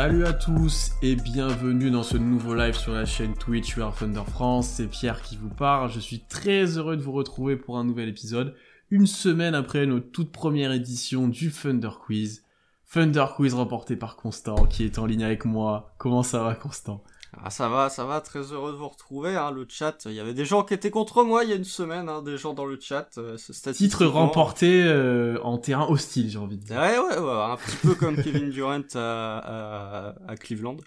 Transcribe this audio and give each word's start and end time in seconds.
Salut 0.00 0.26
à 0.26 0.32
tous 0.32 0.92
et 1.02 1.16
bienvenue 1.16 1.90
dans 1.90 2.04
ce 2.04 2.16
nouveau 2.16 2.54
live 2.54 2.76
sur 2.76 2.92
la 2.92 3.04
chaîne 3.04 3.34
Twitch 3.34 3.76
War 3.76 3.92
Thunder 3.92 4.22
France. 4.30 4.68
C'est 4.68 4.86
Pierre 4.86 5.22
qui 5.22 5.36
vous 5.36 5.48
parle. 5.48 5.90
Je 5.90 5.98
suis 5.98 6.20
très 6.20 6.78
heureux 6.78 6.96
de 6.96 7.02
vous 7.02 7.10
retrouver 7.10 7.56
pour 7.56 7.78
un 7.78 7.84
nouvel 7.84 8.08
épisode, 8.08 8.54
une 8.92 9.08
semaine 9.08 9.56
après 9.56 9.86
notre 9.86 10.08
toute 10.12 10.30
première 10.30 10.70
édition 10.70 11.26
du 11.26 11.50
Thunder 11.50 11.90
Quiz. 12.00 12.44
Thunder 12.92 13.26
Quiz 13.34 13.54
remporté 13.54 13.96
par 13.96 14.14
Constant 14.14 14.66
qui 14.66 14.84
est 14.84 15.00
en 15.00 15.06
ligne 15.06 15.24
avec 15.24 15.44
moi. 15.44 15.92
Comment 15.98 16.22
ça 16.22 16.44
va 16.44 16.54
Constant? 16.54 17.02
Ah, 17.36 17.50
ça 17.50 17.68
va, 17.68 17.90
ça 17.90 18.04
va, 18.04 18.20
très 18.20 18.40
heureux 18.40 18.72
de 18.72 18.76
vous 18.76 18.88
retrouver. 18.88 19.36
Hein, 19.36 19.50
le 19.50 19.66
chat, 19.68 20.06
il 20.06 20.12
y 20.12 20.20
avait 20.20 20.34
des 20.34 20.46
gens 20.46 20.64
qui 20.64 20.72
étaient 20.74 20.90
contre 20.90 21.24
moi 21.24 21.44
il 21.44 21.50
y 21.50 21.52
a 21.52 21.56
une 21.56 21.64
semaine, 21.64 22.08
hein, 22.08 22.22
des 22.22 22.38
gens 22.38 22.54
dans 22.54 22.64
le 22.64 22.80
chat. 22.80 23.18
Euh, 23.18 23.36
Titre 23.72 24.06
remporté 24.06 24.82
euh, 24.84 25.38
en 25.42 25.58
terrain 25.58 25.86
hostile, 25.86 26.30
j'ai 26.30 26.38
envie 26.38 26.56
de 26.56 26.64
dire. 26.64 26.78
Ouais, 26.78 26.98
ouais, 26.98 27.18
ouais, 27.18 27.30
un 27.30 27.56
petit 27.56 27.76
peu 27.76 27.94
comme 27.94 28.16
Kevin 28.22 28.50
Durant 28.50 28.82
à, 28.94 30.14
à, 30.26 30.36
Cleveland. 30.36 30.78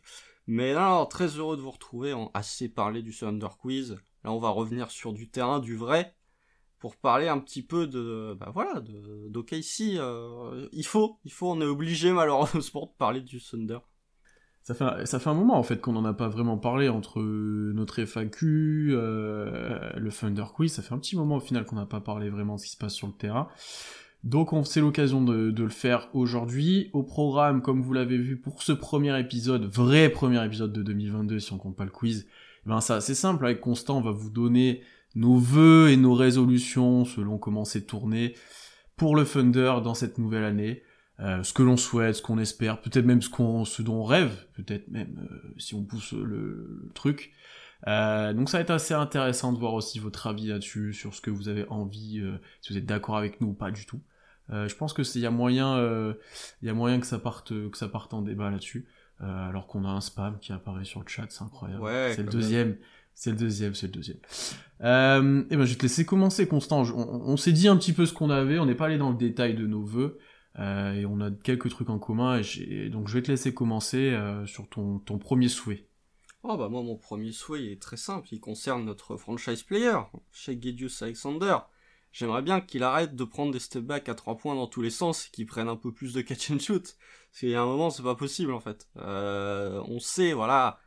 Mais 0.47 0.73
là, 0.73 1.05
très 1.05 1.27
heureux 1.27 1.57
de 1.57 1.61
vous 1.61 1.71
retrouver. 1.71 2.13
On 2.13 2.27
a 2.27 2.39
assez 2.39 2.69
parlé 2.69 3.03
du 3.03 3.15
Thunder 3.15 3.47
Quiz. 3.59 3.97
Là, 4.23 4.31
on 4.31 4.39
va 4.39 4.49
revenir 4.49 4.89
sur 4.89 5.13
du 5.13 5.29
terrain, 5.29 5.59
du 5.59 5.75
vrai, 5.75 6.15
pour 6.79 6.95
parler 6.95 7.27
un 7.27 7.39
petit 7.39 7.61
peu 7.61 7.85
de, 7.85 8.35
bah 8.39 8.51
voilà, 8.51 8.81
de 8.81 9.29
d'OKC. 9.29 9.97
Euh, 9.97 10.67
il 10.73 10.85
faut, 10.85 11.19
il 11.23 11.31
faut, 11.31 11.51
on 11.51 11.61
est 11.61 11.65
obligé 11.65 12.11
malheureusement 12.11 12.87
de 12.87 12.97
parler 12.97 13.21
du 13.21 13.39
Thunder. 13.39 13.79
Ça 14.63 14.75
fait, 14.75 15.05
ça 15.07 15.19
fait 15.19 15.29
un 15.29 15.33
moment 15.33 15.57
en 15.57 15.63
fait 15.63 15.81
qu'on 15.81 15.93
n'en 15.93 16.05
a 16.05 16.13
pas 16.13 16.27
vraiment 16.27 16.57
parlé 16.57 16.87
entre 16.87 17.19
notre 17.21 17.99
FAQ, 18.05 18.91
euh, 18.91 19.89
le 19.97 20.11
Thunder 20.11 20.45
Quiz, 20.53 20.71
ça 20.71 20.83
fait 20.83 20.93
un 20.93 20.99
petit 20.99 21.15
moment 21.15 21.37
au 21.37 21.39
final 21.39 21.65
qu'on 21.65 21.77
n'a 21.77 21.87
pas 21.87 21.99
parlé 21.99 22.29
vraiment 22.29 22.55
de 22.55 22.59
ce 22.59 22.65
qui 22.65 22.71
se 22.73 22.77
passe 22.77 22.93
sur 22.93 23.07
le 23.07 23.13
terrain. 23.13 23.47
Donc 24.23 24.53
on 24.53 24.63
c'est 24.63 24.81
l'occasion 24.81 25.23
de, 25.23 25.49
de, 25.49 25.63
le 25.63 25.69
faire 25.69 26.09
aujourd'hui. 26.13 26.91
Au 26.93 27.01
programme, 27.01 27.63
comme 27.63 27.81
vous 27.81 27.91
l'avez 27.91 28.19
vu 28.19 28.37
pour 28.37 28.61
ce 28.61 28.71
premier 28.71 29.19
épisode, 29.19 29.65
vrai 29.65 30.09
premier 30.09 30.45
épisode 30.45 30.73
de 30.73 30.83
2022 30.83 31.39
si 31.39 31.53
on 31.53 31.57
compte 31.57 31.75
pas 31.75 31.85
le 31.85 31.89
quiz, 31.89 32.27
eh 32.63 32.69
ben 32.69 32.81
ça 32.81 33.01
c'est 33.01 33.15
simple, 33.15 33.45
avec 33.45 33.61
Constant 33.61 33.97
on 33.97 34.01
va 34.01 34.11
vous 34.11 34.29
donner 34.29 34.83
nos 35.15 35.37
vœux 35.37 35.89
et 35.89 35.97
nos 35.97 36.13
résolutions 36.13 37.03
selon 37.03 37.39
comment 37.39 37.65
c'est 37.65 37.87
tourné 37.87 38.35
pour 38.95 39.15
le 39.15 39.25
Thunder 39.25 39.77
dans 39.83 39.95
cette 39.95 40.19
nouvelle 40.19 40.43
année. 40.43 40.83
Euh, 41.21 41.43
ce 41.43 41.53
que 41.53 41.61
l'on 41.61 41.77
souhaite, 41.77 42.15
ce 42.15 42.21
qu'on 42.21 42.39
espère, 42.39 42.81
peut-être 42.81 43.05
même 43.05 43.21
ce 43.21 43.29
qu'on, 43.29 43.63
ce 43.63 43.81
dont 43.81 44.01
on 44.01 44.03
rêve, 44.03 44.45
peut-être 44.53 44.87
même 44.89 45.27
euh, 45.31 45.53
si 45.57 45.75
on 45.75 45.83
pousse 45.83 46.13
le, 46.13 46.89
truc. 46.95 47.31
Euh, 47.87 48.33
donc 48.33 48.49
ça 48.49 48.57
va 48.57 48.61
être 48.61 48.71
assez 48.71 48.93
intéressant 48.93 49.53
de 49.53 49.59
voir 49.59 49.73
aussi 49.73 49.99
votre 49.99 50.27
avis 50.27 50.47
là-dessus, 50.47 50.93
sur 50.93 51.13
ce 51.13 51.21
que 51.21 51.29
vous 51.29 51.47
avez 51.47 51.67
envie, 51.69 52.23
si 52.61 52.73
vous 52.73 52.77
êtes 52.77 52.85
d'accord 52.85 53.17
avec 53.17 53.39
nous 53.41 53.49
ou 53.49 53.53
pas 53.53 53.71
du 53.71 53.85
tout. 53.85 54.01
je 54.49 54.73
pense 54.75 54.93
que 54.93 55.03
c'est 55.03 55.19
y 55.19 55.25
a 55.25 55.31
moyen, 55.31 55.77
il 56.61 56.67
y 56.67 56.69
a 56.69 56.73
moyen 56.73 56.99
que 56.99 57.07
ça 57.07 57.19
parte, 57.19 57.49
que 57.49 57.77
ça 57.77 57.87
parte 57.87 58.13
en 58.13 58.21
débat 58.21 58.49
là-dessus. 58.49 58.87
alors 59.19 59.67
qu'on 59.67 59.85
a 59.85 59.89
un 59.89 60.01
spam 60.01 60.37
qui 60.39 60.53
apparaît 60.53 60.85
sur 60.85 61.01
le 61.01 61.07
chat, 61.07 61.25
c'est 61.29 61.43
incroyable. 61.43 61.83
c'est 62.15 62.23
le 62.23 62.31
deuxième. 62.31 62.77
C'est 63.13 63.31
le 63.31 63.37
deuxième, 63.37 63.75
c'est 63.75 63.87
le 63.87 63.91
deuxième. 63.91 64.17
Euh, 64.83 65.43
et 65.49 65.55
ben, 65.55 65.65
je 65.65 65.71
vais 65.71 65.77
te 65.77 65.83
laisser 65.83 66.05
commencer, 66.05 66.47
Constant. 66.47 66.83
On, 66.95 67.21
on 67.31 67.37
s'est 67.37 67.51
dit 67.51 67.67
un 67.67 67.77
petit 67.77 67.93
peu 67.93 68.05
ce 68.05 68.13
qu'on 68.13 68.29
avait, 68.29 68.57
on 68.57 68.65
n'est 68.65 68.75
pas 68.75 68.85
allé 68.85 68.97
dans 68.97 69.11
le 69.11 69.17
détail 69.17 69.53
de 69.53 69.67
nos 69.67 69.83
vœux. 69.83 70.17
Euh, 70.59 70.93
et 70.93 71.05
on 71.05 71.21
a 71.21 71.31
quelques 71.31 71.69
trucs 71.69 71.89
en 71.89 71.99
commun, 71.99 72.41
et, 72.59 72.89
donc 72.89 73.07
je 73.07 73.13
vais 73.13 73.21
te 73.21 73.31
laisser 73.31 73.53
commencer 73.53 74.09
euh, 74.11 74.45
sur 74.45 74.67
ton, 74.67 74.99
premier 74.99 75.47
souhait. 75.47 75.87
Oh 76.43 76.57
bah 76.57 76.69
moi 76.69 76.81
mon 76.81 76.97
premier 76.97 77.31
souhait 77.31 77.71
est 77.71 77.81
très 77.81 77.97
simple, 77.97 78.27
il 78.31 78.39
concerne 78.39 78.83
notre 78.83 79.15
franchise 79.15 79.63
player, 79.63 79.97
chez 80.31 80.59
Gedius 80.59 81.01
Alexander. 81.01 81.57
J'aimerais 82.11 82.41
bien 82.41 82.59
qu'il 82.59 82.83
arrête 82.83 83.15
de 83.15 83.23
prendre 83.23 83.53
des 83.53 83.59
step 83.59 83.85
back 83.85 84.09
à 84.09 84.15
3 84.15 84.37
points 84.37 84.55
dans 84.55 84.67
tous 84.67 84.81
les 84.81 84.89
sens 84.89 85.27
et 85.27 85.29
qu'il 85.31 85.45
prenne 85.45 85.69
un 85.69 85.77
peu 85.77 85.93
plus 85.93 86.13
de 86.13 86.21
catch 86.21 86.51
and 86.51 86.59
shoot. 86.59 86.97
Parce 87.29 87.39
qu'il 87.39 87.49
y 87.49 87.55
a 87.55 87.61
un 87.61 87.65
moment 87.65 87.89
c'est 87.89 88.03
pas 88.03 88.15
possible 88.15 88.53
en 88.53 88.59
fait. 88.59 88.89
Euh, 88.97 89.81
on 89.87 89.99
sait, 89.99 90.33
voilà, 90.33 90.79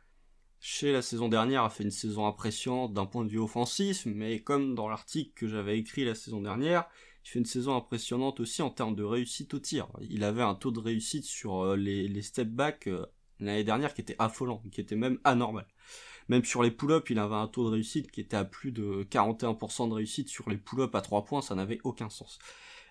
chez 0.59 0.91
la 0.91 1.01
saison 1.01 1.27
dernière 1.27 1.63
a 1.63 1.69
fait 1.69 1.83
une 1.83 1.91
saison 1.91 2.27
impressionnante 2.27 2.93
d'un 2.93 3.05
point 3.05 3.23
de 3.23 3.29
vue 3.29 3.39
offensif, 3.39 4.05
mais 4.05 4.41
comme 4.41 4.75
dans 4.75 4.87
l'article 4.87 5.31
que 5.35 5.47
j'avais 5.47 5.79
écrit 5.79 6.05
la 6.05 6.15
saison 6.15 6.41
dernière, 6.41 6.85
il 7.25 7.29
fait 7.29 7.39
une 7.39 7.45
saison 7.45 7.75
impressionnante 7.75 8.39
aussi 8.39 8.61
en 8.61 8.69
termes 8.69 8.95
de 8.95 9.03
réussite 9.03 9.55
au 9.55 9.59
tir. 9.59 9.87
Il 10.09 10.23
avait 10.23 10.43
un 10.43 10.53
taux 10.53 10.71
de 10.71 10.79
réussite 10.79 11.25
sur 11.25 11.63
euh, 11.63 11.75
les, 11.75 12.21
step 12.21 12.47
back 12.47 12.85
euh, 12.85 13.03
l'année 13.39 13.63
dernière 13.63 13.95
qui 13.95 14.01
était 14.01 14.15
affolant, 14.19 14.61
qui 14.71 14.79
était 14.79 14.95
même 14.95 15.19
anormal. 15.23 15.65
Même 16.29 16.45
sur 16.45 16.61
les 16.61 16.69
pull-ups, 16.69 17.09
il 17.09 17.17
avait 17.17 17.35
un 17.35 17.47
taux 17.47 17.65
de 17.65 17.71
réussite 17.71 18.11
qui 18.11 18.21
était 18.21 18.37
à 18.37 18.45
plus 18.45 18.71
de 18.71 19.07
41% 19.09 19.89
de 19.89 19.93
réussite 19.95 20.29
sur 20.29 20.49
les 20.49 20.57
pull-ups 20.57 20.93
à 20.93 21.01
3 21.01 21.25
points, 21.25 21.41
ça 21.41 21.55
n'avait 21.55 21.79
aucun 21.83 22.09
sens. 22.09 22.37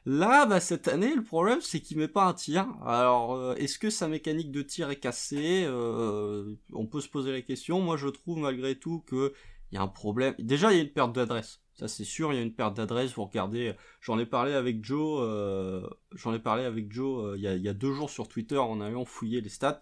Là, 0.04 0.46
bah, 0.46 0.60
cette 0.60 0.88
année, 0.88 1.14
le 1.14 1.22
problème, 1.22 1.60
c'est 1.60 1.80
qu'il 1.80 1.96
met 1.96 2.08
pas 2.08 2.24
un 2.24 2.34
tir. 2.34 2.66
Alors, 2.84 3.34
euh, 3.34 3.54
est-ce 3.54 3.78
que 3.78 3.88
sa 3.88 4.08
mécanique 4.08 4.50
de 4.50 4.62
tir 4.62 4.90
est 4.90 4.98
cassée? 4.98 5.66
On 5.68 6.86
peut 6.86 7.00
se 7.00 7.08
poser 7.08 7.30
la 7.30 7.40
question. 7.40 7.80
Moi, 7.80 7.96
je 7.96 8.08
trouve 8.08 8.38
malgré 8.38 8.74
tout 8.74 9.00
que 9.06 9.32
il 9.70 9.76
y 9.76 9.78
a 9.78 9.82
un 9.82 9.88
problème. 9.88 10.34
Déjà, 10.38 10.72
il 10.72 10.76
y 10.76 10.80
a 10.80 10.82
une 10.82 10.92
perte 10.92 11.12
d'adresse. 11.12 11.63
Ça 11.74 11.88
c'est 11.88 12.04
sûr, 12.04 12.32
il 12.32 12.36
y 12.36 12.38
a 12.38 12.42
une 12.42 12.54
perte 12.54 12.76
d'adresse. 12.76 13.14
Vous 13.14 13.24
regardez, 13.24 13.74
j'en 14.00 14.18
ai 14.18 14.26
parlé 14.26 14.52
avec 14.52 14.84
Joe, 14.84 15.20
euh, 15.22 15.88
j'en 16.12 16.32
ai 16.32 16.38
parlé 16.38 16.64
avec 16.64 16.92
Joe 16.92 17.24
euh, 17.24 17.36
il, 17.36 17.42
y 17.42 17.68
a, 17.68 17.74
deux 17.74 17.92
jours 17.92 18.10
sur 18.10 18.28
Twitter 18.28 18.58
en 18.58 18.80
allant 18.80 19.04
fouiller 19.04 19.40
les 19.40 19.48
stats. 19.48 19.80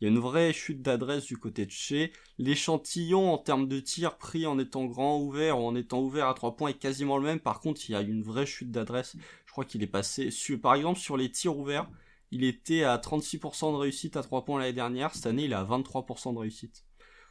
Il 0.00 0.04
y 0.04 0.06
a 0.06 0.10
une 0.10 0.20
vraie 0.20 0.52
chute 0.52 0.82
d'adresse 0.82 1.24
du 1.24 1.36
côté 1.36 1.66
de 1.66 1.70
chez. 1.70 2.12
L'échantillon 2.38 3.32
en 3.32 3.38
termes 3.38 3.66
de 3.66 3.80
tir 3.80 4.16
pris 4.16 4.46
en 4.46 4.58
étant 4.58 4.84
grand 4.84 5.20
ouvert 5.20 5.58
ou 5.58 5.66
en 5.66 5.74
étant 5.74 6.00
ouvert 6.00 6.28
à 6.28 6.34
trois 6.34 6.56
points 6.56 6.70
est 6.70 6.78
quasiment 6.78 7.18
le 7.18 7.24
même. 7.24 7.40
Par 7.40 7.60
contre, 7.60 7.88
il 7.88 7.92
y 7.92 7.96
a 7.96 8.00
une 8.00 8.22
vraie 8.22 8.46
chute 8.46 8.70
d'adresse. 8.70 9.16
Je 9.46 9.52
crois 9.52 9.64
qu'il 9.64 9.82
est 9.82 9.88
passé, 9.88 10.30
par 10.60 10.74
exemple, 10.74 10.98
sur 10.98 11.16
les 11.16 11.30
tirs 11.30 11.56
ouverts, 11.56 11.88
il 12.30 12.44
était 12.44 12.82
à 12.82 12.96
36% 12.96 13.72
de 13.72 13.76
réussite 13.76 14.16
à 14.16 14.22
trois 14.22 14.44
points 14.44 14.58
l'année 14.58 14.72
dernière. 14.72 15.14
Cette 15.14 15.26
année, 15.26 15.44
il 15.44 15.52
est 15.52 15.56
à 15.56 15.64
23% 15.64 16.34
de 16.34 16.38
réussite. 16.38 16.84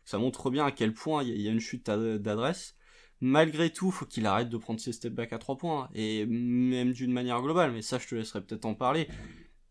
Ça 0.06 0.18
montre 0.18 0.50
bien 0.50 0.66
à 0.66 0.72
quel 0.72 0.94
point 0.94 1.24
il 1.24 1.42
y 1.42 1.48
a 1.48 1.52
une 1.52 1.60
chute 1.60 1.86
d'adresse 1.88 2.76
malgré 3.24 3.72
tout, 3.72 3.90
faut 3.90 4.06
qu'il 4.06 4.26
arrête 4.26 4.50
de 4.50 4.58
prendre 4.58 4.82
ses 4.82 4.92
step 4.92 5.14
back 5.14 5.32
à 5.32 5.38
3 5.38 5.58
points. 5.58 5.90
Et 5.96 6.26
même 6.26 6.92
d'une 6.92 7.14
manière 7.14 7.42
globale, 7.42 7.72
mais 7.72 7.82
ça 7.82 7.98
je 7.98 8.08
te 8.08 8.16
laisserai 8.16 8.42
peut-être 8.42 8.66
en 8.66 8.76
parler. 8.76 9.08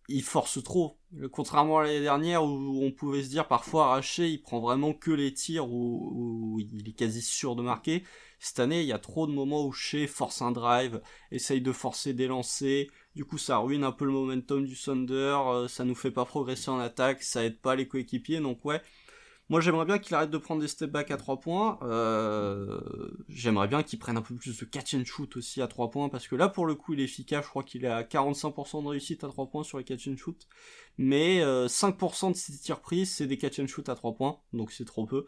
Il 0.09 0.23
force 0.23 0.63
trop. 0.63 0.99
Contrairement 1.31 1.79
à 1.79 1.85
l'année 1.85 2.01
dernière 2.01 2.43
où 2.45 2.83
on 2.83 2.91
pouvait 2.91 3.23
se 3.23 3.29
dire 3.29 3.47
parfois 3.47 3.87
arraché, 3.87 4.29
il 4.31 4.41
prend 4.41 4.59
vraiment 4.61 4.95
que 4.95 5.11
les 5.11 5.35
tirs 5.35 5.69
où, 5.69 6.59
il 6.61 6.89
est 6.89 6.93
quasi 6.93 7.21
sûr 7.21 7.55
de 7.55 7.63
marquer. 7.63 8.05
Cette 8.41 8.59
année, 8.59 8.81
il 8.81 8.87
y 8.89 8.93
a 8.93 8.99
trop 8.99 9.27
de 9.27 9.33
moments 9.33 9.67
où 9.67 9.73
Shea 9.73 10.09
force 10.09 10.43
un 10.43 10.51
drive, 10.51 11.01
essaye 11.31 11.61
de 11.61 11.73
forcer 11.73 12.15
des 12.15 12.27
lancers. 12.27 12.87
Du 13.15 13.25
coup, 13.25 13.39
ça 13.39 13.59
ruine 13.59 13.85
un 13.85 13.93
peu 13.93 14.07
le 14.07 14.13
momentum 14.13 14.65
du 14.65 14.77
Thunder, 14.77 15.39
euh, 15.47 15.69
ça 15.69 15.85
nous 15.85 15.95
fait 15.95 16.11
pas 16.11 16.25
progresser 16.25 16.71
en 16.71 16.79
attaque, 16.79 17.23
ça 17.23 17.45
aide 17.45 17.61
pas 17.61 17.77
les 17.77 17.87
coéquipiers. 17.87 18.41
Donc 18.41 18.65
ouais, 18.65 18.81
moi, 19.53 19.61
j'aimerais 19.61 19.85
bien 19.85 19.99
qu'il 19.99 20.15
arrête 20.15 20.31
de 20.31 20.39
prendre 20.39 20.63
des 20.63 20.67
step 20.67 20.91
back 20.91 21.11
à 21.11 21.19
3 21.19 21.39
points. 21.39 21.79
Euh, 21.83 22.81
j'aimerais 23.29 23.69
bien 23.69 23.83
qu'il 23.83 23.99
prenne 23.99 24.17
un 24.17 24.23
peu 24.23 24.35
plus 24.35 24.59
de 24.59 24.65
catch 24.65 24.95
and 24.95 25.05
shoot 25.05 25.37
aussi 25.37 25.61
à 25.61 25.67
3 25.67 25.91
points, 25.91 26.09
parce 26.09 26.27
que 26.27 26.35
là, 26.35 26.49
pour 26.49 26.65
le 26.65 26.75
coup, 26.75 26.95
il 26.95 27.01
est 27.01 27.05
efficace. 27.05 27.45
Je 27.45 27.51
crois 27.51 27.63
qu'il 27.63 27.85
est 27.85 27.89
à 27.89 28.03
45% 28.03 28.83
de 28.83 28.89
réussite 28.89 29.25
à 29.25 29.29
3 29.29 29.51
points 29.51 29.63
sur 29.63 29.77
les 29.77 29.85
catch 29.85 30.09
and 30.09 30.17
shoot. 30.17 30.49
Mais 30.97 31.43
5% 31.43 32.29
euh, 32.29 32.31
de 32.31 32.35
ses 32.35 32.57
tirs 32.57 32.81
pris, 32.81 33.05
c'est 33.05 33.27
des 33.27 33.37
catch 33.37 33.59
and 33.59 33.67
shoot 33.67 33.87
à 33.91 33.95
3 33.95 34.15
points, 34.15 34.39
donc 34.55 34.73
c'est 34.73 34.87
trop 34.87 35.05
peu. 35.05 35.27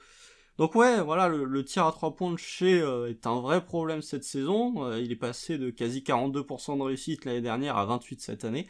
Donc 0.56 0.74
ouais, 0.74 1.02
voilà, 1.02 1.28
le, 1.28 1.64
tir 1.66 1.84
à 1.84 1.92
3 1.92 2.16
points 2.16 2.32
de 2.32 2.38
chez 2.38 2.80
euh, 2.80 3.10
est 3.10 3.26
un 3.26 3.42
vrai 3.42 3.62
problème 3.62 4.00
cette 4.00 4.24
saison. 4.24 4.90
il 4.96 5.12
est 5.12 5.16
passé 5.16 5.58
de 5.58 5.68
quasi 5.68 6.00
42% 6.00 6.78
de 6.78 6.82
réussite 6.82 7.26
l'année 7.26 7.42
dernière 7.42 7.76
à 7.76 7.84
28 7.84 8.22
cette 8.22 8.46
année. 8.46 8.66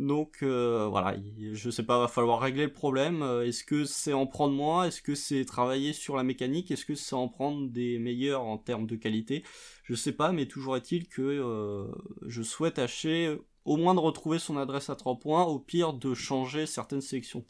Donc 0.00 0.38
euh, 0.42 0.86
voilà, 0.88 1.14
je 1.52 1.68
sais 1.68 1.82
pas, 1.82 1.98
va 1.98 2.08
falloir 2.08 2.40
régler 2.40 2.64
le 2.64 2.72
problème. 2.72 3.20
Euh, 3.20 3.46
est-ce 3.46 3.62
que 3.62 3.84
c'est 3.84 4.14
en 4.14 4.26
prendre 4.26 4.54
moins? 4.54 4.84
Est-ce 4.84 5.02
que 5.02 5.14
c'est 5.14 5.44
travailler 5.44 5.92
sur 5.92 6.16
la 6.16 6.22
mécanique? 6.22 6.70
Est-ce 6.70 6.86
que 6.86 6.94
c'est 6.94 7.14
en 7.14 7.28
prendre 7.28 7.68
des 7.68 7.98
meilleurs 7.98 8.42
en 8.42 8.56
termes 8.56 8.86
de 8.86 8.96
qualité? 8.96 9.44
Je 9.84 9.94
sais 9.94 10.12
pas, 10.12 10.32
mais 10.32 10.46
toujours 10.46 10.74
est-il 10.78 11.06
que 11.06 11.20
euh, 11.20 11.86
je 12.26 12.42
souhaite 12.42 12.78
acheter 12.78 13.36
au 13.66 13.76
moins 13.76 13.94
de 13.94 14.00
retrouver 14.00 14.38
son 14.38 14.56
adresse 14.56 14.88
à 14.88 14.96
3 14.96 15.18
points, 15.18 15.44
au 15.44 15.58
pire 15.58 15.92
de 15.92 16.14
changer 16.14 16.64
certaines 16.64 17.02
sélections 17.02 17.44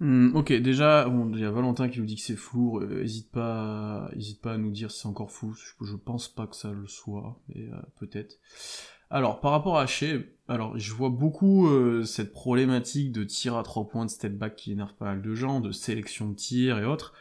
hmm, 0.00 0.36
ok, 0.36 0.52
déjà, 0.52 1.10
il 1.32 1.40
y 1.40 1.44
a 1.46 1.50
Valentin 1.50 1.88
qui 1.88 1.98
nous 1.98 2.04
dit 2.04 2.16
que 2.16 2.20
c'est 2.20 2.36
flou, 2.36 2.82
hésite 3.00 3.30
pas, 3.30 4.10
pas 4.42 4.52
à 4.52 4.58
nous 4.58 4.70
dire 4.70 4.90
si 4.90 5.00
c'est 5.00 5.08
encore 5.08 5.32
flou, 5.32 5.54
je, 5.54 5.86
je, 5.86 5.96
pense 5.96 6.28
pas 6.28 6.46
que 6.46 6.56
ça 6.56 6.72
le 6.72 6.86
soit, 6.86 7.40
mais 7.48 7.70
peut-être. 7.98 8.38
Alors, 9.10 9.40
par 9.40 9.52
rapport 9.52 9.78
à 9.78 9.86
Shea, 9.86 10.18
alors 10.48 10.78
je 10.78 10.92
vois 10.92 11.08
beaucoup 11.08 11.68
euh, 11.68 12.04
cette 12.04 12.32
problématique 12.32 13.10
de 13.12 13.24
tir 13.24 13.56
à 13.56 13.62
trois 13.62 13.88
points 13.88 14.04
de 14.04 14.10
step 14.10 14.36
back 14.36 14.56
qui 14.56 14.72
énerve 14.72 14.94
pas 14.94 15.06
mal 15.06 15.22
de 15.22 15.34
gens, 15.34 15.60
de 15.60 15.72
sélection 15.72 16.28
de 16.28 16.34
tir 16.34 16.78
et 16.78 16.84
autres. 16.84 17.14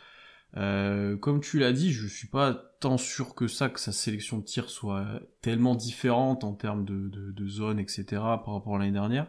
Euh, 0.58 1.18
comme 1.18 1.40
tu 1.40 1.60
l'as 1.60 1.72
dit, 1.72 1.94
je 1.94 2.08
suis 2.08 2.28
pas 2.28 2.54
tant 2.80 2.98
sûr 2.98 3.36
que 3.36 3.48
ça 3.48 3.70
que 3.70 3.80
sa 3.80 3.92
sélection 3.92 4.40
de 4.40 4.44
tir 4.44 4.70
soit 4.70 5.22
tellement 5.42 5.76
différente 5.76 6.44
en 6.44 6.54
termes 6.54 6.84
de, 6.86 7.10
de, 7.10 7.48
zone, 7.48 7.80
etc. 7.80 8.06
par 8.12 8.54
rapport 8.54 8.76
à 8.76 8.80
l'année 8.80 8.92
dernière. 8.92 9.28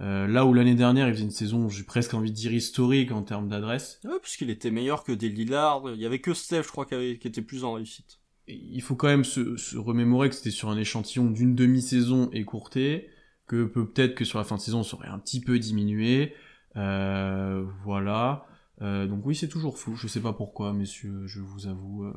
Euh, 0.00 0.26
là 0.26 0.44
où 0.46 0.52
l'année 0.52 0.74
dernière 0.74 1.06
il 1.08 1.14
faisait 1.14 1.24
une 1.24 1.30
saison, 1.30 1.68
j'ai 1.68 1.84
presque 1.84 2.14
envie 2.14 2.30
de 2.30 2.36
dire 2.36 2.52
historique 2.52 3.12
en 3.12 3.22
termes 3.22 3.48
d'adresse. 3.48 4.00
Ouais, 4.04 4.18
puisqu'il 4.20 4.50
était 4.50 4.72
meilleur 4.72 5.04
que 5.04 5.12
des. 5.12 5.28
Il 5.28 6.00
y 6.00 6.06
avait 6.06 6.20
que 6.20 6.34
Steph, 6.34 6.64
je 6.64 6.68
crois, 6.68 6.86
qui, 6.86 7.18
qui 7.18 7.28
était 7.28 7.42
plus 7.42 7.62
en 7.64 7.74
réussite 7.74 8.18
il 8.46 8.82
faut 8.82 8.94
quand 8.94 9.08
même 9.08 9.24
se, 9.24 9.76
remémorer 9.76 10.28
que 10.28 10.34
c'était 10.34 10.50
sur 10.50 10.68
un 10.68 10.76
échantillon 10.76 11.30
d'une 11.30 11.54
demi-saison 11.54 12.30
écourtée, 12.32 13.08
que 13.46 13.64
peut-être 13.64 14.14
que 14.14 14.24
sur 14.24 14.38
la 14.38 14.44
fin 14.44 14.56
de 14.56 14.60
saison 14.60 14.82
ça 14.82 14.96
aurait 14.96 15.08
un 15.08 15.18
petit 15.18 15.40
peu 15.40 15.58
diminué. 15.58 16.34
voilà. 16.74 18.46
donc 18.80 19.24
oui, 19.24 19.34
c'est 19.34 19.48
toujours 19.48 19.78
flou. 19.78 19.96
Je 19.96 20.08
sais 20.08 20.20
pas 20.20 20.32
pourquoi, 20.32 20.72
messieurs. 20.72 21.26
Je 21.26 21.40
vous 21.40 21.66
avoue. 21.66 22.12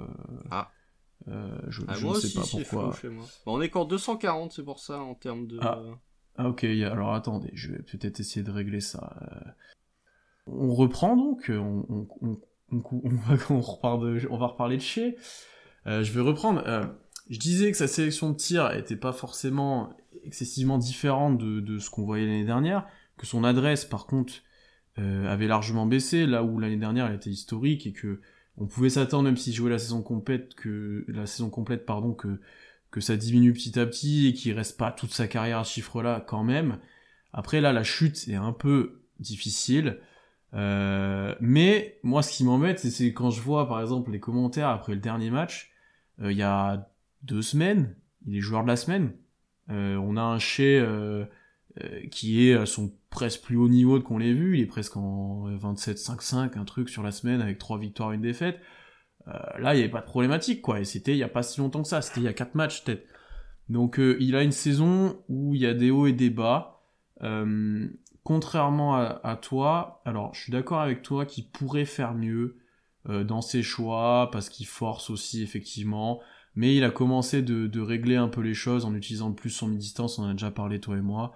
ah. 0.52 0.72
je, 1.28 1.82
ah, 1.88 1.94
ne 2.00 2.14
sais 2.14 2.34
pas 2.34 2.46
pourquoi. 2.50 2.96
on 3.46 3.62
est 3.62 3.68
encore 3.68 3.88
240, 3.88 4.52
c'est 4.52 4.64
pour 4.64 4.80
ça 4.80 5.00
en 5.00 5.16
termes 5.16 5.48
de. 5.48 5.60
Ah, 5.62 5.82
ah 6.38 6.50
ok. 6.50 6.64
Alors 6.64 7.14
attendez, 7.14 7.52
je 7.54 7.72
vais 7.72 7.82
peut-être 7.84 8.20
essayer 8.20 8.44
de 8.44 8.52
régler 8.52 8.82
ça. 8.82 9.16
On 10.48 10.74
reprend 10.74 11.16
donc. 11.16 11.50
On, 11.50 12.08
on, 12.22 12.40
on, 12.72 13.10
va, 13.10 13.36
on, 13.50 13.62
repart 13.62 14.02
de, 14.02 14.28
on 14.30 14.38
va 14.38 14.48
reparler 14.48 14.78
de 14.78 14.82
chez. 14.82 15.18
Je 15.88 16.12
vais 16.12 16.22
reprendre. 16.22 16.64
Je 17.30 17.40
disais 17.40 17.72
que 17.72 17.78
sa 17.78 17.88
sélection 17.88 18.32
de 18.32 18.38
tir 18.38 18.72
était 18.72 18.96
pas 18.96 19.12
forcément 19.14 19.96
excessivement 20.28 20.78
différente 20.78 21.38
de, 21.38 21.80
ce 21.80 21.90
qu'on 21.90 22.04
voyait 22.04 22.26
l'année 22.26 22.46
dernière, 22.46 22.86
que 23.18 23.26
son 23.26 23.44
adresse 23.44 23.86
par 23.86 24.06
contre 24.06 24.34
euh, 25.00 25.32
avait 25.32 25.48
largement 25.48 25.86
baissé, 25.86 26.26
là 26.26 26.44
où 26.44 26.60
l'année 26.60 26.78
dernière 26.78 27.08
elle 27.08 27.16
était 27.16 27.30
historique 27.30 27.88
et 27.88 27.94
que 27.94 28.20
on 28.58 28.66
pouvait 28.66 28.90
s'attendre 28.90 29.24
même 29.24 29.38
s'il 29.38 29.54
jouait 29.54 29.70
la 29.70 29.78
saison 29.78 30.02
complète 30.02 30.56
que 30.56 31.06
la 31.08 31.26
saison 31.26 31.50
complète 31.50 31.86
pardon 31.86 32.14
que 32.14 32.40
que 32.90 33.02
ça 33.02 33.16
diminue 33.18 33.54
petit 33.54 33.78
à 33.80 33.86
petit 33.86 34.28
et 34.28 34.34
qu'il 34.34 34.54
reste 34.54 34.78
pas 34.78 34.92
toute 34.92 35.12
sa 35.12 35.28
carrière 35.28 35.60
à 35.60 35.64
ce 35.64 35.74
chiffre-là 35.74 36.24
quand 36.26 36.44
même. 36.44 36.80
Après 37.34 37.62
là 37.62 37.74
la 37.74 37.84
chute 37.84 38.28
est 38.28 38.36
un 38.36 38.54
peu 38.54 39.02
difficile. 39.20 40.00
Euh, 40.54 41.36
mais 41.42 42.00
moi 42.04 42.24
ce 42.24 42.32
qui 42.32 42.46
m'embête 42.46 42.80
c'est 42.80 43.14
quand 43.14 43.30
je 43.30 43.42
vois 43.42 43.68
par 43.68 43.82
exemple 43.82 44.12
les 44.12 44.20
commentaires 44.20 44.70
après 44.70 44.94
le 44.94 45.02
dernier 45.02 45.30
match, 45.30 45.72
euh, 45.72 45.77
il 46.22 46.38
y 46.38 46.44
a 46.44 46.90
deux 47.24 47.42
semaines, 47.42 47.96
il 48.26 48.38
est 48.38 48.42
joueur 48.42 48.64
de 48.64 48.68
la 48.68 48.76
semaine. 48.76 49.14
Euh, 49.70 49.96
on 49.98 50.18
a 50.18 50.22
un 50.22 50.40
chez 50.40 50.80
euh, 50.80 51.26
euh, 51.84 52.08
qui 52.10 52.48
est 52.48 52.54
à 52.54 52.66
son 52.66 52.94
presque 53.10 53.42
plus 53.42 53.58
haut 53.58 53.70
niveau 53.70 54.00
qu'on 54.00 54.18
l'ait 54.18 54.34
vu, 54.34 54.58
il 54.58 54.62
est 54.62 54.68
presque 54.68 54.98
en 54.98 55.50
27-5-5, 55.50 56.58
un 56.58 56.66
truc 56.66 56.90
sur 56.90 57.04
la 57.04 57.12
semaine 57.12 57.42
avec 57.42 57.58
trois 57.58 57.78
victoires 57.78 58.12
une 58.12 58.22
défaite. 58.22 58.60
là, 59.26 59.74
il 59.74 59.78
n'y 59.78 59.84
avait 59.84 59.92
pas 59.92 60.02
de 60.02 60.06
problématique, 60.06 60.62
quoi. 60.62 60.80
Et 60.80 60.86
c'était 60.86 61.14
il 61.14 61.18
n'y 61.18 61.24
a 61.24 61.30
pas 61.30 61.44
si 61.44 61.60
longtemps 61.60 61.82
que 61.82 61.88
ça, 61.88 62.02
c'était 62.02 62.22
il 62.22 62.24
y 62.24 62.30
a 62.30 62.34
quatre 62.34 62.56
matchs 62.56 62.84
peut-être. 62.84 63.08
Donc 63.70 64.00
il 64.00 64.36
a 64.36 64.44
une 64.44 64.52
saison 64.52 65.22
où 65.28 65.54
il 65.54 65.62
y 65.62 65.66
a 65.66 65.74
des 65.74 65.92
hauts 65.92 66.08
et 66.08 66.14
des 66.14 66.30
bas. 66.30 66.82
contrairement 68.24 68.96
à, 68.96 69.20
à, 69.24 69.36
toi, 69.36 70.02
alors 70.06 70.34
je 70.34 70.42
suis 70.42 70.52
d'accord 70.52 70.80
avec 70.80 71.02
toi 71.02 71.26
qu'il 71.26 71.50
pourrait 71.50 71.86
faire 71.86 72.14
mieux 72.14 72.58
dans 73.08 73.42
ses 73.42 73.64
choix, 73.64 74.30
parce 74.32 74.50
qu'il 74.50 74.68
force 74.68 75.10
aussi 75.10 75.42
effectivement 75.42 76.22
mais 76.58 76.76
il 76.76 76.84
a 76.84 76.90
commencé 76.90 77.44
de, 77.44 77.80
régler 77.80 78.16
un 78.16 78.30
peu 78.30 78.42
les 78.42 78.56
choses 78.56 78.84
en 78.84 78.96
utilisant 78.96 79.32
plus 79.32 79.52
son 79.52 79.68
mi-distance, 79.68 80.18
on 80.18 80.24
en 80.24 80.30
a 80.30 80.34
déjà 80.34 80.50
parlé 80.50 80.80
toi 80.80 80.98
et 80.98 81.02
moi. 81.02 81.34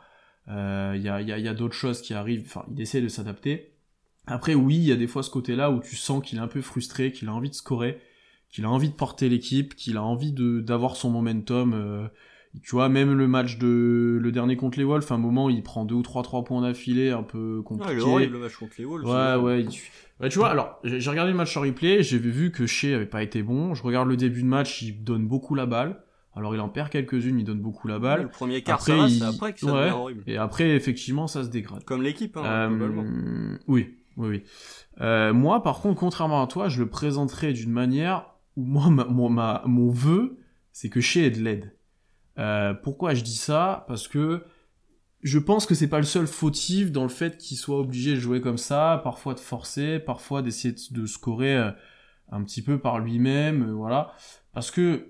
Euh, 0.47 0.93
il 0.95 1.03
y 1.03 1.09
a, 1.09 1.53
d'autres 1.53 1.75
choses 1.75 2.01
qui 2.01 2.15
arrivent, 2.15 2.41
enfin 2.47 2.65
il 2.73 2.81
essaie 2.81 3.01
de 3.01 3.07
s'adapter. 3.07 3.75
Après 4.25 4.55
oui, 4.55 4.77
il 4.77 4.83
y 4.83 4.91
a 4.91 4.95
des 4.95 5.05
fois 5.05 5.21
ce 5.21 5.29
côté-là 5.29 5.69
où 5.69 5.79
tu 5.79 5.95
sens 5.95 6.23
qu'il 6.25 6.39
est 6.39 6.41
un 6.41 6.47
peu 6.47 6.63
frustré, 6.63 7.11
qu'il 7.11 7.27
a 7.27 7.33
envie 7.35 7.51
de 7.51 7.55
scorer, 7.55 8.01
qu'il 8.49 8.65
a 8.65 8.71
envie 8.71 8.89
de 8.89 8.95
porter 8.95 9.29
l'équipe, 9.29 9.75
qu'il 9.75 9.95
a 9.97 10.03
envie 10.03 10.33
d'avoir 10.33 10.95
son 10.95 11.11
momentum. 11.11 11.75
Euh, 11.75 12.07
tu 12.61 12.71
vois, 12.71 12.89
même 12.89 13.13
le 13.17 13.27
match 13.27 13.57
de 13.57 14.19
le 14.21 14.31
dernier 14.31 14.57
contre 14.57 14.77
les 14.77 14.83
Wolves, 14.83 15.05
à 15.09 15.13
un 15.13 15.17
moment, 15.17 15.49
il 15.49 15.63
prend 15.63 15.85
deux 15.85 15.95
ou 15.95 16.01
trois 16.01 16.21
trois 16.21 16.43
points 16.43 16.61
d'affilée, 16.61 17.11
un 17.11 17.23
peu 17.23 17.61
compliqué. 17.61 18.03
Ah, 18.05 18.21
il 18.21 18.29
le 18.29 18.39
match 18.39 18.55
contre 18.57 18.73
les 18.77 18.85
Wolves. 18.85 19.05
Ouais, 19.05 19.35
ouais. 19.41 19.65
ouais. 20.19 20.29
tu 20.29 20.37
vois, 20.37 20.49
alors 20.49 20.79
j'ai 20.83 21.09
regardé 21.09 21.31
le 21.31 21.37
match 21.37 21.55
en 21.55 21.61
replay, 21.61 22.03
j'ai 22.03 22.19
vu 22.19 22.51
que 22.51 22.65
Shea 22.65 22.95
avait 22.95 23.05
pas 23.05 23.23
été 23.23 23.41
bon. 23.41 23.73
Je 23.73 23.83
regarde 23.83 24.09
le 24.09 24.17
début 24.17 24.41
de 24.41 24.47
match, 24.47 24.81
il 24.81 25.03
donne 25.03 25.27
beaucoup 25.27 25.55
la 25.55 25.65
balle. 25.65 26.03
Alors 26.33 26.55
il 26.55 26.61
en 26.61 26.69
perd 26.69 26.89
quelques-unes, 26.89 27.39
il 27.39 27.43
donne 27.43 27.59
beaucoup 27.59 27.87
la 27.87 27.99
balle. 27.99 28.23
le 28.23 28.29
premier 28.29 28.61
quart, 28.61 28.75
après, 28.75 29.09
c'est 29.09 29.23
après 29.23 29.53
que 29.53 29.59
ça 29.59 29.67
devient 29.67 29.91
horrible. 29.91 30.23
Et 30.27 30.37
après, 30.37 30.69
effectivement, 30.69 31.27
ça 31.27 31.43
se 31.43 31.49
dégrade. 31.49 31.83
Comme 31.83 32.01
l'équipe, 32.01 32.37
hein, 32.37 32.43
euh, 32.45 32.67
globalement. 32.69 33.03
Oui, 33.67 33.95
oui, 34.17 34.27
oui. 34.29 34.43
Euh, 35.01 35.33
moi, 35.33 35.63
par 35.63 35.81
contre, 35.81 35.99
contrairement 35.99 36.41
à 36.41 36.47
toi, 36.47 36.69
je 36.69 36.79
le 36.79 36.89
présenterai 36.89 37.53
d'une 37.53 37.71
manière 37.71 38.25
où 38.55 38.63
moi, 38.63 38.89
ma, 38.89 39.05
ma, 39.05 39.63
mon 39.65 39.89
vœu, 39.89 40.37
c'est 40.71 40.89
que 40.89 41.01
Shea 41.01 41.25
ait 41.25 41.31
de 41.31 41.41
l'aide. 41.41 41.75
Euh, 42.41 42.73
pourquoi 42.73 43.13
je 43.13 43.21
dis 43.21 43.35
ça? 43.35 43.85
Parce 43.87 44.07
que 44.07 44.43
je 45.21 45.37
pense 45.37 45.65
que 45.65 45.75
c'est 45.75 45.87
pas 45.87 45.99
le 45.99 46.05
seul 46.05 46.25
fautif 46.25 46.91
dans 46.91 47.03
le 47.03 47.09
fait 47.09 47.37
qu'il 47.37 47.57
soit 47.57 47.79
obligé 47.79 48.15
de 48.15 48.19
jouer 48.19 48.41
comme 48.41 48.57
ça, 48.57 48.99
parfois 49.03 49.35
de 49.35 49.39
forcer, 49.39 49.99
parfois 49.99 50.41
d'essayer 50.41 50.75
de 50.89 51.05
scorer 51.05 51.55
euh, 51.55 51.71
un 52.31 52.43
petit 52.43 52.63
peu 52.63 52.79
par 52.79 52.99
lui-même, 52.99 53.69
euh, 53.69 53.73
voilà. 53.73 54.13
Parce 54.53 54.71
que 54.71 55.07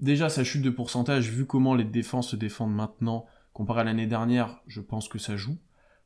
déjà 0.00 0.30
sa 0.30 0.44
chute 0.44 0.62
de 0.62 0.70
pourcentage, 0.70 1.30
vu 1.30 1.44
comment 1.44 1.74
les 1.74 1.84
défenses 1.84 2.30
se 2.30 2.36
défendent 2.36 2.74
maintenant, 2.74 3.26
comparé 3.52 3.82
à 3.82 3.84
l'année 3.84 4.06
dernière, 4.06 4.62
je 4.66 4.80
pense 4.80 5.08
que 5.08 5.18
ça 5.18 5.36
joue. 5.36 5.58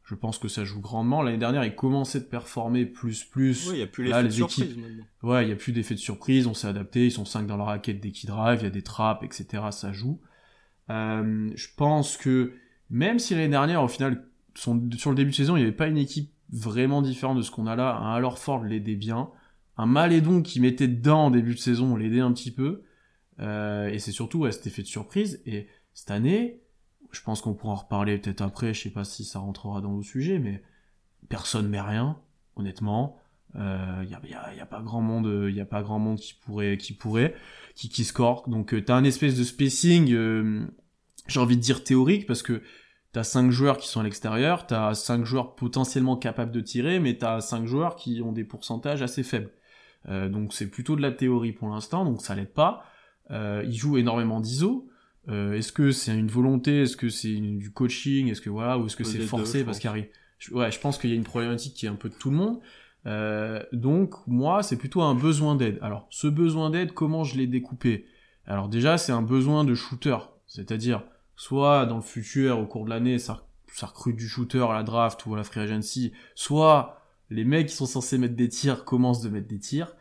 Je 0.05 0.17
pense 0.17 0.39
que 0.39 0.49
ça 0.49 0.65
joue 0.65 0.81
grandement. 0.81 1.23
L'année 1.23 1.39
dernière, 1.39 1.65
il 1.65 1.77
commençait 1.77 2.19
de 2.19 2.25
performer 2.25 2.87
plus, 2.87 3.23
plus. 3.23 3.69
Oui, 3.69 3.75
il 3.75 3.77
n'y 3.77 3.83
a 3.83 3.87
plus 3.87 4.03
l'effet 4.03 4.25
de 4.25 4.31
surprise. 4.31 4.77
Ouais, 5.23 5.45
il 5.45 5.47
n'y 5.47 5.53
a 5.53 5.57
plus 5.57 5.71
d'effet 5.71 5.95
de 5.95 6.01
surprise. 6.01 6.49
On 6.49 6.55
s'est 6.55 6.67
adapté. 6.67 7.07
Ils 7.07 7.13
sont 7.13 7.25
5 7.25 7.47
dans 7.47 7.57
la 7.57 7.65
raquette 7.65 8.01
dès 8.01 8.11
qu'ils 8.11 8.29
drive. 8.29 8.59
Il 8.61 8.65
y 8.65 8.67
a 8.67 8.71
des 8.71 8.83
trappes, 8.83 9.23
etc. 9.23 9.63
Ça 9.71 9.93
joue. 9.93 10.21
Euh, 10.93 11.51
je 11.55 11.69
pense 11.77 12.17
que 12.17 12.53
même 12.91 13.19
si 13.19 13.35
l'année 13.35 13.49
dernière, 13.49 13.83
au 13.83 13.89
final, 13.89 14.29
sur 14.55 14.75
le 14.75 15.15
début 15.15 15.31
de 15.31 15.37
saison, 15.37 15.57
il 15.57 15.61
n'y 15.61 15.67
avait 15.67 15.77
pas 15.77 15.87
une 15.87 15.99
équipe 15.99 16.31
vraiment 16.51 17.01
différente 17.01 17.39
de 17.39 17.43
ce 17.43 17.51
qu'on 17.51 17.67
a 17.67 17.75
là, 17.75 17.97
un 17.97 18.15
Alors 18.15 18.39
Ford 18.39 18.63
l'aidait 18.63 18.97
bien, 18.97 19.31
un 19.79 19.87
Malédon 19.87 20.43
qui 20.43 20.61
mettait 20.61 20.89
dedans 20.89 21.27
en 21.27 21.31
début 21.31 21.55
de 21.55 21.59
saison 21.59 21.97
l'aidait 21.97 22.21
un 22.21 22.33
petit 22.33 22.51
peu, 22.51 22.83
euh, 23.41 23.89
et 23.89 23.99
c'est 23.99 24.13
surtout 24.13 24.51
cet 24.51 24.67
effet 24.67 24.83
de 24.83 24.87
surprise. 24.87 25.43
Et 25.47 25.67
cette 25.95 26.11
année, 26.11 26.61
je 27.11 27.23
pense 27.23 27.41
qu'on 27.41 27.55
pourra 27.55 27.73
en 27.73 27.77
reparler 27.77 28.19
peut-être 28.19 28.43
après, 28.43 28.75
je 28.75 28.83
sais 28.83 28.91
pas 28.91 29.05
si 29.05 29.25
ça 29.25 29.39
rentrera 29.39 29.81
dans 29.81 29.97
le 29.97 30.03
sujet, 30.03 30.39
mais 30.39 30.63
personne 31.31 31.69
met 31.69 31.81
rien, 31.81 32.19
honnêtement. 32.57 33.19
Il 33.55 33.61
euh, 33.61 34.05
y, 34.05 34.15
a, 34.15 34.55
y, 34.55 34.61
a, 34.61 34.67
pas 34.67 34.81
grand 34.81 35.03
monde, 35.03 35.49
il 35.49 35.55
y 35.55 35.61
a 35.61 35.67
pas 35.67 35.83
grand 35.83 35.99
monde 35.99 36.19
qui 36.19 36.35
pourrait, 36.35 36.79
qui 36.79 36.95
pourrait, 36.95 37.35
qui, 37.75 38.05
score. 38.05 38.49
Donc 38.49 38.75
euh, 38.75 38.83
t'as 38.83 38.97
un 38.97 39.05
espèce 39.05 39.37
de 39.37 39.45
spacing, 39.45 40.15
j'ai 41.27 41.41
envie 41.41 41.57
de 41.57 41.63
dire 41.63 41.85
théorique, 41.85 42.27
parce 42.27 42.43
que 42.43 42.63
t'as 43.13 43.25
cinq 43.25 43.51
joueurs 43.51 43.77
qui 43.77 43.89
sont 43.89 44.01
à 44.01 44.05
l'extérieur, 44.05 44.67
t'as 44.67 44.95
cinq 44.95 45.25
joueurs 45.25 45.55
potentiellement 45.55 46.17
capables 46.17 46.51
de 46.53 46.61
tirer, 46.61 47.01
mais 47.01 47.19
t'as 47.19 47.41
cinq 47.41 47.67
joueurs 47.67 47.97
qui 47.97 48.23
ont 48.23 48.33
des 48.33 48.45
pourcentages 48.45 49.03
assez 49.03 49.23
faibles. 49.23 49.51
donc 50.09 50.53
c'est 50.53 50.69
plutôt 50.69 50.97
de 50.97 51.03
la 51.03 51.13
théorie 51.13 51.53
pour 51.53 51.69
l'instant, 51.69 52.05
donc 52.05 52.23
ça 52.23 52.35
l'aide 52.35 52.53
pas. 52.53 52.85
il 53.31 53.75
joue 53.75 53.99
énormément 53.99 54.41
d'ISO. 54.41 54.89
est-ce 55.29 55.73
que 55.73 55.93
c'est 55.93 56.17
une 56.17 56.29
volonté, 56.29 56.83
est-ce 56.83 56.97
que 56.97 57.11
c'est 57.11 57.35
du 57.35 57.71
coaching, 57.71 58.29
est-ce 58.29 58.41
que 58.41 58.51
voilà, 58.51 58.79
ou 58.79 58.87
est-ce 58.87 58.97
que 58.97 59.05
c'est 59.05 59.21
forcé? 59.21 59.65
parce 59.65 59.79
qu'il 59.79 59.91
arrive. 59.91 60.09
Ouais, 60.51 60.73
je 60.73 60.81
pense 60.81 60.99
qu'il 60.99 61.11
y 61.11 61.13
a 61.13 61.17
une 61.17 61.25
problématique 61.25 61.75
qui 61.75 61.87
est 61.87 61.91
un 61.91 61.95
peu 61.95 62.09
de 62.09 62.15
tout 62.15 62.31
le 62.31 62.37
monde. 62.37 62.59
Euh, 63.07 63.63
donc 63.73 64.15
moi, 64.27 64.63
c'est 64.63 64.77
plutôt 64.77 65.03
un 65.03 65.15
besoin 65.15 65.55
d'aide. 65.55 65.79
Alors, 65.83 66.07
ce 66.11 66.27
besoin 66.27 66.71
d'aide, 66.71 66.93
comment 66.93 67.25
je 67.25 67.37
l'ai 67.37 67.47
découpé? 67.47 68.07
Alors 68.47 68.69
déjà, 68.69 68.99
c'est 68.99 69.13
un 69.13 69.23
besoin 69.23 69.65
de 69.65 69.75
shooter, 69.75 70.17
c'est-à-dire 70.47 71.05
soit 71.37 71.87
dans 71.87 71.97
le 71.97 72.03
futur, 72.03 72.59
au 72.59 72.67
cours 72.67 72.85
de 72.85 72.91
l'année, 72.91 73.19
ça, 73.19 73.47
ça 73.73 73.87
recrute 73.87 74.17
du 74.17 74.29
shooter 74.29 74.65
à 74.69 74.75
la 74.75 74.83
draft 74.83 75.25
ou 75.27 75.35
à 75.35 75.37
la 75.37 75.45
free 75.45 75.61
agency, 75.61 76.13
soit 76.35 77.01
les 77.31 77.45
mecs 77.45 77.69
qui 77.69 77.75
sont 77.75 77.87
censés 77.87 78.19
mettre 78.19 78.37
des 78.37 78.49
tirs 78.49 78.85
commencent 78.85 79.23
de 79.23 79.29
mettre 79.29 79.49
des 79.49 79.59
tirs. 79.59 79.95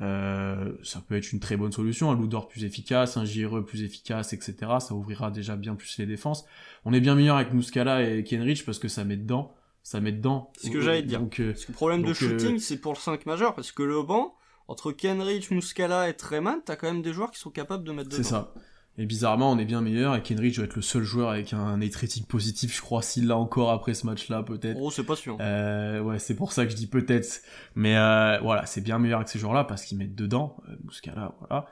Euh, 0.00 0.72
ça 0.84 1.00
peut 1.00 1.16
être 1.16 1.32
une 1.32 1.40
très 1.40 1.56
bonne 1.56 1.72
solution, 1.72 2.10
un 2.10 2.16
loader 2.16 2.40
plus 2.48 2.64
efficace, 2.64 3.16
un 3.16 3.24
JRE 3.24 3.64
plus 3.64 3.82
efficace, 3.82 4.32
etc. 4.32 4.54
Ça 4.78 4.94
ouvrira 4.94 5.30
déjà 5.30 5.56
bien 5.56 5.74
plus 5.74 5.98
les 5.98 6.06
défenses. 6.06 6.44
On 6.84 6.92
est 6.92 7.00
bien 7.00 7.16
meilleur 7.16 7.36
avec 7.36 7.52
Muscala 7.52 8.08
et 8.08 8.22
Kenrich 8.22 8.64
parce 8.64 8.78
que 8.78 8.88
ça 8.88 9.04
met 9.04 9.16
dedans 9.16 9.54
ça 9.88 10.00
met 10.00 10.12
dedans. 10.12 10.52
C'est 10.58 10.66
ce 10.66 10.72
que 10.72 10.82
j'allais 10.82 11.02
dire. 11.02 11.18
Donc, 11.18 11.40
euh, 11.40 11.52
parce 11.52 11.64
que 11.64 11.72
le 11.72 11.74
problème 11.74 12.02
de 12.02 12.12
shooting, 12.12 12.56
euh, 12.56 12.58
c'est 12.58 12.76
pour 12.76 12.92
le 12.92 12.98
5 12.98 13.24
majeur, 13.24 13.54
parce 13.54 13.72
que 13.72 13.82
le 13.82 14.02
banc, 14.02 14.34
entre 14.66 14.92
Kenrich, 14.92 15.50
Muscala 15.50 16.10
et 16.10 16.14
Treman, 16.14 16.60
t'as 16.62 16.76
quand 16.76 16.88
même 16.88 17.00
des 17.00 17.14
joueurs 17.14 17.30
qui 17.30 17.40
sont 17.40 17.50
capables 17.50 17.84
de 17.84 17.92
mettre 17.92 18.10
dedans. 18.10 18.22
C'est 18.22 18.28
ça. 18.28 18.52
Et 19.00 19.06
bizarrement, 19.06 19.52
on 19.52 19.58
est 19.58 19.64
bien 19.64 19.80
meilleur, 19.80 20.16
et 20.16 20.22
Kenrich 20.22 20.58
va 20.58 20.64
être 20.64 20.74
le 20.74 20.82
seul 20.82 21.04
joueur 21.04 21.30
avec 21.30 21.52
un 21.52 21.78
net 21.78 21.94
rating 21.94 22.24
positif, 22.24 22.74
je 22.74 22.80
crois, 22.80 23.00
s'il 23.00 23.28
l'a 23.28 23.36
encore 23.36 23.70
après 23.70 23.94
ce 23.94 24.04
match-là, 24.06 24.42
peut-être. 24.42 24.76
Oh, 24.80 24.90
c'est 24.90 25.04
pas 25.04 25.14
sûr. 25.14 25.38
Euh, 25.40 26.00
ouais, 26.00 26.18
c'est 26.18 26.34
pour 26.34 26.52
ça 26.52 26.64
que 26.64 26.72
je 26.72 26.76
dis 26.76 26.88
peut-être. 26.88 27.42
Mais 27.76 27.96
euh, 27.96 28.40
voilà, 28.40 28.66
c'est 28.66 28.80
bien 28.80 28.98
meilleur 28.98 29.20
avec 29.20 29.28
ces 29.28 29.38
joueurs-là, 29.38 29.62
parce 29.62 29.84
qu'ils 29.84 29.98
mettent 29.98 30.16
dedans, 30.16 30.56
euh, 30.68 30.74
Muscala, 30.84 31.36
voilà. 31.38 31.66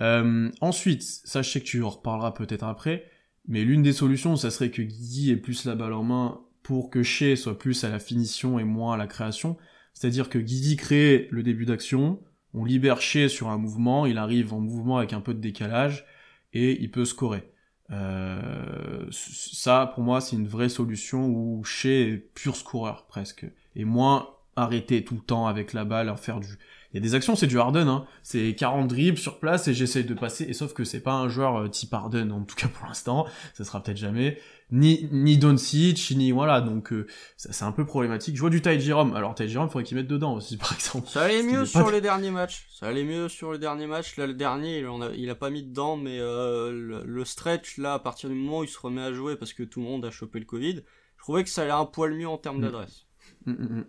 Euh, 0.00 0.50
ensuite, 0.62 1.02
sais 1.02 1.42
que 1.42 1.64
tu 1.66 1.82
en 1.82 1.90
reparleras 1.90 2.32
peut-être 2.32 2.64
après, 2.64 3.04
mais 3.46 3.62
l'une 3.62 3.82
des 3.82 3.92
solutions, 3.92 4.36
ça 4.36 4.50
serait 4.50 4.70
que 4.70 4.80
Guy 4.80 5.32
ait 5.32 5.36
plus 5.36 5.66
la 5.66 5.74
balle 5.74 5.92
en 5.92 6.02
main 6.02 6.40
pour 6.62 6.88
que 6.88 7.02
Shea 7.02 7.36
soit 7.36 7.58
plus 7.58 7.84
à 7.84 7.90
la 7.90 7.98
finition 7.98 8.58
et 8.58 8.64
moins 8.64 8.94
à 8.94 8.96
la 8.96 9.06
création. 9.06 9.58
C'est-à-dire 9.92 10.30
que 10.30 10.38
Guidi 10.38 10.76
crée 10.76 11.28
le 11.30 11.42
début 11.42 11.66
d'action, 11.66 12.20
on 12.54 12.64
libère 12.64 13.02
Shea 13.02 13.28
sur 13.28 13.50
un 13.50 13.58
mouvement, 13.58 14.06
il 14.06 14.16
arrive 14.16 14.54
en 14.54 14.60
mouvement 14.60 14.96
avec 14.96 15.12
un 15.12 15.20
peu 15.20 15.34
de 15.34 15.40
décalage, 15.40 16.06
et 16.54 16.80
il 16.80 16.90
peut 16.90 17.04
scorer. 17.04 17.50
Euh, 17.90 19.06
ça, 19.10 19.92
pour 19.94 20.02
moi, 20.02 20.20
c'est 20.20 20.36
une 20.36 20.48
vraie 20.48 20.68
solution 20.68 21.26
où 21.26 21.62
Shea 21.64 21.88
est 21.88 22.16
pur 22.34 22.56
scoreur, 22.56 23.06
presque, 23.06 23.46
et 23.76 23.84
moins 23.84 24.30
arrêter 24.56 25.04
tout 25.04 25.14
le 25.14 25.20
temps 25.20 25.46
avec 25.46 25.72
la 25.72 25.84
balle, 25.84 26.08
en 26.08 26.16
faire 26.16 26.40
du... 26.40 26.58
Il 26.92 26.98
y 26.98 26.98
a 26.98 27.02
des 27.02 27.16
actions, 27.16 27.34
c'est 27.34 27.48
du 27.48 27.58
Harden, 27.58 27.88
hein. 27.88 28.06
C'est 28.22 28.54
40 28.54 28.86
dribbles 28.86 29.18
sur 29.18 29.40
place 29.40 29.66
et 29.66 29.74
j'essaye 29.74 30.04
de 30.04 30.14
passer, 30.14 30.44
et 30.44 30.52
sauf 30.52 30.74
que 30.74 30.84
c'est 30.84 31.00
pas 31.00 31.14
un 31.14 31.28
joueur 31.28 31.56
euh, 31.56 31.68
type 31.68 31.92
Harden, 31.92 32.30
en 32.30 32.42
tout 32.42 32.54
cas 32.54 32.68
pour 32.68 32.86
l'instant, 32.86 33.26
ça 33.52 33.64
sera 33.64 33.82
peut-être 33.82 33.96
jamais. 33.96 34.38
Ni, 34.70 35.08
ni 35.12 35.36
Doncic, 35.38 36.12
ni 36.16 36.32
voilà, 36.32 36.60
donc 36.60 36.92
euh, 36.92 37.06
c'est 37.36 37.64
un 37.64 37.72
peu 37.72 37.84
problématique. 37.84 38.34
Je 38.34 38.40
vois 38.40 38.50
du 38.50 38.62
Ty 38.62 38.80
Jerome, 38.80 39.14
alors 39.14 39.34
Ty 39.34 39.48
Jerome, 39.48 39.68
faudrait 39.68 39.84
qu'il 39.84 39.96
mette 39.96 40.06
dedans 40.06 40.34
aussi, 40.34 40.56
par 40.58 40.72
exemple. 40.72 41.08
Ça 41.08 41.22
allait 41.22 41.42
mieux 41.42 41.66
sur 41.66 41.90
les 41.90 42.00
derniers 42.00 42.30
matchs, 42.30 42.66
ça 42.70 42.88
allait 42.88 43.04
mieux 43.04 43.28
sur 43.28 43.52
les 43.52 43.58
derniers 43.58 43.86
matchs. 43.86 44.16
Là, 44.16 44.26
le 44.26 44.34
dernier, 44.34 44.78
il, 44.78 44.86
a, 44.86 45.10
il 45.14 45.30
a 45.30 45.34
pas 45.34 45.50
mis 45.50 45.62
dedans, 45.62 45.96
mais 45.96 46.18
euh, 46.18 47.02
le, 47.04 47.24
stretch, 47.24 47.78
là, 47.78 47.94
à 47.94 47.98
partir 47.98 48.30
du 48.30 48.34
moment 48.34 48.60
où 48.60 48.64
il 48.64 48.68
se 48.68 48.78
remet 48.78 49.02
à 49.02 49.12
jouer 49.12 49.36
parce 49.36 49.52
que 49.52 49.62
tout 49.62 49.80
le 49.80 49.86
monde 49.86 50.04
a 50.04 50.10
chopé 50.10 50.38
le 50.38 50.46
Covid, 50.46 50.82
je 51.16 51.22
trouvais 51.22 51.44
que 51.44 51.50
ça 51.50 51.62
allait 51.62 51.70
un 51.70 51.86
poil 51.86 52.14
mieux 52.14 52.28
en 52.28 52.38
termes 52.38 52.58
mm. 52.58 52.62
d'adresse. 52.62 53.06
Mm, 53.46 53.52
mm, 53.52 53.84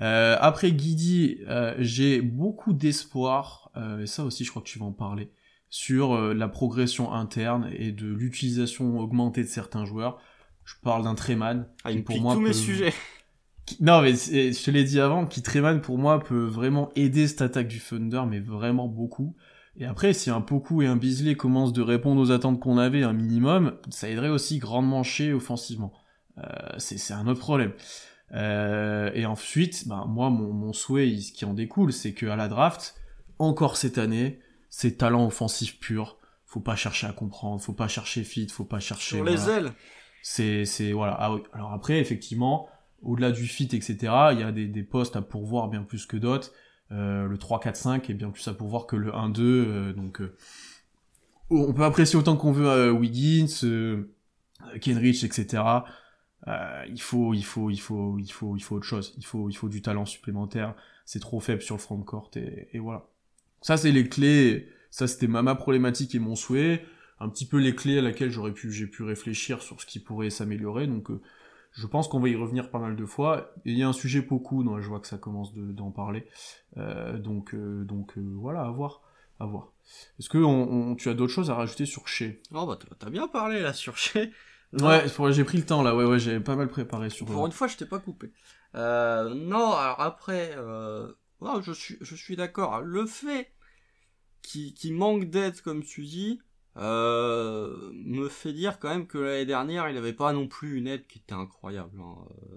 euh, 0.00 0.36
après 0.40 0.72
Guidi, 0.72 1.38
euh, 1.48 1.74
j'ai 1.78 2.20
beaucoup 2.20 2.72
d'espoir, 2.72 3.70
euh, 3.76 4.00
et 4.00 4.06
ça 4.06 4.24
aussi 4.24 4.44
je 4.44 4.50
crois 4.50 4.62
que 4.62 4.68
tu 4.68 4.78
vas 4.78 4.86
en 4.86 4.92
parler, 4.92 5.30
sur 5.74 6.16
la 6.16 6.46
progression 6.46 7.12
interne 7.12 7.68
et 7.76 7.90
de 7.90 8.06
l'utilisation 8.06 9.00
augmentée 9.00 9.42
de 9.42 9.48
certains 9.48 9.84
joueurs. 9.84 10.20
Je 10.64 10.74
parle 10.84 11.02
d'un 11.02 11.16
Treman. 11.16 11.66
Ah, 11.82 11.90
il 11.90 12.04
pour 12.04 12.20
moi 12.20 12.34
tous 12.34 12.40
mes 12.40 12.52
sujets. 12.52 12.94
Non, 13.80 14.00
mais 14.00 14.12
je 14.12 14.64
te 14.64 14.70
l'ai 14.70 14.84
dit 14.84 15.00
avant, 15.00 15.26
qui 15.26 15.42
Treman 15.42 15.80
pour 15.80 15.98
moi 15.98 16.22
peut 16.22 16.44
vraiment 16.44 16.92
aider 16.94 17.26
cette 17.26 17.42
attaque 17.42 17.66
du 17.66 17.80
Thunder, 17.80 18.22
mais 18.28 18.38
vraiment 18.38 18.86
beaucoup. 18.86 19.34
Et 19.76 19.84
après, 19.84 20.12
si 20.12 20.30
un 20.30 20.40
Poku 20.40 20.82
et 20.82 20.86
un 20.86 20.94
Beasley 20.94 21.34
commencent 21.34 21.72
de 21.72 21.82
répondre 21.82 22.20
aux 22.20 22.30
attentes 22.30 22.60
qu'on 22.60 22.78
avait 22.78 23.02
un 23.02 23.12
minimum, 23.12 23.76
ça 23.90 24.08
aiderait 24.08 24.28
aussi 24.28 24.58
grandement 24.58 25.02
chez 25.02 25.32
offensivement. 25.32 25.92
Euh, 26.38 26.42
c'est 26.78 27.12
un 27.12 27.26
autre 27.26 27.40
problème. 27.40 27.72
Euh, 28.30 29.10
et 29.12 29.26
ensuite, 29.26 29.88
bah, 29.88 30.04
moi, 30.06 30.30
mon, 30.30 30.52
mon 30.52 30.72
souhait, 30.72 31.16
ce 31.18 31.32
qui 31.32 31.44
en 31.44 31.52
découle, 31.52 31.92
c'est 31.92 32.14
qu'à 32.14 32.36
la 32.36 32.46
draft, 32.46 32.94
encore 33.40 33.76
cette 33.76 33.98
année, 33.98 34.38
c'est 34.76 34.96
talent 34.96 35.24
offensif 35.24 35.78
pur. 35.78 36.18
Faut 36.46 36.58
pas 36.58 36.74
chercher 36.74 37.06
à 37.06 37.12
comprendre, 37.12 37.62
faut 37.62 37.72
pas 37.72 37.86
chercher 37.86 38.24
fit, 38.24 38.48
faut 38.48 38.64
pas 38.64 38.80
chercher. 38.80 39.16
Sur 39.16 39.24
les 39.24 39.48
ailes. 39.48 39.72
C'est, 40.20 40.64
c'est 40.64 40.90
voilà. 40.90 41.16
Ah, 41.20 41.32
oui. 41.32 41.42
Alors 41.52 41.72
après, 41.72 42.00
effectivement, 42.00 42.68
au-delà 43.00 43.30
du 43.30 43.46
fit, 43.46 43.68
etc., 43.72 43.96
il 44.32 44.40
y 44.40 44.42
a 44.42 44.50
des, 44.50 44.66
des 44.66 44.82
postes 44.82 45.14
à 45.14 45.22
pourvoir 45.22 45.68
bien 45.68 45.84
plus 45.84 46.06
que 46.06 46.16
d'autres. 46.16 46.50
Euh, 46.90 47.28
le 47.28 47.38
3, 47.38 47.60
4, 47.60 47.76
5 47.76 48.10
est 48.10 48.14
bien 48.14 48.30
plus 48.30 48.48
à 48.48 48.54
pourvoir 48.54 48.86
que 48.86 48.96
le 48.96 49.14
1, 49.14 49.28
2. 49.28 49.42
Euh, 49.44 49.92
donc, 49.92 50.20
euh, 50.20 50.36
on 51.50 51.72
peut 51.72 51.84
apprécier 51.84 52.18
autant 52.18 52.36
qu'on 52.36 52.50
veut 52.50 52.90
Wiggins, 52.90 53.46
Kenrich, 54.80 55.22
etc. 55.22 55.62
Euh, 56.48 56.84
il 56.88 57.00
faut, 57.00 57.32
il 57.32 57.44
faut, 57.44 57.70
il 57.70 57.80
faut, 57.80 58.18
il 58.18 58.32
faut, 58.32 58.56
il 58.56 58.60
faut 58.60 58.74
autre 58.74 58.86
chose. 58.86 59.14
Il 59.18 59.24
faut, 59.24 59.48
il 59.48 59.54
faut 59.54 59.68
du 59.68 59.82
talent 59.82 60.04
supplémentaire. 60.04 60.74
C'est 61.04 61.20
trop 61.20 61.38
faible 61.38 61.62
sur 61.62 61.76
le 61.76 61.80
front 61.80 61.96
de 61.96 62.04
court 62.04 62.30
et, 62.34 62.68
et 62.72 62.80
voilà. 62.80 63.06
Ça, 63.64 63.78
c'est 63.78 63.92
les 63.92 64.06
clés. 64.06 64.68
Ça, 64.90 65.06
c'était 65.06 65.26
ma, 65.26 65.40
ma 65.40 65.54
problématique 65.54 66.14
et 66.14 66.18
mon 66.18 66.36
souhait. 66.36 66.84
Un 67.18 67.30
petit 67.30 67.46
peu 67.46 67.56
les 67.56 67.74
clés 67.74 67.98
à 67.98 68.02
laquelle 68.02 68.30
j'aurais 68.30 68.52
pu, 68.52 68.70
j'ai 68.70 68.86
pu 68.86 69.02
réfléchir 69.04 69.62
sur 69.62 69.80
ce 69.80 69.86
qui 69.86 70.00
pourrait 70.00 70.28
s'améliorer. 70.28 70.86
Donc, 70.86 71.10
euh, 71.10 71.22
je 71.72 71.86
pense 71.86 72.06
qu'on 72.06 72.20
va 72.20 72.28
y 72.28 72.36
revenir 72.36 72.70
pas 72.70 72.78
mal 72.78 72.94
de 72.94 73.06
fois. 73.06 73.54
Et 73.64 73.72
il 73.72 73.78
y 73.78 73.82
a 73.82 73.88
un 73.88 73.94
sujet 73.94 74.20
beaucoup, 74.20 74.62
non, 74.62 74.82
je 74.82 74.86
vois 74.86 75.00
que 75.00 75.06
ça 75.06 75.16
commence 75.16 75.54
d'en 75.54 75.90
parler. 75.90 76.26
Euh, 76.76 77.16
donc, 77.16 77.54
euh, 77.54 77.84
donc 77.84 78.18
voilà, 78.18 78.60
à 78.60 78.70
voir. 78.70 79.00
À 79.40 79.46
voir. 79.46 79.72
Est-ce 80.18 80.28
que 80.28 80.36
on, 80.36 80.94
tu 80.94 81.08
as 81.08 81.14
d'autres 81.14 81.32
choses 81.32 81.50
à 81.50 81.54
rajouter 81.54 81.86
sur 81.86 82.06
Chez? 82.06 82.42
Oh 82.52 82.66
bah 82.66 82.78
t'as 82.98 83.10
bien 83.10 83.28
parlé 83.28 83.60
là 83.60 83.72
sur 83.72 83.96
Chez. 83.96 84.30
Ouais, 84.80 85.04
j'ai 85.30 85.44
pris 85.44 85.58
le 85.58 85.64
temps 85.64 85.84
là, 85.84 85.94
ouais, 85.94 86.04
ouais, 86.04 86.18
j'ai 86.18 86.40
pas 86.40 86.56
mal 86.56 86.68
préparé 86.68 87.08
sur. 87.08 87.26
Pour 87.26 87.46
une 87.46 87.52
fois, 87.52 87.68
je 87.68 87.76
t'ai 87.76 87.86
pas 87.86 88.00
coupé. 88.00 88.32
Euh, 88.74 89.32
non, 89.32 89.72
alors 89.72 90.00
après, 90.00 90.50
euh, 90.56 91.12
je 91.62 91.72
suis, 91.72 91.96
je 92.00 92.16
suis 92.16 92.34
d'accord. 92.34 92.80
Le 92.80 93.06
fait 93.06 93.52
qu'il 94.44 94.94
manque 94.94 95.24
d'aide, 95.30 95.60
comme 95.62 95.82
tu 95.82 96.02
dis, 96.02 96.40
euh, 96.76 97.90
me 97.92 98.28
fait 98.28 98.52
dire 98.52 98.78
quand 98.78 98.88
même 98.88 99.06
que 99.06 99.18
l'année 99.18 99.46
dernière, 99.46 99.88
il 99.88 99.96
avait 99.96 100.12
pas 100.12 100.32
non 100.32 100.48
plus 100.48 100.76
une 100.76 100.86
aide 100.86 101.06
qui 101.06 101.18
était 101.18 101.34
incroyable. 101.34 101.98
Hein. 102.00 102.16
Euh, 102.30 102.56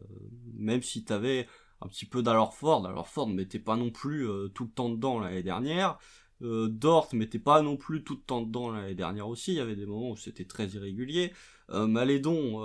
même 0.56 0.82
si 0.82 1.04
t'avais 1.04 1.48
un 1.82 1.88
petit 1.88 2.06
peu 2.06 2.24
d'Alorford, 2.24 3.08
Ford 3.08 3.30
mettait 3.30 3.60
pas 3.60 3.76
non 3.76 3.92
plus 3.92 4.28
euh, 4.28 4.50
tout 4.50 4.66
le 4.66 4.72
temps 4.72 4.90
dedans 4.90 5.20
l'année 5.20 5.44
dernière. 5.44 5.98
Dort 6.40 7.10
mettait 7.14 7.40
pas 7.40 7.64
non 7.64 7.78
plus 7.78 8.04
tout 8.04 8.14
le 8.14 8.22
temps 8.22 8.42
dedans 8.42 8.70
l'année 8.70 8.94
dernière 8.94 9.28
aussi. 9.28 9.54
Il 9.54 9.58
y 9.58 9.60
avait 9.60 9.76
des 9.76 9.88
moments 9.88 10.12
où 10.12 10.18
c'était 10.18 10.46
très 10.46 10.68
irrégulier. 10.68 11.34
Malédon 11.68 12.62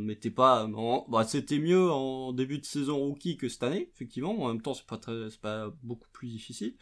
mettait 0.00 0.32
pas. 0.32 0.68
Bah, 1.08 1.22
c'était 1.22 1.60
mieux 1.60 1.92
en 1.92 2.32
début 2.32 2.58
de 2.58 2.64
saison 2.64 2.98
rookie 2.98 3.36
que 3.36 3.48
cette 3.48 3.62
année, 3.62 3.88
effectivement. 3.94 4.42
En 4.42 4.48
même 4.48 4.60
temps, 4.60 4.74
c'est 4.74 4.86
pas 4.86 4.98
très, 4.98 5.30
c'est 5.30 5.40
pas 5.40 5.72
beaucoup 5.84 6.08
plus 6.12 6.26
difficile. 6.26 6.74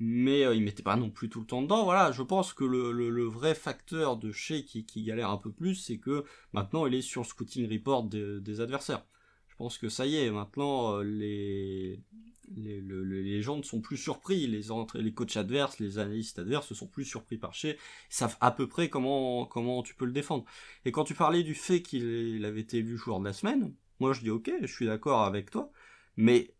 Mais 0.00 0.44
euh, 0.44 0.54
il 0.54 0.62
mettait 0.62 0.82
pas 0.82 0.96
non 0.96 1.10
plus 1.10 1.28
tout 1.28 1.40
le 1.40 1.46
temps 1.46 1.62
dedans. 1.62 1.84
Voilà, 1.84 2.12
je 2.12 2.22
pense 2.22 2.52
que 2.52 2.64
le, 2.64 2.92
le, 2.92 3.24
vrai 3.24 3.54
facteur 3.54 4.16
de 4.16 4.30
chez 4.32 4.64
qui, 4.64 4.86
qui 4.86 5.02
galère 5.02 5.30
un 5.30 5.38
peu 5.38 5.50
plus, 5.50 5.74
c'est 5.74 5.98
que 5.98 6.24
maintenant 6.52 6.86
il 6.86 6.94
est 6.94 7.02
sur 7.02 7.22
le 7.22 7.26
scouting 7.26 7.70
report 7.70 8.04
des 8.04 8.60
adversaires. 8.60 9.04
Je 9.48 9.56
pense 9.56 9.78
que 9.78 9.88
ça 9.88 10.06
y 10.06 10.16
est, 10.16 10.30
maintenant 10.30 10.98
les 10.98 12.00
les, 12.56 12.80
les, 12.80 13.42
gens 13.42 13.56
ne 13.56 13.62
sont 13.62 13.80
plus 13.80 13.96
surpris, 13.96 14.46
les, 14.46 14.62
les 14.94 15.12
coachs 15.12 15.36
adverses, 15.36 15.78
les 15.78 15.98
analystes 15.98 16.38
adverses 16.38 16.70
ne 16.70 16.76
sont 16.76 16.86
plus 16.86 17.04
surpris 17.04 17.36
par 17.36 17.54
chez, 17.54 17.78
savent 18.08 18.36
à 18.40 18.50
peu 18.50 18.66
près 18.66 18.88
comment, 18.88 19.46
comment 19.46 19.82
tu 19.82 19.94
peux 19.94 20.04
le 20.04 20.12
défendre. 20.12 20.44
Et 20.84 20.92
quand 20.92 21.04
tu 21.04 21.14
parlais 21.14 21.42
du 21.42 21.54
fait 21.54 21.82
qu'il 21.82 22.44
avait 22.44 22.60
été 22.60 22.78
élu 22.78 22.96
joueur 22.96 23.20
de 23.20 23.24
la 23.24 23.32
semaine, 23.32 23.74
moi 24.00 24.12
je 24.12 24.20
dis 24.20 24.30
ok, 24.30 24.50
je 24.62 24.72
suis 24.72 24.86
d'accord 24.86 25.22
avec 25.22 25.50
toi, 25.50 25.70
mais 26.16 26.54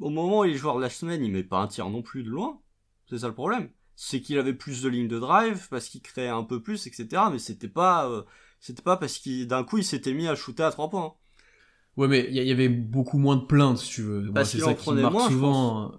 au 0.00 0.10
moment 0.10 0.40
où 0.40 0.44
il 0.44 0.54
est 0.54 0.58
joueur 0.58 0.76
de 0.76 0.82
la 0.82 0.90
semaine, 0.90 1.24
il 1.24 1.32
met 1.32 1.42
pas 1.42 1.58
un 1.58 1.66
tir 1.66 1.88
non 1.90 2.02
plus 2.02 2.22
de 2.22 2.30
loin, 2.30 2.60
c'est 3.08 3.18
ça 3.18 3.28
le 3.28 3.34
problème. 3.34 3.70
C'est 3.96 4.20
qu'il 4.20 4.38
avait 4.38 4.54
plus 4.54 4.82
de 4.82 4.88
lignes 4.88 5.08
de 5.08 5.18
drive, 5.18 5.68
parce 5.70 5.88
qu'il 5.88 6.02
créait 6.02 6.28
un 6.28 6.44
peu 6.44 6.62
plus, 6.62 6.86
etc. 6.86 7.22
Mais 7.32 7.38
c'était 7.38 7.68
pas, 7.68 8.08
euh, 8.08 8.22
c'était 8.60 8.82
pas 8.82 8.96
parce 8.96 9.18
qu'il 9.18 9.46
d'un 9.48 9.64
coup 9.64 9.78
il 9.78 9.84
s'était 9.84 10.12
mis 10.12 10.28
à 10.28 10.34
shooter 10.34 10.62
à 10.62 10.70
trois 10.70 10.88
points. 10.88 11.14
Ouais, 11.96 12.06
mais 12.06 12.28
il 12.30 12.36
y, 12.36 12.52
avait 12.52 12.68
beaucoup 12.68 13.18
moins 13.18 13.34
de 13.34 13.44
plaintes, 13.44 13.78
si 13.78 13.88
tu 13.88 14.02
veux. 14.02 14.30
Parce 14.32 14.50
c'est 14.50 14.60
ça 14.60 14.74
qui 14.74 14.92
marque 14.92 15.32
souvent. 15.32 15.92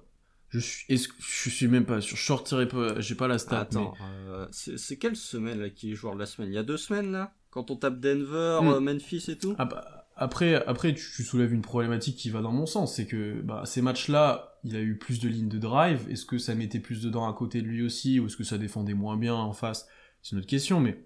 Je, 0.48 0.60
suis, 0.60 0.86
est-ce 0.92 1.10
que 1.10 1.14
je 1.20 1.50
suis 1.50 1.68
même 1.68 1.86
pas 1.86 2.00
sur 2.00 2.16
short 2.16 2.48
tiré 2.48 2.68
pas, 2.68 3.00
j'ai 3.02 3.16
pas 3.16 3.28
la 3.28 3.38
stat. 3.38 3.60
Attends, 3.60 3.94
euh, 4.02 4.48
c'est, 4.52 4.98
quelle 4.98 5.18
semaine 5.18 5.60
là 5.60 5.70
qui 5.70 5.92
est 5.92 5.96
joueur 5.96 6.16
de 6.16 6.20
la 6.20 6.26
semaine? 6.26 6.50
Il 6.50 6.56
y 6.56 6.58
a 6.58 6.64
deux 6.64 6.78
semaines 6.78 7.12
là, 7.12 7.36
quand 7.52 7.70
on 7.70 7.76
tape 7.76 8.00
Denver, 8.00 8.60
hmm. 8.62 8.68
euh, 8.68 8.80
Memphis 8.80 9.26
et 9.28 9.38
tout? 9.38 9.56
Ah 9.60 9.66
bah, 9.66 9.99
après, 10.20 10.56
après 10.66 10.94
tu, 10.94 11.24
soulèves 11.24 11.54
une 11.54 11.62
problématique 11.62 12.18
qui 12.18 12.30
va 12.30 12.42
dans 12.42 12.52
mon 12.52 12.66
sens, 12.66 12.96
c'est 12.96 13.08
que 13.08 13.40
bah, 13.42 13.64
ces 13.66 13.82
matchs-là, 13.82 14.60
il 14.66 14.76
a 14.76 14.82
eu 14.82 14.98
plus 14.98 15.22
de 15.22 15.30
lignes 15.30 15.48
de 15.48 15.58
drive. 15.58 16.06
Est-ce 16.10 16.26
que 16.26 16.38
ça 16.38 16.56
mettait 16.56 16.82
plus 16.82 17.02
dedans 17.02 17.28
à 17.30 17.34
côté 17.34 17.62
de 17.62 17.68
lui 17.68 17.82
aussi, 17.82 18.20
ou 18.20 18.26
est-ce 18.26 18.36
que 18.36 18.44
ça 18.44 18.58
défendait 18.58 18.94
moins 18.94 19.16
bien 19.16 19.34
en 19.34 19.54
face? 19.54 19.88
C'est 20.22 20.34
une 20.34 20.40
autre 20.40 20.48
question, 20.48 20.82
mais 20.82 21.06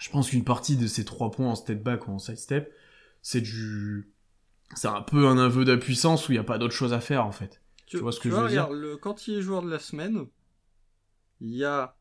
je 0.00 0.10
pense 0.10 0.30
qu'une 0.30 0.42
partie 0.42 0.76
de 0.76 0.88
ces 0.88 1.04
trois 1.04 1.30
points 1.30 1.50
en 1.50 1.54
step 1.54 1.84
back 1.84 2.08
ou 2.08 2.10
en 2.10 2.18
side 2.18 2.36
step, 2.36 2.74
c'est 3.22 3.40
du 3.40 4.12
c'est 4.74 4.88
un 4.88 5.02
peu 5.02 5.28
un 5.28 5.38
aveu 5.38 5.64
d'impuissance 5.64 6.28
où 6.28 6.32
il 6.32 6.34
n'y 6.34 6.40
a 6.40 6.44
pas 6.44 6.58
d'autre 6.58 6.74
chose 6.74 6.92
à 6.92 7.00
faire 7.00 7.24
en 7.24 7.32
fait. 7.32 7.62
Tu, 7.86 7.98
vois 7.98 8.12
ce 8.12 8.18
que 8.18 8.28
je 8.28 8.34
veux 8.34 8.48
dire? 8.48 8.70
le, 8.70 8.96
Quand 8.96 9.28
il 9.28 9.38
est 9.38 9.42
joueur 9.42 9.62
de 9.62 9.70
la 9.70 9.78
semaine, 9.78 10.26
il 11.40 11.54
y 11.54 11.64
a 11.64 11.96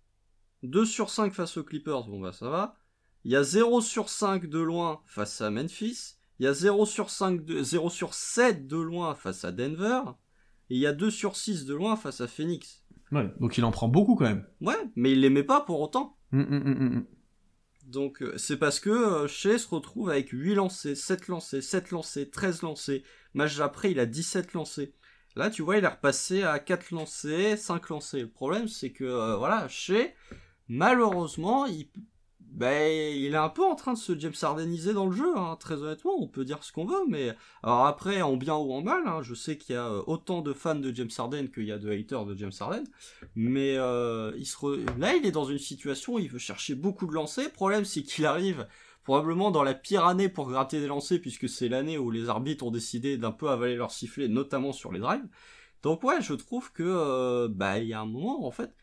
2 0.64 0.86
sur 0.86 1.12
5 1.12 1.34
face 1.34 1.56
aux 1.58 1.64
Clippers, 1.64 2.04
bon 2.08 2.20
bah 2.20 2.34
ça 2.34 2.50
va. 2.50 2.76
Il 3.24 3.32
y 3.32 3.36
a 3.36 3.44
0 3.44 3.80
sur 3.82 4.10
5 4.10 4.48
de 4.48 4.60
loin 4.60 5.02
face 5.06 5.40
à 5.40 5.52
Memphis. 5.52 6.17
Il 6.40 6.46
y 6.46 6.48
a 6.48 6.54
0 6.54 6.86
sur 6.86 7.10
5 7.10 7.44
de, 7.44 7.64
0 7.64 7.90
sur 7.90 8.14
7 8.14 8.68
de 8.68 8.78
loin 8.78 9.16
face 9.16 9.44
à 9.44 9.52
Denver. 9.52 10.02
Et 10.70 10.76
il 10.76 10.80
y 10.80 10.88
a 10.88 10.94
2 10.94 11.10
sur 11.10 11.36
6 11.36 11.66
de 11.66 11.74
loin 11.74 11.96
face 11.96 12.22
à 12.22 12.28
Phoenix. 12.28 12.84
Ouais, 13.12 13.32
donc 13.40 13.58
il 13.58 13.64
en 13.64 13.72
prend 13.72 13.88
beaucoup 13.88 14.16
quand 14.16 14.26
même. 14.26 14.46
Ouais, 14.62 14.76
mais 14.96 15.14
il 15.14 15.22
les 15.22 15.30
met 15.30 15.44
pas 15.44 15.62
pour 15.62 15.80
autant. 15.82 16.18
Hum, 16.34 16.46
hum, 16.50 16.64
hum, 16.66 17.06
donc 17.86 18.22
euh, 18.22 18.38
c'est 18.38 18.58
parce 18.58 18.82
que 18.82 18.90
euh, 18.90 19.28
Shea 19.28 19.58
se 19.58 19.68
retrouve 19.70 20.10
avec 20.10 20.30
8 20.32 20.56
lancés, 20.56 20.94
7 20.94 21.30
lancés, 21.30 21.62
7 21.62 21.92
lancés, 21.92 22.30
13 22.30 22.62
lancés. 22.62 23.04
Match 23.34 23.60
après, 23.60 23.92
il 23.92 24.00
a 24.00 24.06
17 24.06 24.54
lancés. 24.54 24.94
Là, 25.38 25.50
tu 25.50 25.62
vois, 25.62 25.78
il 25.78 25.84
est 25.84 25.88
repassé 25.88 26.44
à 26.44 26.60
4 26.60 26.92
lancés, 26.92 27.56
5 27.56 27.90
lancés. 27.90 28.22
Le 28.22 28.30
problème, 28.30 28.68
c'est 28.68 28.92
que, 28.92 29.06
euh, 29.06 29.38
voilà, 29.38 29.68
Shea, 29.70 30.14
malheureusement, 30.68 31.66
il, 31.66 31.90
ben, 32.58 32.92
il 33.16 33.34
est 33.34 33.36
un 33.36 33.50
peu 33.50 33.64
en 33.64 33.76
train 33.76 33.94
de 33.94 34.00
se 34.00 34.18
James 34.18 34.34
Hardeniser 34.42 34.92
dans 34.92 35.06
le 35.06 35.12
jeu, 35.12 35.38
hein, 35.38 35.56
très 35.60 35.76
honnêtement, 35.76 36.16
on 36.20 36.28
peut 36.28 36.44
dire 36.44 36.64
ce 36.64 36.72
qu'on 36.72 36.86
veut, 36.86 37.06
mais 37.08 37.36
alors 37.62 37.86
après, 37.86 38.24
en 38.24 38.36
bien 38.36 38.56
ou 38.56 38.74
en 38.74 38.82
mal, 38.82 39.04
hein, 39.06 39.22
je 39.22 39.36
sais 39.36 39.60
qu'il 39.60 39.76
y 39.76 39.78
a 39.78 39.86
euh, 39.86 40.02
autant 40.08 40.42
de 40.42 40.54
fans 40.54 40.74
de 40.74 40.92
James 40.94 41.12
Harden 41.16 41.50
qu'il 41.50 41.66
y 41.66 41.72
a 41.72 41.78
de 41.78 41.92
haters 41.92 42.26
de 42.26 42.36
James 42.36 42.52
Harden, 42.60 42.84
mais 43.36 43.76
euh, 43.78 44.32
il 44.38 44.48
là, 44.98 45.16
il 45.16 45.24
est 45.28 45.32
dans 45.32 45.46
une 45.46 45.60
situation 45.60 46.16
où 46.16 46.20
il 46.20 46.30
veut 46.30 46.40
chercher 46.40 46.74
beaucoup 46.74 47.06
de 47.06 47.14
lancers. 47.14 47.52
Problème, 47.52 47.86
c'est 47.86 48.02
qu'il 48.02 48.26
arrive 48.26 48.68
probablement 49.04 49.52
dans 49.52 49.64
la 49.64 49.76
pire 49.76 50.08
année 50.08 50.28
pour 50.28 50.50
gratter 50.50 50.80
des 50.80 50.88
lancers, 50.88 51.22
puisque 51.22 51.48
c'est 51.48 51.70
l'année 51.70 52.00
où 52.00 52.10
les 52.10 52.28
arbitres 52.28 52.66
ont 52.66 52.72
décidé 52.72 53.20
d'un 53.20 53.32
peu 53.32 53.50
avaler 53.50 53.76
leur 53.76 53.92
sifflet, 53.92 54.28
notamment 54.28 54.74
sur 54.74 54.92
les 54.92 55.00
drives. 55.00 55.28
Donc 55.84 56.04
ouais, 56.04 56.24
je 56.24 56.34
trouve 56.34 56.72
que, 56.74 56.82
euh, 56.84 57.48
bah, 57.50 57.78
il 57.78 57.88
y 57.88 57.94
a 57.94 58.02
un 58.02 58.08
moment, 58.08 58.48
en 58.48 58.52
fait, 58.52 58.74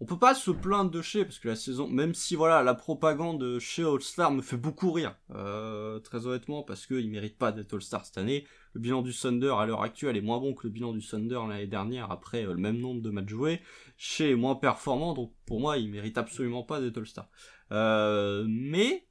on 0.00 0.04
peut 0.04 0.18
pas 0.18 0.34
se 0.34 0.52
plaindre 0.52 0.90
de 0.90 1.02
chez 1.02 1.24
parce 1.24 1.40
que 1.40 1.48
la 1.48 1.56
saison, 1.56 1.88
même 1.88 2.14
si 2.14 2.36
voilà 2.36 2.62
la 2.62 2.74
propagande 2.74 3.58
chez 3.58 3.82
All 3.82 4.00
Star 4.00 4.30
me 4.30 4.42
fait 4.42 4.56
beaucoup 4.56 4.92
rire, 4.92 5.16
euh, 5.34 5.98
très 5.98 6.26
honnêtement 6.26 6.62
parce 6.62 6.86
qu'il 6.86 7.10
mérite 7.10 7.36
pas 7.36 7.50
d'être 7.50 7.74
All 7.74 7.82
Star 7.82 8.06
cette 8.06 8.18
année. 8.18 8.46
Le 8.74 8.80
bilan 8.80 9.02
du 9.02 9.12
Thunder 9.12 9.54
à 9.58 9.66
l'heure 9.66 9.82
actuelle 9.82 10.16
est 10.16 10.20
moins 10.20 10.38
bon 10.38 10.54
que 10.54 10.68
le 10.68 10.72
bilan 10.72 10.92
du 10.92 11.04
Thunder 11.04 11.40
l'année 11.48 11.66
dernière 11.66 12.12
après 12.12 12.46
euh, 12.46 12.52
le 12.52 12.60
même 12.60 12.78
nombre 12.78 13.02
de 13.02 13.10
matchs 13.10 13.28
joués. 13.30 13.60
Chez 13.96 14.36
moins 14.36 14.54
performant 14.54 15.14
donc 15.14 15.32
pour 15.46 15.58
moi 15.58 15.78
il 15.78 15.90
mérite 15.90 16.16
absolument 16.16 16.62
pas 16.62 16.80
d'être 16.80 16.98
All 16.98 17.06
Star. 17.06 17.28
Euh, 17.72 18.46
mais 18.48 19.04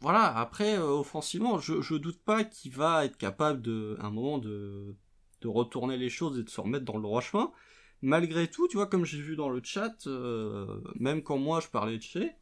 voilà 0.00 0.38
après 0.38 0.78
offensivement 0.78 1.58
je, 1.58 1.80
je 1.80 1.96
doute 1.96 2.22
pas 2.22 2.44
qu'il 2.44 2.72
va 2.72 3.04
être 3.04 3.16
capable 3.16 3.62
de 3.62 3.96
un 4.00 4.10
moment 4.10 4.38
de 4.38 4.94
de 5.40 5.48
retourner 5.48 5.96
les 5.96 6.08
choses 6.08 6.38
et 6.38 6.42
de 6.44 6.50
se 6.50 6.60
remettre 6.60 6.84
dans 6.84 6.96
le 6.96 7.02
droit 7.02 7.20
chemin 7.20 7.52
malgré 8.02 8.48
tout, 8.48 8.68
tu 8.68 8.76
vois, 8.76 8.86
comme 8.86 9.04
j'ai 9.04 9.20
vu 9.20 9.36
dans 9.36 9.48
le 9.48 9.60
chat, 9.62 10.06
euh, 10.06 10.66
même 10.98 11.22
quand 11.22 11.38
moi 11.38 11.60
je 11.60 11.68
parlais 11.68 11.98
de 11.98 12.02
chez, 12.02 12.32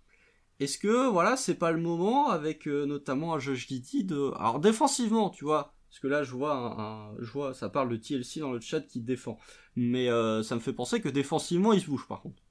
est-ce 0.60 0.78
que 0.78 1.08
voilà, 1.08 1.36
c'est 1.36 1.54
pas 1.54 1.72
le 1.72 1.80
moment 1.80 2.30
avec 2.30 2.66
euh, 2.66 2.86
notamment 2.86 3.34
un 3.34 3.38
Josh 3.38 3.68
Giddy 3.68 4.04
de, 4.04 4.32
alors 4.38 4.60
défensivement, 4.60 5.30
tu 5.30 5.44
vois, 5.44 5.74
parce 5.88 6.00
que 6.00 6.08
là 6.08 6.22
je 6.22 6.32
vois 6.32 6.54
un, 6.54 7.14
je 7.20 7.30
vois, 7.30 7.54
ça 7.54 7.68
parle 7.68 7.88
de 7.90 7.96
TLC 7.96 8.40
dans 8.40 8.52
le 8.52 8.60
chat 8.60 8.80
qui 8.80 9.00
défend, 9.00 9.38
mais 9.76 10.08
euh, 10.08 10.42
ça 10.42 10.54
me 10.54 10.60
fait 10.60 10.72
penser 10.72 11.00
que 11.00 11.08
défensivement 11.08 11.72
il 11.72 11.80
se 11.80 11.86
bouge 11.86 12.06
par 12.08 12.22
contre, 12.22 12.42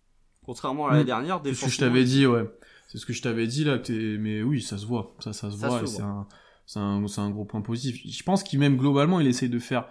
contrairement 0.44 0.88
à 0.88 0.92
l'année 0.92 1.04
mm. 1.04 1.08
dernière. 1.08 1.42
C'est 1.44 1.54
ce 1.54 1.66
que 1.66 1.72
je 1.72 1.80
t'avais 1.80 2.04
dit, 2.04 2.28
ouais. 2.28 2.50
C'est 2.88 3.00
ce 3.00 3.06
que 3.06 3.14
je 3.14 3.22
t'avais 3.22 3.48
dit 3.48 3.64
là, 3.64 3.80
mais 3.90 4.44
oui, 4.44 4.62
ça 4.62 4.78
se 4.78 4.86
voit, 4.86 5.16
ça, 5.20 5.34
ça 5.34 5.50
se 5.50 5.58
voit, 5.58 5.86
c'est 5.88 6.04
un, 6.04 6.28
c'est 6.68 6.80
un, 6.80 7.04
un, 7.04 7.30
gros 7.32 7.46
point 7.46 7.62
positif. 7.62 8.02
Je 8.06 8.24
pense 8.24 8.44
qu'il 8.44 8.60
même 8.60 8.78
globalement, 8.78 9.20
il 9.20 9.28
essaye 9.28 9.50
de 9.50 9.60
faire 9.60 9.88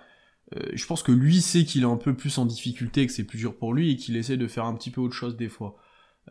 je 0.73 0.87
pense 0.87 1.03
que 1.03 1.13
lui 1.13 1.41
sait 1.41 1.65
qu'il 1.65 1.83
est 1.83 1.87
un 1.87 1.97
peu 1.97 2.15
plus 2.15 2.39
en 2.39 2.47
difficulté, 2.47 3.07
que 3.07 3.13
c'est 3.13 3.25
plus 3.25 3.39
dur 3.39 3.57
pour 3.57 3.75
lui 3.75 3.93
et 3.93 3.97
qu'il 3.97 4.17
essaie 4.17 4.37
de 4.37 4.47
faire 4.47 4.65
un 4.65 4.75
petit 4.75 4.91
peu 4.91 5.01
autre 5.01 5.15
chose 5.15 5.37
des 5.37 5.49
fois. 5.49 5.77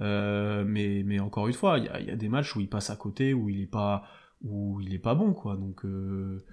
Euh, 0.01 0.63
mais, 0.65 1.03
mais 1.05 1.19
encore 1.19 1.47
une 1.47 1.53
fois, 1.53 1.77
il 1.77 1.85
y 1.85 1.89
a, 1.89 2.01
y 2.01 2.11
a, 2.11 2.15
des 2.15 2.29
matchs 2.29 2.55
où 2.55 2.61
il 2.61 2.69
passe 2.69 2.89
à 2.89 2.95
côté, 2.95 3.33
où 3.33 3.49
il 3.49 3.61
est 3.61 3.67
pas, 3.67 4.03
où 4.43 4.81
il 4.81 4.93
est 4.93 4.99
pas 4.99 5.15
bon, 5.15 5.33
quoi. 5.33 5.55
Donc, 5.55 5.85
euh... 5.85 6.43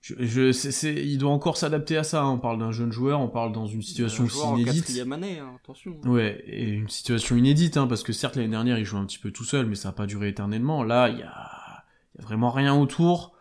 je, 0.00 0.14
je 0.20 0.52
c'est, 0.52 0.94
il 0.94 1.18
doit 1.18 1.30
encore 1.30 1.56
s'adapter 1.56 1.96
à 1.96 2.04
ça. 2.04 2.22
Hein. 2.22 2.32
On 2.32 2.38
parle 2.38 2.58
d'un 2.58 2.72
jeune 2.72 2.92
joueur, 2.92 3.20
on 3.20 3.28
parle 3.28 3.52
dans 3.52 3.66
une 3.66 3.82
situation 3.82 4.24
aussi 4.24 4.46
inédite. 4.48 4.90
Année, 5.10 5.38
hein, 5.38 5.52
attention. 5.62 5.98
Ouais, 6.04 6.42
et 6.46 6.68
une 6.68 6.88
situation 6.88 7.36
inédite, 7.36 7.76
hein, 7.76 7.86
parce 7.86 8.02
que 8.02 8.12
certes 8.12 8.36
l'année 8.36 8.48
dernière 8.48 8.78
il 8.78 8.84
jouait 8.84 9.00
un 9.00 9.06
petit 9.06 9.18
peu 9.18 9.30
tout 9.30 9.44
seul, 9.44 9.66
mais 9.66 9.76
ça 9.76 9.88
n'a 9.88 9.94
pas 9.94 10.06
duré 10.06 10.28
éternellement. 10.28 10.82
Là, 10.82 11.08
il 11.08 11.18
y 11.18 11.22
a, 11.22 11.84
y 12.18 12.22
a 12.22 12.22
vraiment 12.22 12.50
rien 12.50 12.74
autour. 12.74 13.33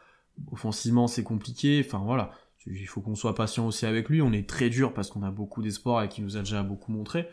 Offensivement, 0.51 1.07
c'est 1.07 1.23
compliqué. 1.23 1.83
Enfin 1.85 1.99
voilà, 1.99 2.31
il 2.65 2.87
faut 2.87 3.01
qu'on 3.01 3.15
soit 3.15 3.35
patient 3.35 3.67
aussi 3.67 3.85
avec 3.85 4.09
lui. 4.09 4.21
On 4.21 4.33
est 4.33 4.47
très 4.47 4.69
dur 4.69 4.93
parce 4.93 5.09
qu'on 5.09 5.23
a 5.23 5.31
beaucoup 5.31 5.61
d'espoir 5.61 6.03
et 6.03 6.09
qu'il 6.09 6.23
nous 6.23 6.37
a 6.37 6.39
déjà 6.39 6.63
beaucoup 6.63 6.91
montré. 6.91 7.27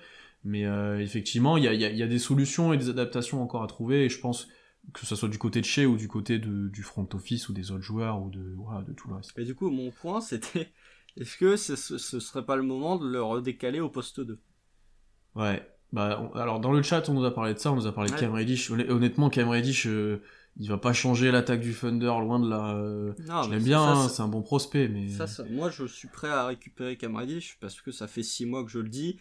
Mais 0.44 0.64
euh, 0.64 0.98
effectivement, 1.00 1.56
il 1.56 1.64
y 1.64 1.68
a, 1.68 1.74
y 1.74 2.02
a, 2.02 2.06
des 2.06 2.18
solutions 2.18 2.72
et 2.72 2.78
des 2.78 2.88
adaptations 2.88 3.42
encore 3.42 3.62
à 3.62 3.66
trouver. 3.66 4.06
Et 4.06 4.08
je 4.08 4.20
pense 4.20 4.48
que 4.94 5.04
ce 5.06 5.14
soit 5.14 5.28
du 5.28 5.38
côté 5.38 5.60
de 5.60 5.66
chez 5.66 5.86
ou 5.86 5.96
du 5.96 6.08
côté 6.08 6.38
de, 6.38 6.68
du 6.68 6.82
front 6.82 7.06
office 7.12 7.48
ou 7.48 7.52
des 7.52 7.70
autres 7.70 7.82
joueurs 7.82 8.22
ou 8.22 8.30
de, 8.30 8.54
voilà, 8.56 8.82
de 8.82 8.92
tout 8.92 9.08
le 9.08 9.16
reste. 9.16 9.38
Et 9.38 9.44
du 9.44 9.54
coup, 9.54 9.70
mon 9.70 9.90
point, 9.90 10.20
c'était 10.20 10.68
est-ce 11.16 11.36
que 11.36 11.56
ce, 11.56 11.76
ce, 11.76 12.20
serait 12.20 12.44
pas 12.44 12.56
le 12.56 12.62
moment 12.62 12.96
de 12.96 13.06
le 13.06 13.22
redécaler 13.22 13.80
au 13.80 13.88
poste 13.88 14.20
2 14.20 14.38
Ouais. 15.34 15.66
Bah, 15.92 16.30
alors 16.36 16.60
dans 16.60 16.72
le 16.72 16.82
chat, 16.82 17.08
on 17.08 17.14
nous 17.14 17.24
a 17.24 17.34
parlé 17.34 17.52
de 17.52 17.58
ça, 17.58 17.72
on 17.72 17.76
nous 17.76 17.86
a 17.86 17.92
parlé 17.92 18.10
de 18.10 18.16
Cam 18.16 18.32
Reddish. 18.32 18.70
Honnêtement, 18.70 19.28
Cam 19.28 19.48
Reddish, 19.48 19.86
euh, 19.88 20.22
il 20.56 20.68
va 20.68 20.78
pas 20.78 20.92
changer 20.92 21.30
l'attaque 21.30 21.60
du 21.60 21.74
Thunder 21.74 22.12
loin 22.20 22.38
de 22.40 22.48
là. 22.48 22.74
Euh, 22.74 23.12
je 23.18 23.50
l'aime 23.50 23.62
bien, 23.62 23.82
hein, 23.82 24.08
c'est 24.08 24.22
un 24.22 24.28
bon 24.28 24.42
prospect, 24.42 24.88
mais. 24.88 25.08
Ça, 25.08 25.26
moi, 25.50 25.70
je 25.70 25.86
suis 25.86 26.08
prêt 26.08 26.28
à 26.28 26.46
récupérer 26.46 26.96
Cam 26.96 27.16
Reddish 27.16 27.58
parce 27.60 27.80
que 27.80 27.92
ça 27.92 28.06
fait 28.06 28.22
six 28.22 28.46
mois 28.46 28.64
que 28.64 28.70
je 28.70 28.78
le 28.78 28.88
dis 28.88 29.18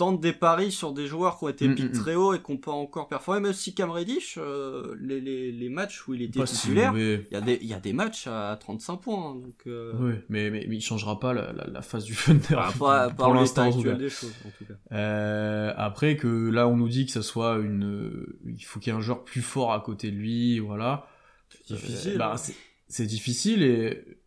tente 0.00 0.18
des 0.18 0.32
paris 0.32 0.72
sur 0.72 0.94
des 0.94 1.06
joueurs 1.06 1.38
qui 1.38 1.44
ont 1.44 1.48
été 1.50 1.68
mm, 1.68 1.72
mm, 1.72 1.84
mm. 1.84 1.92
très 1.92 2.14
haut 2.14 2.32
et 2.32 2.40
qui 2.40 2.50
n'ont 2.50 2.56
pas 2.56 2.72
encore 2.72 3.06
performé. 3.06 3.40
Même 3.40 3.52
si 3.52 3.74
Cam 3.74 3.90
Reddish, 3.90 4.38
euh, 4.38 4.96
les, 4.98 5.20
les, 5.20 5.52
les, 5.52 5.68
matchs 5.68 6.08
où 6.08 6.14
il 6.14 6.22
était 6.22 6.42
titulaire, 6.44 6.96
il 6.96 7.26
y, 7.30 7.36
a 7.36 7.42
des, 7.42 7.58
y 7.60 7.74
a 7.74 7.80
des 7.80 7.92
matchs 7.92 8.26
à 8.26 8.56
35 8.58 8.96
points. 8.96 9.32
Hein, 9.32 9.34
donc, 9.34 9.62
euh... 9.66 9.92
Oui, 10.00 10.14
mais, 10.30 10.50
mais, 10.50 10.64
mais, 10.66 10.76
il 10.76 10.80
changera 10.80 11.20
pas 11.20 11.34
la, 11.34 11.52
la, 11.52 11.66
la 11.66 11.82
phase 11.82 12.04
du 12.04 12.14
Thunder. 12.24 12.56
Ah, 12.56 12.72
pas, 12.78 13.10
pour 13.10 13.34
l'instant, 13.34 13.68
des 13.68 14.08
choses, 14.08 14.32
en 14.46 14.50
tout 14.56 14.64
cas. 14.64 14.96
Euh, 14.96 15.74
après 15.76 16.16
que 16.16 16.48
là, 16.48 16.66
on 16.66 16.78
nous 16.78 16.88
dit 16.88 17.04
que 17.04 17.12
ça 17.12 17.22
soit 17.22 17.58
une, 17.58 18.26
il 18.46 18.64
faut 18.64 18.80
qu'il 18.80 18.90
y 18.90 18.96
ait 18.96 18.98
un 18.98 19.02
joueur 19.02 19.22
plus 19.22 19.42
fort 19.42 19.74
à 19.74 19.80
côté 19.80 20.10
de 20.10 20.16
lui, 20.16 20.60
voilà. 20.60 21.08
C'est 21.50 21.74
difficile. 21.74 22.16
Bah, 22.16 22.36
hein. 22.36 22.52
c'est 22.88 23.06
difficile 23.06 23.62
et 23.62 24.19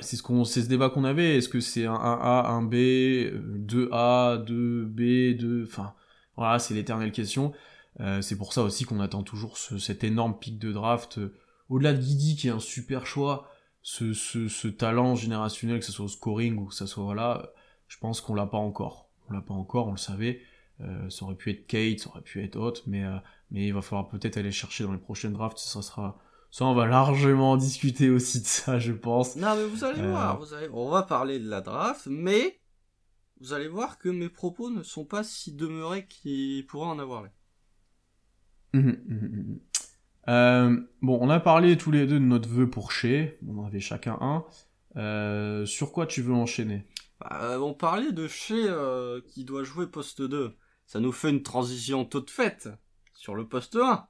c'est 0.00 0.16
ce 0.16 0.22
qu'on 0.22 0.44
c'est 0.44 0.62
ce 0.62 0.68
débat 0.68 0.88
qu'on 0.88 1.04
avait. 1.04 1.36
Est-ce 1.36 1.48
que 1.48 1.60
c'est 1.60 1.86
un 1.86 1.94
1A 1.94 2.46
un 2.46 2.62
B 2.62 2.74
2A 2.74 4.44
2B 4.44 5.36
2 5.36 5.64
enfin 5.64 5.94
voilà 6.36 6.58
c'est 6.58 6.74
l'éternelle 6.74 7.12
question. 7.12 7.52
Euh, 8.00 8.22
c'est 8.22 8.36
pour 8.36 8.52
ça 8.52 8.62
aussi 8.62 8.84
qu'on 8.84 9.00
attend 9.00 9.22
toujours 9.22 9.58
ce, 9.58 9.78
cet 9.78 10.02
énorme 10.02 10.38
pic 10.38 10.58
de 10.58 10.72
draft 10.72 11.18
euh, 11.18 11.34
au-delà 11.68 11.92
de 11.92 12.00
Guidi 12.00 12.36
qui 12.36 12.48
est 12.48 12.50
un 12.50 12.58
super 12.58 13.06
choix 13.06 13.50
ce, 13.82 14.68
talent 14.68 15.14
générationnel 15.14 15.80
que 15.80 15.84
ce 15.84 15.92
soit 15.92 16.06
au 16.06 16.08
scoring 16.08 16.56
ou 16.56 16.66
que 16.66 16.74
ce 16.74 16.86
soit 16.86 17.04
voilà 17.04 17.52
je 17.88 17.98
pense 17.98 18.22
qu'on 18.22 18.34
l'a 18.34 18.46
pas 18.46 18.58
encore. 18.58 19.10
On 19.28 19.34
l'a 19.34 19.42
pas 19.42 19.54
encore 19.54 19.88
on 19.88 19.92
le 19.92 19.98
savait. 19.98 20.40
Euh, 20.80 21.10
ça 21.10 21.26
aurait 21.26 21.34
pu 21.34 21.50
être 21.50 21.66
Kate 21.66 22.00
ça 22.00 22.08
aurait 22.08 22.22
pu 22.22 22.42
être 22.42 22.56
Hot 22.56 22.74
mais 22.86 23.04
mais 23.50 23.66
il 23.66 23.74
va 23.74 23.82
falloir 23.82 24.08
peut-être 24.08 24.38
aller 24.38 24.52
chercher 24.52 24.84
dans 24.84 24.92
les 24.92 24.98
prochaines 24.98 25.34
drafts 25.34 25.58
ça 25.58 25.82
sera 25.82 26.18
ça, 26.52 26.66
on 26.66 26.74
va 26.74 26.86
largement 26.86 27.56
discuter 27.56 28.10
aussi 28.10 28.42
de 28.42 28.46
ça, 28.46 28.78
je 28.78 28.92
pense. 28.92 29.36
Non, 29.36 29.56
mais 29.56 29.64
vous 29.64 29.84
allez 29.84 30.02
euh, 30.02 30.10
voir, 30.10 30.38
vous 30.38 30.52
allez... 30.52 30.68
on 30.74 30.90
va 30.90 31.02
parler 31.02 31.40
de 31.40 31.48
la 31.48 31.62
draft, 31.62 32.06
mais 32.10 32.60
vous 33.40 33.54
allez 33.54 33.68
voir 33.68 33.96
que 33.98 34.10
mes 34.10 34.28
propos 34.28 34.68
ne 34.68 34.82
sont 34.82 35.06
pas 35.06 35.24
si 35.24 35.54
demeurés 35.54 36.06
qu'il 36.06 36.66
pourrait 36.66 36.88
en 36.88 36.98
avoir 36.98 37.22
l'air. 37.22 37.32
Mmh, 38.74 38.80
mmh, 38.80 39.14
mmh, 39.14 39.60
euh, 40.28 40.80
bon, 41.00 41.18
on 41.22 41.30
a 41.30 41.40
parlé 41.40 41.78
tous 41.78 41.90
les 41.90 42.06
deux 42.06 42.20
de 42.20 42.24
notre 42.24 42.50
vœu 42.50 42.68
pour 42.68 42.92
Chez, 42.92 43.38
on 43.48 43.56
en 43.56 43.64
avait 43.64 43.80
chacun 43.80 44.18
un. 44.20 44.44
Euh, 44.96 45.64
sur 45.64 45.90
quoi 45.90 46.06
tu 46.06 46.20
veux 46.20 46.34
enchaîner? 46.34 46.86
Bah, 47.18 47.58
On 47.62 47.72
parlait 47.72 48.12
de 48.12 48.28
Chez 48.28 48.68
qui 49.26 49.46
doit 49.46 49.64
jouer 49.64 49.86
poste 49.86 50.20
2. 50.20 50.54
Ça 50.84 51.00
nous 51.00 51.12
fait 51.12 51.30
une 51.30 51.42
transition 51.42 52.04
toute 52.04 52.28
faite 52.28 52.68
sur 53.14 53.34
le 53.34 53.48
poste 53.48 53.76
1. 53.76 54.06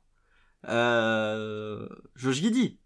Euh, 0.69 1.89
Josh 2.15 2.37
Giddy, 2.37 2.79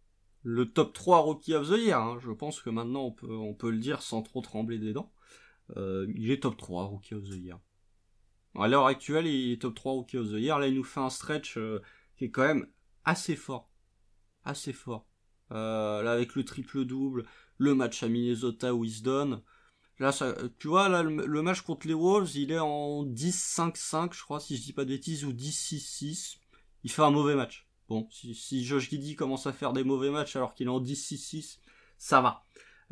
le 0.43 0.73
top 0.73 0.93
3 0.93 1.19
Rookie 1.19 1.55
of 1.55 1.69
the 1.69 1.79
Year. 1.79 2.01
Hein. 2.01 2.19
Je 2.21 2.31
pense 2.31 2.61
que 2.61 2.71
maintenant 2.71 3.03
on 3.03 3.13
peut, 3.13 3.35
on 3.35 3.55
peut 3.55 3.71
le 3.71 3.79
dire 3.79 4.03
sans 4.03 4.23
trop 4.23 4.41
trembler 4.41 4.79
des 4.79 4.93
dents. 4.93 5.13
Euh, 5.77 6.07
il 6.15 6.31
est 6.31 6.43
top 6.43 6.57
3 6.57 6.85
Rookie 6.85 7.15
of 7.15 7.25
the 7.25 7.35
Year. 7.35 7.59
À 8.59 8.69
l'heure 8.69 8.87
actuelle, 8.87 9.27
il 9.27 9.53
est 9.53 9.63
top 9.63 9.75
3 9.75 9.93
Rookie 9.93 10.19
of 10.19 10.29
the 10.29 10.39
Year. 10.39 10.59
Là, 10.59 10.69
il 10.69 10.75
nous 10.75 10.85
fait 10.85 11.01
un 11.01 11.11
stretch 11.11 11.59
euh, 11.59 11.83
qui 12.17 12.27
est 12.27 12.31
quand 12.31 12.47
même 12.47 12.67
assez 13.05 13.37
fort. 13.37 13.71
Assez 14.45 14.73
fort. 14.73 15.07
Euh, 15.53 16.03
là, 16.03 16.13
avec 16.13 16.35
le 16.35 16.45
triple-double, 16.45 17.27
le 17.59 17.75
match 17.75 18.03
à 18.03 18.09
Minnesota 18.09 18.75
où 18.75 18.85
il 18.85 18.93
se 18.93 19.03
donne. 19.03 19.43
Là, 19.99 20.13
ça, 20.13 20.35
tu 20.59 20.69
vois, 20.69 20.89
là, 20.89 21.03
le, 21.03 21.27
le, 21.27 21.43
match 21.43 21.63
contre 21.63 21.87
les 21.87 21.95
Wolves, 21.95 22.37
il 22.37 22.53
est 22.53 22.59
en 22.59 23.05
10-5-5, 23.05 24.15
je 24.15 24.23
crois, 24.23 24.41
si 24.41 24.57
je 24.57 24.63
dis 24.63 24.73
pas 24.73 24.85
de 24.85 24.91
bêtises, 24.91 25.25
ou 25.25 25.33
10-6-6. 25.33 26.37
Il 26.85 26.91
fait 26.91 27.03
un 27.03 27.11
mauvais 27.11 27.35
match. 27.35 27.66
Bon, 27.89 28.09
si, 28.11 28.65
Josh 28.65 28.91
Giddy 28.91 29.15
commence 29.15 29.47
à 29.47 29.53
faire 29.53 29.73
des 29.73 29.85
mauvais 29.85 30.11
matchs 30.11 30.37
alors 30.37 30.55
qu'il 30.55 30.67
est 30.67 30.71
en 30.71 30.81
10-6-6, 30.81 31.59
ça 31.99 32.21
va. 32.21 32.43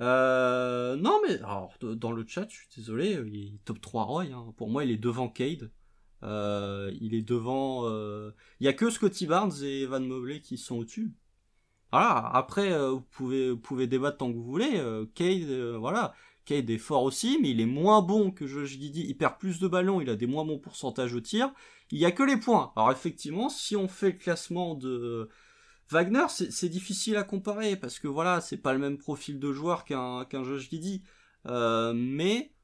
Euh, 0.00 0.96
non, 0.96 1.20
mais 1.26 1.36
alors, 1.38 1.74
dans 1.80 2.12
le 2.12 2.24
chat, 2.26 2.46
je 2.48 2.56
suis 2.56 2.68
désolé, 2.76 3.18
il 3.26 3.36
est 3.36 3.64
top 3.64 3.80
3 3.80 4.04
Roy. 4.04 4.24
Hein. 4.24 4.52
Pour 4.56 4.68
moi, 4.68 4.84
il 4.84 4.90
est 4.90 4.96
devant 4.96 5.28
Cade. 5.28 5.70
Euh, 6.24 6.90
il 7.00 7.14
est 7.14 7.22
devant. 7.22 7.82
Euh... 7.84 8.30
Il 8.60 8.64
y 8.64 8.68
a 8.68 8.72
que 8.72 8.90
Scotty 8.90 9.26
Barnes 9.26 9.52
et 9.62 9.82
Evan 9.82 10.06
Mobley 10.06 10.40
qui 10.40 10.56
sont 10.56 10.76
au-dessus. 10.76 11.12
Voilà. 11.92 12.30
Après, 12.34 12.72
euh, 12.72 12.90
vous 12.92 13.02
pouvez, 13.02 13.50
vous 13.50 13.58
pouvez 13.58 13.86
débattre 13.86 14.18
tant 14.18 14.30
que 14.30 14.36
vous 14.36 14.44
voulez. 14.44 14.76
Euh, 14.76 15.06
Cade, 15.14 15.76
voilà. 15.78 16.14
Cade 16.44 16.70
est 16.70 16.78
fort 16.78 17.02
aussi, 17.02 17.38
mais 17.40 17.50
il 17.50 17.60
est 17.60 17.66
moins 17.66 18.02
bon 18.02 18.30
que 18.30 18.46
Josh 18.46 18.70
Giddy. 18.70 19.06
Il 19.08 19.16
perd 19.16 19.38
plus 19.38 19.58
de 19.58 19.68
ballons, 19.68 20.00
il 20.00 20.10
a 20.10 20.16
des 20.16 20.26
moins 20.26 20.44
bons 20.44 20.58
pourcentages 20.58 21.14
au 21.14 21.20
tir. 21.20 21.52
Il 21.90 21.98
y 21.98 22.04
a 22.04 22.12
que 22.12 22.22
les 22.22 22.36
points. 22.36 22.72
Alors 22.76 22.90
effectivement, 22.92 23.48
si 23.48 23.76
on 23.76 23.88
fait 23.88 24.12
le 24.12 24.18
classement 24.18 24.74
de 24.74 25.28
Wagner, 25.90 26.26
c'est 26.28 26.68
difficile 26.68 27.16
à 27.16 27.24
comparer 27.24 27.76
parce 27.76 27.98
que 27.98 28.08
voilà, 28.08 28.40
c'est 28.40 28.56
pas 28.56 28.72
le 28.72 28.78
même 28.78 28.98
profil 28.98 29.38
de 29.38 29.52
joueur 29.52 29.84
qu'un 29.84 30.26
Josh 30.30 30.70
Giddy. 30.70 31.02
Euh, 31.46 31.92
mais 31.94 32.54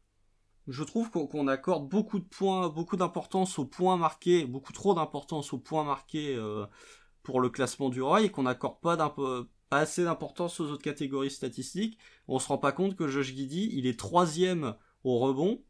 je 0.66 0.84
trouve 0.84 1.10
qu'on 1.10 1.48
accorde 1.48 1.88
beaucoup 1.88 2.18
de 2.18 2.24
points, 2.24 2.68
beaucoup 2.68 2.96
d'importance 2.96 3.58
aux 3.58 3.66
points 3.66 3.96
marqués, 3.96 4.46
beaucoup 4.46 4.72
trop 4.72 4.94
d'importance 4.94 5.52
aux 5.52 5.58
points 5.58 5.84
marqués 5.84 6.34
euh, 6.36 6.66
pour 7.22 7.40
le 7.40 7.50
classement 7.50 7.88
du 7.88 8.02
Roy 8.02 8.22
et 8.22 8.30
qu'on 8.30 8.44
n'accorde 8.44 8.80
pas, 8.80 8.96
pas, 8.96 9.44
assez 9.70 10.04
d'importance 10.04 10.60
aux 10.60 10.66
autres 10.70 10.82
catégories 10.82 11.30
statistiques. 11.30 11.98
On 12.28 12.38
se 12.38 12.48
rend 12.48 12.58
pas 12.58 12.72
compte 12.72 12.96
que 12.96 13.08
Josh 13.08 13.34
Giddy, 13.34 13.70
il 13.72 13.86
est 13.86 13.98
troisième 13.98 14.74
au 15.04 15.18
rebond 15.18 15.62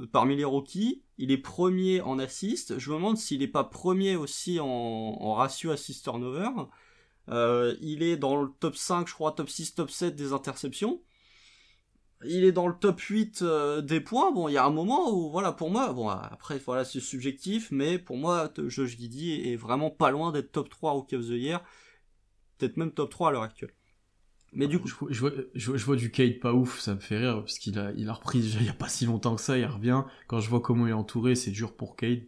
euh, 0.00 0.06
parmi 0.10 0.36
les 0.36 0.44
rookies. 0.44 1.02
Il 1.18 1.30
est 1.30 1.38
premier 1.38 2.00
en 2.00 2.18
assist. 2.18 2.78
Je 2.78 2.90
me 2.90 2.96
demande 2.96 3.18
s'il 3.18 3.40
n'est 3.40 3.48
pas 3.48 3.64
premier 3.64 4.16
aussi 4.16 4.58
en, 4.60 5.34
ratio 5.34 5.70
assist 5.70 6.04
turnover. 6.04 6.50
Euh, 7.28 7.76
il 7.80 8.02
est 8.02 8.16
dans 8.16 8.42
le 8.42 8.48
top 8.60 8.76
5, 8.76 9.08
je 9.08 9.14
crois, 9.14 9.32
top 9.32 9.48
6, 9.48 9.74
top 9.76 9.90
7 9.90 10.16
des 10.16 10.32
interceptions. 10.32 11.00
il 12.24 12.44
est 12.44 12.52
dans 12.52 12.68
le 12.68 12.74
top 12.74 13.00
8 13.00 13.42
euh, 13.42 13.80
des 13.82 14.00
points. 14.00 14.32
Bon, 14.32 14.48
il 14.48 14.52
y 14.54 14.56
a 14.56 14.64
un 14.64 14.70
moment 14.70 15.12
où, 15.12 15.30
voilà, 15.30 15.52
pour 15.52 15.70
moi, 15.70 15.92
bon, 15.92 16.08
après, 16.08 16.58
voilà, 16.58 16.84
c'est 16.84 17.00
subjectif, 17.00 17.70
mais 17.70 17.98
pour 17.98 18.16
moi, 18.16 18.52
Josh 18.66 18.96
Giddy 18.96 19.52
est 19.52 19.56
vraiment 19.56 19.90
pas 19.90 20.10
loin 20.10 20.32
d'être 20.32 20.52
top 20.52 20.68
3 20.68 20.92
Rookie 20.92 21.16
of 21.16 21.26
the 21.26 21.30
Year. 21.30 21.62
Peut-être 22.62 22.76
même 22.76 22.92
top 22.92 23.10
3 23.10 23.30
à 23.30 23.32
l'heure 23.32 23.42
actuelle. 23.42 23.72
Mais 24.52 24.68
du 24.68 24.78
coup. 24.78 24.88
Je, 25.10 25.18
vois, 25.18 25.32
je, 25.56 25.84
vois, 25.84 25.96
du 25.96 26.12
Kate 26.12 26.38
pas 26.38 26.52
ouf, 26.52 26.78
ça 26.78 26.94
me 26.94 27.00
fait 27.00 27.18
rire, 27.18 27.40
parce 27.40 27.58
qu'il 27.58 27.76
a, 27.76 27.90
il 27.96 28.08
a 28.08 28.12
repris 28.12 28.38
il 28.38 28.64
y 28.64 28.68
a 28.68 28.72
pas 28.72 28.88
si 28.88 29.04
longtemps 29.04 29.34
que 29.34 29.40
ça, 29.40 29.58
il 29.58 29.66
revient. 29.66 30.04
Quand 30.28 30.38
je 30.38 30.48
vois 30.48 30.60
comment 30.60 30.86
il 30.86 30.90
est 30.90 30.92
entouré, 30.92 31.34
c'est 31.34 31.50
dur 31.50 31.74
pour 31.74 31.96
Kate. 31.96 32.20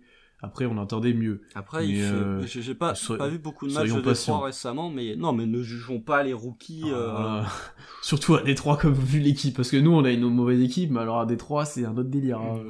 Après, 0.44 0.66
on 0.66 0.76
attendait 0.76 1.14
mieux. 1.14 1.42
Après, 1.54 1.86
euh, 1.86 2.44
j'ai 2.46 2.74
pas, 2.74 2.94
pas 3.16 3.28
vu 3.28 3.38
beaucoup 3.38 3.66
de 3.66 3.72
matchs 3.72 3.92
de 3.92 4.00
Détroit 4.00 4.44
récemment, 4.44 4.90
mais 4.90 5.16
non, 5.16 5.32
mais 5.32 5.46
ne 5.46 5.62
jugeons 5.62 6.00
pas 6.00 6.22
les 6.22 6.34
rookies. 6.34 6.82
Euh... 6.86 7.42
Surtout 8.02 8.34
à 8.34 8.42
Détroit, 8.42 8.76
comme 8.76 8.92
vu 8.92 9.20
l'équipe, 9.20 9.56
parce 9.56 9.70
que 9.70 9.78
nous, 9.78 9.92
on 9.92 10.04
a 10.04 10.10
une 10.10 10.28
mauvaise 10.28 10.60
équipe, 10.60 10.90
mais 10.90 11.00
alors 11.00 11.20
à 11.20 11.26
Détroit, 11.26 11.64
c'est 11.64 11.86
un 11.86 11.96
autre 11.96 12.10
délire. 12.10 12.40
Hein. 12.40 12.60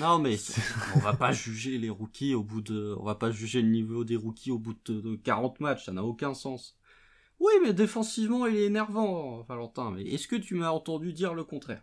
non, 0.00 0.18
mais 0.18 0.38
on 0.94 1.00
va 1.00 1.12
pas 1.12 1.32
juger 1.32 1.76
les 1.76 1.90
rookies 1.90 2.34
au 2.34 2.42
bout 2.42 2.62
de, 2.62 2.94
on 2.98 3.04
va 3.04 3.16
pas 3.16 3.30
juger 3.30 3.60
le 3.60 3.68
niveau 3.68 4.04
des 4.04 4.16
rookies 4.16 4.52
au 4.52 4.58
bout 4.58 4.76
de, 4.86 5.16
40 5.16 5.60
matchs, 5.60 5.84
ça 5.84 5.92
n'a 5.92 6.04
aucun 6.04 6.32
sens. 6.32 6.78
Oui, 7.40 7.52
mais 7.62 7.72
défensivement, 7.72 8.46
il 8.46 8.56
est 8.56 8.66
énervant, 8.66 9.42
Valentin. 9.48 9.90
Mais 9.90 10.04
est-ce 10.04 10.28
que 10.28 10.36
tu 10.36 10.54
m'as 10.54 10.70
entendu 10.70 11.12
dire 11.12 11.34
le 11.34 11.42
contraire? 11.42 11.82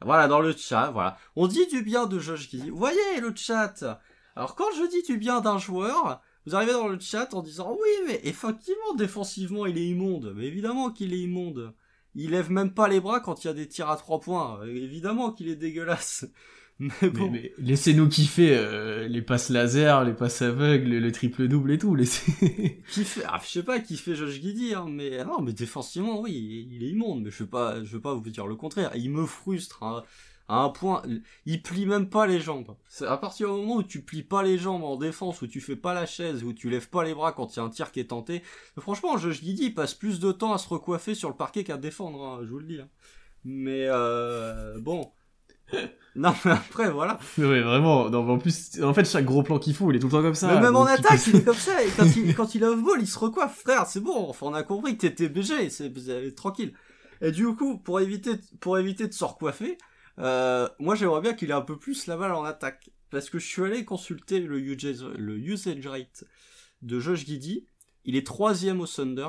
Voilà, 0.00 0.28
dans 0.28 0.40
le 0.40 0.52
chat, 0.56 0.90
voilà. 0.90 1.18
On 1.36 1.46
dit 1.48 1.66
du 1.66 1.82
bien 1.82 2.06
de 2.06 2.18
Josh 2.18 2.48
Giddy. 2.48 2.70
Vous 2.70 2.78
voyez 2.78 3.20
le 3.20 3.34
chat? 3.34 4.00
Alors 4.36 4.54
quand 4.54 4.70
je 4.76 4.88
dis 4.88 5.02
du 5.02 5.18
bien 5.18 5.40
d'un 5.40 5.58
joueur, 5.58 6.22
vous 6.46 6.54
arrivez 6.54 6.72
dans 6.72 6.86
le 6.86 7.00
chat 7.00 7.34
en 7.34 7.42
disant 7.42 7.72
oui 7.72 7.88
mais 8.06 8.20
effectivement 8.22 8.94
défensivement 8.96 9.66
il 9.66 9.76
est 9.76 9.88
immonde. 9.88 10.32
Mais 10.36 10.46
évidemment 10.46 10.90
qu'il 10.90 11.12
est 11.12 11.18
immonde. 11.18 11.74
Il 12.14 12.30
lève 12.30 12.50
même 12.50 12.72
pas 12.72 12.86
les 12.86 13.00
bras 13.00 13.18
quand 13.18 13.42
il 13.42 13.48
y 13.48 13.50
a 13.50 13.54
des 13.54 13.66
tirs 13.68 13.90
à 13.90 13.96
trois 13.96 14.20
points. 14.20 14.64
Évidemment 14.64 15.32
qu'il 15.32 15.48
est 15.48 15.56
dégueulasse. 15.56 16.26
Mais 16.78 17.10
bon. 17.10 17.30
Mais, 17.30 17.52
laissez-nous 17.58 18.08
kiffer 18.08 18.56
euh, 18.56 19.08
les 19.08 19.22
passes 19.22 19.50
laser, 19.50 20.04
les 20.04 20.14
passes 20.14 20.42
aveugles, 20.42 20.98
le 20.98 21.12
triple 21.12 21.48
double 21.48 21.72
et 21.72 21.78
tout. 21.78 21.94
Laissez. 21.94 22.80
kiffer. 22.90 23.22
Ah, 23.26 23.40
je 23.44 23.48
sais 23.48 23.62
pas 23.64 23.80
fait 23.80 24.14
Josh 24.14 24.40
Giddy, 24.40 24.74
hein, 24.74 24.86
mais 24.88 25.24
non, 25.24 25.40
mais 25.40 25.52
défensivement 25.52 26.20
oui, 26.20 26.68
il 26.70 26.84
est 26.84 26.90
immonde. 26.90 27.22
Mais 27.24 27.30
je 27.30 27.42
veux 27.42 27.48
pas, 27.48 27.82
je 27.82 27.90
veux 27.90 28.00
pas 28.00 28.14
vous 28.14 28.30
dire 28.30 28.46
le 28.46 28.54
contraire. 28.54 28.92
Il 28.94 29.10
me 29.10 29.26
frustre. 29.26 29.82
Hein 29.82 30.04
à 30.48 30.62
un 30.62 30.70
point, 30.70 31.02
il 31.44 31.62
plie 31.62 31.84
même 31.84 32.08
pas 32.08 32.26
les 32.26 32.40
jambes. 32.40 32.74
C'est 32.88 33.06
à 33.06 33.18
partir 33.18 33.48
du 33.48 33.60
moment 33.60 33.76
où 33.76 33.82
tu 33.82 34.00
plies 34.00 34.22
pas 34.22 34.42
les 34.42 34.56
jambes 34.56 34.82
en 34.82 34.96
défense, 34.96 35.42
où 35.42 35.46
tu 35.46 35.60
fais 35.60 35.76
pas 35.76 35.92
la 35.92 36.06
chaise, 36.06 36.42
où 36.42 36.54
tu 36.54 36.70
lèves 36.70 36.88
pas 36.88 37.04
les 37.04 37.12
bras 37.12 37.32
quand 37.32 37.54
il 37.54 37.58
y 37.58 37.60
a 37.60 37.64
un 37.64 37.68
tir 37.68 37.92
qui 37.92 38.00
est 38.00 38.08
tenté. 38.08 38.42
Franchement, 38.78 39.18
je 39.18 39.28
dis, 39.28 39.58
il 39.60 39.74
passe 39.74 39.92
plus 39.92 40.20
de 40.20 40.32
temps 40.32 40.54
à 40.54 40.58
se 40.58 40.68
recoiffer 40.68 41.14
sur 41.14 41.28
le 41.28 41.36
parquet 41.36 41.64
qu'à 41.64 41.76
défendre, 41.76 42.24
hein, 42.24 42.40
je 42.44 42.48
vous 42.48 42.60
le 42.60 42.66
dis. 42.66 42.80
Hein. 42.80 42.88
Mais 43.44 43.86
euh, 43.88 44.80
bon. 44.80 45.12
non, 46.16 46.34
mais 46.44 46.52
après, 46.52 46.90
voilà. 46.90 47.18
Oui, 47.38 47.60
vraiment. 47.60 48.08
Non, 48.10 48.28
en 48.28 48.38
plus, 48.38 48.82
en 48.82 48.94
fait, 48.94 49.04
chaque 49.04 49.24
gros 49.24 49.42
plan 49.42 49.58
qu'il 49.58 49.74
faut, 49.74 49.90
il 49.90 49.96
est 49.96 49.98
tout 49.98 50.06
le 50.06 50.12
temps 50.12 50.22
comme 50.22 50.34
ça. 50.34 50.54
Mais 50.54 50.60
même 50.60 50.76
en 50.76 50.84
attaque, 50.84 51.26
il 51.26 51.36
est 51.36 51.44
comme 51.44 51.54
ça. 51.54 51.82
Et 51.82 51.88
quand 51.96 52.16
il, 52.16 52.34
quand 52.36 52.54
il 52.54 52.64
a 52.64 52.70
off-ball, 52.70 53.00
il 53.00 53.06
se 53.06 53.18
recoiffe, 53.18 53.60
frère. 53.60 53.86
C'est 53.86 54.00
bon. 54.00 54.28
Enfin, 54.28 54.46
on 54.46 54.54
a 54.54 54.62
compris 54.62 54.96
que 54.96 55.02
t'étais 55.02 55.28
BG. 55.28 55.70
C'est 55.70 56.34
tranquille. 56.34 56.74
Et 57.20 57.32
du 57.32 57.46
coup, 57.54 57.78
pour 57.78 58.00
éviter, 58.00 58.32
pour 58.60 58.78
éviter 58.78 59.06
de 59.06 59.12
se 59.12 59.24
recoiffer, 59.24 59.78
euh, 60.18 60.68
moi, 60.78 60.94
j'aimerais 60.94 61.20
bien 61.20 61.34
qu'il 61.34 61.50
ait 61.50 61.54
un 61.54 61.62
peu 61.62 61.78
plus 61.78 62.06
la 62.06 62.16
balle 62.16 62.32
en 62.32 62.44
attaque. 62.44 62.90
Parce 63.10 63.30
que 63.30 63.38
je 63.38 63.46
suis 63.46 63.62
allé 63.62 63.84
consulter 63.84 64.40
le 64.40 64.60
usage, 64.60 65.02
le 65.16 65.38
usage 65.38 65.86
rate 65.86 66.24
de 66.82 67.00
Josh 67.00 67.24
Giddy. 67.24 67.66
Il 68.04 68.16
est 68.16 68.26
troisième 68.26 68.80
au 68.80 68.86
Thunder, 68.86 69.28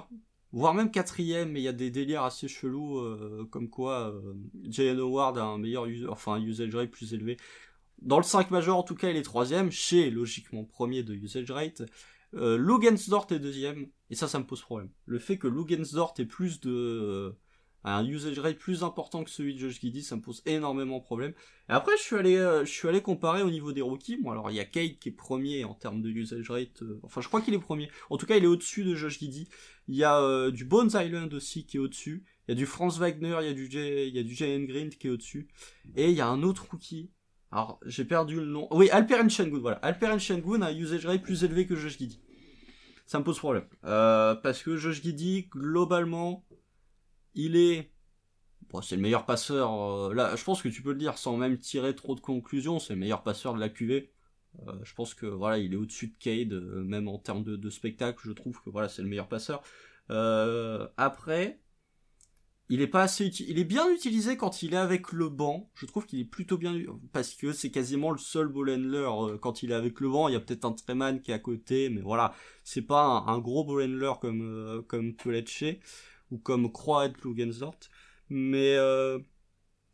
voire 0.52 0.74
même 0.74 0.92
quatrième, 0.92 1.52
mais 1.52 1.62
il 1.62 1.64
y 1.64 1.68
a 1.68 1.74
des 1.74 1.92
délires 1.92 2.24
assez 2.24 2.48
chelous, 2.48 3.00
euh, 3.00 3.48
comme 3.52 3.70
quoi 3.70 4.12
euh, 4.12 4.34
Jalen 4.70 5.00
Howard 5.00 5.38
a 5.38 5.44
un 5.44 5.58
meilleur 5.58 5.88
enfin, 6.10 6.34
un 6.34 6.42
usage 6.42 6.76
rate 6.76 6.90
plus 6.90 7.14
élevé. 7.14 7.38
Dans 8.02 8.18
le 8.18 8.24
5 8.24 8.52
majeur, 8.52 8.78
en 8.78 8.84
tout 8.84 8.96
cas, 8.96 9.10
il 9.10 9.18
est 9.18 9.24
troisième, 9.24 9.72
chez, 9.72 10.10
logiquement, 10.10 10.64
premier 10.64 11.04
de 11.04 11.14
usage 11.14 11.52
rate. 11.52 11.84
Euh, 12.36 12.58
Lugensdort 12.58 13.28
est 13.32 13.40
deuxième, 13.40 13.88
et 14.10 14.16
ça, 14.16 14.28
ça 14.28 14.40
me 14.40 14.46
pose 14.46 14.62
problème. 14.62 14.90
Le 15.06 15.20
fait 15.20 15.38
que 15.38 15.48
Lugensdort 15.48 16.14
ait 16.20 16.26
plus 16.26 16.60
de 16.62 17.36
un 17.84 18.06
usage 18.06 18.38
rate 18.40 18.58
plus 18.58 18.84
important 18.84 19.24
que 19.24 19.30
celui 19.30 19.56
de 19.56 19.60
Josh 19.60 19.80
Giddy, 19.80 20.04
ça 20.04 20.16
me 20.16 20.22
pose 20.22 20.42
énormément 20.46 20.98
de 20.98 21.04
problèmes. 21.04 21.34
Et 21.70 21.72
après, 21.72 21.94
je 21.98 22.04
suis 22.04 22.16
allé, 22.16 22.36
euh, 22.36 22.66
je 22.66 22.72
suis 22.72 22.88
allé 22.88 23.02
comparer 23.02 23.42
au 23.42 23.50
niveau 23.50 23.72
des 23.72 23.82
rookies. 23.82 24.18
Bon, 24.18 24.32
alors 24.32 24.52
il 24.52 24.56
y 24.56 24.60
a 24.60 24.66
Kate 24.66 25.00
qui 25.00 25.10
est 25.10 25.14
premier 25.14 25.64
en 25.64 25.74
termes 25.74 26.02
de 26.02 26.10
usage 26.10 26.50
rate. 26.50 26.82
Euh, 26.82 27.00
enfin, 27.04 27.22
je 27.22 27.28
crois 27.28 27.42
qu'il 27.42 27.54
est 27.54 27.60
premier. 27.60 27.90
En 28.10 28.18
tout 28.18 28.26
cas, 28.26 28.36
il 28.36 28.44
est 28.44 28.48
au-dessus 28.48 28.84
de 28.84 28.96
Josh 28.96 29.20
Giddy. 29.20 29.48
Il 29.88 29.96
y 29.96 30.04
a 30.04 30.20
euh, 30.22 30.52
du 30.52 30.66
Bones 30.66 30.92
Island 30.94 31.34
aussi 31.34 31.66
qui 31.66 31.78
est 31.78 31.80
au-dessus. 31.80 32.26
Il 32.48 32.52
y 32.52 32.54
a 32.54 32.56
du 32.56 32.66
Franz 32.66 33.00
Wagner, 33.00 33.38
il 33.42 33.48
y 33.48 33.50
a 33.50 33.54
du 33.54 33.70
Jay, 33.70 34.08
il 34.08 34.16
y 34.16 34.20
a 34.20 34.24
du 34.24 34.36
Green 34.66 34.90
qui 34.90 35.08
est 35.08 35.12
au-dessus. 35.12 35.48
Et 35.96 36.10
il 36.10 36.16
y 36.16 36.22
a 36.22 36.28
un 36.28 36.44
autre 36.44 36.68
rookie. 36.72 37.12
Alors, 37.52 37.80
j'ai 37.86 38.06
perdu 38.06 38.36
le 38.36 38.46
nom. 38.46 38.68
Oui, 38.72 38.90
Alperen 38.90 39.30
Shengun, 39.30 39.60
voilà. 39.60 39.78
Alperen 39.78 40.20
Shengun 40.20 40.62
a 40.62 40.68
un 40.68 40.76
usage 40.76 41.06
rate 41.06 41.22
plus 41.22 41.44
élevé 41.44 41.66
que 41.66 41.76
Josh 41.76 41.98
Giddy. 41.98 42.20
Ça 43.06 43.20
me 43.20 43.24
pose 43.24 43.40
problème. 43.40 43.66
parce 43.82 44.62
que 44.62 44.78
Josh 44.78 45.02
Giddy, 45.02 45.48
globalement, 45.50 46.46
il 47.40 47.56
est 47.56 47.92
c'est 48.84 48.96
le 48.96 49.02
meilleur 49.02 49.26
passeur 49.26 49.74
euh, 49.74 50.14
là 50.14 50.36
je 50.36 50.44
pense 50.44 50.62
que 50.62 50.70
tu 50.70 50.82
peux 50.82 50.92
le 50.92 51.00
dire 51.00 51.18
sans 51.18 51.38
même 51.38 51.58
tirer 51.58 51.96
trop 51.96 52.16
de 52.16 52.20
conclusions 52.20 52.80
c'est 52.80 52.94
le 52.94 53.00
meilleur 53.00 53.24
passeur 53.24 53.56
de 53.56 53.60
la 53.60 53.70
QV 53.70 54.12
euh, 54.68 54.74
je 54.84 54.94
pense 54.94 55.14
que 55.14 55.26
voilà 55.26 55.58
il 55.58 55.74
est 55.74 55.78
au-dessus 55.78 56.08
de 56.08 56.16
Cade 56.20 56.54
euh, 56.54 56.84
même 56.84 57.08
en 57.08 57.18
termes 57.18 57.44
de, 57.44 57.70
spectacle 57.70 58.20
je 58.24 58.32
trouve 58.32 58.62
que 58.62 58.70
voilà 58.70 58.90
c'est 58.90 59.02
le 59.02 59.08
meilleur 59.08 59.28
passeur. 59.28 59.62
Après 60.98 61.60
il 62.72 62.82
est 62.82 62.88
pas 62.88 63.04
assez 63.04 63.28
il 63.28 63.58
est 63.58 63.64
bien 63.64 63.92
utilisé 63.92 64.38
quand 64.38 64.62
il 64.64 64.74
est 64.74 64.78
avec 64.78 65.12
le 65.12 65.30
banc. 65.30 65.70
Je 65.76 65.86
trouve 65.86 66.06
qu'il 66.06 66.20
est 66.20 66.26
plutôt 66.26 66.58
bien 66.58 66.76
parce 67.14 67.34
que 67.36 67.52
c'est 67.52 67.72
quasiment 67.72 68.12
le 68.12 68.18
seul 68.18 68.48
ball 68.48 69.38
quand 69.40 69.64
il 69.64 69.72
est 69.72 69.76
avec 69.76 70.00
le 70.00 70.10
banc. 70.10 70.28
Il 70.28 70.34
y 70.34 70.36
a 70.36 70.40
peut-être 70.40 70.66
un 70.66 70.74
Treman 70.74 71.22
qui 71.22 71.32
est 71.32 71.36
à 71.36 71.40
côté 71.40 71.90
mais 71.90 72.02
voilà 72.02 72.34
c'est 72.64 72.82
pas 72.82 73.24
un, 73.28 73.40
gros 73.40 73.64
ball 73.64 74.04
comme 74.20 74.84
comme 74.88 75.16
ou 76.32 76.38
comme 76.38 76.72
Croix 76.72 77.06
et 77.06 77.14
Lugensdort. 77.24 77.80
Mais 78.30 78.76
euh, 78.76 79.20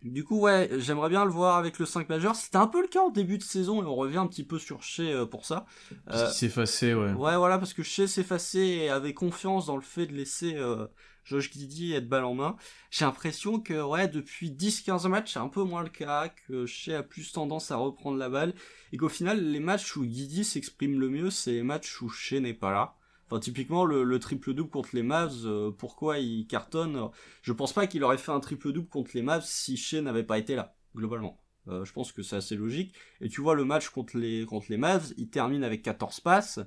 du 0.05 0.23
coup, 0.23 0.39
ouais, 0.39 0.69
j'aimerais 0.77 1.09
bien 1.09 1.25
le 1.25 1.31
voir 1.31 1.57
avec 1.57 1.79
le 1.79 1.85
5 1.87 2.09
majeur. 2.09 2.35
C'était 2.35 2.57
un 2.57 2.67
peu 2.67 2.79
le 2.79 2.87
cas 2.87 3.01
en 3.01 3.09
début 3.09 3.39
de 3.39 3.43
saison 3.43 3.81
et 3.81 3.85
on 3.85 3.95
revient 3.95 4.17
un 4.17 4.27
petit 4.27 4.43
peu 4.43 4.59
sur 4.59 4.83
Shea 4.83 5.01
euh, 5.01 5.25
pour 5.25 5.45
ça. 5.45 5.65
Euh, 6.11 6.29
s'est 6.29 6.45
effacé, 6.45 6.93
ouais. 6.93 7.11
Ouais, 7.13 7.35
voilà, 7.35 7.57
parce 7.57 7.73
que 7.73 7.81
Shea 7.81 8.03
effacé 8.03 8.59
et 8.59 8.89
avait 8.89 9.15
confiance 9.15 9.65
dans 9.65 9.75
le 9.75 9.81
fait 9.81 10.05
de 10.05 10.13
laisser 10.13 10.53
euh, 10.57 10.85
Josh 11.23 11.51
Giddy 11.51 11.93
être 11.93 12.07
balle 12.07 12.25
en 12.25 12.35
main. 12.35 12.55
J'ai 12.91 13.05
l'impression 13.05 13.59
que, 13.59 13.81
ouais, 13.81 14.07
depuis 14.07 14.51
10-15 14.51 15.07
matchs, 15.07 15.33
c'est 15.33 15.39
un 15.39 15.49
peu 15.49 15.63
moins 15.63 15.81
le 15.81 15.89
cas, 15.89 16.29
que 16.47 16.67
Shea 16.67 16.99
a 16.99 17.03
plus 17.03 17.31
tendance 17.31 17.71
à 17.71 17.77
reprendre 17.77 18.17
la 18.17 18.29
balle 18.29 18.53
et 18.91 18.97
qu'au 18.97 19.09
final, 19.09 19.43
les 19.43 19.59
matchs 19.59 19.95
où 19.97 20.03
Giddy 20.03 20.43
s'exprime 20.43 20.99
le 20.99 21.09
mieux, 21.09 21.31
c'est 21.31 21.53
les 21.53 21.63
matchs 21.63 21.99
où 22.03 22.09
Shea 22.09 22.39
n'est 22.39 22.53
pas 22.53 22.71
là. 22.71 22.95
Enfin, 23.27 23.39
typiquement, 23.39 23.85
le, 23.85 24.19
triple-double 24.19 24.69
contre 24.69 24.89
les 24.93 25.03
Mavs, 25.03 25.45
euh, 25.45 25.71
pourquoi 25.71 26.19
il 26.19 26.45
cartonne 26.47 27.09
Je 27.41 27.53
pense 27.53 27.73
pas 27.73 27.87
qu'il 27.87 28.03
aurait 28.03 28.17
fait 28.17 28.31
un 28.31 28.39
triple-double 28.39 28.87
contre 28.87 29.11
les 29.15 29.23
Mavs 29.23 29.45
si 29.45 29.77
Shea 29.77 30.01
n'avait 30.01 30.23
pas 30.23 30.37
été 30.37 30.55
là, 30.55 30.75
globalement. 30.95 31.41
Euh, 31.67 31.83
je 31.83 31.93
pense 31.93 32.11
que 32.11 32.21
c'est 32.21 32.35
assez 32.35 32.55
logique. 32.55 32.93
Et 33.21 33.29
tu 33.29 33.41
vois, 33.41 33.55
le 33.55 33.65
match 33.65 33.89
contre 33.89 34.17
les, 34.17 34.45
contre 34.45 34.67
les 34.69 34.77
Mavs, 34.77 35.13
il 35.17 35.29
termine 35.29 35.63
avec 35.63 35.81
14 35.81 36.19
passes, 36.19 36.59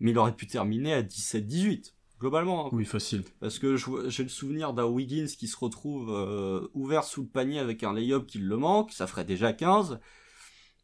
mais 0.00 0.12
il 0.12 0.18
aurait 0.18 0.34
pu 0.34 0.46
terminer 0.46 0.94
à 0.94 1.02
17-18 1.02 1.92
globalement. 2.18 2.66
Hein. 2.66 2.70
Oui, 2.72 2.84
facile. 2.84 3.24
Parce 3.40 3.58
que 3.58 3.76
j'ai 3.76 4.22
le 4.22 4.28
souvenir 4.28 4.72
d'un 4.72 4.86
Wiggins 4.86 5.26
qui 5.26 5.48
se 5.48 5.56
retrouve 5.56 6.10
euh, 6.10 6.66
ouvert 6.74 7.04
sous 7.04 7.22
le 7.22 7.28
panier 7.28 7.58
avec 7.58 7.82
un 7.82 7.92
lay-up 7.92 8.26
qui 8.26 8.38
le 8.38 8.56
manque, 8.56 8.92
ça 8.92 9.06
ferait 9.06 9.24
déjà 9.24 9.52
15 9.52 10.00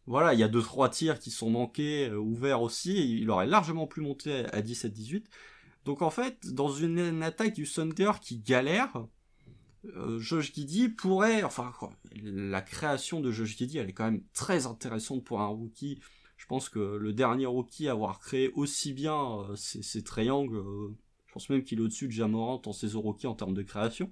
voilà, 0.07 0.35
il 0.35 0.41
y 0.41 0.43
a 0.43 0.49
deux 0.49 0.63
trois 0.63 0.89
tirs 0.89 1.19
qui 1.19 1.31
sont 1.31 1.51
manqués, 1.51 2.09
euh, 2.09 2.17
ouverts 2.17 2.63
aussi, 2.63 3.21
il 3.21 3.31
aurait 3.31 3.47
largement 3.47 3.87
pu 3.87 4.01
monter 4.01 4.47
à 4.53 4.61
17-18. 4.61 5.25
Donc 5.85 6.03
en 6.03 6.11
fait, 6.11 6.53
dans 6.53 6.71
une, 6.71 7.23
attaque 7.23 7.55
du 7.55 7.65
Thunder 7.69 8.13
qui 8.21 8.39
galère, 8.39 9.07
euh, 9.85 10.19
Josh 10.19 10.53
Giddy 10.53 10.89
pourrait, 10.89 11.43
enfin, 11.45 11.73
la 12.23 12.63
création 12.63 13.21
de 13.21 13.31
Josh 13.31 13.57
Giddy, 13.57 13.79
elle 13.79 13.91
est 13.91 13.93
quand 13.93 14.05
même 14.05 14.23
très 14.33 14.67
intéressante 14.67 15.25
pour 15.25 15.41
un 15.41 15.47
rookie. 15.47 16.01
Je 16.37 16.47
pense 16.47 16.69
que 16.69 16.81
le 16.81 17.13
dernier 17.13 17.47
rookie 17.47 17.89
à 17.89 17.93
avoir 17.93 18.19
créé 18.19 18.51
aussi 18.55 18.93
bien 18.93 19.41
euh, 19.51 19.57
ces, 19.57 20.03
triangles, 20.03 20.61
je 21.27 21.33
pense 21.33 21.49
même 21.49 21.63
qu'il 21.63 21.79
est 21.79 21.83
au-dessus 21.83 22.09
de 22.09 22.13
Jamorant 22.13 22.61
en 22.67 22.73
saison 22.73 23.01
rookie 23.01 23.29
en 23.29 23.35
termes 23.35 23.55
de 23.55 23.63
création. 23.63 24.11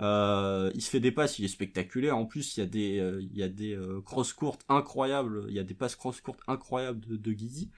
Euh, 0.00 0.70
il 0.74 0.82
se 0.82 0.90
fait 0.90 1.00
des 1.00 1.12
passes, 1.12 1.38
il 1.38 1.44
est 1.44 1.48
spectaculaire. 1.48 2.16
En 2.16 2.26
plus, 2.26 2.56
il 2.56 2.60
y 2.60 2.62
a 2.62 2.66
des, 2.66 2.98
euh, 2.98 3.22
il 3.22 3.36
y 3.36 3.42
a 3.42 3.48
des 3.48 3.74
euh, 3.74 4.00
cross 4.00 4.32
courtes 4.32 4.64
incroyables. 4.68 5.46
Il 5.48 5.54
y 5.54 5.58
a 5.58 5.64
des 5.64 5.74
passes 5.74 5.96
cross 5.96 6.20
courtes 6.20 6.40
incroyables 6.46 7.00
de, 7.06 7.16
de 7.16 7.32
Gizzy. 7.32 7.70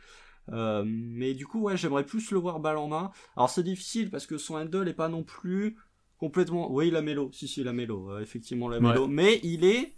mais 0.49 1.35
du 1.35 1.47
coup, 1.47 1.61
ouais, 1.63 1.77
j'aimerais 1.77 2.07
plus 2.07 2.31
le 2.31 2.39
voir 2.39 2.61
balle 2.61 2.79
en 2.79 2.89
main. 2.89 3.11
Alors 3.37 3.51
c'est 3.51 3.63
difficile 3.63 4.11
parce 4.11 4.27
que 4.27 4.39
son 4.39 4.57
handle 4.57 4.89
est 4.89 4.95
pas 4.95 5.09
non 5.09 5.23
plus 5.23 5.77
complètement. 6.19 6.73
Oui, 6.73 6.91
la 6.91 7.03
mélo. 7.03 7.31
Si, 7.33 7.49
si, 7.49 7.63
la 7.63 7.73
mélo. 7.73 8.19
effectivement, 8.19 8.69
la 8.69 8.81
mélo. 8.81 9.07
Mais 9.09 9.41
il 9.43 9.65
est. 9.65 9.95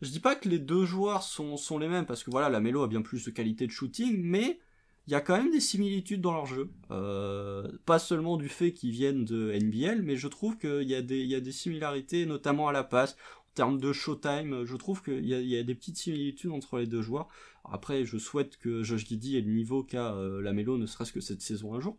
Je 0.00 0.10
dis 0.10 0.20
pas 0.20 0.34
que 0.34 0.48
les 0.48 0.58
deux 0.58 0.84
joueurs 0.84 1.22
sont, 1.22 1.56
sont 1.56 1.78
les 1.78 1.86
mêmes 1.86 2.06
parce 2.06 2.24
que 2.24 2.30
voilà, 2.30 2.48
la 2.48 2.58
mélo 2.58 2.82
a 2.82 2.88
bien 2.88 3.02
plus 3.02 3.24
de 3.24 3.30
qualité 3.30 3.68
de 3.68 3.70
shooting, 3.70 4.20
mais 4.20 4.58
il 5.06 5.12
y 5.12 5.16
a 5.16 5.20
quand 5.20 5.36
même 5.36 5.50
des 5.50 5.60
similitudes 5.60 6.20
dans 6.20 6.32
leur 6.32 6.46
jeu. 6.46 6.70
Euh, 6.90 7.70
pas 7.86 7.98
seulement 7.98 8.36
du 8.36 8.48
fait 8.48 8.72
qu'ils 8.72 8.92
viennent 8.92 9.24
de 9.24 9.52
NBL, 9.52 10.02
mais 10.02 10.16
je 10.16 10.28
trouve 10.28 10.58
qu'il 10.58 10.88
y, 10.88 10.94
a 10.94 11.02
des, 11.02 11.24
y 11.24 11.34
a 11.34 11.40
des 11.40 11.52
similarités, 11.52 12.24
notamment 12.26 12.68
à 12.68 12.72
la 12.72 12.84
passe. 12.84 13.16
En 13.40 13.54
termes 13.54 13.80
de 13.80 13.92
showtime, 13.92 14.64
je 14.64 14.76
trouve 14.76 15.02
qu'il 15.02 15.26
y, 15.26 15.56
a 15.56 15.62
des 15.62 15.74
petites 15.74 15.98
similitudes 15.98 16.52
entre 16.52 16.78
les 16.78 16.86
deux 16.86 17.02
joueurs. 17.02 17.28
Après, 17.64 18.04
je 18.04 18.16
souhaite 18.16 18.56
que 18.56 18.82
Josh 18.82 19.06
Giddy 19.06 19.36
ait 19.36 19.40
le 19.40 19.52
niveau 19.52 19.82
qu'a 19.82 20.14
euh, 20.14 20.40
ne 20.40 20.86
serait-ce 20.86 21.12
que 21.12 21.20
cette 21.20 21.42
saison 21.42 21.74
un 21.74 21.80
jour. 21.80 21.98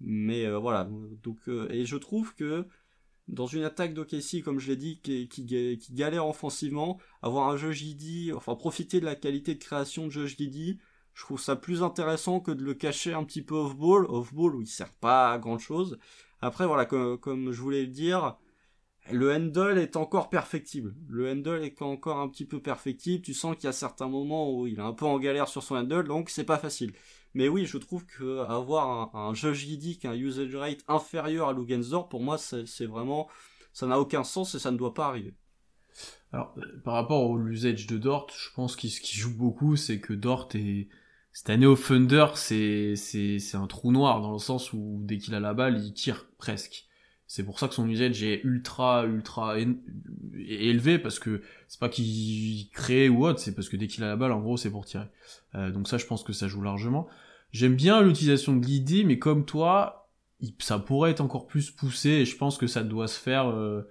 Mais 0.00 0.44
euh, 0.46 0.58
voilà, 0.58 0.88
donc 1.22 1.38
euh, 1.48 1.68
et 1.70 1.84
je 1.84 1.96
trouve 1.96 2.34
que 2.34 2.66
dans 3.26 3.46
une 3.46 3.62
attaque 3.62 3.94
d'OKC, 3.94 4.42
comme 4.42 4.58
je 4.58 4.68
l'ai 4.68 4.76
dit, 4.76 5.00
qui, 5.00 5.28
qui, 5.28 5.46
qui, 5.46 5.92
galère 5.92 6.26
offensivement, 6.26 6.98
avoir 7.22 7.48
un 7.48 7.56
Josh 7.56 7.76
Giddy, 7.76 8.32
enfin 8.32 8.54
profiter 8.54 9.00
de 9.00 9.04
la 9.04 9.14
qualité 9.14 9.54
de 9.54 9.60
création 9.60 10.06
de 10.06 10.10
Josh 10.10 10.36
Giddy, 10.36 10.78
je 11.18 11.24
trouve 11.24 11.40
ça 11.40 11.56
plus 11.56 11.82
intéressant 11.82 12.38
que 12.38 12.52
de 12.52 12.62
le 12.62 12.74
cacher 12.74 13.12
un 13.12 13.24
petit 13.24 13.42
peu 13.42 13.56
off-ball, 13.56 14.06
off-ball 14.08 14.54
où 14.54 14.62
il 14.62 14.68
sert 14.68 14.92
pas 14.92 15.32
à 15.32 15.38
grand 15.38 15.58
chose. 15.58 15.98
Après 16.40 16.64
voilà, 16.64 16.86
comme, 16.86 17.18
comme 17.18 17.50
je 17.50 17.60
voulais 17.60 17.80
le 17.80 17.88
dire, 17.88 18.36
le 19.10 19.34
handle 19.34 19.78
est 19.78 19.96
encore 19.96 20.30
perfectible. 20.30 20.94
Le 21.08 21.28
handle 21.28 21.64
est 21.64 21.82
encore 21.82 22.20
un 22.20 22.28
petit 22.28 22.44
peu 22.44 22.62
perfectible. 22.62 23.24
Tu 23.24 23.34
sens 23.34 23.56
qu'il 23.56 23.64
y 23.64 23.66
a 23.66 23.72
certains 23.72 24.06
moments 24.06 24.54
où 24.54 24.68
il 24.68 24.78
est 24.78 24.80
un 24.82 24.92
peu 24.92 25.06
en 25.06 25.18
galère 25.18 25.48
sur 25.48 25.64
son 25.64 25.74
handle, 25.74 26.06
donc 26.06 26.30
c'est 26.30 26.44
pas 26.44 26.56
facile. 26.56 26.92
Mais 27.34 27.48
oui, 27.48 27.66
je 27.66 27.78
trouve 27.78 28.06
que 28.06 28.44
avoir 28.44 29.12
un, 29.12 29.30
un 29.30 29.32
qui 29.32 30.06
a 30.06 30.10
un 30.10 30.14
usage 30.14 30.54
rate 30.54 30.84
inférieur 30.86 31.48
à 31.48 31.52
Lugensdorf, 31.52 32.08
pour 32.08 32.22
moi, 32.22 32.38
c'est 32.38 32.86
vraiment, 32.86 33.28
ça 33.72 33.88
n'a 33.88 33.98
aucun 33.98 34.22
sens 34.22 34.54
et 34.54 34.60
ça 34.60 34.70
ne 34.70 34.76
doit 34.76 34.94
pas 34.94 35.06
arriver. 35.06 35.34
Alors, 36.32 36.54
euh, 36.58 36.80
par 36.84 36.94
rapport 36.94 37.28
au 37.28 37.40
usage 37.40 37.88
de 37.88 37.98
Dort, 37.98 38.28
je 38.30 38.54
pense 38.54 38.76
qu'il 38.76 38.90
ce 38.92 39.00
qui 39.00 39.16
joue 39.16 39.34
beaucoup, 39.34 39.74
c'est 39.74 39.98
que 39.98 40.12
Dort 40.12 40.50
est, 40.54 40.88
cette 41.32 41.50
année 41.50 41.66
au 41.66 41.76
Thunder, 41.76 42.26
c'est, 42.34 42.94
un 43.54 43.66
trou 43.66 43.92
noir 43.92 44.20
dans 44.20 44.32
le 44.32 44.38
sens 44.38 44.72
où 44.72 45.00
dès 45.04 45.18
qu'il 45.18 45.34
a 45.34 45.40
la 45.40 45.54
balle, 45.54 45.78
il 45.78 45.92
tire 45.92 46.26
presque. 46.38 46.86
C'est 47.26 47.44
pour 47.44 47.58
ça 47.58 47.68
que 47.68 47.74
son 47.74 47.88
usage 47.88 48.22
est 48.22 48.42
ultra, 48.42 49.04
ultra 49.04 49.56
élevé 49.58 50.98
parce 50.98 51.18
que 51.18 51.42
c'est 51.68 51.78
pas 51.78 51.90
qu'il 51.90 52.70
crée 52.70 53.10
ou 53.10 53.26
autre, 53.26 53.38
c'est 53.38 53.54
parce 53.54 53.68
que 53.68 53.76
dès 53.76 53.86
qu'il 53.86 54.02
a 54.02 54.08
la 54.08 54.16
balle, 54.16 54.32
en 54.32 54.40
gros, 54.40 54.56
c'est 54.56 54.70
pour 54.70 54.86
tirer. 54.86 55.06
Euh, 55.54 55.70
donc 55.70 55.88
ça, 55.88 55.98
je 55.98 56.06
pense 56.06 56.22
que 56.22 56.32
ça 56.32 56.48
joue 56.48 56.62
largement. 56.62 57.06
J'aime 57.52 57.76
bien 57.76 58.00
l'utilisation 58.00 58.56
de 58.56 58.64
l'idée, 58.64 59.04
mais 59.04 59.18
comme 59.18 59.44
toi, 59.44 60.10
ça 60.58 60.78
pourrait 60.78 61.10
être 61.10 61.20
encore 61.20 61.46
plus 61.46 61.70
poussé 61.70 62.08
et 62.10 62.24
je 62.24 62.36
pense 62.36 62.56
que 62.56 62.66
ça 62.66 62.82
doit 62.82 63.08
se 63.08 63.20
faire 63.20 63.50
euh, 63.50 63.82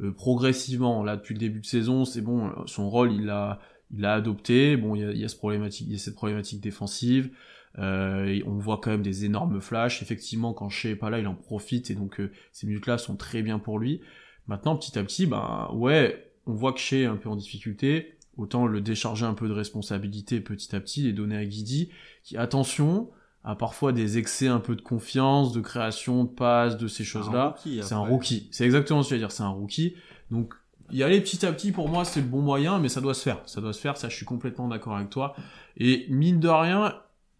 euh, 0.00 0.12
progressivement. 0.12 1.02
Là, 1.02 1.16
depuis 1.16 1.34
le 1.34 1.40
début 1.40 1.60
de 1.60 1.66
saison, 1.66 2.04
c'est 2.04 2.20
bon, 2.20 2.52
son 2.66 2.88
rôle, 2.88 3.12
il 3.12 3.26
l'a, 3.26 3.58
il 3.90 4.00
l'a 4.00 4.14
adopté. 4.14 4.76
Bon, 4.76 4.94
il 4.94 5.02
y 5.02 5.04
a, 5.04 5.10
il 5.12 5.18
y 5.18 5.24
a 5.24 5.28
ce 5.28 5.36
problématique, 5.36 5.86
il 5.88 5.92
y 5.92 5.96
a 5.96 5.98
cette 5.98 6.14
problématique 6.14 6.60
défensive. 6.60 7.30
Euh, 7.78 8.40
on 8.46 8.54
voit 8.58 8.78
quand 8.78 8.90
même 8.90 9.02
des 9.02 9.24
énormes 9.24 9.60
flashs. 9.60 10.02
Effectivement, 10.02 10.54
quand 10.54 10.68
Shea 10.68 10.90
est 10.90 10.96
pas 10.96 11.10
là, 11.10 11.18
il 11.18 11.26
en 11.26 11.34
profite 11.34 11.90
et 11.90 11.94
donc 11.94 12.20
euh, 12.20 12.32
ces 12.52 12.66
minutes-là 12.66 12.98
sont 12.98 13.16
très 13.16 13.42
bien 13.42 13.58
pour 13.58 13.78
lui. 13.78 14.00
Maintenant, 14.46 14.76
petit 14.76 14.98
à 14.98 15.02
petit, 15.02 15.26
ben 15.26 15.70
ouais, 15.74 16.32
on 16.46 16.54
voit 16.54 16.72
que 16.72 16.78
Shea 16.78 17.02
est 17.02 17.06
un 17.06 17.16
peu 17.16 17.28
en 17.28 17.36
difficulté. 17.36 18.16
Autant 18.36 18.66
le 18.66 18.80
décharger 18.80 19.24
un 19.24 19.34
peu 19.34 19.48
de 19.48 19.52
responsabilité 19.52 20.40
petit 20.40 20.74
à 20.76 20.80
petit 20.80 21.08
et 21.08 21.12
donner 21.12 21.36
à 21.36 21.44
Guidi, 21.44 21.90
qui 22.22 22.36
attention, 22.36 23.10
a 23.44 23.54
parfois 23.54 23.92
des 23.92 24.18
excès 24.18 24.48
un 24.48 24.60
peu 24.60 24.74
de 24.74 24.82
confiance, 24.82 25.52
de 25.52 25.60
création, 25.60 26.24
de 26.24 26.28
passe, 26.28 26.76
de 26.76 26.88
ces 26.88 27.04
choses-là. 27.04 27.56
C'est 27.64 27.94
un 27.94 28.00
rookie. 28.00 28.48
C'est 28.50 28.64
exactement 28.64 29.02
ce 29.02 29.08
que 29.08 29.14
je 29.14 29.20
veux 29.20 29.26
dire. 29.26 29.32
C'est 29.32 29.42
un 29.42 29.48
rookie. 29.48 29.94
Donc 30.30 30.54
y 30.90 31.02
aller 31.02 31.20
petit 31.20 31.44
à 31.44 31.52
petit 31.52 31.72
pour 31.72 31.88
moi 31.88 32.04
c'est 32.04 32.20
le 32.20 32.26
bon 32.26 32.40
moyen 32.40 32.78
mais 32.78 32.88
ça 32.88 33.00
doit 33.00 33.14
se 33.14 33.22
faire 33.22 33.42
ça 33.46 33.60
doit 33.60 33.72
se 33.72 33.80
faire 33.80 33.96
ça 33.96 34.08
je 34.08 34.16
suis 34.16 34.26
complètement 34.26 34.68
d'accord 34.68 34.96
avec 34.96 35.10
toi 35.10 35.34
et 35.76 36.06
mine 36.08 36.40
de 36.40 36.48
rien 36.48 36.94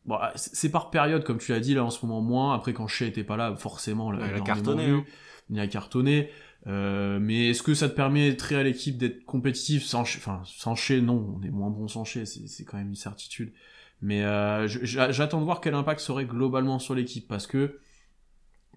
Bon, 0.07 0.19
c'est 0.37 0.71
par 0.71 0.91
période, 0.91 1.25
comme 1.25 1.39
tu 1.39 1.51
l'as 1.51 1.59
dit, 1.59 1.75
là 1.75 1.85
en 1.85 1.91
ce 1.91 2.07
moment 2.07 2.21
moins. 2.21 2.55
Après, 2.55 2.73
quand 2.73 2.87
Shea 2.87 3.07
était 3.07 3.25
pas 3.25 3.37
là, 3.37 3.57
forcément, 3.57 4.13
là, 4.13 4.27
il 4.29 4.35
a 4.35 4.41
cartonné. 4.41 4.85
Hein. 4.85 5.05
Il 5.51 5.59
a 5.59 5.67
cartonné. 5.67 6.31
Euh, 6.69 7.19
mais 7.21 7.51
est-ce 7.51 7.63
que 7.63 7.75
ça 7.75 7.89
te 7.89 7.95
permettrait 7.95 8.55
à 8.55 8.63
l'équipe 8.63 8.97
d'être 8.97 9.25
compétitif 9.25 9.85
sans, 9.85 10.03
enfin, 10.03 10.43
sans 10.45 10.77
Shea 10.77 11.01
Non, 11.01 11.37
on 11.37 11.43
est 11.45 11.51
moins 11.51 11.71
bon 11.71 11.89
sans 11.89 12.05
Shea, 12.05 12.25
c'est 12.25 12.65
quand 12.65 12.77
même 12.77 12.89
une 12.89 12.95
certitude. 12.95 13.53
Mais 14.01 14.23
euh, 14.25 14.69
j'attends 14.69 15.41
de 15.41 15.45
voir 15.45 15.61
quel 15.61 15.75
impact 15.75 16.01
serait 16.01 16.27
globalement 16.27 16.79
sur 16.79 16.95
l'équipe 16.95 17.27
parce 17.27 17.47
que 17.47 17.81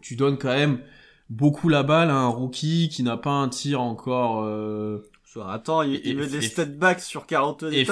tu 0.01 0.15
donnes 0.15 0.37
quand 0.37 0.55
même 0.55 0.81
beaucoup 1.29 1.69
la 1.69 1.83
balle 1.83 2.09
à 2.09 2.15
un 2.15 2.27
rookie 2.27 2.89
qui 2.89 3.03
n'a 3.03 3.17
pas 3.17 3.31
un 3.31 3.49
tir 3.49 3.81
encore 3.81 4.43
euh, 4.43 5.09
Attends, 5.47 5.83
il, 5.83 6.17
met 6.17 6.27
des 6.27 6.41
step 6.41 6.77
backs 6.77 7.01
sur 7.01 7.25
40 7.25 7.63
ouais, 7.63 7.85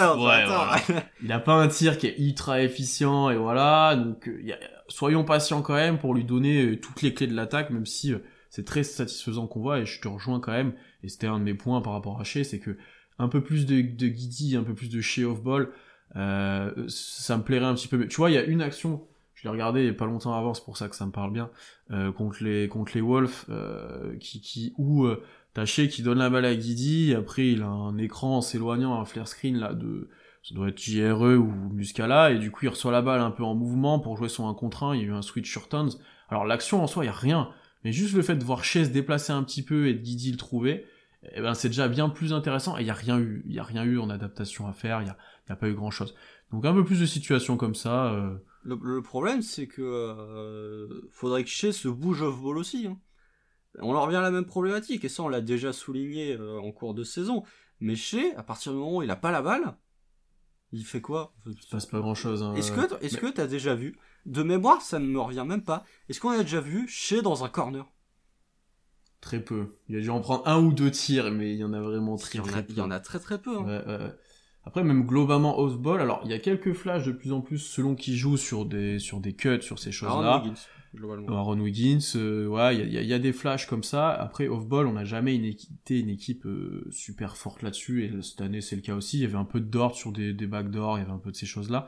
Il 1.22 1.32
a 1.32 1.40
pas 1.40 1.54
un 1.54 1.68
tir 1.68 1.98
qui 1.98 2.08
est 2.08 2.18
ultra 2.18 2.62
efficient 2.62 3.30
et 3.30 3.38
voilà. 3.38 3.96
Donc, 3.96 4.28
euh, 4.28 4.54
soyons 4.88 5.24
patients 5.24 5.62
quand 5.62 5.76
même 5.76 6.00
pour 6.00 6.16
lui 6.16 6.24
donner 6.24 6.64
euh, 6.64 6.80
toutes 6.80 7.04
les 7.04 7.14
clés 7.14 7.28
de 7.28 7.36
l'attaque, 7.36 7.70
même 7.70 7.86
si 7.86 8.14
euh, 8.14 8.20
c'est 8.50 8.66
très 8.66 8.84
satisfaisant 8.84 9.46
qu'on 9.46 9.62
voit 9.62 9.80
et 9.80 9.86
je 9.86 10.02
te 10.02 10.08
rejoins 10.08 10.40
quand 10.40 10.52
même. 10.52 10.74
Et 11.04 11.10
c'était 11.10 11.28
un 11.28 11.38
de 11.38 11.44
mes 11.44 11.54
points 11.54 11.82
par 11.82 11.94
rapport 11.94 12.20
à 12.20 12.24
Shea, 12.24 12.44
c'est 12.44 12.60
que 12.60 12.76
un 13.20 13.28
peu 13.28 13.42
plus 13.42 13.66
de, 13.66 13.82
de 13.82 14.08
Guidi, 14.08 14.56
un 14.56 14.64
peu 14.64 14.74
plus 14.74 14.90
de 14.90 15.00
Shea 15.00 15.24
off 15.24 15.42
ball, 15.44 15.72
ça 16.16 17.38
me 17.38 17.44
plairait 17.44 17.66
un 17.66 17.76
petit 17.76 17.88
peu. 17.88 17.98
Mais 17.98 18.08
tu 18.08 18.18
vois, 18.18 18.32
il 18.32 18.34
y 18.34 18.40
a 18.40 18.44
une 18.44 18.62
action. 18.62 19.08
Je 19.38 19.44
l'ai 19.44 19.50
regardé 19.50 19.94
pas 19.94 20.08
longtemps 20.08 20.34
avant, 20.34 20.56
c'est 20.56 20.66
pour 20.66 20.78
ça 20.78 20.90
que 20.90 20.96
ça 20.96 21.06
me 21.06 21.12
parle 21.12 21.32
bien 21.32 21.52
contre 22.16 22.44
les 22.44 22.68
contre 22.68 22.94
les 22.96 23.02
Wolves, 23.02 23.46
qui 24.20 24.42
qui 24.42 24.74
où 24.80 25.08
Taché 25.54 25.90
qui 25.90 26.02
donne 26.02 26.18
la 26.18 26.32
balle 26.32 26.46
à 26.46 26.56
Guidi, 26.56 27.14
après 27.16 27.50
il 27.50 27.62
a 27.62 27.68
un 27.68 27.98
écran 28.00 28.38
en 28.38 28.42
s'éloignant, 28.42 29.00
un 29.00 29.06
flare 29.06 29.28
screen 29.28 29.58
là 29.58 29.76
de 29.76 30.10
ça 30.42 30.56
doit 30.56 30.70
être 30.70 30.82
JRE 30.82 31.38
ou 31.38 31.52
Muscala, 31.72 32.32
et 32.32 32.40
du 32.40 32.50
coup 32.50 32.66
il 32.66 32.70
reçoit 32.70 32.92
la 32.92 33.04
balle 33.04 33.22
un 33.22 33.30
peu 33.30 33.44
en 33.44 33.54
mouvement 33.54 34.00
pour 34.00 34.18
jouer 34.18 34.30
son 34.30 34.50
1 34.50 34.56
contre 34.56 34.84
1, 34.84 34.96
il 34.96 35.02
y 35.02 35.04
a 35.04 35.08
eu 35.08 35.14
un 35.14 35.22
switch 35.22 35.52
sur 35.52 35.70
Tons. 35.70 35.90
Alors 36.30 36.46
l'action 36.46 36.82
en 36.82 36.88
soi, 36.88 37.04
il 37.04 37.08
y 37.08 37.10
a 37.10 37.14
rien, 37.14 37.50
mais 37.84 37.92
juste 37.92 38.16
le 38.16 38.24
fait 38.24 38.36
de 38.36 38.44
voir 38.44 38.64
Chez 38.64 38.86
se 38.86 38.90
déplacer 38.90 39.34
un 39.34 39.44
petit 39.44 39.64
peu 39.64 39.88
et 39.88 39.94
de 39.94 40.02
Guidi 40.02 40.32
le 40.32 40.38
trouver, 40.38 40.86
eh 41.34 41.42
ben 41.42 41.54
c'est 41.54 41.70
déjà 41.70 41.88
bien 41.88 42.10
plus 42.10 42.34
intéressant, 42.34 42.76
et 42.78 42.82
il 42.82 42.88
y 42.88 42.92
a 42.92 42.96
rien 42.96 43.20
eu, 43.20 43.44
il 43.46 43.54
y 43.54 43.60
a 43.60 43.64
rien 43.64 43.84
eu 43.84 44.00
en 44.00 44.10
adaptation 44.10 44.68
à 44.68 44.74
faire, 44.74 45.04
il 45.04 45.08
y 45.08 45.12
a, 45.12 45.18
y 45.50 45.52
a 45.52 45.56
pas 45.56 45.70
eu 45.70 45.74
grand 45.74 45.92
chose. 45.92 46.16
Donc 46.52 46.66
un 46.66 46.74
peu 46.74 46.84
plus 46.84 47.00
de 47.00 47.06
situations 47.06 47.56
comme 47.58 47.76
ça. 47.76 48.16
Le, 48.64 49.02
problème 49.02 49.42
c'est 49.42 49.68
que 49.68 49.82
euh, 49.82 51.08
faudrait 51.12 51.44
que 51.44 51.50
Chez 51.50 51.72
se 51.72 51.88
bouge 51.88 52.22
off-ball 52.22 52.58
aussi. 52.58 52.88
Hein 52.88 53.00
on 53.80 53.96
en 53.96 54.02
revient 54.02 54.18
à 54.18 54.22
la 54.22 54.32
même 54.32 54.46
problématique, 54.46 55.06
et 55.06 55.10
ça 55.10 55.24
on 55.24 55.28
l'a 55.28 55.42
déjà 55.42 55.74
souligné 55.74 56.34
euh, 56.34 56.60
en 56.60 56.72
cours 56.72 56.94
de 56.94 57.04
saison. 57.04 57.44
Mais 57.80 57.96
chez, 57.96 58.36
à 58.36 58.44
partir 58.44 58.72
du 58.72 58.80
moment 58.80 58.98
où 58.98 59.04
il 59.04 59.12
a 59.12 59.16
pas 59.16 59.32
la 59.32 59.42
balle, 59.42 59.76
il 60.72 60.84
fait 60.84 61.02
quoi? 61.02 61.34
Il 61.46 61.62
se 61.62 61.70
passe 61.70 61.86
pas 61.86 62.00
grand 62.00 62.16
chose. 62.16 62.42
Hein, 62.44 62.56
est-ce 62.56 62.72
que 62.72 63.04
est-ce 63.04 63.18
que 63.18 63.28
t'as 63.28 63.48
déjà 63.48 63.76
vu? 63.76 63.98
De 64.26 64.44
mémoire, 64.44 64.82
ça 64.82 65.00
ne 65.00 65.06
me 65.06 65.20
revient 65.20 65.46
même 65.48 65.64
pas. 65.64 65.86
Est-ce 66.10 66.20
qu'on 66.20 66.32
a 66.32 66.44
déjà 66.44 66.60
vu 66.60 66.88
chez 66.88 67.22
dans 67.22 67.44
un 67.44 67.50
corner? 67.50 67.86
Très 69.22 69.44
peu. 69.44 69.78
Il 69.88 69.96
a 69.96 70.02
dû 70.02 70.10
en 70.10 70.20
prendre 70.22 70.48
un 70.48 70.62
ou 70.62 70.74
deux 70.74 70.92
tirs, 70.92 71.32
mais 71.32 71.54
il 71.54 71.58
y 71.58 71.64
en 71.64 71.74
a 71.74 71.82
vraiment 71.82 72.18
très, 72.18 72.40
très 72.40 72.64
peu. 72.64 72.74
Il 72.74 72.78
y 72.78 72.82
en 72.82 72.92
a 72.92 73.00
très 73.00 73.20
très 73.20 73.40
peu. 73.40 73.58
Hein. 73.58 74.12
Après, 74.68 74.84
même 74.84 75.06
globalement 75.06 75.58
off-ball, 75.60 76.02
alors 76.02 76.20
il 76.26 76.30
y 76.30 76.34
a 76.34 76.40
quelques 76.40 76.74
flashs 76.74 77.06
de 77.06 77.14
plus 77.14 77.32
en 77.32 77.40
plus 77.40 77.58
selon 77.58 77.96
qui 77.96 78.18
joue 78.18 78.36
sur 78.36 78.66
des, 78.66 79.00
sur 79.00 79.22
des 79.22 79.32
cuts, 79.34 79.62
sur 79.62 79.80
ces 79.80 79.94
choses-là. 79.94 80.44
Aaron 81.30 81.60
Wiggins, 81.62 82.00
euh, 82.16 82.48
ouais, 82.48 82.76
il 82.76 82.92
y 82.92 83.14
a, 83.14 83.20
des 83.20 83.32
flashs 83.32 83.66
comme 83.66 83.84
ça. 83.84 84.10
Après, 84.12 84.50
off-ball, 84.50 84.86
on 84.86 84.94
n'a 84.94 85.06
jamais 85.06 85.36
une 85.36 85.46
été 85.46 86.00
une 86.02 86.10
équipe 86.10 86.46
euh, 86.46 86.86
super 86.92 87.38
forte 87.38 87.62
là-dessus, 87.62 88.04
et 88.04 88.22
cette 88.22 88.42
année 88.42 88.60
c'est 88.60 88.76
le 88.76 88.82
cas 88.82 88.94
aussi. 88.94 89.20
Il 89.20 89.22
y 89.22 89.26
avait 89.26 89.38
un 89.38 89.46
peu 89.46 89.62
de 89.62 89.68
dort 89.68 89.96
sur 89.96 90.12
des, 90.12 90.34
des 90.34 90.48
backdoors, 90.48 90.98
il 90.98 91.02
y 91.02 91.04
avait 91.04 91.14
un 91.14 91.20
peu 91.20 91.32
de 91.32 91.38
ces 91.38 91.46
choses-là. 91.46 91.88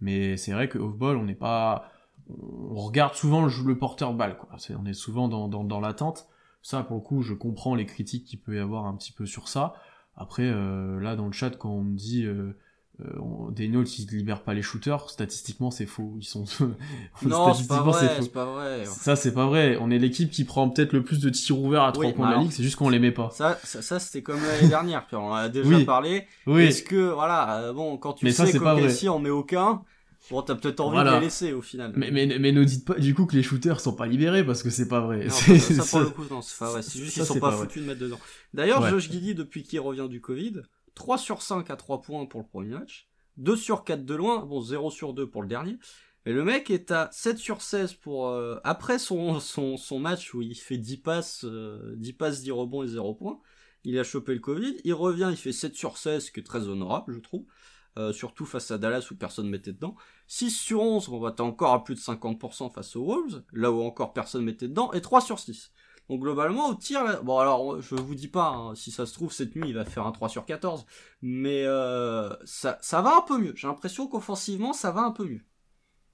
Mais 0.00 0.36
c'est 0.36 0.50
vrai 0.50 0.68
que 0.68 0.78
off-ball, 0.78 1.16
on 1.16 1.24
n'est 1.24 1.36
pas... 1.36 1.92
On 2.28 2.80
regarde 2.80 3.14
souvent 3.14 3.46
le, 3.46 3.52
le 3.64 3.78
porteur 3.78 4.12
balle, 4.12 4.38
quoi. 4.38 4.48
on 4.76 4.86
est 4.86 4.92
souvent 4.92 5.28
dans, 5.28 5.46
dans, 5.46 5.62
dans 5.62 5.80
l'attente. 5.80 6.26
Ça, 6.62 6.82
pour 6.82 6.96
le 6.96 7.02
coup, 7.02 7.22
je 7.22 7.32
comprends 7.32 7.76
les 7.76 7.86
critiques 7.86 8.24
qu'il 8.24 8.40
peut 8.40 8.56
y 8.56 8.58
avoir 8.58 8.86
un 8.86 8.96
petit 8.96 9.12
peu 9.12 9.24
sur 9.24 9.46
ça. 9.46 9.74
Après, 10.18 10.44
euh, 10.44 11.00
là, 11.00 11.16
dans 11.16 11.26
le 11.26 11.32
chat, 11.32 11.50
quand 11.50 11.70
on 11.70 11.82
me 11.82 11.96
dit... 11.96 12.24
Euh, 12.24 12.54
euh, 13.00 13.50
des 13.52 13.68
notes 13.68 13.96
ils 14.00 14.08
libèrent 14.08 14.42
pas 14.42 14.54
les 14.54 14.62
shooters 14.62 15.08
statistiquement 15.08 15.70
c'est 15.70 15.86
faux. 15.86 16.14
Ils 16.18 16.24
sont 16.24 16.44
non 17.22 17.54
c'est 17.54 17.68
pas 17.68 17.82
vrai 17.82 18.08
c'est 18.20 18.32
pas 18.32 18.44
vrai. 18.44 18.84
Ça 18.86 19.14
c'est 19.14 19.32
pas 19.32 19.46
vrai. 19.46 19.78
On 19.80 19.88
est 19.92 19.98
l'équipe 19.98 20.32
qui 20.32 20.42
prend 20.42 20.68
peut-être 20.68 20.92
le 20.92 21.04
plus 21.04 21.20
de 21.20 21.30
tirs 21.30 21.60
ouverts 21.60 21.84
à 21.84 21.92
trois 21.92 22.10
points 22.12 22.28
de 22.28 22.34
la 22.34 22.40
ligue 22.40 22.50
c'est 22.50 22.64
juste 22.64 22.74
qu'on 22.74 22.88
les 22.88 22.98
met 22.98 23.12
pas. 23.12 23.30
ça 23.30 23.56
ça, 23.62 24.00
c'était 24.00 24.22
comme 24.22 24.40
l'année 24.42 24.68
dernière 24.68 25.06
puis 25.06 25.14
on 25.14 25.28
en 25.28 25.34
a 25.34 25.48
déjà 25.48 25.84
parlé. 25.84 26.26
Oui. 26.48 26.64
est-ce 26.64 26.82
que 26.82 27.12
voilà 27.12 27.60
euh, 27.60 27.72
bon 27.72 27.98
quand 27.98 28.14
tu 28.14 28.24
mais 28.24 28.32
sais 28.32 28.46
si 28.90 29.08
on 29.08 29.20
met 29.20 29.30
aucun 29.30 29.82
Bon, 30.30 30.42
t'as 30.42 30.54
peut-être 30.54 30.80
envie 30.80 30.98
de 30.98 31.14
les 31.14 31.20
laisser 31.20 31.52
au 31.52 31.62
final. 31.62 31.92
Mais, 31.96 32.10
mais, 32.10 32.26
mais 32.38 32.52
ne 32.52 32.64
dites 32.64 32.84
pas 32.84 32.94
du 32.94 33.14
coup 33.14 33.26
que 33.26 33.34
les 33.34 33.42
shooters 33.42 33.80
sont 33.80 33.94
pas 33.94 34.06
libérés 34.06 34.44
parce 34.44 34.62
que 34.62 34.70
c'est 34.70 34.88
pas 34.88 35.00
vrai. 35.00 35.24
Non, 35.24 35.30
ça, 35.58 35.58
ça, 35.58 35.84
pour 35.84 36.00
le 36.00 36.10
coup, 36.10 36.24
non, 36.30 36.42
c'est 36.42 36.58
pas 36.58 36.70
vrai. 36.70 36.82
C'est 36.82 36.98
juste 36.98 37.14
qu'ils 37.14 37.24
sont 37.24 37.40
pas, 37.40 37.52
foutus 37.52 37.82
de 37.82 37.88
mettre 37.88 38.00
dedans. 38.00 38.20
D'ailleurs, 38.52 38.86
Josh 38.88 39.10
Giddy, 39.10 39.34
depuis 39.34 39.62
qu'il 39.62 39.80
revient 39.80 40.08
du 40.08 40.20
Covid, 40.20 40.62
3 40.94 41.18
sur 41.18 41.42
5 41.42 41.70
à 41.70 41.76
3 41.76 42.02
points 42.02 42.26
pour 42.26 42.40
le 42.40 42.46
premier 42.46 42.74
match, 42.74 43.08
2 43.38 43.56
sur 43.56 43.84
4 43.84 44.04
de 44.04 44.14
loin, 44.14 44.44
bon 44.44 44.60
0 44.60 44.90
sur 44.90 45.14
2 45.14 45.28
pour 45.28 45.42
le 45.42 45.48
dernier. 45.48 45.78
Mais 46.26 46.32
le 46.32 46.44
mec 46.44 46.70
est 46.70 46.90
à 46.90 47.08
7 47.12 47.38
sur 47.38 47.62
16 47.62 47.94
pour 47.94 48.28
euh, 48.28 48.58
après 48.64 48.98
son, 48.98 49.40
son, 49.40 49.76
son, 49.76 49.98
match 49.98 50.34
où 50.34 50.42
il 50.42 50.54
fait 50.56 50.76
10 50.76 50.98
passes, 50.98 51.44
10 51.44 51.48
euh, 51.48 52.12
passes, 52.18 52.42
10 52.42 52.50
rebonds 52.50 52.82
et 52.82 52.88
0 52.88 53.14
points. 53.14 53.40
Il 53.84 53.98
a 53.98 54.04
chopé 54.04 54.34
le 54.34 54.40
Covid, 54.40 54.76
il 54.84 54.92
revient, 54.92 55.28
il 55.30 55.36
fait 55.36 55.52
7 55.52 55.74
sur 55.74 55.96
16, 55.96 56.26
ce 56.26 56.30
qui 56.32 56.40
est 56.40 56.42
très 56.42 56.68
honorable, 56.68 57.14
je 57.14 57.20
trouve. 57.20 57.46
Euh, 57.96 58.12
surtout 58.12 58.46
face 58.46 58.70
à 58.70 58.78
Dallas 58.78 59.08
où 59.10 59.16
personne 59.16 59.48
mettait 59.48 59.72
dedans. 59.72 59.96
6 60.28 60.50
sur 60.50 60.82
11, 60.82 61.08
on 61.08 61.18
va 61.18 61.30
être 61.30 61.40
encore 61.40 61.72
à 61.72 61.82
plus 61.82 61.96
de 61.96 62.00
50% 62.00 62.72
face 62.72 62.94
aux 62.94 63.04
Wolves, 63.04 63.42
là 63.52 63.72
où 63.72 63.82
encore 63.82 64.12
personne 64.12 64.44
mettait 64.44 64.68
dedans, 64.68 64.92
et 64.92 65.00
3 65.00 65.20
sur 65.20 65.40
6. 65.40 65.72
Donc 66.08 66.20
globalement, 66.20 66.68
au 66.70 66.74
tir, 66.74 67.22
bon 67.24 67.38
alors 67.38 67.82
je 67.82 67.94
vous 67.94 68.14
dis 68.14 68.28
pas, 68.28 68.48
hein, 68.48 68.74
si 68.74 68.90
ça 68.90 69.04
se 69.04 69.12
trouve 69.14 69.32
cette 69.32 69.56
nuit 69.56 69.68
il 69.68 69.74
va 69.74 69.84
faire 69.84 70.06
un 70.06 70.12
3 70.12 70.28
sur 70.28 70.46
14, 70.46 70.86
mais 71.22 71.64
euh, 71.64 72.32
ça, 72.44 72.78
ça 72.80 73.02
va 73.02 73.16
un 73.16 73.22
peu 73.22 73.36
mieux. 73.36 73.52
J'ai 73.56 73.66
l'impression 73.66 74.06
qu'offensivement 74.06 74.72
ça 74.72 74.92
va 74.92 75.02
un 75.02 75.10
peu 75.10 75.24
mieux. 75.24 75.42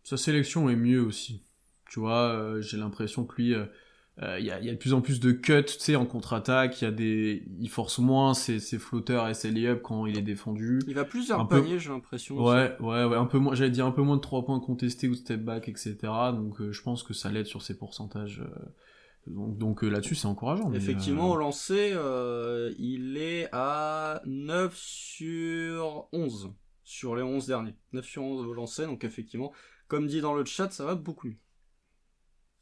Sa 0.02 0.16
sélection 0.16 0.70
est 0.70 0.76
mieux 0.76 1.02
aussi. 1.02 1.42
Tu 1.90 2.00
vois, 2.00 2.30
euh, 2.30 2.60
j'ai 2.60 2.76
l'impression 2.76 3.24
que 3.24 3.36
lui, 3.36 3.54
euh, 4.22 4.38
il 4.38 4.46
y, 4.46 4.50
a, 4.50 4.60
y, 4.60 4.68
a, 4.68 4.72
de 4.72 4.78
plus 4.78 4.94
en 4.94 5.00
plus 5.00 5.18
de 5.18 5.32
cuts, 5.32 5.64
tu 5.64 5.78
sais, 5.78 5.96
en 5.96 6.06
contre-attaque. 6.06 6.80
Il 6.80 6.84
y 6.84 6.86
a 6.86 6.92
des, 6.92 7.44
il 7.58 7.68
force 7.68 7.98
moins 7.98 8.32
ses, 8.32 8.60
ses 8.60 8.78
flotteurs 8.78 9.28
et 9.28 9.34
ses 9.34 9.50
lay 9.50 9.76
quand 9.82 10.06
il 10.06 10.16
est 10.16 10.22
défendu. 10.22 10.80
Il 10.86 10.94
va 10.94 11.04
plus 11.04 11.28
vers 11.28 11.38
le 11.38 11.48
panier, 11.48 11.78
j'ai 11.78 11.90
l'impression. 11.90 12.36
Ouais, 12.36 12.76
ouais, 12.80 13.04
ouais, 13.04 13.16
un 13.16 13.26
peu 13.26 13.38
moins. 13.38 13.54
J'allais 13.54 13.70
dire 13.70 13.86
un 13.86 13.90
peu 13.92 14.02
moins 14.02 14.16
de 14.16 14.20
3 14.20 14.44
points 14.44 14.60
contestés 14.60 15.08
ou 15.08 15.14
step 15.14 15.40
back, 15.42 15.68
etc. 15.68 15.96
Donc, 16.32 16.62
je 16.70 16.82
pense 16.82 17.02
que 17.02 17.12
ça 17.12 17.30
l'aide 17.30 17.46
sur 17.46 17.62
ses 17.62 17.76
pourcentages. 17.76 18.42
Donc, 19.26 19.58
donc 19.58 19.82
là-dessus, 19.82 20.14
c'est 20.14 20.26
encourageant. 20.26 20.72
Effectivement, 20.72 21.30
au 21.30 21.36
lancer, 21.36 21.92
euh, 21.94 22.72
il 22.78 23.16
est 23.16 23.48
à 23.52 24.20
9 24.26 24.74
sur 24.76 26.08
11 26.12 26.52
sur 26.84 27.16
les 27.16 27.22
11 27.22 27.46
derniers. 27.46 27.74
9 27.92 28.04
sur 28.04 28.22
11 28.22 28.46
au 28.46 28.52
lancer, 28.52 28.86
donc 28.86 29.04
effectivement, 29.04 29.52
comme 29.88 30.06
dit 30.06 30.20
dans 30.20 30.34
le 30.34 30.44
chat, 30.44 30.70
ça 30.70 30.84
va 30.84 30.94
beaucoup 30.94 31.28
mieux. 31.28 31.36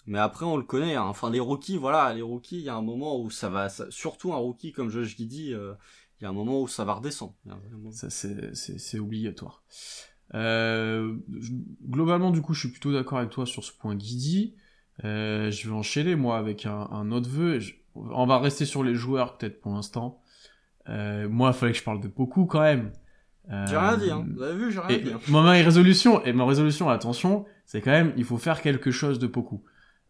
Mais 0.07 0.19
après, 0.19 0.45
on 0.45 0.57
le 0.57 0.65
connaît, 0.65 0.97
hein. 0.97 1.05
enfin 1.05 1.31
les 1.31 1.41
rookies, 1.41 1.77
voilà, 1.77 2.13
les 2.13 2.23
rookies, 2.23 2.59
il 2.59 2.65
y 2.65 2.69
a 2.69 2.75
un 2.75 2.83
moment 2.83 3.21
où 3.21 3.31
ça 3.31 3.49
va, 3.49 3.69
surtout 3.91 4.33
un 4.33 4.37
rookie 4.37 4.73
comme 4.73 4.91
Josh 4.91 5.17
Giddy, 5.17 5.55
euh, 5.55 5.75
il 6.21 6.25
y 6.25 6.27
a 6.27 6.31
un 6.31 6.33
moment 6.33 6.61
où 6.61 6.69
ça 6.69 6.85
va 6.85 6.95
redescendre. 6.95 7.35
Ça, 7.91 8.11
c'est 8.11 8.99
obligatoire. 8.99 9.63
Euh, 10.35 11.15
globalement, 11.89 12.31
du 12.31 12.43
coup, 12.43 12.55
je 12.55 12.61
suis 12.61 12.71
plutôt 12.71 12.93
d'accord 12.93 13.19
avec 13.19 13.31
toi 13.31 13.47
sur 13.47 13.65
ce 13.65 13.73
point 13.73 13.95
Guidi. 13.95 14.57
Euh, 15.05 15.51
je 15.51 15.69
vais 15.69 15.75
enchaîner 15.75 16.17
moi 16.17 16.39
avec 16.39 16.67
un, 16.67 16.89
un 16.91 17.11
autre 17.13 17.29
vœu. 17.29 17.59
On 17.95 18.27
va 18.27 18.39
rester 18.39 18.65
sur 18.65 18.83
les 18.83 18.95
joueurs 18.95 19.37
peut-être 19.37 19.61
pour 19.61 19.73
l'instant. 19.73 20.21
Euh, 20.89 21.29
moi, 21.29 21.51
il 21.51 21.55
fallait 21.55 21.73
que 21.73 21.79
je 21.79 21.85
parle 21.85 22.01
de 22.01 22.09
beaucoup 22.09 22.47
quand 22.47 22.61
même. 22.61 22.93
Euh, 23.51 23.67
j'ai 23.67 23.77
rien 23.77 23.97
dit, 23.97 24.11
hein. 24.11 24.27
Vous 24.35 24.43
avez 24.43 24.57
vu, 24.57 24.73
j'ai 24.73 24.81
rien 24.81 24.99
dit. 24.99 25.13
Hein. 25.13 25.21
Ma 25.29 25.51
résolution, 25.51 26.25
et 26.25 26.33
ma 26.33 26.45
résolution, 26.45 26.89
attention, 26.89 27.45
c'est 27.67 27.81
quand 27.81 27.91
même, 27.91 28.13
il 28.17 28.25
faut 28.25 28.39
faire 28.39 28.63
quelque 28.63 28.91
chose 28.91 29.19
de 29.19 29.27
beaucoup. 29.27 29.63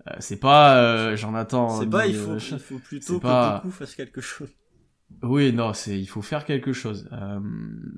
Euh, 0.09 0.15
c'est 0.19 0.41
pas, 0.41 0.77
euh, 0.79 1.17
j'en 1.17 1.35
attends. 1.35 1.81
C'est 1.81 1.89
pas, 1.89 2.07
il 2.07 2.17
faut, 2.17 2.37
il 2.37 2.59
faut 2.59 2.79
plutôt 2.79 3.19
que 3.19 3.23
pas... 3.23 3.57
beaucoup 3.57 3.71
fasse 3.71 3.95
quelque 3.95 4.21
chose. 4.21 4.51
Oui, 5.23 5.53
non, 5.53 5.75
c'est, 5.75 5.99
il 5.99 6.07
faut 6.07 6.23
faire 6.23 6.45
quelque 6.45 6.73
chose. 6.73 7.09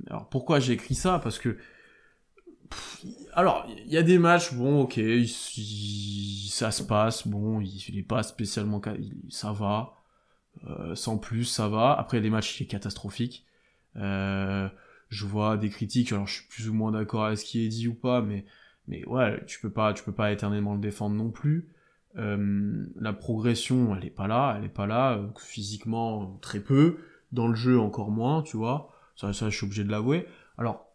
alors 0.09 0.29
pourquoi 0.29 0.61
j'ai 0.61 0.73
écrit 0.73 0.95
ça? 0.95 1.21
Parce 1.23 1.39
que 1.39 1.57
alors, 3.33 3.67
il 3.69 3.93
y 3.93 3.97
a 3.97 4.03
des 4.03 4.19
matchs, 4.19 4.55
bon, 4.55 4.83
ok, 4.83 5.01
ça 6.49 6.71
se 6.71 6.83
passe, 6.83 7.27
bon, 7.27 7.61
il, 7.61 7.99
est 7.99 8.03
pas 8.03 8.23
spécialement, 8.23 8.81
ça 9.29 9.53
va, 9.53 9.95
euh, 10.67 10.95
sans 10.95 11.19
plus, 11.19 11.45
ça 11.45 11.69
va. 11.69 11.93
Après, 11.93 12.17
il 12.17 12.21
y 12.21 12.23
a 12.23 12.29
des 12.29 12.31
matchs 12.31 12.53
qui 12.53 12.65
sont 12.65 12.71
catastrophiques. 12.71 13.45
Euh, 13.97 14.69
je 15.09 15.27
vois 15.27 15.57
des 15.57 15.71
critiques, 15.71 16.13
alors 16.13 16.27
je 16.27 16.35
suis 16.35 16.49
plus 16.49 16.69
ou 16.69 16.75
moins 16.75 16.93
d'accord 16.93 17.25
avec 17.25 17.39
ce 17.39 17.45
qui 17.45 17.65
est 17.65 17.69
dit 17.69 17.89
ou 17.89 17.95
pas, 17.95 18.23
mais, 18.23 18.45
mais 18.89 19.05
ouais, 19.07 19.45
tu 19.47 19.61
peux 19.61 19.71
pas, 19.71 19.93
tu 19.95 20.05
peux 20.05 20.15
pas 20.15 20.33
éternellement 20.33 20.75
le 20.75 20.81
défendre 20.81 21.17
non 21.17 21.31
plus. 21.31 21.69
Euh, 22.17 22.87
la 22.97 23.13
progression, 23.13 23.97
elle 23.97 24.05
est 24.05 24.11
pas 24.11 24.29
là, 24.29 24.55
elle 24.57 24.65
est 24.65 24.69
pas 24.69 24.87
là, 24.87 25.21
physiquement 25.39 26.39
très 26.41 26.61
peu, 26.61 26.99
dans 27.33 27.49
le 27.49 27.55
jeu 27.55 27.79
encore 27.79 28.11
moins, 28.11 28.43
tu 28.43 28.57
vois. 28.57 28.91
Ça, 29.17 29.33
ça 29.33 29.51
je 29.51 29.57
suis 29.57 29.67
obligé 29.67 29.85
de 29.85 29.91
l'avouer. 29.91 30.27
Alors, 30.57 30.87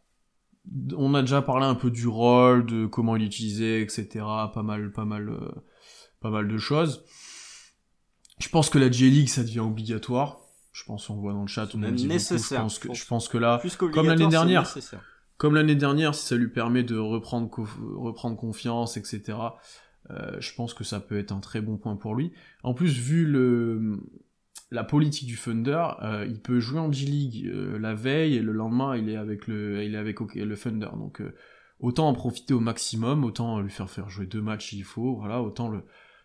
on 0.96 1.14
a 1.14 1.22
déjà 1.22 1.42
parlé 1.42 1.66
un 1.66 1.76
peu 1.76 1.92
du 1.92 2.08
rôle, 2.08 2.66
de 2.66 2.86
comment 2.86 3.16
il 3.16 3.24
utilisait, 3.24 3.82
etc. 3.82 4.08
Pas 4.54 4.64
mal, 4.64 4.92
pas 4.92 5.06
mal, 5.06 5.30
euh, 5.30 5.52
pas 6.22 6.30
mal 6.30 6.48
de 6.48 6.58
choses. 6.58 7.04
Je 8.40 8.50
pense 8.50 8.70
que 8.70 8.78
la 8.78 8.90
J-League, 8.90 9.28
ça 9.28 9.44
devient 9.44 9.60
obligatoire. 9.60 10.38
Je 10.72 10.84
pense 10.86 11.08
qu'on 11.08 11.16
voit 11.16 11.34
dans 11.34 11.42
le 11.42 11.48
chat, 11.48 11.68
on 11.76 11.92
dit 11.92 12.08
nécessaire. 12.08 12.60
Je 12.60 12.64
pense 12.64 12.80
que, 12.80 12.94
je 12.94 13.06
pense 13.06 13.28
que 13.28 13.38
là, 13.38 13.62
comme 13.92 14.08
l'année 14.08 14.28
dernière, 14.28 14.74
comme 15.38 15.56
l'année 15.56 15.76
dernière, 15.76 16.16
si 16.16 16.26
ça 16.26 16.36
lui 16.36 16.48
permet 16.50 16.84
de 16.84 16.98
reprendre, 16.98 17.50
reprendre 17.98 18.38
confiance, 18.38 18.96
etc. 18.96 19.38
Euh, 20.12 20.38
je 20.40 20.54
pense 20.56 20.74
que 20.74 20.84
ça 20.84 21.00
peut 21.00 21.20
être 21.20 21.32
un 21.32 21.40
très 21.40 21.62
bon 21.62 21.78
point 21.78 21.96
pour 21.96 22.16
lui. 22.16 22.32
En 22.64 22.74
plus, 22.74 22.98
vu 22.98 23.26
le, 23.26 24.00
la 24.72 24.84
politique 24.84 25.28
du 25.28 25.38
Thunder, 25.38 25.86
euh, 26.02 26.26
il 26.28 26.40
peut 26.40 26.60
jouer 26.60 26.80
en 26.80 26.92
G-League 26.92 27.48
euh, 27.48 27.78
la 27.78 27.94
veille 27.94 28.36
et 28.36 28.42
le 28.42 28.52
lendemain 28.52 28.98
il 28.98 29.10
est 29.10 29.18
avec 29.18 29.48
le, 29.48 29.84
il 29.84 29.94
est 29.94 29.98
avec 29.98 30.20
le 30.20 30.58
Thunder. 30.58 30.90
Donc 30.98 31.22
autant 31.80 32.08
en 32.10 32.14
profiter 32.14 32.54
au 32.54 32.60
maximum, 32.60 33.24
autant 33.24 33.60
lui 33.60 33.70
faire 33.70 33.90
faire 33.90 34.10
jouer 34.10 34.26
deux 34.26 34.42
matchs 34.42 34.70
s'il 34.70 34.84
faut, 34.84 35.16
voilà, 35.16 35.42
autant 35.42 35.70
le 35.70 35.84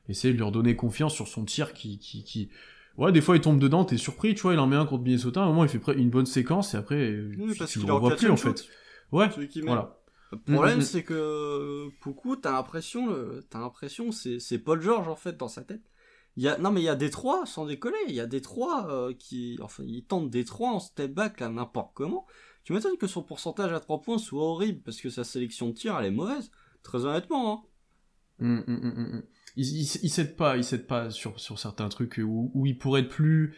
essayer 0.08 0.32
de 0.32 0.38
lui 0.38 0.44
redonner 0.44 0.76
confiance 0.76 1.14
sur 1.14 1.28
son 1.28 1.44
tir 1.44 1.72
qui, 1.72 1.98
qui, 1.98 2.24
qui... 2.24 2.50
ouais 2.98 3.10
des 3.10 3.22
fois 3.22 3.36
il 3.36 3.40
tombe 3.40 3.58
dedans, 3.58 3.84
t'es 3.84 3.96
surpris, 3.96 4.34
tu 4.34 4.42
vois, 4.42 4.52
il 4.52 4.58
en 4.58 4.66
met 4.66 4.76
un 4.76 4.84
contre 4.84 5.04
Minnesota, 5.04 5.40
à 5.40 5.44
un 5.44 5.48
moment 5.48 5.64
il 5.64 5.70
fait 5.70 5.80
une 5.94 6.10
bonne 6.10 6.26
séquence 6.26 6.74
et 6.74 6.76
après 6.76 7.18
oui, 7.38 7.54
parce 7.58 7.72
tu 7.72 7.78
le 7.80 7.92
revois 7.92 8.16
plus 8.16 8.30
en 8.30 8.36
fait. 8.36 8.66
Ouais, 9.12 9.28
voilà. 9.62 9.98
Le 10.32 10.38
problème, 10.38 10.74
mm, 10.74 10.78
mm, 10.78 10.80
mm. 10.80 10.86
c'est 10.86 11.04
que 11.04 11.88
beaucoup, 12.04 12.36
t'as 12.36 12.52
l'impression, 12.52 13.08
t'as 13.50 13.60
l'impression, 13.60 14.10
c'est, 14.12 14.40
c'est 14.40 14.58
Paul 14.58 14.80
George 14.80 15.08
en 15.08 15.16
fait 15.16 15.36
dans 15.36 15.48
sa 15.48 15.62
tête 15.62 15.82
y 16.36 16.48
a, 16.48 16.58
non, 16.58 16.70
mais 16.70 16.80
il 16.80 16.84
y 16.84 16.88
a 16.88 16.96
des 16.96 17.10
trois, 17.10 17.46
sans 17.46 17.66
décoller, 17.66 17.96
il 18.08 18.14
y 18.14 18.20
a 18.20 18.26
des 18.26 18.40
trois 18.40 18.90
euh, 18.90 19.12
qui, 19.14 19.58
enfin, 19.62 19.84
ils 19.86 20.04
tentent 20.04 20.30
des 20.30 20.44
trois 20.44 20.70
en 20.70 20.80
step 20.80 21.12
back, 21.12 21.40
là, 21.40 21.48
n'importe 21.48 21.92
comment. 21.94 22.26
Tu 22.64 22.72
m'étonnes 22.72 22.96
que 22.96 23.06
son 23.06 23.22
pourcentage 23.22 23.72
à 23.72 23.80
3 23.80 24.00
points 24.00 24.16
soit 24.16 24.42
horrible, 24.42 24.80
parce 24.82 25.00
que 25.00 25.10
sa 25.10 25.22
sélection 25.22 25.68
de 25.68 25.74
tir, 25.74 25.98
elle 25.98 26.06
est 26.06 26.10
mauvaise. 26.10 26.50
Très 26.82 27.04
honnêtement, 27.04 27.52
hein. 27.52 27.62
Hum, 28.40 29.22
il, 29.54 29.82
il, 29.82 29.86
il 30.02 30.34
pas, 30.34 30.56
il 30.56 30.64
s'aide 30.64 30.86
pas 30.86 31.10
sur, 31.10 31.38
sur 31.38 31.58
certains 31.58 31.88
trucs 31.88 32.18
où, 32.18 32.50
où 32.54 32.66
il 32.66 32.76
pourrait 32.76 33.02
être 33.02 33.08
plus, 33.08 33.54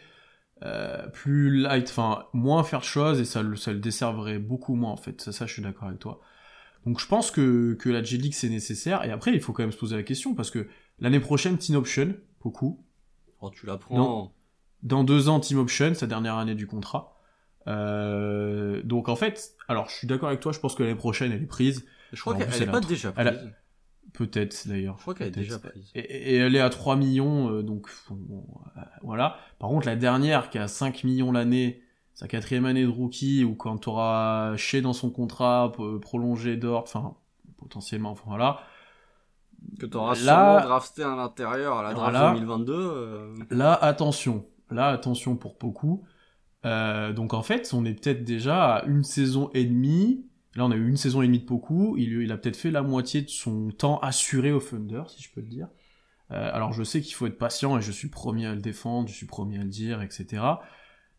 euh, 0.63 1.07
plus 1.07 1.57
light, 1.57 1.89
enfin, 1.89 2.27
moins 2.33 2.63
faire 2.63 2.81
de 2.81 2.85
choses, 2.85 3.19
et 3.21 3.25
ça, 3.25 3.43
ça 3.55 3.71
le 3.71 3.79
desserverait 3.79 4.39
beaucoup 4.39 4.75
moins, 4.75 4.91
en 4.91 4.97
fait. 4.97 5.21
Ça, 5.21 5.31
ça, 5.31 5.45
je 5.45 5.53
suis 5.53 5.61
d'accord 5.61 5.87
avec 5.87 5.99
toi. 5.99 6.19
Donc 6.87 7.01
je 7.01 7.05
pense 7.05 7.31
que, 7.31 7.73
que 7.73 7.89
la 7.89 8.01
J-League 8.01 8.33
c'est 8.33 8.47
nécessaire, 8.47 9.03
et 9.03 9.11
après 9.11 9.33
il 9.33 9.41
faut 9.41 9.51
quand 9.51 9.63
même 9.63 9.73
se 9.73 9.77
poser 9.77 9.97
la 9.97 10.03
question, 10.03 10.33
parce 10.33 10.49
que 10.49 10.69
l'année 10.99 11.19
prochaine, 11.19 11.57
Team 11.57 11.75
Option, 11.75 12.15
beaucoup. 12.41 12.81
Oh, 13.41 13.49
tu 13.49 13.65
l'apprends. 13.65 14.33
Dans, 14.83 15.03
deux 15.03 15.27
ans, 15.27 15.41
Team 15.41 15.57
Option, 15.57 15.93
sa 15.95 16.07
dernière 16.07 16.35
année 16.35 16.55
du 16.55 16.65
contrat. 16.65 17.19
Euh, 17.67 18.81
donc 18.83 19.09
en 19.09 19.17
fait, 19.17 19.57
alors 19.67 19.89
je 19.89 19.95
suis 19.95 20.07
d'accord 20.07 20.29
avec 20.29 20.39
toi, 20.39 20.53
je 20.53 20.59
pense 20.59 20.75
que 20.75 20.83
l'année 20.83 20.95
prochaine 20.95 21.33
elle 21.33 21.43
est 21.43 21.45
prise. 21.45 21.85
Je 22.13 22.21
crois 22.21 22.35
qu'elle 22.35 22.63
est 22.63 22.65
pas 22.65 22.79
déjà 22.79 23.11
prise. 23.11 23.51
Peut-être 24.13 24.65
d'ailleurs. 24.65 24.95
Je 24.95 25.01
crois 25.01 25.13
qu'elle 25.13 25.27
est 25.27 25.31
déjà 25.31 25.59
prise. 25.59 25.91
Et, 25.93 26.37
elle 26.37 26.55
est 26.55 26.61
à 26.61 26.69
3 26.69 26.95
millions, 26.95 27.51
euh, 27.51 27.63
donc 27.63 27.89
euh, 28.11 28.15
voilà. 29.03 29.39
Par 29.59 29.69
contre, 29.69 29.85
la 29.87 29.97
dernière 29.97 30.49
qui 30.49 30.57
a 30.57 30.69
5 30.69 31.03
millions 31.03 31.33
l'année, 31.33 31.83
sa 32.17 32.27
quatrième 32.27 32.65
année 32.65 32.81
de 32.81 32.89
rookie, 32.89 33.43
ou 33.43 33.53
quand 33.53 33.77
tu 33.77 33.89
auras 33.89 34.57
chez 34.57 34.81
dans 34.81 34.93
son 34.93 35.11
contrat, 35.11 35.71
prolongé 36.01 36.57
d'or, 36.57 36.81
enfin 36.81 37.13
potentiellement, 37.57 38.09
enfin 38.09 38.23
voilà, 38.25 38.61
que 39.79 39.85
tu 39.85 39.95
auras 39.95 40.15
là, 40.23 40.61
drafté 40.61 41.03
à 41.03 41.15
l'intérieur 41.15 41.77
à 41.77 41.83
la 41.83 41.93
draft 41.93 42.39
2022. 42.39 42.73
Euh. 42.73 43.35
Là, 43.51 43.73
attention. 43.73 44.47
Là, 44.71 44.87
attention 44.87 45.35
pour 45.35 45.57
beaucoup. 45.59 46.05
Euh, 46.65 47.13
donc 47.13 47.35
en 47.35 47.43
fait, 47.43 47.69
on 47.73 47.85
est 47.85 47.93
peut-être 47.93 48.23
déjà 48.23 48.77
à 48.77 48.85
une 48.85 49.03
saison 49.03 49.51
et 49.53 49.65
demie. 49.65 50.25
Là, 50.55 50.65
on 50.65 50.71
a 50.71 50.75
eu 50.75 50.89
une 50.89 50.97
saison 50.97 51.21
et 51.21 51.27
demie 51.27 51.41
de 51.41 51.45
beaucoup. 51.45 51.97
Il, 51.97 52.19
il 52.23 52.31
a 52.31 52.37
peut-être 52.37 52.57
fait 52.57 52.71
la 52.71 52.81
moitié 52.81 53.21
de 53.21 53.29
son 53.29 53.69
temps 53.69 53.99
assuré 53.99 54.51
au 54.51 54.59
Thunder, 54.59 55.03
si 55.05 55.21
je 55.21 55.31
peux 55.31 55.41
le 55.41 55.47
dire. 55.49 55.67
Euh, 56.31 56.49
alors 56.51 56.73
je 56.73 56.81
sais 56.83 56.99
qu'il 56.99 57.13
faut 57.13 57.27
être 57.27 57.37
patient 57.37 57.77
et 57.77 57.81
je 57.83 57.91
suis 57.91 58.09
premier 58.09 58.47
à 58.47 58.55
le 58.55 58.59
défendre, 58.59 59.07
je 59.07 59.13
suis 59.13 59.27
premier 59.27 59.59
à 59.59 59.63
le 59.63 59.69
dire, 59.69 60.01
etc. 60.01 60.41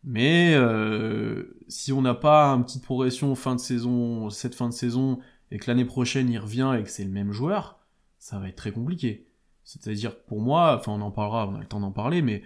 Mais 0.03 0.53
euh, 0.55 1.57
si 1.67 1.91
on 1.91 2.01
n'a 2.01 2.13
pas 2.13 2.49
une 2.53 2.63
petite 2.63 2.83
progression 2.83 3.35
fin 3.35 3.55
de 3.55 3.59
saison, 3.59 4.29
cette 4.29 4.55
fin 4.55 4.69
de 4.69 4.73
saison, 4.73 5.19
et 5.51 5.57
que 5.57 5.69
l'année 5.69 5.85
prochaine 5.85 6.29
il 6.29 6.37
revient 6.37 6.75
et 6.79 6.83
que 6.83 6.89
c'est 6.89 7.03
le 7.03 7.11
même 7.11 7.31
joueur, 7.31 7.79
ça 8.17 8.39
va 8.39 8.49
être 8.49 8.55
très 8.55 8.71
compliqué. 8.71 9.27
C'est-à-dire, 9.63 10.17
pour 10.23 10.41
moi, 10.41 10.77
enfin, 10.79 10.93
on 10.93 11.01
en 11.01 11.11
parlera, 11.11 11.47
on 11.47 11.55
a 11.55 11.59
le 11.59 11.65
temps 11.65 11.79
d'en 11.79 11.91
parler, 11.91 12.21
mais 12.21 12.41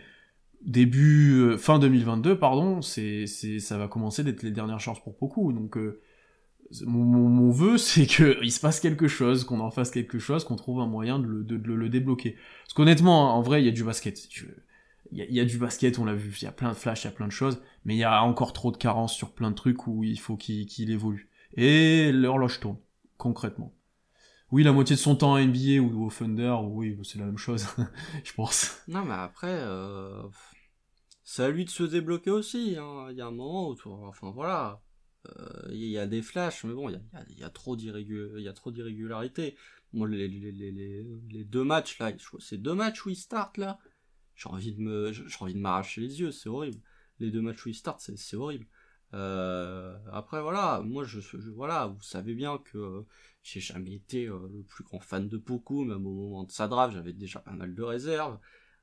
début, 0.65 1.35
euh, 1.39 1.57
fin 1.57 1.79
2022, 1.79 2.37
pardon, 2.37 2.81
c'est, 2.81 3.27
ça 3.27 3.77
va 3.77 3.87
commencer 3.87 4.23
d'être 4.23 4.43
les 4.43 4.51
dernières 4.51 4.79
chances 4.79 5.01
pour 5.01 5.15
beaucoup. 5.19 5.53
Donc, 5.53 5.77
euh, 5.77 6.01
mon, 6.85 7.03
mon, 7.05 7.49
vœu, 7.51 7.77
c'est 7.77 8.05
qu'il 8.05 8.51
se 8.51 8.59
passe 8.59 8.79
quelque 8.79 9.07
chose, 9.07 9.43
qu'on 9.43 9.59
en 9.59 9.71
fasse 9.71 9.91
quelque 9.91 10.19
chose, 10.19 10.43
qu'on 10.43 10.55
trouve 10.55 10.81
un 10.81 10.87
moyen 10.87 11.19
de 11.19 11.27
le, 11.27 11.43
de, 11.43 11.73
le 11.73 11.89
débloquer. 11.89 12.35
Parce 12.65 12.73
qu'honnêtement, 12.73 13.35
en 13.35 13.41
vrai, 13.41 13.61
il 13.61 13.65
y 13.65 13.69
a 13.69 13.71
du 13.71 13.83
basket. 13.83 14.19
Il 15.11 15.19
y, 15.19 15.39
a, 15.39 15.45
du 15.45 15.57
basket, 15.57 15.99
on 15.99 16.05
l'a 16.05 16.15
vu, 16.15 16.35
il 16.41 16.43
y 16.43 16.47
a 16.47 16.51
plein 16.51 16.69
de 16.69 16.75
flashs, 16.75 17.03
il 17.03 17.07
y 17.07 17.09
a 17.09 17.11
plein 17.11 17.27
de 17.27 17.31
choses, 17.31 17.61
mais 17.85 17.93
il 17.93 17.99
y 17.99 18.03
a 18.03 18.23
encore 18.23 18.53
trop 18.53 18.71
de 18.71 18.77
carences 18.77 19.13
sur 19.13 19.31
plein 19.31 19.51
de 19.51 19.55
trucs 19.55 19.85
où 19.85 20.03
il 20.03 20.19
faut 20.19 20.37
qu'il, 20.37 20.89
évolue. 20.89 21.29
Et 21.55 22.11
l'horloge 22.11 22.59
tourne, 22.59 22.77
concrètement 23.17 23.73
oui, 24.51 24.61
la 24.61 24.71
moitié 24.71 24.95
de 24.95 25.01
son 25.01 25.15
temps 25.15 25.33
à 25.33 25.43
NBA 25.43 25.81
ou 25.81 26.05
au 26.05 26.11
Thunder, 26.11 26.55
oui, 26.61 26.95
c'est 27.01 27.17
la 27.17 27.25
même 27.25 27.39
chose, 27.39 27.65
je 28.23 28.33
pense. 28.33 28.83
Non, 28.87 29.03
mais 29.03 29.15
après, 29.15 29.47
euh, 29.49 30.21
c'est 31.23 31.43
à 31.43 31.49
lui 31.49 31.65
de 31.65 31.71
se 31.71 31.81
débloquer 31.81 32.29
aussi. 32.29 32.75
Hein. 32.77 33.07
Il 33.09 33.17
y 33.17 33.21
a 33.21 33.25
un 33.25 33.31
moment 33.31 33.69
où, 33.69 33.75
enfin 33.83 34.29
voilà, 34.29 34.79
euh, 35.27 35.69
il 35.71 35.89
y 35.89 35.97
a 35.97 36.05
des 36.05 36.21
flashs, 36.21 36.63
mais 36.65 36.73
bon, 36.73 36.87
il 36.89 37.39
y 37.39 37.43
a, 37.43 37.49
trop 37.49 37.75
les, 40.05 40.27
les, 40.27 40.51
les, 40.51 41.43
deux 41.45 41.63
matchs 41.63 41.97
là, 41.99 42.11
c'est 42.39 42.57
deux 42.57 42.75
matchs 42.75 43.05
où 43.05 43.09
il 43.09 43.15
start 43.15 43.57
là. 43.57 43.79
J'ai 44.43 44.49
envie 44.49 44.73
de 44.73 44.81
me, 44.81 45.11
j'ai 45.11 45.37
envie 45.39 45.53
de 45.53 45.59
m'arracher 45.59 46.01
les 46.01 46.19
yeux, 46.19 46.31
c'est 46.31 46.49
horrible. 46.49 46.79
Les 47.19 47.31
deux 47.31 47.41
matchs 47.41 47.65
où 47.65 47.69
il 47.69 47.75
start, 47.75 47.99
c'est 47.99 48.35
horrible. 48.35 48.65
Euh, 49.13 49.95
après 50.11 50.41
voilà, 50.41 50.81
moi 50.83 51.03
je, 51.03 51.19
voilà, 51.55 51.87
vous 51.87 52.01
savez 52.01 52.33
bien 52.33 52.57
que 52.57 53.05
j'ai 53.43 53.59
jamais 53.59 53.93
été 53.93 54.25
euh, 54.25 54.39
le 54.51 54.63
plus 54.63 54.83
grand 54.83 54.99
fan 54.99 55.27
de 55.27 55.37
Poku, 55.37 55.85
même 55.85 56.07
au 56.07 56.13
moment 56.13 56.43
de 56.43 56.51
sa 56.51 56.67
draft, 56.67 56.95
j'avais 56.95 57.13
déjà 57.13 57.39
pas 57.39 57.51
mal 57.51 57.75
de 57.75 57.83
réserves. 57.83 58.39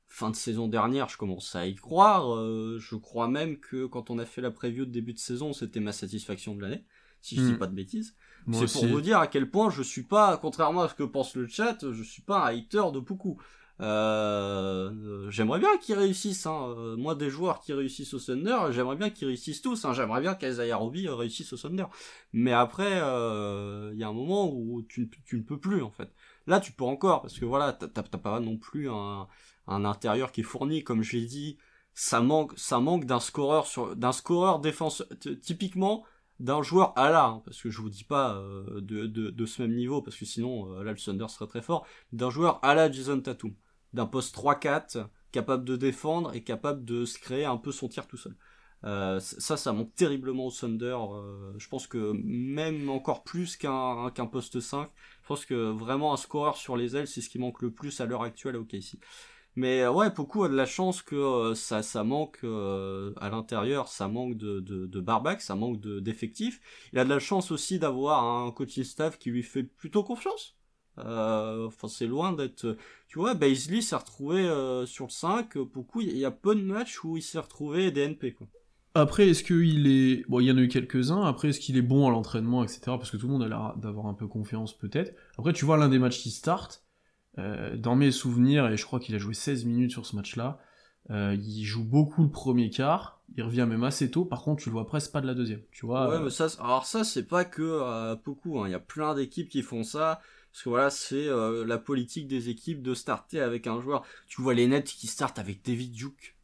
Fin 0.07 0.29
de 0.29 0.35
saison 0.35 0.67
dernière, 0.67 1.09
je 1.09 1.17
commence 1.17 1.55
à 1.55 1.67
y 1.67 1.75
croire. 1.75 2.35
Euh, 2.35 2.77
je 2.79 2.95
crois 2.95 3.27
même 3.27 3.59
que 3.59 3.85
quand 3.85 4.09
on 4.09 4.19
a 4.19 4.25
fait 4.25 4.41
la 4.41 4.51
preview 4.51 4.85
de 4.85 4.91
début 4.91 5.13
de 5.13 5.19
saison, 5.19 5.53
c'était 5.53 5.79
ma 5.79 5.93
satisfaction 5.93 6.55
de 6.55 6.61
l'année, 6.61 6.85
si 7.21 7.35
je 7.35 7.41
dis 7.41 7.53
hmm. 7.53 7.57
pas 7.57 7.67
de 7.67 7.75
bêtises. 7.75 8.15
C'est 8.53 8.71
pour 8.71 8.87
vous 8.87 9.01
dire 9.01 9.19
à 9.19 9.27
quel 9.27 9.49
point 9.49 9.69
je 9.69 9.83
suis 9.83 10.03
pas, 10.03 10.37
contrairement 10.37 10.81
à 10.81 10.89
ce 10.89 10.95
que 10.95 11.03
pense 11.03 11.35
le 11.35 11.47
chat, 11.47 11.77
je 11.91 12.03
suis 12.03 12.23
pas 12.23 12.47
un 12.47 12.57
hater 12.57 12.91
de 12.93 12.99
Poku. 12.99 13.37
Euh, 13.79 15.29
j'aimerais 15.29 15.59
bien 15.59 15.77
qu'ils 15.77 15.95
réussissent. 15.95 16.45
Hein. 16.45 16.75
Euh, 16.77 16.97
moi, 16.97 17.15
des 17.15 17.29
joueurs 17.29 17.59
qui 17.61 17.73
réussissent 17.73 18.13
au 18.13 18.19
Thunder, 18.19 18.57
j'aimerais 18.71 18.95
bien 18.95 19.09
qu'ils 19.09 19.27
réussissent 19.27 19.61
tous. 19.61 19.85
Hein. 19.85 19.93
J'aimerais 19.93 20.21
bien 20.21 20.35
qu'Isaiah 20.35 20.75
Roby 20.75 21.07
réussisse 21.07 21.53
au 21.53 21.57
Thunder. 21.57 21.85
Mais 22.33 22.53
après, 22.53 22.91
il 22.91 23.01
euh, 23.03 23.93
y 23.95 24.03
a 24.03 24.07
un 24.07 24.13
moment 24.13 24.51
où 24.51 24.81
tu, 24.83 25.09
ne 25.33 25.41
peux 25.41 25.59
plus, 25.59 25.81
en 25.81 25.91
fait. 25.91 26.09
Là, 26.47 26.59
tu 26.59 26.71
peux 26.71 26.83
encore, 26.83 27.21
parce 27.21 27.39
que 27.39 27.45
voilà, 27.45 27.73
t'as 27.73 28.03
pas 28.03 28.39
non 28.39 28.57
plus 28.57 28.89
un, 28.89 29.27
un 29.67 29.85
intérieur 29.85 30.31
qui 30.31 30.41
est 30.41 30.43
fourni, 30.43 30.83
comme 30.83 31.03
j'ai 31.03 31.21
dit. 31.25 31.57
Ça 31.93 32.21
manque, 32.21 32.53
ça 32.57 32.79
manque 32.79 33.05
d'un 33.05 33.19
scoreur 33.19 33.67
sur, 33.67 33.95
d'un 33.95 34.11
scoreur 34.11 34.59
défenseur. 34.59 35.07
Typiquement, 35.41 36.05
d'un 36.41 36.61
joueur 36.61 36.97
à 36.97 37.09
la, 37.09 37.25
hein, 37.25 37.41
parce 37.45 37.61
que 37.61 37.69
je 37.69 37.81
vous 37.81 37.89
dis 37.89 38.03
pas 38.03 38.41
de, 38.75 39.07
de, 39.07 39.45
ce 39.45 39.61
même 39.61 39.75
niveau, 39.75 40.01
parce 40.01 40.17
que 40.17 40.25
sinon 40.25 40.81
là 40.81 40.91
le 40.91 40.97
Thunder 40.97 41.27
serait 41.29 41.47
très 41.47 41.61
fort, 41.61 41.85
d'un 42.11 42.29
joueur 42.29 42.59
à 42.63 42.75
la 42.75 42.91
Jason 42.91 43.19
Tatum 43.19 43.53
d'un 43.93 44.05
poste 44.05 44.35
3-4, 44.35 45.07
capable 45.31 45.65
de 45.65 45.75
défendre 45.75 46.33
et 46.33 46.43
capable 46.43 46.85
de 46.85 47.05
se 47.05 47.19
créer 47.19 47.45
un 47.45 47.57
peu 47.57 47.71
son 47.71 47.87
tir 47.87 48.07
tout 48.07 48.17
seul. 48.17 48.35
Euh, 48.83 49.19
ça, 49.19 49.57
ça 49.57 49.73
manque 49.73 49.93
terriblement 49.93 50.47
au 50.47 50.51
Thunder. 50.51 50.97
Euh, 50.97 51.53
je 51.57 51.67
pense 51.67 51.85
que 51.85 52.13
même 52.23 52.89
encore 52.89 53.23
plus 53.23 53.55
qu'un 53.55 54.09
qu'un 54.09 54.25
poste 54.25 54.59
5, 54.59 54.89
je 55.21 55.27
pense 55.27 55.45
que 55.45 55.69
vraiment 55.69 56.13
un 56.13 56.17
scoreur 56.17 56.57
sur 56.57 56.75
les 56.77 56.95
ailes, 56.95 57.07
c'est 57.07 57.21
ce 57.21 57.29
qui 57.29 57.37
manque 57.37 57.61
le 57.61 57.71
plus 57.71 58.01
à 58.01 58.05
l'heure 58.05 58.23
actuelle 58.23 58.55
à 58.55 58.59
OKC. 58.59 58.97
Mais 59.55 59.81
euh, 59.81 59.91
ouais, 59.91 60.09
beaucoup 60.11 60.43
a 60.43 60.49
de 60.49 60.55
la 60.55 60.65
chance 60.65 61.01
que 61.01 61.53
ça, 61.55 61.83
ça 61.83 62.03
manque 62.03 62.43
à 62.43 63.29
l'intérieur, 63.29 63.87
ça 63.87 64.07
manque 64.07 64.37
de, 64.37 64.59
de, 64.59 64.85
de 64.85 64.99
barbac, 64.99 65.41
ça 65.41 65.55
manque 65.55 65.79
d'effectifs. 65.81 66.61
Il 66.93 66.99
a 66.99 67.03
de 67.03 67.09
la 67.09 67.19
chance 67.19 67.51
aussi 67.51 67.79
d'avoir 67.79 68.23
un 68.23 68.51
coaching 68.51 68.83
staff 68.83 69.17
qui 69.17 69.31
lui 69.31 69.43
fait 69.43 69.63
plutôt 69.63 70.03
confiance. 70.03 70.55
Euh, 70.99 71.67
enfin, 71.67 71.87
c'est 71.87 72.07
loin 72.07 72.33
d'être. 72.33 72.77
Tu 73.07 73.19
vois, 73.19 73.33
Baisley 73.33 73.81
s'est 73.81 73.95
retrouvé 73.95 74.41
euh, 74.41 74.85
sur 74.85 75.05
le 75.05 75.11
5. 75.11 75.57
Beaucoup, 75.57 76.01
il 76.01 76.17
y 76.17 76.25
a 76.25 76.31
peu 76.31 76.55
de 76.55 76.61
matchs 76.61 77.03
où 77.03 77.17
il 77.17 77.23
s'est 77.23 77.39
retrouvé 77.39 77.91
DNP. 77.91 78.35
Après, 78.93 79.29
est-ce 79.29 79.43
qu'il 79.43 79.87
est. 79.87 80.25
Bon, 80.29 80.39
il 80.39 80.47
y 80.47 80.51
en 80.51 80.57
a 80.57 80.61
eu 80.61 80.67
quelques-uns. 80.67 81.23
Après, 81.23 81.49
est-ce 81.49 81.59
qu'il 81.59 81.77
est 81.77 81.81
bon 81.81 82.07
à 82.07 82.11
l'entraînement, 82.11 82.63
etc. 82.63 82.81
Parce 82.85 83.09
que 83.09 83.17
tout 83.17 83.27
le 83.27 83.33
monde 83.33 83.43
a 83.43 83.47
l'air 83.47 83.73
d'avoir 83.77 84.07
un 84.07 84.13
peu 84.13 84.27
confiance, 84.27 84.77
peut-être. 84.77 85.15
Après, 85.37 85.53
tu 85.53 85.65
vois, 85.65 85.77
l'un 85.77 85.89
des 85.89 85.99
matchs 85.99 86.19
qui 86.19 86.29
start, 86.29 86.83
euh, 87.37 87.75
dans 87.77 87.95
mes 87.95 88.11
souvenirs, 88.11 88.67
et 88.67 88.77
je 88.77 88.85
crois 88.85 88.99
qu'il 88.99 89.15
a 89.15 89.17
joué 89.17 89.33
16 89.33 89.65
minutes 89.65 89.91
sur 89.91 90.05
ce 90.05 90.15
match-là, 90.15 90.59
il 91.09 91.63
joue 91.65 91.83
beaucoup 91.83 92.23
le 92.23 92.29
premier 92.29 92.69
quart. 92.69 93.19
Il 93.35 93.43
revient 93.43 93.65
même 93.67 93.83
assez 93.83 94.09
tôt. 94.09 94.23
Par 94.23 94.43
contre, 94.43 94.63
tu 94.63 94.69
le 94.69 94.73
vois 94.73 94.85
presque 94.85 95.11
pas 95.11 95.19
de 95.19 95.27
la 95.27 95.33
deuxième. 95.33 95.61
Tu 95.71 95.85
vois. 95.85 96.09
Ouais, 96.09 96.23
mais 96.23 96.29
ça, 96.29 96.47
alors 96.59 96.85
ça, 96.85 97.03
c'est 97.03 97.27
pas 97.27 97.43
que 97.43 98.15
beaucoup. 98.23 98.59
Hein. 98.59 98.69
Il 98.69 98.71
y 98.71 98.75
a 98.75 98.79
plein 98.79 99.13
d'équipes 99.13 99.49
qui 99.49 99.61
font 99.61 99.83
ça. 99.83 100.21
Parce 100.51 100.63
que 100.63 100.69
voilà, 100.69 100.89
c'est 100.89 101.27
euh, 101.27 101.65
la 101.65 101.77
politique 101.77 102.27
des 102.27 102.49
équipes 102.49 102.81
de 102.81 102.93
starter 102.93 103.39
avec 103.39 103.67
un 103.67 103.79
joueur. 103.79 104.03
Tu 104.27 104.41
vois 104.41 104.53
les 104.53 104.67
Nets 104.67 104.83
qui 104.83 105.07
startent 105.07 105.39
avec 105.39 105.63
David 105.63 105.93
Duke. 105.93 106.35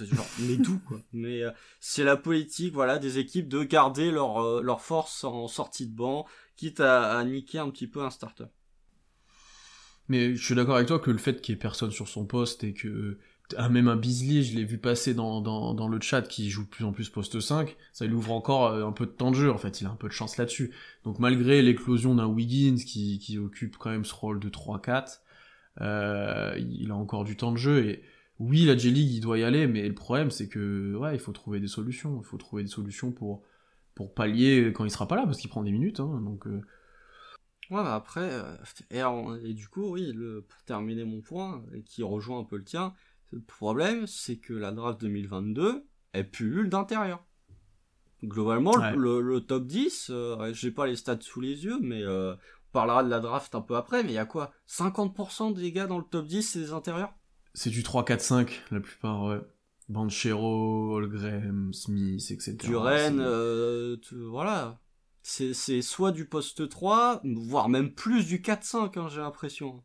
Genre, 0.00 0.26
mais 0.40 0.56
d'où 0.56 0.80
quoi? 0.80 0.98
Mais 1.12 1.42
euh, 1.42 1.50
c'est 1.80 2.02
la 2.02 2.16
politique, 2.16 2.72
voilà, 2.72 2.98
des 2.98 3.18
équipes 3.18 3.48
de 3.48 3.62
garder 3.62 4.10
leur, 4.10 4.42
euh, 4.42 4.62
leur 4.62 4.80
force 4.80 5.22
en 5.22 5.48
sortie 5.48 5.86
de 5.86 5.94
banc, 5.94 6.26
quitte 6.56 6.80
à, 6.80 7.16
à 7.16 7.24
niquer 7.24 7.58
un 7.58 7.70
petit 7.70 7.86
peu 7.86 8.02
un 8.02 8.10
starter. 8.10 8.46
Mais 10.08 10.36
je 10.36 10.44
suis 10.44 10.54
d'accord 10.54 10.76
avec 10.76 10.88
toi 10.88 10.98
que 10.98 11.10
le 11.10 11.18
fait 11.18 11.40
qu'il 11.40 11.54
y 11.54 11.56
ait 11.56 11.58
personne 11.58 11.90
sur 11.90 12.08
son 12.08 12.26
poste 12.26 12.64
et 12.64 12.72
que 12.72 13.18
ah, 13.56 13.68
même 13.68 13.88
un 13.88 13.96
Beasley, 13.96 14.42
je 14.42 14.56
l'ai 14.56 14.64
vu 14.64 14.78
passer 14.78 15.14
dans, 15.14 15.40
dans, 15.40 15.72
dans, 15.74 15.88
le 15.88 16.00
chat 16.00 16.22
qui 16.22 16.50
joue 16.50 16.64
de 16.64 16.68
plus 16.68 16.84
en 16.84 16.92
plus 16.92 17.08
poste 17.08 17.38
5, 17.38 17.76
ça 17.92 18.04
lui 18.06 18.14
ouvre 18.14 18.32
encore 18.32 18.66
euh, 18.66 18.84
un 18.84 18.92
peu 18.92 19.06
de 19.06 19.12
temps 19.12 19.30
de 19.30 19.36
jeu, 19.36 19.52
en 19.52 19.58
fait, 19.58 19.80
il 19.80 19.86
a 19.86 19.90
un 19.90 19.96
peu 19.96 20.08
de 20.08 20.12
chance 20.12 20.36
là-dessus. 20.36 20.72
Donc 21.04 21.18
malgré 21.20 21.62
l'éclosion 21.62 22.14
d'un 22.16 22.26
Wiggins 22.26 22.76
qui, 22.76 23.18
qui 23.18 23.38
occupe 23.38 23.76
quand 23.76 23.90
même 23.90 24.04
ce 24.04 24.14
rôle 24.14 24.40
de 24.40 24.48
3-4, 24.48 25.20
euh, 25.80 26.58
il 26.58 26.90
a 26.90 26.96
encore 26.96 27.24
du 27.24 27.36
temps 27.36 27.52
de 27.52 27.56
jeu, 27.56 27.86
et 27.86 28.02
oui, 28.40 28.64
la 28.64 28.76
J-League, 28.76 29.12
il 29.12 29.20
doit 29.20 29.38
y 29.38 29.44
aller, 29.44 29.66
mais 29.66 29.86
le 29.86 29.94
problème, 29.94 30.30
c'est 30.30 30.48
que, 30.48 30.94
ouais, 30.96 31.14
il 31.14 31.20
faut 31.20 31.32
trouver 31.32 31.60
des 31.60 31.68
solutions, 31.68 32.20
il 32.22 32.26
faut 32.26 32.38
trouver 32.38 32.64
des 32.64 32.68
solutions 32.68 33.12
pour, 33.12 33.42
pour 33.94 34.12
pallier 34.12 34.72
quand 34.74 34.84
il 34.84 34.90
sera 34.90 35.06
pas 35.06 35.16
là, 35.16 35.22
parce 35.24 35.38
qu'il 35.38 35.50
prend 35.50 35.62
des 35.62 35.72
minutes, 35.72 36.00
hein, 36.00 36.20
donc... 36.24 36.46
Euh... 36.46 36.62
Ouais, 37.70 37.82
bah 37.82 37.94
après, 37.94 38.30
euh, 38.32 39.40
et, 39.44 39.54
du 39.54 39.68
coup, 39.68 39.90
oui, 39.92 40.12
le, 40.12 40.42
pour 40.42 40.62
terminer 40.62 41.04
mon 41.04 41.20
point, 41.20 41.64
et 41.74 41.82
qui 41.82 42.02
rejoint 42.02 42.40
un 42.40 42.44
peu 42.44 42.56
le 42.56 42.64
tien, 42.64 42.94
le 43.32 43.40
problème, 43.40 44.06
c'est 44.06 44.36
que 44.36 44.52
la 44.52 44.70
draft 44.70 45.00
2022, 45.00 45.84
elle 46.12 46.30
pullule 46.30 46.68
d'intérieur. 46.68 47.24
Globalement, 48.24 48.76
le, 48.76 49.40
top 49.40 49.66
10, 49.66 50.10
euh, 50.10 50.52
j'ai 50.52 50.70
pas 50.70 50.86
les 50.86 50.96
stats 50.96 51.20
sous 51.20 51.40
les 51.40 51.64
yeux, 51.64 51.78
mais 51.80 52.02
euh, 52.02 52.34
on 52.34 52.72
parlera 52.72 53.02
de 53.02 53.10
la 53.10 53.20
draft 53.20 53.54
un 53.54 53.60
peu 53.60 53.76
après, 53.76 54.02
mais 54.02 54.10
il 54.10 54.14
y 54.14 54.18
a 54.18 54.26
quoi? 54.26 54.52
50% 54.68 55.54
des 55.54 55.72
gars 55.72 55.86
dans 55.86 55.98
le 55.98 56.04
top 56.04 56.26
10, 56.26 56.42
c'est 56.42 56.60
des 56.60 56.72
intérieurs? 56.72 57.12
C'est 57.52 57.70
du 57.70 57.82
3-4-5, 57.82 58.48
la 58.70 58.80
plupart, 58.80 59.24
ouais. 59.24 59.40
Banchero, 59.88 60.96
Holgrim, 60.96 61.72
Smith, 61.72 62.30
etc. 62.30 62.56
Duren, 62.56 63.20
euh, 63.20 63.96
voilà. 64.30 64.80
C'est 65.28 65.82
soit 65.82 66.12
du 66.12 66.24
poste 66.24 66.68
3, 66.68 67.20
voire 67.24 67.68
même 67.68 67.92
plus 67.92 68.26
du 68.26 68.38
4-5, 68.38 68.96
hein, 68.96 69.08
j'ai 69.08 69.20
l'impression. 69.20 69.82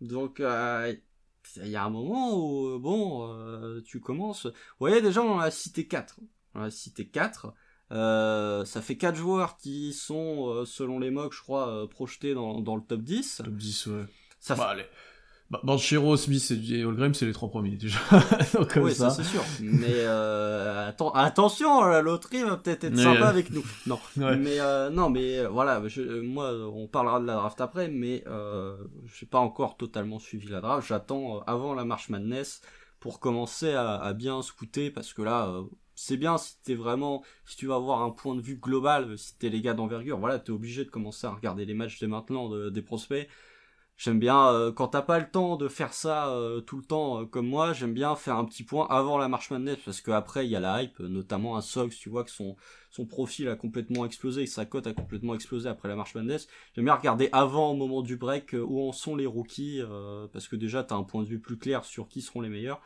Donc, 0.00 0.40
euh, 0.40 0.94
il 1.56 1.68
y 1.68 1.76
a 1.76 1.84
un 1.84 1.90
moment 1.90 2.34
où, 2.34 2.66
euh, 2.66 2.78
bon, 2.78 3.30
euh, 3.30 3.82
tu 3.82 4.00
commences... 4.00 4.46
Vous 4.46 4.52
voyez, 4.78 5.02
déjà, 5.02 5.20
on 5.20 5.38
a 5.38 5.50
cité 5.50 5.86
4. 5.86 6.20
On 6.54 6.62
a 6.62 6.70
cité 6.70 7.06
4. 7.06 7.52
Euh, 7.92 8.64
ça 8.64 8.80
fait 8.80 8.96
4 8.96 9.16
joueurs 9.16 9.58
qui 9.58 9.92
sont, 9.92 10.64
selon 10.64 10.98
les 10.98 11.10
mocks, 11.10 11.34
je 11.34 11.42
crois, 11.42 11.86
projetés 11.90 12.32
dans, 12.32 12.62
dans 12.62 12.76
le 12.76 12.82
top 12.82 13.02
10. 13.02 13.42
Top 13.44 13.54
10, 13.54 13.86
ouais. 13.88 14.06
Ça 14.38 14.54
bah, 14.54 14.70
allez. 14.70 14.86
Bah, 15.50 15.60
Banchero, 15.64 16.16
Smith 16.16 16.52
et 16.70 16.84
Holgrim, 16.84 17.12
c'est 17.12 17.26
les 17.26 17.32
trois 17.32 17.48
premiers 17.48 17.76
déjà. 17.76 17.98
oui, 18.76 18.94
ça, 18.94 19.10
c'est 19.10 19.24
sûr. 19.24 19.42
Mais 19.60 19.86
euh, 19.88 20.88
atten 20.88 21.08
attention, 21.14 21.82
la 21.82 22.02
loterie 22.02 22.44
va 22.44 22.56
peut-être 22.56 22.84
être, 22.84 22.96
sympa 22.96 23.26
avec 23.26 23.50
nous. 23.50 23.64
Non, 23.88 23.98
mais 24.16 24.60
euh, 24.60 24.90
non, 24.90 25.10
mais 25.10 25.44
voilà, 25.46 25.82
je, 25.88 26.20
moi, 26.20 26.52
on 26.72 26.86
parlera 26.86 27.18
de 27.18 27.26
la 27.26 27.34
draft 27.34 27.60
après, 27.60 27.88
mais 27.88 28.22
euh, 28.28 28.76
j'ai 29.12 29.26
pas 29.26 29.40
encore 29.40 29.76
totalement 29.76 30.20
suivi 30.20 30.46
la 30.46 30.60
draft. 30.60 30.86
J'attends 30.86 31.38
euh, 31.38 31.40
avant 31.48 31.74
la 31.74 31.84
marche 31.84 32.10
Madness 32.10 32.60
pour 33.00 33.18
commencer 33.18 33.72
à, 33.72 33.96
à 33.96 34.12
bien 34.12 34.42
scouter, 34.42 34.92
parce 34.92 35.12
que 35.12 35.22
là, 35.22 35.48
euh, 35.48 35.64
c'est 35.96 36.16
bien 36.16 36.38
si 36.38 36.62
t'es 36.62 36.76
vraiment, 36.76 37.24
si 37.44 37.56
tu 37.56 37.66
vas 37.66 37.74
avoir 37.74 38.02
un 38.02 38.10
point 38.10 38.36
de 38.36 38.40
vue 38.40 38.56
global, 38.56 39.18
si 39.18 39.36
t'es 39.36 39.48
les 39.48 39.60
gars 39.60 39.74
d'envergure, 39.74 40.18
voilà, 40.18 40.38
t'es 40.38 40.50
obligé 40.50 40.84
de 40.84 40.90
commencer 40.90 41.26
à 41.26 41.30
regarder 41.30 41.64
les 41.64 41.74
matchs 41.74 41.98
dès 41.98 42.06
maintenant 42.06 42.48
de, 42.48 42.70
des 42.70 42.82
prospects 42.82 43.28
J'aime 44.00 44.18
bien, 44.18 44.48
euh, 44.48 44.72
quand 44.72 44.88
t'as 44.88 45.02
pas 45.02 45.18
le 45.18 45.30
temps 45.30 45.58
de 45.58 45.68
faire 45.68 45.92
ça 45.92 46.30
euh, 46.30 46.62
tout 46.62 46.78
le 46.78 46.82
temps 46.82 47.20
euh, 47.20 47.26
comme 47.26 47.46
moi, 47.46 47.74
j'aime 47.74 47.92
bien 47.92 48.16
faire 48.16 48.36
un 48.36 48.46
petit 48.46 48.64
point 48.64 48.86
avant 48.88 49.18
la 49.18 49.28
marche 49.28 49.50
Madness, 49.50 49.76
parce 49.84 50.00
qu'après 50.00 50.46
il 50.46 50.50
y 50.50 50.56
a 50.56 50.60
la 50.60 50.82
hype, 50.82 51.00
notamment 51.00 51.58
un 51.58 51.60
Sox, 51.60 51.94
tu 51.98 52.08
vois 52.08 52.24
que 52.24 52.30
son, 52.30 52.56
son 52.90 53.04
profil 53.04 53.46
a 53.50 53.56
complètement 53.56 54.06
explosé, 54.06 54.44
que 54.44 54.50
sa 54.50 54.64
cote 54.64 54.86
a 54.86 54.94
complètement 54.94 55.34
explosé 55.34 55.68
après 55.68 55.86
la 55.88 55.96
marche 55.96 56.14
Madness. 56.14 56.48
J'aime 56.74 56.86
bien 56.86 56.94
regarder 56.94 57.28
avant, 57.32 57.72
au 57.72 57.76
moment 57.76 58.00
du 58.00 58.16
break, 58.16 58.54
où 58.54 58.88
en 58.88 58.92
sont 58.92 59.16
les 59.16 59.26
rookies, 59.26 59.82
parce 60.32 60.48
que 60.48 60.56
déjà 60.56 60.82
t'as 60.82 60.94
un 60.94 61.04
point 61.04 61.22
de 61.22 61.28
vue 61.28 61.40
plus 61.40 61.58
clair 61.58 61.84
sur 61.84 62.08
qui 62.08 62.22
seront 62.22 62.40
les 62.40 62.48
meilleurs 62.48 62.80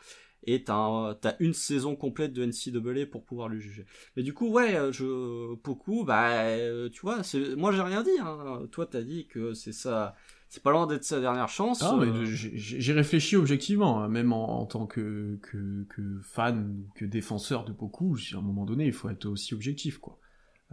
et 0.47 0.63
t'as 0.63 1.15
as 1.23 1.35
une 1.39 1.53
saison 1.53 1.95
complète 1.95 2.33
de 2.33 2.45
NCAA 2.45 3.05
pour 3.05 3.23
pouvoir 3.23 3.49
le 3.49 3.57
juger. 3.57 3.85
Mais 4.15 4.23
du 4.23 4.33
coup, 4.33 4.49
ouais, 4.49 4.91
je 4.91 5.55
beaucoup, 5.63 6.03
bah, 6.03 6.43
tu 6.91 7.01
vois, 7.01 7.21
moi 7.55 7.71
j'ai 7.71 7.81
rien 7.81 8.03
dit. 8.03 8.19
Hein. 8.19 8.67
Toi, 8.71 8.85
t'as 8.85 9.01
dit 9.01 9.27
que 9.27 9.53
c'est 9.53 9.71
ça, 9.71 10.13
c'est 10.55 10.63
pas 10.63 10.71
loin 10.71 10.87
d'être 10.87 11.03
sa 11.03 11.19
dernière 11.19 11.49
chance. 11.49 11.83
Ah, 11.83 11.97
euh. 11.99 12.23
j'ai 12.23 12.93
réfléchi 12.93 13.35
objectivement, 13.35 14.01
hein, 14.01 14.07
même 14.07 14.31
en, 14.31 14.65
tant 14.65 14.85
que, 14.85 15.37
que, 15.41 15.83
que, 15.89 16.01
fan, 16.21 16.77
que 16.95 17.03
défenseur 17.03 17.65
de 17.65 17.73
beaucoup, 17.73 18.15
à 18.33 18.37
un 18.37 18.41
moment 18.41 18.63
donné, 18.63 18.85
il 18.85 18.93
faut 18.93 19.09
être 19.09 19.25
aussi 19.25 19.53
objectif, 19.53 19.97
quoi. 19.97 20.17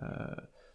Euh, 0.00 0.06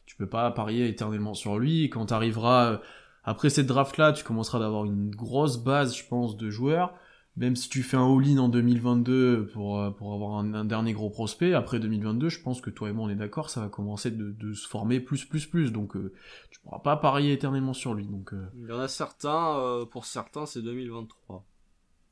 tu 0.05 0.18
peux 0.18 0.28
pas 0.28 0.51
parier 0.51 0.89
éternellement 0.89 1.34
sur 1.34 1.58
lui, 1.58 1.89
quand 1.89 2.08
t'arriveras, 2.08 2.74
euh, 2.74 2.78
après 3.24 3.49
cette 3.49 3.68
draft-là, 3.68 4.12
tu 4.12 4.26
commenceras 4.26 4.60
d'avoir 4.60 4.84
une 4.84 5.10
grosse 5.10 5.55
base, 5.58 5.95
je 5.95 6.05
pense, 6.05 6.36
de 6.36 6.49
joueurs, 6.49 6.93
même 7.38 7.55
si 7.55 7.69
tu 7.69 7.83
fais 7.83 7.97
un 7.97 8.05
all-in 8.05 8.39
en 8.39 8.49
2022 8.49 9.47
pour, 9.53 9.79
euh, 9.79 9.91
pour 9.91 10.13
avoir 10.13 10.39
un, 10.39 10.65
dernier 10.65 10.93
gros 10.93 11.11
prospect, 11.11 11.53
après 11.53 11.79
2022, 11.79 12.29
je 12.29 12.41
pense 12.41 12.61
que 12.61 12.71
toi 12.71 12.89
et 12.89 12.93
moi 12.93 13.05
on 13.05 13.09
est 13.09 13.15
d'accord, 13.15 13.51
ça 13.51 13.61
va 13.61 13.69
commencer 13.69 14.09
de, 14.09 14.31
de, 14.31 14.53
se 14.53 14.67
former 14.67 14.99
plus, 14.99 15.23
plus, 15.23 15.45
plus. 15.45 15.71
Donc 15.71 15.95
euh, 15.95 16.13
tu 16.49 16.59
pourras 16.61 16.79
pas 16.79 16.97
parier 16.97 17.33
éternellement 17.33 17.73
sur 17.73 17.93
lui. 17.93 18.07
Donc, 18.07 18.33
euh. 18.33 18.47
Il 18.55 18.67
y 18.67 18.71
en 18.71 18.79
a 18.79 18.88
certains, 18.88 19.85
pour 19.91 20.05
certains, 20.05 20.47
c'est 20.47 20.63
2023. 20.63 21.45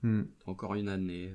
Hmm. 0.03 0.23
Encore 0.45 0.75
une 0.75 0.89
année. 0.89 1.33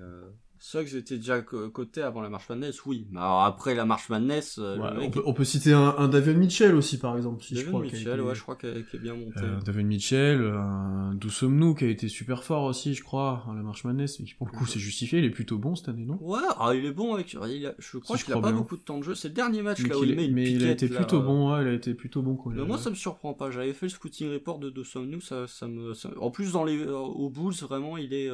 Euh... 0.60 0.82
Suggs 0.82 0.94
était 0.94 1.16
déjà 1.16 1.40
coté 1.40 2.02
avant 2.02 2.20
la 2.20 2.28
March 2.28 2.48
Madness, 2.50 2.84
oui. 2.84 3.06
Mais 3.10 3.18
alors 3.18 3.44
après 3.44 3.74
la 3.74 3.86
March 3.86 4.08
Madness, 4.10 4.58
euh, 4.58 4.76
Ouais, 4.76 4.90
on, 5.00 5.10
peut, 5.10 5.22
on 5.24 5.32
peut 5.32 5.44
citer 5.44 5.72
un, 5.72 5.94
un 5.96 6.06
David 6.08 6.36
Mitchell 6.36 6.74
aussi, 6.74 6.98
par 6.98 7.16
exemple. 7.16 7.42
Si 7.42 7.56
je 7.56 7.64
crois, 7.66 7.80
Mitchell, 7.80 8.00
été- 8.02 8.20
ouais, 8.20 8.34
je 8.34 8.42
crois 8.42 8.56
qu'il 8.56 8.68
est 8.68 8.98
bien 8.98 9.14
monté. 9.14 9.40
Euh, 9.42 9.58
David 9.64 9.86
Mitchell, 9.86 10.42
un 10.42 11.14
D'où 11.14 11.30
sommes-nous 11.30 11.74
qui 11.74 11.84
a 11.84 11.88
été 11.88 12.08
super 12.08 12.44
fort 12.44 12.64
aussi, 12.64 12.94
je 12.94 13.02
crois, 13.02 13.44
à 13.50 13.54
la 13.54 13.62
March 13.62 13.84
Madness. 13.84 14.20
Et 14.20 14.24
qui, 14.24 14.34
pour 14.34 14.46
le 14.46 14.52
coup, 14.52 14.66
c'est 14.66 14.78
justifié, 14.78 15.18
il 15.18 15.24
est 15.24 15.30
plutôt 15.30 15.56
bon 15.58 15.74
cette 15.74 15.88
année, 15.88 16.04
non? 16.04 16.18
Ouais, 16.20 16.38
ah, 16.58 16.72
il 16.74 16.84
est 16.84 16.92
bon 16.92 17.14
avec. 17.14 17.32
Il 17.32 17.66
a- 17.66 17.74
je 17.78 17.98
crois 17.98 18.16
Si 18.18 18.24
qu'il 18.24 18.34
a 18.34 18.40
pas 18.40 18.48
bien. 18.50 18.58
beaucoup 18.58 18.76
de 18.76 18.82
temps 18.82 18.98
de 18.98 19.02
jeu. 19.04 19.14
C'est 19.14 19.28
le 19.28 19.34
dernier 19.34 19.62
match 19.62 19.82
Mais, 19.82 19.88
là 19.88 19.98
où 19.98 20.04
il 20.04 20.14
met 20.14 20.26
une 20.26 20.34
mais 20.34 20.50
il 20.50 20.64
a 20.66 20.70
été 20.72 20.88
là, 20.88 20.96
plutôt 20.96 21.18
euh. 21.20 21.24
bon, 21.24 21.52
ouais, 21.54 21.62
il 21.62 21.68
a 21.68 21.72
été 21.72 21.94
plutôt 21.94 22.20
bon 22.22 22.36
quand 22.36 22.50
il 22.50 22.56
Mais 22.58 22.64
moi, 22.66 22.76
ça 22.78 22.90
me 22.90 22.94
surprend 22.94 23.32
pas. 23.34 23.50
J'avais 23.50 23.72
fait 23.72 23.86
le 23.86 23.90
scouting 23.90 24.30
report 24.32 24.58
de 24.58 24.82
Somnu, 24.84 25.20
ça, 25.22 25.46
ça 25.46 25.66
me. 25.68 25.94
ça- 25.94 26.10
En 26.20 26.30
plus, 26.30 26.52
dans 26.52 26.64
les, 26.64 26.78
euh, 26.80 26.94
aux 26.96 27.30
Bulls, 27.30 27.54
vraiment, 27.62 27.96
il 27.96 28.12
est. 28.12 28.28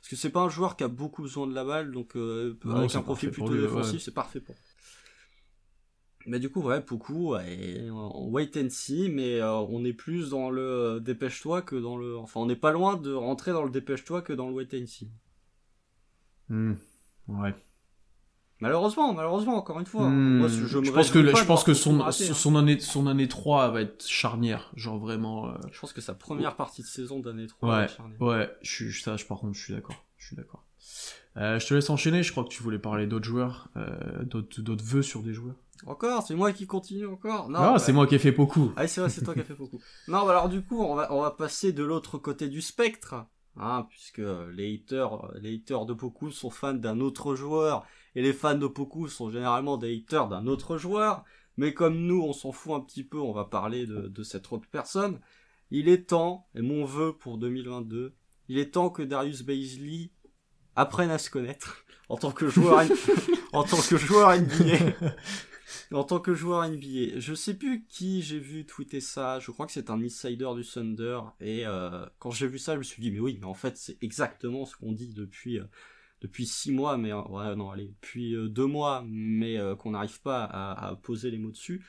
Parce 0.00 0.08
que 0.10 0.16
c'est 0.16 0.30
pas 0.30 0.40
un 0.40 0.48
joueur 0.48 0.76
qui 0.76 0.84
a 0.84 0.88
beaucoup 0.88 1.22
besoin 1.22 1.46
de 1.46 1.54
la 1.54 1.64
balle, 1.64 1.92
donc 1.92 2.16
euh, 2.16 2.58
Non, 2.64 2.76
avec 2.76 2.94
un 2.94 3.02
profil 3.02 3.30
plutôt 3.30 3.52
lui, 3.52 3.60
défensif, 3.60 3.92
ouais. 3.94 3.98
c'est 3.98 4.14
parfait 4.14 4.40
pour. 4.40 4.54
Mais 6.26 6.38
du 6.38 6.50
coup, 6.50 6.62
ouais, 6.62 6.80
beaucoup, 6.80 7.32
ouais, 7.32 7.88
en 7.90 8.26
wait 8.28 8.50
and 8.56 8.68
see, 8.70 9.08
mais 9.08 9.40
euh, 9.40 9.52
on 9.54 9.84
est 9.84 9.92
plus 9.94 10.30
dans 10.30 10.50
le 10.50 10.62
euh, 10.62 11.00
dépêche-toi 11.00 11.62
que 11.62 11.76
dans 11.76 11.96
le. 11.96 12.16
Enfin, 12.18 12.40
on 12.40 12.46
n'est 12.46 12.56
pas 12.56 12.72
loin 12.72 12.96
de 12.96 13.12
rentrer 13.12 13.52
dans 13.52 13.64
le 13.64 13.70
dépêche-toi 13.70 14.22
que 14.22 14.32
dans 14.32 14.48
le 14.48 14.54
wait 14.54 14.68
and 14.74 14.86
see. 14.86 15.10
Hmm, 16.48 16.74
Ouais. 17.28 17.54
Malheureusement, 18.60 19.14
malheureusement, 19.14 19.56
encore 19.56 19.80
une 19.80 19.86
fois. 19.86 20.08
Hmm, 20.08 20.38
Moi, 20.38 20.48
je, 20.48 20.90
pense 20.90 21.10
que, 21.10 21.18
le- 21.18 21.34
je 21.34 21.44
pense 21.44 21.64
que 21.64 21.74
son, 21.74 21.98
rater, 21.98 22.28
hein. 22.30 22.34
son, 22.34 22.56
année, 22.56 22.78
son 22.80 23.06
année 23.06 23.26
3 23.28 23.68
va 23.70 23.80
être 23.82 24.06
charnière. 24.06 24.70
Genre 24.76 24.98
vraiment. 24.98 25.48
euh, 25.48 25.52
Je 25.72 25.80
pense 25.80 25.92
que 25.92 26.00
sa 26.00 26.14
première 26.14 26.56
partie 26.56 26.82
de 26.82 26.86
saison 26.86 27.20
d'année 27.20 27.46
3 27.46 27.68
Ouais, 27.68 27.74
va 27.76 27.84
être 27.84 27.96
charnière. 27.96 28.20
ouais, 28.20 28.50
je 28.62 28.70
suis, 28.90 29.02
ça, 29.02 29.16
je, 29.16 29.24
par 29.24 29.38
contre, 29.38 29.54
je 29.56 29.64
suis 29.64 29.72
d'accord. 29.74 30.04
Je 30.18 30.26
suis 30.26 30.36
d'accord. 30.36 30.64
Euh, 31.36 31.58
je 31.60 31.66
te 31.66 31.74
laisse 31.74 31.88
enchaîner, 31.90 32.22
je 32.22 32.32
crois 32.32 32.42
que 32.44 32.48
tu 32.48 32.62
voulais 32.62 32.78
parler 32.80 33.06
d'autres 33.06 33.24
joueurs, 33.24 33.68
euh, 33.76 34.24
d'autres, 34.24 34.60
d'autres 34.60 34.84
vœux 34.84 35.02
sur 35.02 35.22
des 35.22 35.32
joueurs. 35.32 35.54
Encore, 35.86 36.22
c'est 36.26 36.34
moi 36.34 36.52
qui 36.52 36.66
continue 36.66 37.06
encore. 37.06 37.48
Non, 37.48 37.58
Ah, 37.60 37.72
bah- 37.74 37.78
c'est 37.78 37.92
moi 37.92 38.06
qui 38.06 38.16
ai 38.16 38.18
fait 38.18 38.32
beaucoup. 38.32 38.72
Ah, 38.76 38.86
c'est 38.86 39.00
vrai, 39.00 39.08
c'est 39.08 39.22
toi 39.24 39.32
qui 39.32 39.40
as 39.40 39.44
fait 39.44 39.54
beaucoup. 39.54 39.78
Non, 40.08 40.24
bah 40.26 40.32
alors 40.32 40.48
du 40.50 40.60
coup, 40.62 40.82
on 40.82 40.94
va, 40.94 41.10
on 41.14 41.22
va 41.22 41.30
passer 41.30 41.72
de 41.72 41.82
l'autre 41.84 42.18
côté 42.18 42.48
du 42.48 42.60
spectre, 42.60 43.14
hein, 43.56 43.86
puisque 43.88 44.20
les 44.52 44.74
haters, 44.74 45.30
les 45.40 45.54
haters 45.54 45.86
de 45.86 45.94
Poku 45.94 46.30
sont 46.32 46.50
fans 46.50 46.74
d'un 46.74 47.00
autre 47.00 47.34
joueur, 47.36 47.86
et 48.14 48.22
les 48.22 48.32
fans 48.32 48.56
de 48.56 48.66
Poku 48.66 49.08
sont 49.08 49.30
généralement 49.30 49.76
des 49.76 49.96
haters 49.96 50.28
d'un 50.28 50.46
autre 50.46 50.78
joueur. 50.78 51.24
Mais 51.56 51.74
comme 51.74 51.98
nous, 51.98 52.22
on 52.22 52.32
s'en 52.32 52.52
fout 52.52 52.72
un 52.72 52.80
petit 52.80 53.04
peu, 53.04 53.18
on 53.18 53.32
va 53.32 53.44
parler 53.44 53.86
de, 53.86 54.08
de 54.08 54.22
cette 54.22 54.50
autre 54.52 54.68
personne. 54.70 55.20
Il 55.70 55.88
est 55.88 56.08
temps, 56.08 56.48
et 56.54 56.62
mon 56.62 56.84
vœu 56.84 57.16
pour 57.16 57.38
2022, 57.38 58.14
il 58.48 58.58
est 58.58 58.72
temps 58.72 58.90
que 58.90 59.02
Darius 59.02 59.42
Baisley 59.42 60.10
apprenne 60.74 61.10
à 61.10 61.18
se 61.18 61.30
connaître 61.30 61.84
en 62.08 62.16
tant 62.16 62.32
que 62.32 62.48
joueur, 62.48 62.82
en 63.52 63.62
tant 63.62 63.80
que 63.80 63.96
joueur 63.96 64.36
NBA. 64.36 64.94
En 65.92 66.04
tant 66.04 66.18
que 66.18 66.34
joueur 66.34 66.68
NBA, 66.68 67.18
je 67.18 67.34
sais 67.34 67.54
plus 67.54 67.84
qui 67.88 68.22
j'ai 68.22 68.38
vu 68.38 68.64
tweeter 68.66 69.00
ça, 69.00 69.38
je 69.38 69.50
crois 69.50 69.66
que 69.66 69.72
c'est 69.72 69.90
un 69.90 70.02
insider 70.02 70.48
du 70.56 70.64
Thunder, 70.64 71.20
et 71.40 71.66
euh, 71.66 72.04
quand 72.18 72.30
j'ai 72.30 72.48
vu 72.48 72.58
ça, 72.58 72.74
je 72.74 72.78
me 72.78 72.82
suis 72.82 73.00
dit, 73.00 73.10
mais 73.10 73.20
oui, 73.20 73.38
mais 73.40 73.46
en 73.46 73.54
fait, 73.54 73.76
c'est 73.76 74.02
exactement 74.02 74.66
ce 74.66 74.76
qu'on 74.76 74.92
dit 74.92 75.12
depuis, 75.14 75.58
euh, 75.58 75.64
depuis 76.20 76.46
six 76.46 76.70
mois, 76.72 76.96
mais 76.96 77.12
euh, 77.12 77.22
ouais, 77.22 77.56
non, 77.56 77.70
allez, 77.70 77.88
depuis 77.88 78.34
euh, 78.34 78.48
deux 78.48 78.66
mois, 78.66 79.04
mais 79.06 79.58
euh, 79.58 79.74
qu'on 79.74 79.92
n'arrive 79.92 80.20
pas 80.20 80.44
à, 80.44 80.88
à 80.88 80.96
poser 80.96 81.30
les 81.30 81.38
mots 81.38 81.50
dessus. 81.50 81.84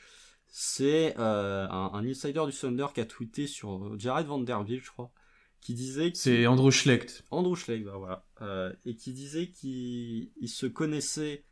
C'est 0.46 1.14
euh, 1.18 1.66
un, 1.68 1.90
un 1.94 2.06
insider 2.06 2.42
du 2.46 2.52
Thunder 2.52 2.86
qui 2.94 3.00
a 3.00 3.06
tweeté 3.06 3.46
sur 3.46 3.98
Jared 3.98 4.26
Vanderbilt, 4.26 4.84
je 4.84 4.90
crois, 4.90 5.10
qui 5.60 5.74
disait 5.74 6.12
C'est 6.14 6.46
Andrew 6.46 6.70
Schlecht. 6.70 7.24
Andrew 7.30 7.54
Schleck, 7.56 7.84
bah 7.84 7.96
voilà, 7.96 8.26
euh, 8.42 8.72
et 8.84 8.94
qui 8.94 9.12
disait 9.12 9.48
qu'il 9.48 10.30
il 10.40 10.48
se 10.48 10.66
connaissait, 10.66 11.44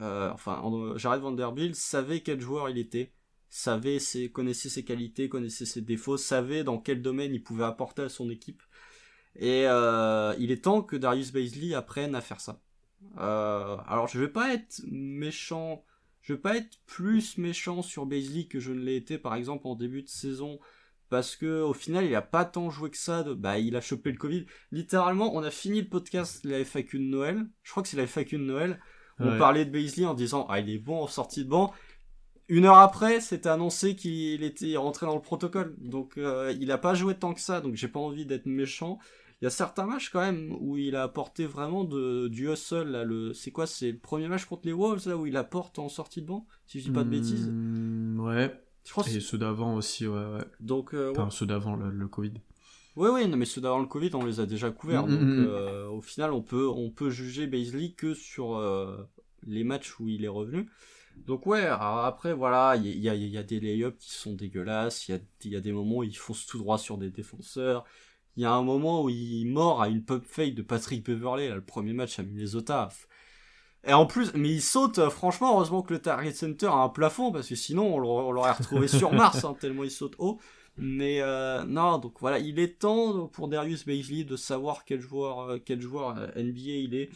enfin, 0.00 0.62
Jared 0.96 1.20
Vanderbilt 1.20 1.74
savait 1.76 2.20
quel 2.20 2.40
joueur 2.40 2.68
il 2.70 2.78
était, 2.78 3.12
savait 3.50 3.98
ses, 3.98 4.30
connaissait 4.30 4.68
ses 4.68 4.84
qualités, 4.84 5.28
connaissait 5.28 5.66
ses 5.66 5.80
défauts, 5.82 6.16
savait 6.16 6.64
dans 6.64 6.78
quel 6.78 7.02
domaine 7.02 7.34
il 7.34 7.42
pouvait 7.42 7.64
apporter 7.64 8.02
à 8.02 8.08
son 8.08 8.30
équipe, 8.30 8.62
et 9.36 9.64
euh, 9.66 10.34
il 10.38 10.50
est 10.50 10.64
temps 10.64 10.82
que 10.82 10.96
Darius 10.96 11.32
Baisley 11.32 11.74
apprenne 11.74 12.14
à 12.14 12.20
faire 12.20 12.40
ça. 12.40 12.60
Euh, 13.18 13.76
alors, 13.86 14.08
je 14.08 14.18
vais 14.20 14.28
pas 14.28 14.52
être 14.54 14.82
méchant, 14.90 15.84
je 16.20 16.34
vais 16.34 16.38
pas 16.38 16.56
être 16.56 16.78
plus 16.86 17.38
méchant 17.38 17.82
sur 17.82 18.06
Baisley 18.06 18.44
que 18.44 18.60
je 18.60 18.72
ne 18.72 18.80
l'ai 18.80 18.96
été, 18.96 19.18
par 19.18 19.34
exemple, 19.34 19.66
en 19.66 19.74
début 19.74 20.02
de 20.02 20.08
saison, 20.08 20.58
parce 21.08 21.34
que 21.36 21.62
au 21.62 21.72
final, 21.72 22.04
il 22.04 22.14
a 22.14 22.22
pas 22.22 22.44
tant 22.44 22.70
joué 22.70 22.90
que 22.90 22.96
ça. 22.96 23.22
De... 23.22 23.34
Bah, 23.34 23.58
il 23.58 23.74
a 23.76 23.80
chopé 23.80 24.12
le 24.12 24.18
Covid. 24.18 24.46
Littéralement, 24.70 25.34
on 25.34 25.42
a 25.42 25.50
fini 25.50 25.80
le 25.82 25.88
podcast 25.88 26.44
de 26.44 26.50
la 26.50 26.64
FAQ 26.64 26.98
de 26.98 27.04
Noël. 27.04 27.46
Je 27.62 27.70
crois 27.70 27.82
que 27.82 27.88
c'est 27.88 27.96
la 27.96 28.06
FAQ 28.06 28.38
de 28.38 28.44
Noël. 28.44 28.80
On 29.18 29.32
Ouais. 29.32 29.38
parlait 29.38 29.64
de 29.64 29.70
Baisley 29.70 30.06
en 30.06 30.14
disant 30.14 30.46
ah 30.48 30.60
il 30.60 30.70
est 30.70 30.78
bon 30.78 31.02
en 31.02 31.06
sortie 31.06 31.44
de 31.44 31.50
banc. 31.50 31.74
Une 32.48 32.64
heure 32.64 32.78
après, 32.78 33.20
c'était 33.20 33.48
annoncé 33.48 33.94
qu'il 33.94 34.42
était 34.42 34.76
rentré 34.76 35.06
dans 35.06 35.14
le 35.14 35.20
protocole. 35.22 35.74
Donc 35.78 36.16
euh, 36.18 36.54
il 36.60 36.70
a 36.72 36.78
pas 36.78 36.94
joué 36.94 37.14
tant 37.14 37.34
que 37.34 37.40
ça. 37.40 37.60
Donc 37.60 37.74
j'ai 37.76 37.88
pas 37.88 38.00
envie 38.00 38.26
d'être 38.26 38.46
méchant. 38.46 38.98
Il 39.40 39.44
y 39.44 39.46
a 39.46 39.50
certains 39.50 39.86
matchs 39.86 40.10
quand 40.10 40.20
même 40.20 40.54
où 40.60 40.76
il 40.76 40.96
a 40.96 41.02
apporté 41.02 41.46
vraiment 41.46 41.84
de, 41.84 42.28
du 42.28 42.50
hustle. 42.50 42.88
Là, 42.90 43.04
le, 43.04 43.32
c'est 43.32 43.50
quoi 43.50 43.66
C'est 43.66 43.90
le 43.90 43.98
premier 43.98 44.28
match 44.28 44.44
contre 44.44 44.66
les 44.66 44.72
Wolves 44.72 45.08
là 45.08 45.16
où 45.16 45.26
il 45.26 45.36
apporte 45.36 45.78
en 45.78 45.88
sortie 45.88 46.20
de 46.20 46.26
banc, 46.26 46.46
si 46.66 46.80
je 46.80 46.84
dis 46.84 46.90
pas 46.90 47.04
de 47.04 47.10
bêtises? 47.10 47.48
Hmm, 47.48 48.20
Ouais. 48.20 48.54
Je 48.84 48.94
que 48.94 49.10
Et 49.16 49.20
ceux 49.20 49.38
d'avant 49.38 49.74
aussi, 49.74 50.06
ouais, 50.06 50.14
ouais. 50.16 50.44
donc 50.58 50.94
euh, 50.94 51.12
ouais. 51.12 51.18
Enfin, 51.18 51.30
ceux 51.30 51.46
d'avant 51.46 51.76
le, 51.76 51.90
le 51.90 52.08
Covid. 52.08 52.32
Oui, 52.96 53.08
oui, 53.12 53.28
mais 53.28 53.44
ceux 53.44 53.60
d'avant 53.60 53.78
le 53.78 53.86
Covid, 53.86 54.10
on 54.14 54.24
les 54.24 54.40
a 54.40 54.46
déjà 54.46 54.70
couverts. 54.70 55.06
Mm, 55.06 55.10
donc, 55.10 55.20
mm, 55.20 55.42
mm. 55.42 55.46
euh, 55.48 55.88
au 55.88 56.00
final, 56.00 56.32
on 56.32 56.42
peut, 56.42 56.68
on 56.68 56.90
peut 56.90 57.10
juger 57.10 57.46
Baisley 57.46 57.92
que 57.92 58.14
sur 58.14 58.56
euh, 58.56 58.96
les 59.46 59.64
matchs 59.64 59.98
où 60.00 60.08
il 60.08 60.24
est 60.24 60.28
revenu. 60.28 60.68
Donc, 61.26 61.46
ouais, 61.46 61.60
alors 61.62 62.04
après, 62.04 62.32
voilà, 62.32 62.76
il 62.76 62.98
y 62.98 63.08
a, 63.08 63.14
il 63.14 63.28
y 63.28 63.36
a 63.38 63.42
des 63.42 63.60
lay-ups 63.60 63.98
qui 63.98 64.14
sont 64.14 64.34
dégueulasses. 64.34 65.08
Il 65.08 65.12
y 65.12 65.14
a, 65.14 65.20
il 65.44 65.52
y 65.52 65.56
a 65.56 65.60
des 65.60 65.72
moments 65.72 65.98
où 65.98 66.04
il 66.04 66.16
fonce 66.16 66.46
tout 66.46 66.58
droit 66.58 66.78
sur 66.78 66.98
des 66.98 67.10
défenseurs. 67.10 67.84
Il 68.36 68.42
y 68.42 68.46
a 68.46 68.52
un 68.52 68.62
moment 68.62 69.02
où 69.02 69.08
il 69.08 69.44
mord 69.46 69.82
à 69.82 69.88
une 69.88 70.04
pump 70.04 70.24
fake 70.24 70.54
de 70.54 70.62
Patrick 70.62 71.04
Beverley, 71.04 71.48
là, 71.48 71.56
le 71.56 71.64
premier 71.64 71.92
match 71.92 72.18
à 72.18 72.22
Minnesota. 72.22 72.88
Et 73.84 73.92
en 73.92 74.06
plus, 74.06 74.32
mais 74.34 74.50
il 74.50 74.60
saute, 74.62 74.98
euh, 74.98 75.10
franchement, 75.10 75.54
heureusement 75.54 75.82
que 75.82 75.94
le 75.94 76.00
Target 76.00 76.32
Center 76.32 76.66
a 76.66 76.74
un 76.76 76.88
plafond, 76.90 77.32
parce 77.32 77.48
que 77.48 77.54
sinon, 77.54 77.94
on 77.94 77.98
l'aurait 77.98 78.52
retrouvé 78.52 78.88
sur 78.88 79.12
Mars, 79.12 79.44
hein, 79.44 79.54
tellement 79.60 79.84
il 79.84 79.90
saute 79.90 80.14
haut. 80.18 80.38
Mais 80.76 81.20
euh, 81.20 81.64
non, 81.64 81.98
donc 81.98 82.14
voilà, 82.20 82.38
il 82.38 82.58
est 82.58 82.78
temps 82.78 83.26
pour 83.28 83.48
Darius 83.48 83.84
Baisley 83.84 84.24
de 84.24 84.36
savoir 84.36 84.84
quel 84.84 85.00
joueur, 85.00 85.40
euh, 85.40 85.58
quel 85.62 85.80
joueur 85.80 86.14
NBA 86.36 86.60
il 86.84 86.94
est, 86.94 87.10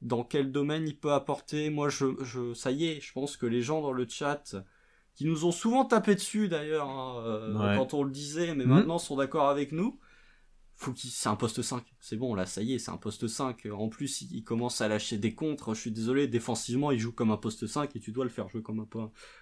dans 0.00 0.22
quel 0.22 0.52
domaine 0.52 0.86
il 0.86 0.96
peut 0.98 1.12
apporter. 1.12 1.68
Moi, 1.70 1.88
je, 1.88 2.06
je, 2.22 2.54
ça 2.54 2.70
y 2.70 2.86
est, 2.86 3.00
je 3.00 3.12
pense 3.12 3.36
que 3.36 3.46
les 3.46 3.60
gens 3.62 3.80
dans 3.82 3.92
le 3.92 4.06
chat, 4.08 4.54
qui 5.14 5.26
nous 5.26 5.44
ont 5.44 5.50
souvent 5.52 5.84
tapé 5.84 6.14
dessus 6.14 6.48
d'ailleurs, 6.48 6.88
hein, 6.88 7.52
Ouais. 7.58 7.76
quand 7.76 7.92
on 7.94 8.02
le 8.04 8.10
disait, 8.10 8.54
mais 8.54 8.64
Mhm. 8.64 8.70
maintenant 8.74 8.98
sont 8.98 9.16
d'accord 9.16 9.48
avec 9.48 9.72
nous. 9.72 9.98
Faut 10.82 10.90
qu'il, 10.90 11.10
c'est 11.10 11.28
un 11.28 11.36
poste 11.36 11.62
5. 11.62 11.84
C'est 12.00 12.16
bon, 12.16 12.34
là, 12.34 12.44
ça 12.44 12.60
y 12.60 12.74
est, 12.74 12.80
c'est 12.80 12.90
un 12.90 12.96
poste 12.96 13.28
5. 13.28 13.68
En 13.72 13.88
plus, 13.88 14.22
il, 14.22 14.42
commence 14.42 14.80
à 14.80 14.88
lâcher 14.88 15.16
des 15.16 15.32
contres. 15.32 15.74
Je 15.74 15.80
suis 15.80 15.92
désolé, 15.92 16.26
défensivement, 16.26 16.90
il 16.90 16.98
joue 16.98 17.12
comme 17.12 17.30
un 17.30 17.36
poste 17.36 17.68
5 17.68 17.94
et 17.94 18.00
tu 18.00 18.10
dois 18.10 18.24
le 18.24 18.30
faire 18.30 18.48
jouer 18.48 18.62
comme 18.62 18.80
un, 18.80 18.86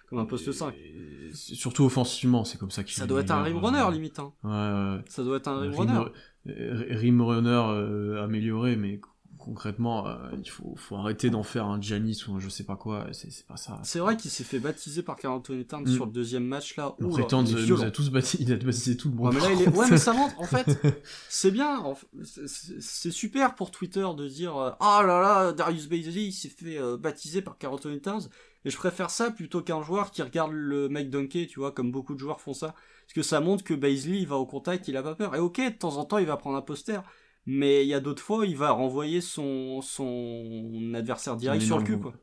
comme 0.07 0.19
un 0.19 0.25
poste 0.25 0.51
5. 0.51 0.75
Et 0.75 1.31
surtout 1.33 1.83
offensivement, 1.83 2.43
c'est 2.43 2.59
comme 2.59 2.69
ça 2.69 2.83
qu'il 2.83 2.93
Ça 2.93 3.07
doit 3.07 3.21
être 3.21 3.31
un 3.31 3.41
rim 3.41 3.57
runner, 3.57 3.79
euh, 3.79 3.91
limite. 3.91 4.19
Hein. 4.19 4.31
Ouais, 4.43 4.51
ouais. 4.51 5.03
Ça 5.09 5.23
doit 5.23 5.37
être 5.37 5.47
un 5.47 5.61
rim 5.61 5.73
runner. 5.75 6.03
rim 6.45 7.21
runner 7.21 7.49
euh, 7.49 8.23
amélioré, 8.23 8.75
mais 8.75 9.01
concrètement, 9.43 10.07
euh, 10.07 10.15
il 10.41 10.49
faut, 10.49 10.73
faut 10.77 10.95
arrêter 10.95 11.29
d'en 11.29 11.43
faire 11.43 11.65
un 11.65 11.81
Giannis 11.81 12.23
ou 12.27 12.35
un 12.35 12.39
je 12.39 12.47
sais 12.49 12.63
pas 12.63 12.75
quoi, 12.75 13.07
c'est 13.11 13.31
c'est 13.31 13.45
pas 13.45 13.57
ça. 13.57 13.79
C'est 13.83 13.99
vrai 13.99 14.15
qu'il 14.17 14.31
s'est 14.31 14.43
fait 14.43 14.59
baptiser 14.59 15.03
par 15.03 15.15
Carl 15.17 15.35
Anthony 15.35 15.65
Towns 15.65 15.83
Mm. 15.83 15.93
sur 15.95 16.05
le 16.05 16.11
deuxième 16.11 16.45
match 16.45 16.75
là. 16.77 16.95
Ouh, 16.99 17.09
prétend 17.09 17.43
il 17.43 17.57
est 17.57 17.67
nous 17.67 17.83
a 17.83 17.91
tous 17.91 18.09
baptisé, 18.09 18.43
il 18.43 18.53
a 18.53 18.55
baptisé 18.55 18.95
tout 18.97 19.09
le 19.09 19.15
monde. 19.15 19.33
Ouais, 19.33 19.39
mais 19.39 19.39
là, 19.41 19.47
par 19.47 19.53
il 19.55 19.61
est... 19.61 19.65
contre. 19.65 19.77
ouais, 19.79 19.87
mais 19.91 19.97
ça 19.97 20.13
montre, 20.13 20.39
en 20.39 20.45
fait, 20.45 20.79
c'est 21.29 21.51
bien. 21.51 21.83
c'est- 22.23 23.11
super 23.11 23.55
pour 23.55 23.71
Twitter 23.71 24.05
de 24.17 24.27
dire 24.27 24.55
euh, 24.57 24.71
Ah 24.79 25.01
là 25.05 25.19
là, 25.21 25.51
Darius 25.53 25.87
Baisley, 25.89 26.25
il 26.25 26.31
s'est 26.33 26.49
fait 26.49 26.77
euh, 26.77 26.97
baptiser 26.97 27.41
par 27.41 27.57
Carl 27.57 27.73
Anthony 27.73 27.99
Towns. 28.01 28.29
Et 28.63 28.69
je 28.69 28.77
préfère 28.77 29.09
ça 29.09 29.31
plutôt 29.31 29.61
qu'un 29.61 29.81
joueur 29.81 30.11
qui 30.11 30.21
regarde 30.21 30.51
le 30.53 30.87
mec 30.87 31.09
dunker, 31.09 31.47
tu 31.47 31.59
vois, 31.59 31.71
comme 31.71 31.91
beaucoup 31.91 32.13
de 32.13 32.19
joueurs 32.19 32.39
font 32.41 32.53
ça. 32.53 32.75
Parce 33.05 33.13
que 33.15 33.23
ça 33.23 33.39
montre 33.39 33.63
que 33.63 33.73
Baisley, 33.73 34.19
il 34.19 34.27
va 34.27 34.35
au 34.37 34.45
contact, 34.45 34.87
il 34.87 34.95
a 34.97 35.01
pas 35.03 35.15
peur. 35.15 35.35
Et 35.35 35.39
ok, 35.39 35.57
de 35.59 35.69
temps 35.71 35.97
en 35.97 36.05
temps, 36.05 36.19
il 36.19 36.27
va 36.27 36.37
prendre 36.37 36.57
un 36.57 36.61
poster. 36.61 37.01
Mais 37.45 37.83
il 37.83 37.87
y 37.87 37.93
a 37.93 37.99
d'autres 37.99 38.21
fois, 38.21 38.45
il 38.45 38.55
va 38.55 38.71
renvoyer 38.71 39.19
son, 39.21 39.81
son 39.81 40.93
adversaire 40.93 41.35
direct 41.35 41.63
sur 41.63 41.79
le 41.79 41.83
cul, 41.83 41.99
quoi. 41.99 42.13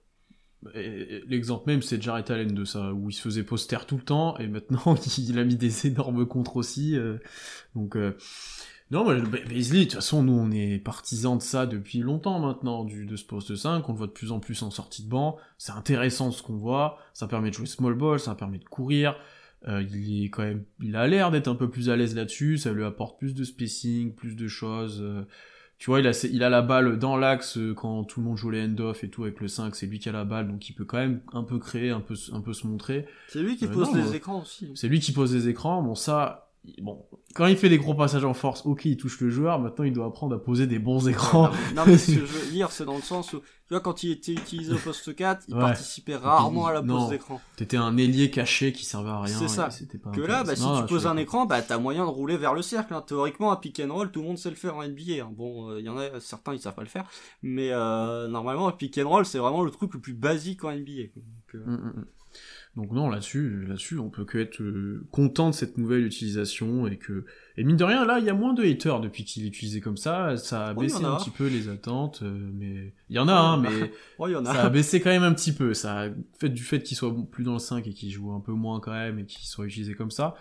L'exemple 0.74 1.70
même, 1.70 1.82
c'est 1.82 2.02
Jarrett 2.02 2.30
Allen 2.30 2.52
de 2.52 2.64
ça, 2.64 2.92
où 2.92 3.10
il 3.10 3.12
se 3.12 3.22
faisait 3.22 3.44
poster 3.44 3.78
tout 3.86 3.96
le 3.96 4.02
temps, 4.02 4.36
et 4.38 4.48
maintenant 4.48 4.96
il 5.18 5.38
a 5.38 5.44
mis 5.44 5.56
des 5.56 5.86
énormes 5.86 6.26
contres 6.26 6.56
aussi. 6.56 6.96
euh, 6.96 7.18
donc, 7.76 7.96
euh, 7.96 8.16
non, 8.90 9.04
mais 9.06 9.20
Beasley, 9.46 9.80
de 9.80 9.84
toute 9.84 9.94
façon, 9.94 10.22
nous 10.22 10.32
on 10.32 10.50
est 10.50 10.78
partisans 10.78 11.36
de 11.36 11.42
ça 11.42 11.66
depuis 11.66 11.98
longtemps 11.98 12.40
maintenant, 12.40 12.84
du, 12.84 13.04
de 13.04 13.16
ce 13.16 13.24
poste 13.24 13.54
5, 13.54 13.86
on 13.88 13.92
le 13.92 13.98
voit 13.98 14.06
de 14.06 14.12
plus 14.12 14.32
en 14.32 14.40
plus 14.40 14.62
en 14.62 14.70
sortie 14.70 15.04
de 15.04 15.08
banc. 15.10 15.36
C'est 15.58 15.72
intéressant 15.72 16.30
ce 16.30 16.42
qu'on 16.42 16.56
voit, 16.56 16.98
ça 17.12 17.28
permet 17.28 17.50
de 17.50 17.54
jouer 17.54 17.66
small 17.66 17.94
ball, 17.94 18.18
ça 18.18 18.34
permet 18.34 18.58
de 18.58 18.64
courir. 18.64 19.14
Euh, 19.66 19.82
il 19.82 20.24
est 20.24 20.30
quand 20.30 20.42
même, 20.44 20.62
il 20.82 20.94
a 20.94 21.06
l'air 21.08 21.30
d'être 21.30 21.48
un 21.48 21.54
peu 21.56 21.68
plus 21.68 21.90
à 21.90 21.96
l'aise 21.96 22.14
là-dessus, 22.14 22.58
ça 22.58 22.72
lui 22.72 22.84
apporte 22.84 23.18
plus 23.18 23.34
de 23.34 23.42
spacing, 23.44 24.14
plus 24.14 24.36
de 24.36 24.46
choses. 24.46 25.00
euh, 25.02 25.22
tu 25.78 25.90
vois, 25.90 26.00
il 26.00 26.06
a, 26.08 26.28
il 26.32 26.42
a 26.42 26.48
la 26.50 26.60
balle 26.62 26.98
dans 26.98 27.16
l'axe 27.16 27.56
euh, 27.56 27.72
quand 27.72 28.02
tout 28.04 28.20
le 28.20 28.26
monde 28.26 28.36
joue 28.36 28.50
les 28.50 28.64
end-off 28.64 29.04
et 29.04 29.10
tout 29.10 29.22
avec 29.24 29.40
le 29.40 29.46
5, 29.48 29.74
c'est 29.76 29.86
lui 29.86 29.98
qui 30.00 30.08
a 30.08 30.12
la 30.12 30.24
balle, 30.24 30.48
donc 30.48 30.68
il 30.68 30.72
peut 30.72 30.84
quand 30.84 30.98
même 30.98 31.20
un 31.32 31.44
peu 31.44 31.58
créer, 31.58 31.90
un 31.90 32.00
peu, 32.00 32.14
un 32.32 32.40
peu 32.40 32.52
se 32.52 32.66
montrer. 32.66 33.06
C'est 33.28 33.40
lui 33.42 33.56
qui 33.56 33.64
Euh, 33.66 33.68
pose 33.68 33.88
non, 33.90 33.94
les 33.96 34.02
moi- 34.02 34.16
écrans 34.16 34.42
aussi. 34.42 34.70
C'est 34.74 34.88
lui 34.88 34.98
qui 35.00 35.12
pose 35.12 35.32
les 35.34 35.48
écrans, 35.48 35.80
bon 35.82 35.94
ça, 35.94 36.47
bon, 36.82 37.04
quand 37.34 37.46
il 37.46 37.56
fait 37.56 37.68
des 37.68 37.78
gros 37.78 37.94
passages 37.94 38.24
en 38.24 38.34
force, 38.34 38.64
ok, 38.66 38.84
il 38.84 38.96
touche 38.96 39.20
le 39.20 39.30
joueur, 39.30 39.58
maintenant 39.58 39.84
il 39.84 39.92
doit 39.92 40.06
apprendre 40.06 40.34
à 40.36 40.38
poser 40.42 40.66
des 40.66 40.78
bons 40.78 41.08
écrans. 41.08 41.48
Non, 41.48 41.52
mais- 41.52 41.74
non, 41.74 41.82
mais 41.86 41.98
ce 41.98 42.06
que 42.12 42.12
je 42.26 42.32
veux 42.32 42.50
dire, 42.50 42.70
c'est 42.72 42.84
dans 42.84 42.96
le 42.96 43.02
sens 43.02 43.32
où, 43.32 43.38
tu 43.40 43.44
vois, 43.74 43.80
quand 43.80 44.02
il 44.02 44.10
était 44.12 44.32
utilisé 44.32 44.72
au 44.72 44.78
poste 44.78 45.14
4, 45.14 45.44
il 45.48 45.54
Ouais. 45.54 45.60
participait 45.60 46.16
rarement 46.16 46.66
à 46.66 46.72
la 46.72 46.82
pose 46.82 47.08
d'écran. 47.10 47.40
T'étais 47.56 47.76
un 47.76 47.96
ailier 47.96 48.30
caché 48.30 48.72
qui 48.72 48.84
servait 48.84 49.10
à 49.10 49.20
rien. 49.20 49.38
C'est 49.38 49.48
ça. 49.48 49.68
pas 50.02 50.10
Que 50.10 50.20
là, 50.20 50.42
bah, 50.44 50.56
si. 50.56 50.62
Non, 50.62 50.80
tu 50.80 50.86
poses 50.86 51.06
un 51.06 51.16
écran, 51.16 51.46
bah, 51.46 51.60
t'as 51.62 51.78
moyen 51.78 52.04
de 52.04 52.10
rouler 52.10 52.36
vers 52.36 52.54
le 52.54 52.62
cercle. 52.62 52.94
hein. 52.94 53.02
Théoriquement, 53.06 53.52
un 53.52 53.56
pick 53.56 53.80
and 53.80 53.92
roll, 53.92 54.10
tout 54.10 54.20
le 54.20 54.26
monde 54.26 54.38
sait 54.38 54.50
le 54.50 54.56
faire 54.56 54.76
en 54.76 54.82
NBA. 54.82 55.22
hein. 55.24 55.30
Bon, 55.36 55.76
il 55.76 55.84
y 55.84 55.88
en 55.88 55.96
a 55.98 56.20
certains, 56.20 56.54
ils 56.54 56.60
savent 56.60 56.74
pas 56.74 56.82
le 56.82 56.88
faire. 56.88 57.04
Mais 57.42 57.70
euh, 57.72 58.26
normalement, 58.28 58.68
un 58.68 58.72
pick 58.72 58.98
and 58.98 59.08
roll, 59.08 59.24
c'est 59.26 59.38
vraiment 59.38 59.62
le 59.62 59.70
truc 59.70 59.92
le 59.94 60.00
plus 60.00 60.14
basique 60.14 60.64
en 60.64 60.70
NBA. 60.70 61.02
Donc, 61.16 61.54
euh, 61.54 61.64
Mm, 61.66 61.72
mm, 61.74 61.92
mm. 62.00 62.04
Donc 62.76 62.92
non, 62.92 63.08
là-dessus, 63.08 63.64
là-dessus, 63.66 63.98
on 63.98 64.08
peut 64.08 64.24
que 64.24 64.38
être 64.38 64.62
euh, 64.62 65.04
content 65.10 65.50
de 65.50 65.54
cette 65.54 65.78
nouvelle 65.78 66.04
utilisation 66.04 66.86
et 66.86 66.96
que 66.96 67.24
et 67.56 67.64
mine 67.64 67.76
de 67.76 67.82
rien, 67.82 68.04
là, 68.04 68.20
il 68.20 68.24
y 68.24 68.30
a 68.30 68.34
moins 68.34 68.54
de 68.54 68.62
haters 68.62 69.00
depuis 69.00 69.24
qu'il 69.24 69.44
est 69.44 69.48
utilisé 69.48 69.80
comme 69.80 69.96
ça. 69.96 70.36
Ça 70.36 70.68
a 70.68 70.74
Oui, 70.74 70.86
y 70.86 70.88
baissé 70.88 71.04
a. 71.04 71.08
un 71.10 71.16
petit 71.16 71.30
peu 71.30 71.48
les 71.48 71.68
attentes, 71.68 72.20
euh, 72.22 72.50
mais 72.54 72.94
il 73.10 73.16
y 73.16 73.18
en 73.18 73.26
a, 73.26 73.32
hein, 73.34 73.56
mais 73.60 73.90
ouais, 74.20 74.28
il 74.30 74.32
y 74.32 74.36
en 74.36 74.44
a. 74.46 74.52
ça 74.54 74.62
a 74.64 74.70
baissé 74.70 75.00
quand 75.00 75.10
même 75.10 75.24
un 75.24 75.34
petit 75.34 75.52
peu. 75.52 75.74
Ça, 75.74 76.02
a- 76.02 76.08
fait 76.38 76.50
du 76.50 76.62
fait 76.62 76.82
qu'il 76.82 76.96
soit 76.96 77.12
plus 77.32 77.42
dans 77.42 77.54
le 77.54 77.58
5 77.58 77.84
et 77.88 77.92
qu'il 77.94 78.10
joue 78.12 78.32
un 78.32 78.40
peu 78.40 78.52
moins 78.52 78.78
quand 78.78 78.92
même 78.92 79.18
et 79.18 79.24
qu'il 79.26 79.46
soit 79.48 79.66
utilisé 79.66 79.94
comme 79.94 80.12
ça, 80.12 80.36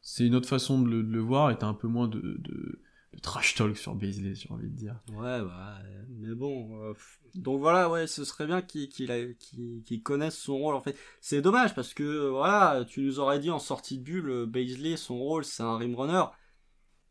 c'est 0.00 0.26
une 0.26 0.34
autre 0.34 0.48
façon 0.48 0.80
de 0.80 0.88
le, 0.88 1.02
de 1.02 1.12
le 1.12 1.20
voir 1.20 1.50
et 1.50 1.58
t'as 1.58 1.66
un 1.66 1.74
peu 1.74 1.88
moins 1.88 2.08
de, 2.08 2.18
de, 2.20 2.80
de 3.12 3.18
trash 3.20 3.54
talk 3.54 3.76
sur 3.76 3.94
Beasley, 3.94 4.34
j'ai 4.34 4.50
envie 4.50 4.68
de 4.68 4.76
dire. 4.76 4.96
Ouais, 5.08 5.40
bah, 5.42 5.78
mais 6.08 6.34
bon. 6.34 6.82
euh, 6.82 6.94
donc 7.34 7.60
voilà, 7.60 7.88
ouais, 7.90 8.06
ce 8.06 8.24
serait 8.24 8.46
bien 8.46 8.62
qu'il 8.62 10.02
connaisse 10.02 10.36
son 10.36 10.58
rôle 10.58 10.74
en 10.74 10.80
fait. 10.80 10.96
C'est 11.20 11.40
dommage 11.42 11.74
parce 11.74 11.94
que 11.94 12.02
euh, 12.02 12.30
voilà, 12.30 12.84
tu 12.86 13.00
nous 13.02 13.18
aurais 13.20 13.38
dit 13.38 13.50
en 13.50 13.58
sortie 13.58 13.98
de 13.98 14.02
bulle, 14.04 14.30
euh, 14.30 14.46
Baisley, 14.46 14.96
son 14.96 15.18
rôle 15.18 15.44
c'est 15.44 15.62
un 15.62 15.76
rim 15.76 15.94
runner. 15.94 16.24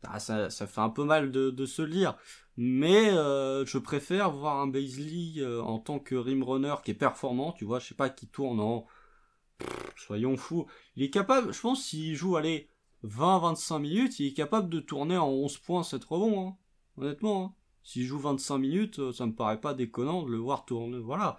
Ah, 0.04 0.18
ça, 0.18 0.50
ça 0.50 0.66
fait 0.66 0.80
un 0.80 0.90
peu 0.90 1.04
mal 1.04 1.30
de, 1.30 1.50
de 1.50 1.66
se 1.66 1.82
le 1.82 1.90
dire. 1.90 2.16
Mais 2.56 3.10
euh, 3.10 3.64
je 3.64 3.78
préfère 3.78 4.30
voir 4.30 4.58
un 4.60 4.66
Baisley 4.66 5.40
euh, 5.40 5.62
en 5.62 5.78
tant 5.78 5.98
que 5.98 6.14
rim 6.16 6.42
runner 6.42 6.74
qui 6.84 6.90
est 6.90 6.94
performant, 6.94 7.52
tu 7.52 7.64
vois, 7.64 7.78
je 7.78 7.88
sais 7.88 7.94
pas, 7.94 8.10
qui 8.10 8.26
tourne 8.26 8.60
en. 8.60 8.86
Soyons 9.96 10.36
fous. 10.36 10.66
Il 10.96 11.02
est 11.04 11.10
capable, 11.10 11.52
je 11.52 11.60
pense, 11.60 11.84
s'il 11.84 12.14
joue, 12.16 12.36
allez, 12.36 12.68
20-25 13.04 13.78
minutes, 13.80 14.20
il 14.20 14.26
est 14.28 14.32
capable 14.32 14.68
de 14.68 14.80
tourner 14.80 15.16
en 15.16 15.28
11 15.28 15.58
points, 15.58 15.82
7 15.82 16.04
rebonds, 16.04 16.48
hein. 16.48 16.56
honnêtement. 16.96 17.44
hein. 17.44 17.54
S'il 17.84 18.04
joue 18.04 18.18
25 18.18 18.58
minutes, 18.58 18.98
euh, 19.00 19.12
ça 19.12 19.26
me 19.26 19.34
paraît 19.34 19.60
pas 19.60 19.74
déconnant 19.74 20.22
de 20.22 20.30
le 20.30 20.38
voir 20.38 20.64
tourner. 20.64 20.98
Voilà. 20.98 21.38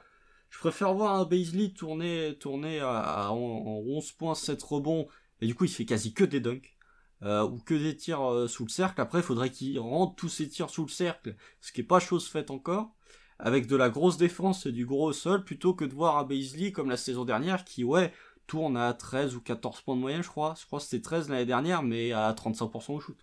Je 0.50 0.60
préfère 0.60 0.94
voir 0.94 1.16
un 1.16 1.26
Baisley 1.26 1.70
tourner, 1.70 2.38
tourner 2.40 2.82
en, 2.84 2.88
en 2.90 3.82
11 3.88 4.12
points, 4.14 4.36
7 4.36 4.62
rebonds, 4.62 5.08
et 5.42 5.48
du 5.48 5.56
coup 5.56 5.66
il 5.66 5.72
fait 5.72 5.86
quasi 5.86 6.14
que 6.14 6.24
des 6.24 6.42
dunks, 6.42 6.76
euh, 7.24 7.44
ou 7.44 7.60
que 7.60 7.74
des 7.74 7.96
tirs 7.96 8.30
euh, 8.30 8.48
sous 8.48 8.66
le 8.66 8.70
cercle. 8.70 9.00
Après, 9.02 9.20
il 9.20 9.24
faudrait 9.24 9.50
qu'il 9.52 9.80
rentre 9.80 10.16
tous 10.16 10.30
ses 10.30 10.50
tirs 10.50 10.70
sous 10.70 10.84
le 10.84 10.92
cercle, 10.92 11.36
ce 11.62 11.72
qui 11.72 11.82
est 11.82 11.86
pas 11.86 12.00
chose 12.00 12.28
faite 12.28 12.52
encore, 12.52 12.94
avec 13.40 13.66
de 13.68 13.76
la 13.76 13.90
grosse 13.90 14.18
défense 14.18 14.66
et 14.66 14.72
du 14.72 14.86
gros 14.86 15.12
sol, 15.14 15.44
plutôt 15.44 15.74
que 15.74 15.86
de 15.86 15.94
voir 15.94 16.18
un 16.18 16.24
Baisley 16.24 16.72
comme 16.72 16.90
la 16.90 16.98
saison 16.98 17.26
dernière 17.26 17.64
qui, 17.66 17.84
ouais, 17.84 18.14
tourne 18.48 18.78
à 18.78 18.94
13 18.94 19.36
ou 19.36 19.42
14 19.42 19.82
points 19.82 19.96
de 19.96 20.02
moyenne, 20.02 20.24
je 20.24 20.28
crois. 20.30 20.56
Je 20.60 20.66
crois 20.66 20.80
que 20.80 20.86
c'était 20.86 21.02
13 21.02 21.30
l'année 21.30 21.46
dernière, 21.46 21.84
mais 21.84 22.12
à 22.12 22.32
35% 22.34 22.94
au 22.94 23.00
shoot. 23.00 23.18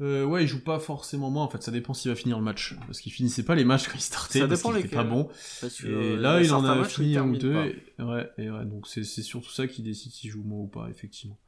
Euh, 0.00 0.24
ouais, 0.24 0.44
il 0.44 0.46
joue 0.46 0.64
pas 0.64 0.78
forcément 0.78 1.30
moins, 1.30 1.44
en 1.44 1.48
fait, 1.50 1.62
ça 1.62 1.70
dépend 1.70 1.92
s'il 1.92 2.10
va 2.10 2.14
finir 2.14 2.38
le 2.38 2.44
match. 2.44 2.74
Parce 2.86 3.00
qu'il 3.00 3.12
finissait 3.12 3.42
pas 3.42 3.54
les 3.54 3.66
matchs 3.66 3.86
quand 3.88 3.98
il 3.98 4.00
startait, 4.00 4.38
Ça 4.40 4.48
parce 4.48 4.62
qu'il 4.62 4.76
était 4.78 4.88
pas 4.88 5.02
lesquels. 5.02 5.10
bon. 5.10 5.28
Et 5.62 5.86
euh, 5.88 6.16
là, 6.16 6.40
il 6.42 6.54
en 6.54 6.64
a 6.64 6.74
matchs 6.74 6.94
fini 6.94 7.18
un 7.18 7.28
ou 7.28 7.36
deux. 7.36 7.54
Et, 7.98 8.02
ouais, 8.02 8.30
et 8.38 8.50
ouais, 8.50 8.64
donc 8.64 8.86
c'est 8.86 9.04
surtout 9.04 9.50
ça 9.50 9.66
qui 9.66 9.82
décide 9.82 10.12
s'il 10.12 10.30
joue 10.30 10.42
moins 10.42 10.60
ou 10.60 10.68
pas, 10.68 10.88
effectivement. 10.88 11.38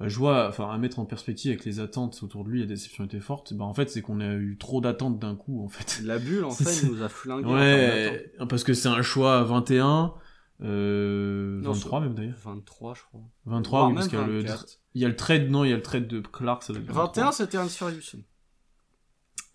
Euh, 0.00 0.08
je 0.08 0.16
vois, 0.16 0.48
enfin, 0.48 0.70
à 0.70 0.78
mettre 0.78 1.00
en 1.00 1.04
perspective 1.04 1.50
avec 1.50 1.64
les 1.64 1.80
attentes 1.80 2.20
autour 2.22 2.44
de 2.44 2.50
lui, 2.50 2.60
la 2.60 2.66
déception 2.66 3.04
était 3.04 3.18
forte. 3.18 3.54
Bah, 3.54 3.64
en 3.64 3.74
fait, 3.74 3.90
c'est 3.90 4.02
qu'on 4.02 4.20
a 4.20 4.34
eu 4.34 4.56
trop 4.56 4.80
d'attentes 4.80 5.18
d'un 5.18 5.34
coup, 5.34 5.64
en 5.64 5.68
fait. 5.68 6.00
La 6.04 6.18
bulle, 6.20 6.44
en 6.44 6.50
fait, 6.52 6.86
nous 6.86 7.02
a 7.02 7.08
flingué. 7.08 7.44
Ouais, 7.44 8.32
parce 8.48 8.62
que 8.62 8.72
c'est 8.72 8.88
un 8.88 9.02
choix 9.02 9.38
à 9.38 9.42
21, 9.42 10.14
euh, 10.62 11.60
Non, 11.62 11.72
23 11.72 12.00
même 12.00 12.14
d'ailleurs. 12.14 12.36
23, 12.44 12.94
je 12.94 13.02
crois. 13.02 13.20
23, 13.46 13.78
Voire 13.78 13.88
oui, 13.90 13.94
parce 13.96 14.08
qu'il 14.08 14.18
y 14.18 14.22
a 14.22 14.26
le, 14.26 14.40
24. 14.40 14.66
il 14.94 15.02
y 15.02 15.04
a 15.04 15.08
le 15.08 15.16
trade, 15.16 15.50
non, 15.50 15.64
il 15.64 15.70
y 15.70 15.72
a 15.72 15.76
le 15.76 15.82
trade 15.82 16.06
de 16.06 16.20
Clark, 16.20 16.62
ça 16.62 16.72
doit 16.72 16.82
être 16.82 16.88
23. 16.88 17.06
21, 17.24 17.32
c'était 17.32 17.58
un 17.58 17.68
Ferguson. 17.68 18.18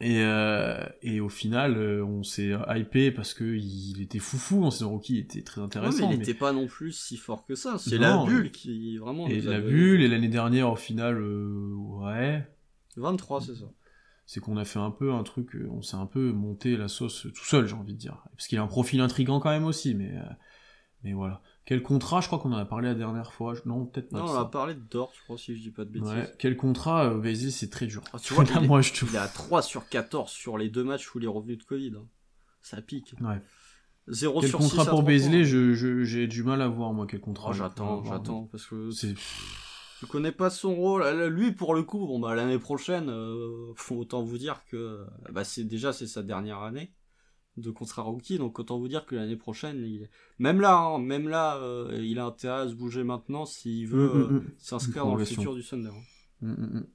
Et, 0.02 0.20
euh, 0.24 0.84
et 1.02 1.22
au 1.22 1.30
final, 1.30 1.78
euh, 1.78 2.04
on 2.04 2.22
s'est 2.24 2.52
hypé 2.76 3.12
parce 3.12 3.34
que 3.34 3.46
il 3.46 4.02
était 4.02 4.20
foufou 4.20 4.66
en 4.66 4.70
saison 4.72 4.90
rookie, 4.90 5.14
il 5.14 5.20
était 5.20 5.42
très 5.42 5.62
Ouais, 5.62 5.66
intéressant. 5.68 6.00
mais 6.00 6.04
il 6.04 6.10
mais- 6.10 6.26
n'était 6.26 6.34
pas 6.34 6.52
non 6.52 6.68
plus 6.68 6.92
si 6.92 7.16
fort 7.16 7.46
que 7.46 7.56
ça. 7.56 7.78
C'est 7.78 7.98
la 7.98 8.24
bulle 8.26 8.52
qui, 8.52 8.98
vraiment. 8.98 9.28
Et 9.28 9.40
la 9.40 9.62
bulle, 9.62 10.02
et 10.02 10.10
l'année 10.10 10.28
dernière, 10.28 10.70
au 10.70 10.76
final, 10.76 11.18
euh, 11.18 11.74
ouais, 12.02 12.46
23, 12.98 13.40
c'est 13.42 13.56
ça. 13.56 13.66
c'est 14.26 14.42
qu'on 14.42 14.58
a 14.58 14.66
fait 14.66 14.80
un 14.80 14.92
peu 14.92 15.14
un 15.14 15.24
truc, 15.24 15.56
euh, 15.56 15.70
on 15.72 15.82
s'est 15.82 15.96
un 15.98 16.08
peu 16.08 16.32
monté 16.34 16.76
la 16.76 16.90
sauce 16.90 17.28
tout 17.34 17.46
seul, 17.46 17.66
j'ai 17.68 17.76
envie 17.76 17.94
de 17.94 17.98
dire. 18.00 18.22
Parce 18.36 18.48
qu'il 18.48 18.58
a 18.58 18.64
un 18.64 18.68
profil 18.68 19.00
intrigant 19.00 19.40
quand 19.40 19.52
même 19.52 19.66
aussi, 19.66 19.96
mais, 19.96 20.12
mais 21.06 21.14
voilà. 21.14 21.42
Quel 21.66 21.82
contrat, 21.82 22.20
je 22.20 22.28
crois 22.28 22.40
qu'on 22.40 22.52
en 22.52 22.58
a 22.58 22.66
parlé 22.66 22.90
la 22.90 22.96
dernière 22.96 23.32
fois, 23.32 23.54
non, 23.66 23.86
peut-être 23.86 24.10
pas 24.10 24.18
Non, 24.20 24.26
on 24.26 24.34
ça. 24.34 24.42
a 24.42 24.46
parlé 24.46 24.74
de 24.74 24.82
Dort, 24.82 25.12
je 25.18 25.24
crois, 25.24 25.38
si 25.38 25.56
je 25.56 25.62
dis 25.62 25.72
pas 25.72 25.86
de 25.86 25.90
bêtises. 25.92 26.10
Ouais, 26.10 26.32
quel 26.38 26.58
contrat, 26.58 27.06
euh, 27.06 27.36
c'est 27.50 27.70
très 27.70 27.86
dur. 27.88 28.02
Ah, 28.12 28.18
tu 28.20 28.34
vois, 28.34 28.44
Là, 28.46 28.52
il 28.58 28.66
est- 28.66 28.68
moi, 28.68 28.82
je 28.82 28.92
te... 28.92 29.06
Il 29.06 29.16
est 29.16 29.18
à 29.18 29.28
3 29.28 29.62
sur 29.62 29.88
14 29.88 30.30
sur 30.30 30.58
les 30.58 30.70
deux 30.70 30.84
matchs 30.84 31.14
où 31.16 31.20
il 31.20 31.24
est 31.26 31.30
revenu 31.30 31.56
de 31.56 31.64
Covid. 31.64 31.94
hein. 31.98 32.06
Ça 32.62 32.82
pique. 32.82 33.16
Ouais. 33.22 33.42
0 34.08 34.42
Quel 34.42 34.50
sur 34.50 34.60
contrat 34.60 34.84
6 34.84 34.88
à 34.88 34.92
pour 34.92 35.04
je- 35.74 36.04
j'ai 36.04 36.28
du 36.28 36.44
mal 36.44 36.62
à 36.62 36.68
voir, 36.68 36.94
moi, 36.94 37.08
quel 37.08 37.22
contrat. 37.22 37.50
Oh, 37.52 37.54
j'attends, 37.54 38.04
j'attends, 38.04 38.44
parce 38.52 38.66
que 38.66 38.90
je 38.92 40.06
connais 40.06 40.32
pas 40.32 40.50
son 40.50 40.76
rôle. 40.76 41.04
Lui, 41.30 41.52
pour 41.52 41.74
le 41.74 41.84
coup, 41.84 42.06
bon 42.06 42.20
bah 42.20 42.36
l'année 42.36 42.60
prochaine, 42.60 43.10
euh, 43.10 43.72
faut 43.76 43.96
autant 43.96 44.22
vous 44.24 44.38
dire 44.38 44.62
que 44.70 44.76
euh, 44.78 45.06
bah 45.32 45.44
c'est 45.44 45.64
déjà 45.64 45.94
c'est 45.94 46.06
sa 46.08 46.22
dernière 46.22 46.60
année 46.60 46.92
de 47.58 47.72
contrat 47.72 48.02
rookie, 48.02 48.38
donc 48.38 48.60
autant 48.60 48.78
vous 48.78 48.88
dire 48.88 49.06
que 49.06 49.16
l'année 49.16 49.38
prochaine, 49.38 49.78
il... 49.78 50.10
même 50.40 50.60
là, 50.60 50.78
hein, 50.78 51.00
même 51.00 51.30
là, 51.30 51.58
euh, 51.58 52.00
il 52.04 52.20
a 52.20 52.26
intérêt 52.26 52.62
à 52.62 52.68
se 52.68 52.74
bouger 52.74 53.04
maintenant 53.04 53.46
s'il 53.46 53.88
veut 53.88 54.08
Mm, 54.08 54.18
mm, 54.18 54.22
euh, 54.22 54.40
mm. 54.40 54.52
s'inscrire 54.58 55.06
dans 55.06 55.16
le 55.16 55.26
futur 55.26 55.56
du 55.56 55.64
Thunder. 55.64 55.90
hein. 55.90 56.02
Mm, 56.42 56.52
mm, 56.52 56.80
mm. 56.80 56.86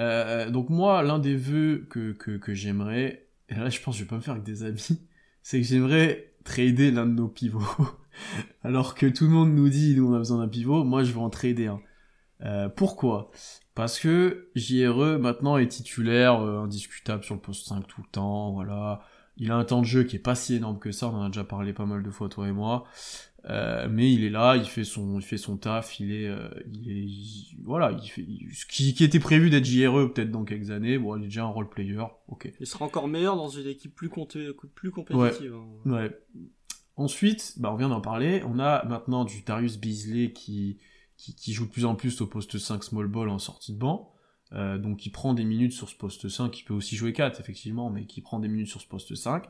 Euh, 0.00 0.50
donc 0.50 0.70
moi, 0.70 1.02
l'un 1.02 1.18
des 1.18 1.36
vœux 1.36 1.86
que, 1.90 2.12
que, 2.12 2.36
que 2.36 2.54
j'aimerais, 2.54 3.28
et 3.48 3.54
là 3.54 3.68
je 3.68 3.80
pense 3.80 3.94
que 3.94 3.98
je 4.00 4.04
vais 4.04 4.08
pas 4.08 4.16
me 4.16 4.20
faire 4.20 4.34
avec 4.34 4.44
des 4.44 4.62
amis, 4.64 5.00
c'est 5.42 5.60
que 5.60 5.66
j'aimerais 5.66 6.34
trader 6.44 6.90
l'un 6.90 7.06
de 7.06 7.12
nos 7.12 7.28
pivots. 7.28 7.60
Alors 8.62 8.94
que 8.94 9.06
tout 9.06 9.24
le 9.24 9.30
monde 9.30 9.54
nous 9.54 9.68
dit, 9.68 9.94
nous 9.96 10.08
on 10.10 10.14
a 10.14 10.18
besoin 10.18 10.38
d'un 10.38 10.48
pivot, 10.48 10.84
moi 10.84 11.02
je 11.04 11.12
veux 11.12 11.18
en 11.18 11.30
trader 11.30 11.66
un. 11.68 11.80
Euh, 12.42 12.68
pourquoi? 12.68 13.30
Parce 13.74 13.98
que 13.98 14.50
JRE 14.54 15.18
maintenant 15.18 15.56
est 15.56 15.68
titulaire, 15.68 16.40
euh, 16.40 16.60
indiscutable 16.62 17.24
sur 17.24 17.34
le 17.34 17.40
poste 17.40 17.66
5 17.66 17.86
tout 17.86 18.02
le 18.02 18.10
temps, 18.10 18.52
voilà. 18.52 19.00
Il 19.36 19.50
a 19.50 19.56
un 19.56 19.64
temps 19.64 19.80
de 19.80 19.86
jeu 19.86 20.04
qui 20.04 20.16
est 20.16 20.20
pas 20.20 20.34
si 20.36 20.54
énorme 20.54 20.78
que 20.78 20.92
ça, 20.92 21.08
on 21.08 21.14
en 21.16 21.22
a 21.22 21.26
déjà 21.28 21.44
parlé 21.44 21.72
pas 21.72 21.86
mal 21.86 22.02
de 22.02 22.10
fois 22.10 22.28
toi 22.28 22.46
et 22.48 22.52
moi. 22.52 22.84
Euh, 23.50 23.88
mais 23.90 24.10
il 24.10 24.24
est 24.24 24.30
là, 24.30 24.56
il 24.56 24.64
fait 24.64 24.84
son, 24.84 25.18
il 25.18 25.22
fait 25.22 25.36
son 25.36 25.58
taf, 25.58 26.00
il 26.00 26.12
est, 26.12 26.26
euh, 26.28 26.48
il 26.72 26.90
est, 26.90 26.94
il- 27.04 27.58
voilà, 27.62 27.92
il 27.92 28.08
fait 28.08 28.22
il- 28.26 28.48
ce 28.54 28.64
qui, 28.64 28.94
qui 28.94 29.04
était 29.04 29.20
prévu 29.20 29.50
d'être 29.50 29.66
JRE 29.66 30.12
peut-être 30.14 30.30
dans 30.30 30.44
quelques 30.44 30.70
années. 30.70 30.96
Bon, 30.98 31.14
il 31.16 31.22
est 31.24 31.26
déjà 31.26 31.42
un 31.42 31.48
role 31.48 31.68
player, 31.68 32.00
ok. 32.28 32.50
Il 32.58 32.66
sera 32.66 32.86
encore 32.86 33.06
meilleur 33.06 33.36
dans 33.36 33.48
une 33.48 33.66
équipe 33.66 33.94
plus, 33.94 34.08
compté- 34.08 34.50
plus 34.74 34.90
compétitive. 34.90 35.54
hein. 35.54 35.90
Ouais. 35.90 36.18
Ensuite, 36.96 37.54
bah 37.58 37.70
on 37.72 37.76
vient 37.76 37.88
d'en 37.88 38.00
parler, 38.00 38.42
on 38.46 38.58
a 38.58 38.84
maintenant 38.84 39.24
du 39.24 39.42
Darius 39.42 39.78
Beasley 39.78 40.32
qui, 40.32 40.78
qui, 41.16 41.34
qui 41.34 41.52
joue 41.52 41.66
de 41.66 41.70
plus 41.70 41.84
en 41.84 41.96
plus 41.96 42.20
au 42.20 42.26
poste 42.26 42.56
5 42.56 42.84
small 42.84 43.08
ball 43.08 43.28
en 43.28 43.38
sortie 43.40 43.72
de 43.72 43.78
banc. 43.78 44.13
Euh, 44.54 44.78
donc 44.78 45.04
il 45.04 45.10
prend 45.10 45.34
des 45.34 45.44
minutes 45.44 45.72
sur 45.72 45.88
ce 45.88 45.96
poste 45.96 46.28
5, 46.28 46.58
il 46.60 46.64
peut 46.64 46.74
aussi 46.74 46.96
jouer 46.96 47.12
4 47.12 47.40
effectivement, 47.40 47.90
mais 47.90 48.06
qui 48.06 48.20
prend 48.20 48.38
des 48.38 48.48
minutes 48.48 48.68
sur 48.68 48.80
ce 48.80 48.86
poste 48.86 49.14
5. 49.14 49.44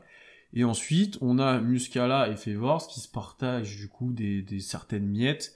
Et 0.53 0.63
ensuite, 0.63 1.17
on 1.21 1.37
a 1.37 1.59
Muscala 1.59 2.29
et 2.29 2.35
Favors 2.35 2.87
qui 2.87 2.99
se 2.99 3.07
partagent 3.07 3.75
du 3.75 3.87
coup 3.87 4.13
des, 4.13 4.41
des 4.41 4.59
certaines 4.59 5.05
miettes 5.05 5.55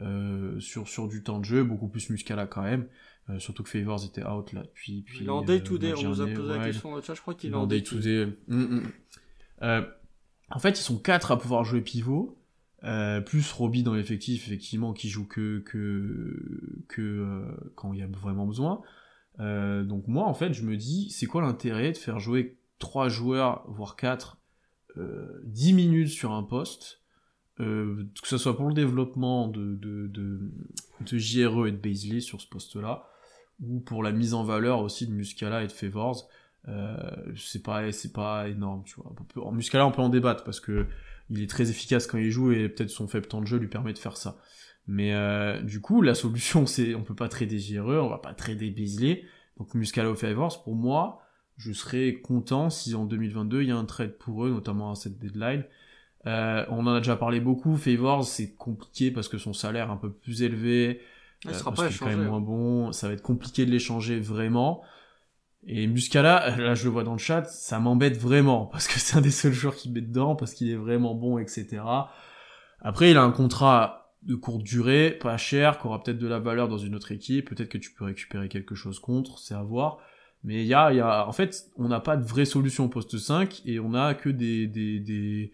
euh, 0.00 0.58
sur, 0.60 0.88
sur 0.88 1.08
du 1.08 1.22
temps 1.22 1.38
de 1.38 1.44
jeu, 1.44 1.62
beaucoup 1.62 1.88
plus 1.88 2.10
Muscala 2.10 2.46
quand 2.46 2.62
même. 2.62 2.86
Euh, 3.28 3.38
surtout 3.38 3.62
que 3.62 3.70
Favors 3.70 4.04
était 4.04 4.24
out 4.24 4.52
là 4.52 4.62
depuis. 4.62 5.04
Il 5.20 5.26
est 5.26 5.30
en 5.30 5.42
day 5.42 5.62
to 5.62 5.78
day, 5.78 5.92
on 5.96 6.02
nous 6.02 6.20
a 6.20 6.26
posé 6.26 6.48
la 6.48 6.58
Ouais, 6.58 6.64
question 6.66 6.90
dans 6.90 6.96
le 6.96 7.02
chat, 7.02 7.14
je 7.14 7.20
crois 7.20 7.34
qu'il 7.34 7.50
il 7.50 7.52
est 7.52 7.56
en 7.56 7.66
day 7.66 7.82
to 7.82 7.98
day. 7.98 8.26
day. 8.26 8.32
Mm, 8.48 8.56
mm. 8.76 8.82
Euh, 9.62 9.82
en 10.50 10.58
fait, 10.58 10.70
ils 10.70 10.82
sont 10.82 10.98
quatre 10.98 11.30
à 11.30 11.38
pouvoir 11.38 11.64
jouer 11.64 11.80
pivot, 11.80 12.36
euh, 12.84 13.20
plus 13.20 13.52
Roby 13.52 13.82
dans 13.82 13.94
l'effectif, 13.94 14.46
effectivement, 14.46 14.92
qui 14.92 15.08
joue 15.08 15.26
que 15.26 15.60
que 15.66 16.84
que 16.88 17.02
euh, 17.02 17.72
quand 17.74 17.92
il 17.92 18.00
y 18.00 18.02
a 18.02 18.06
vraiment 18.06 18.46
besoin. 18.46 18.82
Euh, 19.40 19.84
donc 19.84 20.06
moi, 20.08 20.26
en 20.26 20.34
fait, 20.34 20.52
je 20.52 20.62
me 20.62 20.76
dis, 20.76 21.10
c'est 21.10 21.26
quoi 21.26 21.42
l'intérêt 21.42 21.92
de 21.92 21.96
faire 21.96 22.18
jouer 22.18 22.58
trois 22.78 23.08
joueurs, 23.08 23.64
voire 23.68 23.96
quatre, 23.96 24.38
euh, 24.96 25.40
10 25.44 25.72
minutes 25.72 26.08
sur 26.08 26.32
un 26.32 26.42
poste, 26.42 27.00
euh, 27.60 28.06
que 28.20 28.28
ce 28.28 28.38
soit 28.38 28.56
pour 28.56 28.68
le 28.68 28.74
développement 28.74 29.48
de, 29.48 29.74
de, 29.76 30.06
de, 30.08 30.50
de 31.00 31.18
JRE 31.18 31.66
et 31.66 31.72
de 31.72 31.76
Baisley 31.76 32.20
sur 32.20 32.40
ce 32.40 32.48
poste-là, 32.48 33.06
ou 33.62 33.80
pour 33.80 34.02
la 34.02 34.12
mise 34.12 34.34
en 34.34 34.42
valeur 34.42 34.80
aussi 34.80 35.06
de 35.06 35.12
Muscala 35.12 35.62
et 35.62 35.66
de 35.66 35.72
Favors. 35.72 36.28
c'est 37.36 37.62
pas, 37.62 37.82
pas 38.14 38.48
énorme, 38.48 38.82
tu 38.84 38.96
vois. 38.96 39.12
En 39.44 39.52
Muscala, 39.52 39.86
on 39.86 39.92
peut 39.92 40.02
en 40.02 40.08
débattre 40.08 40.44
parce 40.44 40.60
que 40.60 40.86
il 41.30 41.42
est 41.42 41.48
très 41.48 41.70
efficace 41.70 42.06
quand 42.06 42.18
il 42.18 42.30
joue 42.30 42.52
et 42.52 42.68
peut-être 42.68 42.90
son 42.90 43.08
faible 43.08 43.26
temps 43.26 43.40
de 43.40 43.46
jeu 43.46 43.58
lui 43.58 43.68
permet 43.68 43.92
de 43.92 43.98
faire 43.98 44.16
ça. 44.16 44.38
Mais 44.86 45.14
euh, 45.14 45.60
du 45.62 45.80
coup, 45.80 46.02
la 46.02 46.14
solution, 46.14 46.66
c'est 46.66 46.94
on 46.94 47.02
peut 47.02 47.14
pas 47.14 47.28
trader 47.28 47.58
JRE, 47.58 48.04
on 48.04 48.08
va 48.08 48.18
pas 48.18 48.34
trader 48.34 48.70
Beasley. 48.70 49.24
Donc 49.58 49.74
Muscala 49.74 50.10
au 50.10 50.14
Favors, 50.14 50.62
pour 50.64 50.74
moi, 50.74 51.22
je 51.56 51.72
serais 51.72 52.14
content 52.14 52.70
si 52.70 52.94
en 52.94 53.04
2022 53.04 53.62
il 53.62 53.68
y 53.68 53.70
a 53.70 53.76
un 53.76 53.84
trade 53.84 54.16
pour 54.18 54.44
eux, 54.44 54.50
notamment 54.50 54.90
à 54.90 54.94
cette 54.94 55.18
deadline. 55.18 55.64
Euh, 56.26 56.64
on 56.70 56.86
en 56.86 56.94
a 56.94 56.98
déjà 56.98 57.16
parlé 57.16 57.40
beaucoup. 57.40 57.76
Favors, 57.76 58.24
c'est 58.24 58.54
compliqué 58.54 59.10
parce 59.10 59.28
que 59.28 59.38
son 59.38 59.52
salaire 59.52 59.88
est 59.88 59.92
un 59.92 59.96
peu 59.96 60.10
plus 60.10 60.42
élevé. 60.42 61.00
Il 61.44 61.50
euh, 61.50 61.54
sera 61.54 61.72
pas 61.72 61.86
échangé. 61.86 62.12
quand 62.12 62.18
même 62.18 62.28
moins 62.28 62.40
bon. 62.40 62.92
Ça 62.92 63.08
va 63.08 63.14
être 63.14 63.22
compliqué 63.22 63.64
de 63.64 63.70
l'échanger 63.70 64.18
vraiment. 64.18 64.82
Et 65.66 65.86
Muscala, 65.86 66.56
là 66.56 66.74
je 66.74 66.84
le 66.84 66.90
vois 66.90 67.04
dans 67.04 67.12
le 67.12 67.18
chat, 67.18 67.44
ça 67.44 67.78
m'embête 67.80 68.16
vraiment 68.16 68.66
parce 68.66 68.88
que 68.88 68.94
c'est 68.98 69.16
un 69.16 69.20
des 69.20 69.30
seuls 69.30 69.52
joueurs 69.52 69.74
qui 69.74 69.90
met 69.90 70.00
dedans 70.00 70.36
parce 70.36 70.54
qu'il 70.54 70.70
est 70.70 70.76
vraiment 70.76 71.14
bon, 71.14 71.38
etc. 71.38 71.82
Après, 72.80 73.10
il 73.10 73.16
a 73.16 73.22
un 73.22 73.30
contrat 73.30 74.14
de 74.22 74.34
courte 74.34 74.62
durée, 74.62 75.10
pas 75.20 75.36
cher, 75.36 75.78
qui 75.78 75.86
aura 75.86 76.02
peut-être 76.02 76.18
de 76.18 76.26
la 76.26 76.38
valeur 76.38 76.68
dans 76.68 76.78
une 76.78 76.94
autre 76.94 77.12
équipe, 77.12 77.48
peut-être 77.48 77.68
que 77.68 77.78
tu 77.78 77.92
peux 77.92 78.04
récupérer 78.04 78.48
quelque 78.48 78.74
chose 78.74 78.98
contre, 78.98 79.38
c'est 79.38 79.54
à 79.54 79.62
voir. 79.62 79.98
Mais 80.44 80.62
il 80.62 80.66
y 80.66 80.74
a, 80.74 80.92
y 80.92 81.00
a, 81.00 81.26
en 81.26 81.32
fait, 81.32 81.70
on 81.76 81.88
n'a 81.88 82.00
pas 82.00 82.16
de 82.16 82.24
vraie 82.24 82.46
solution 82.46 82.86
au 82.86 82.88
poste 82.88 83.18
5 83.18 83.62
et 83.66 83.78
on 83.78 83.92
a 83.94 84.14
que 84.14 84.30
des, 84.30 84.66
des, 84.66 85.00
des, 85.00 85.52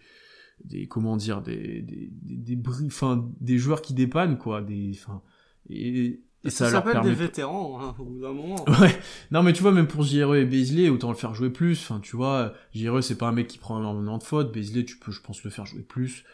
des 0.64 0.86
comment 0.86 1.16
dire, 1.16 1.42
des, 1.42 1.82
des, 1.82 2.10
des, 2.12 2.58
enfin, 2.86 3.28
des 3.40 3.58
joueurs 3.58 3.82
qui 3.82 3.94
dépannent, 3.94 4.38
quoi, 4.38 4.62
des, 4.62 4.92
enfin, 4.94 5.22
et, 5.68 6.20
et 6.46 6.50
ça, 6.50 6.66
ça 6.66 6.72
leur 6.72 6.84
permet... 6.84 7.10
des 7.10 7.14
vétérans, 7.14 7.80
hein, 7.80 7.94
au 7.98 8.04
bout 8.04 8.20
d'un 8.20 8.32
moment. 8.32 8.64
Ouais. 8.80 8.98
Non, 9.30 9.42
mais 9.42 9.52
tu 9.52 9.62
vois, 9.62 9.72
même 9.72 9.86
pour 9.86 10.02
JRE 10.02 10.36
et 10.36 10.44
Beasley, 10.44 10.88
autant 10.88 11.10
le 11.10 11.16
faire 11.16 11.34
jouer 11.34 11.50
plus. 11.50 11.80
Enfin, 11.80 12.00
tu 12.00 12.16
vois, 12.16 12.54
JRE, 12.74 13.02
c'est 13.02 13.18
pas 13.18 13.28
un 13.28 13.32
mec 13.32 13.46
qui 13.48 13.58
prend 13.58 13.78
énormément 13.78 14.18
de 14.18 14.22
fautes. 14.22 14.52
Beasley, 14.52 14.84
tu 14.84 14.98
peux, 14.98 15.12
je 15.12 15.20
pense, 15.20 15.42
le 15.44 15.50
faire 15.50 15.66
jouer 15.66 15.82
plus. 15.82 16.24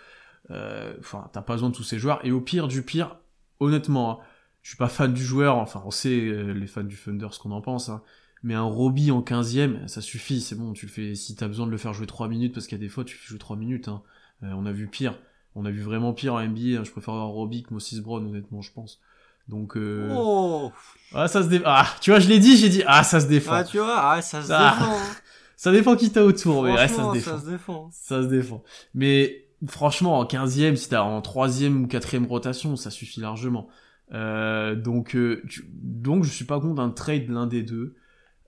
Euh, 0.51 0.95
enfin, 0.99 1.29
t'as 1.33 1.43
pas 1.43 1.55
besoin 1.55 1.71
de 1.71 1.75
tous 1.75 1.85
ces 1.85 1.99
joueurs. 1.99 2.21
Et 2.25 2.33
au 2.33 2.41
pire 2.41 2.69
du 2.69 2.83
pire, 2.83 3.17
honnêtement, 3.61 4.21
hein, 4.21 4.25
je 4.63 4.71
suis 4.71 4.79
pas 4.79 4.89
fan 4.89 5.13
du 5.13 5.25
joueur. 5.25 5.57
Enfin, 5.57 5.83
on 5.85 5.91
sait, 5.91 6.21
euh, 6.21 6.53
les 6.53 6.67
fans 6.67 6.83
du 6.83 6.97
Thunder, 6.97 7.29
ce 7.31 7.39
qu'on 7.39 7.53
en 7.53 7.61
pense. 7.61 7.89
Hein. 7.89 8.03
Mais 8.43 8.55
un 8.55 8.63
Roby 8.63 9.11
en 9.13 9.23
15ème, 9.23 9.87
ça 9.87 10.01
suffit, 10.01 10.41
c'est 10.41 10.57
bon, 10.57 10.73
tu 10.73 10.87
le 10.87 10.91
fais, 10.91 11.15
si 11.15 11.37
t'as 11.37 11.47
besoin 11.47 11.67
de 11.67 11.71
le 11.71 11.77
faire 11.77 11.95
jouer 11.95 12.07
3 12.07 12.27
minutes, 12.29 12.53
parce 12.53 12.67
qu'il 12.67 12.77
y 12.77 12.81
a 12.81 12.85
des 12.85 12.89
fois, 12.89 13.05
tu 13.05 13.17
fais 13.17 13.29
jouer 13.29 13.39
3 13.39 13.57
minutes, 13.57 13.89
hein. 13.89 14.03
Euh, 14.43 14.53
on 14.57 14.67
a 14.67 14.73
vu 14.73 14.89
pire. 14.89 15.17
On 15.55 15.65
a 15.65 15.71
vu 15.71 15.83
vraiment 15.83 16.13
pire 16.13 16.35
en 16.35 16.41
NBA, 16.41 16.81
hein. 16.81 16.85
je 16.85 16.91
préfère 16.91 17.15
avoir 17.15 17.29
Roby 17.29 17.63
que 17.63 17.73
Moses 17.73 18.01
Brown, 18.01 18.27
honnêtement, 18.27 18.61
je 18.61 18.73
pense. 18.73 19.01
Donc, 19.49 19.77
euh... 19.77 20.09
oh. 20.17 20.73
ah, 21.15 21.29
ça 21.29 21.43
se 21.43 21.49
défend. 21.49 21.65
Ah, 21.67 21.87
tu 22.01 22.11
vois, 22.11 22.21
je 22.21 22.29
l'ai 22.29 22.39
dit, 22.39 22.57
j'ai 22.57 22.69
dit, 22.69 22.83
ah, 22.87 23.05
ça 23.05 23.21
se 23.21 23.27
défend. 23.27 23.53
Ah, 23.53 23.65
tu 23.65 23.79
vois, 23.79 24.13
ah, 24.13 24.23
ça 24.23 24.43
se 24.43 24.53
ah. 24.53 24.77
défend. 24.79 24.97
ça 25.57 25.73
dépend 25.73 25.97
qui 25.97 26.11
t'a 26.11 26.25
autour, 26.25 26.63
mais 26.65 26.77
ça 26.77 26.89
se 26.89 27.13
défend. 27.13 27.21
Ça 27.21 27.41
se 27.41 27.51
défend. 27.51 27.91
Ça 27.93 28.23
se 28.23 28.29
défend. 28.29 28.63
Mais 28.95 29.47
franchement, 29.67 30.19
en 30.19 30.25
15e, 30.25 30.77
si 30.77 30.89
t'es 30.89 30.97
en 30.97 31.21
3e 31.21 31.85
ou 31.85 31.87
4e 31.87 32.27
rotation, 32.27 32.77
ça 32.77 32.91
suffit 32.91 33.21
largement. 33.21 33.69
Euh, 34.13 34.75
donc, 34.75 35.17
euh, 35.17 35.43
donc, 35.73 36.25
je 36.25 36.31
suis 36.31 36.45
pas 36.45 36.61
contre 36.61 36.83
un 36.83 36.91
trade 36.91 37.29
l'un 37.29 37.47
des 37.47 37.63
deux. 37.63 37.97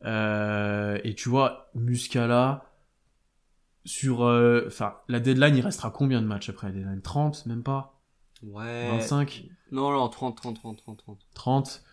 Euh, 0.04 0.98
et 1.04 1.14
tu 1.14 1.28
vois, 1.28 1.70
Muscala, 1.74 2.70
sur. 3.84 4.20
Enfin, 4.66 4.94
la 5.08 5.20
deadline, 5.20 5.56
il 5.56 5.62
restera 5.62 5.90
combien 5.90 6.20
de 6.20 6.26
matchs 6.26 6.50
après? 6.50 6.68
La 6.68 6.74
deadline 6.74 7.02
30, 7.02 7.46
même 7.46 7.62
pas? 7.62 7.93
Ouais. 8.52 8.88
25 8.90 9.44
Non, 9.72 9.92
non, 9.92 10.08
30, 10.08 10.36
30, 10.36 10.56
30, 10.56 10.78
30, 10.78 10.98
30. 10.98 11.18
30 11.34 11.84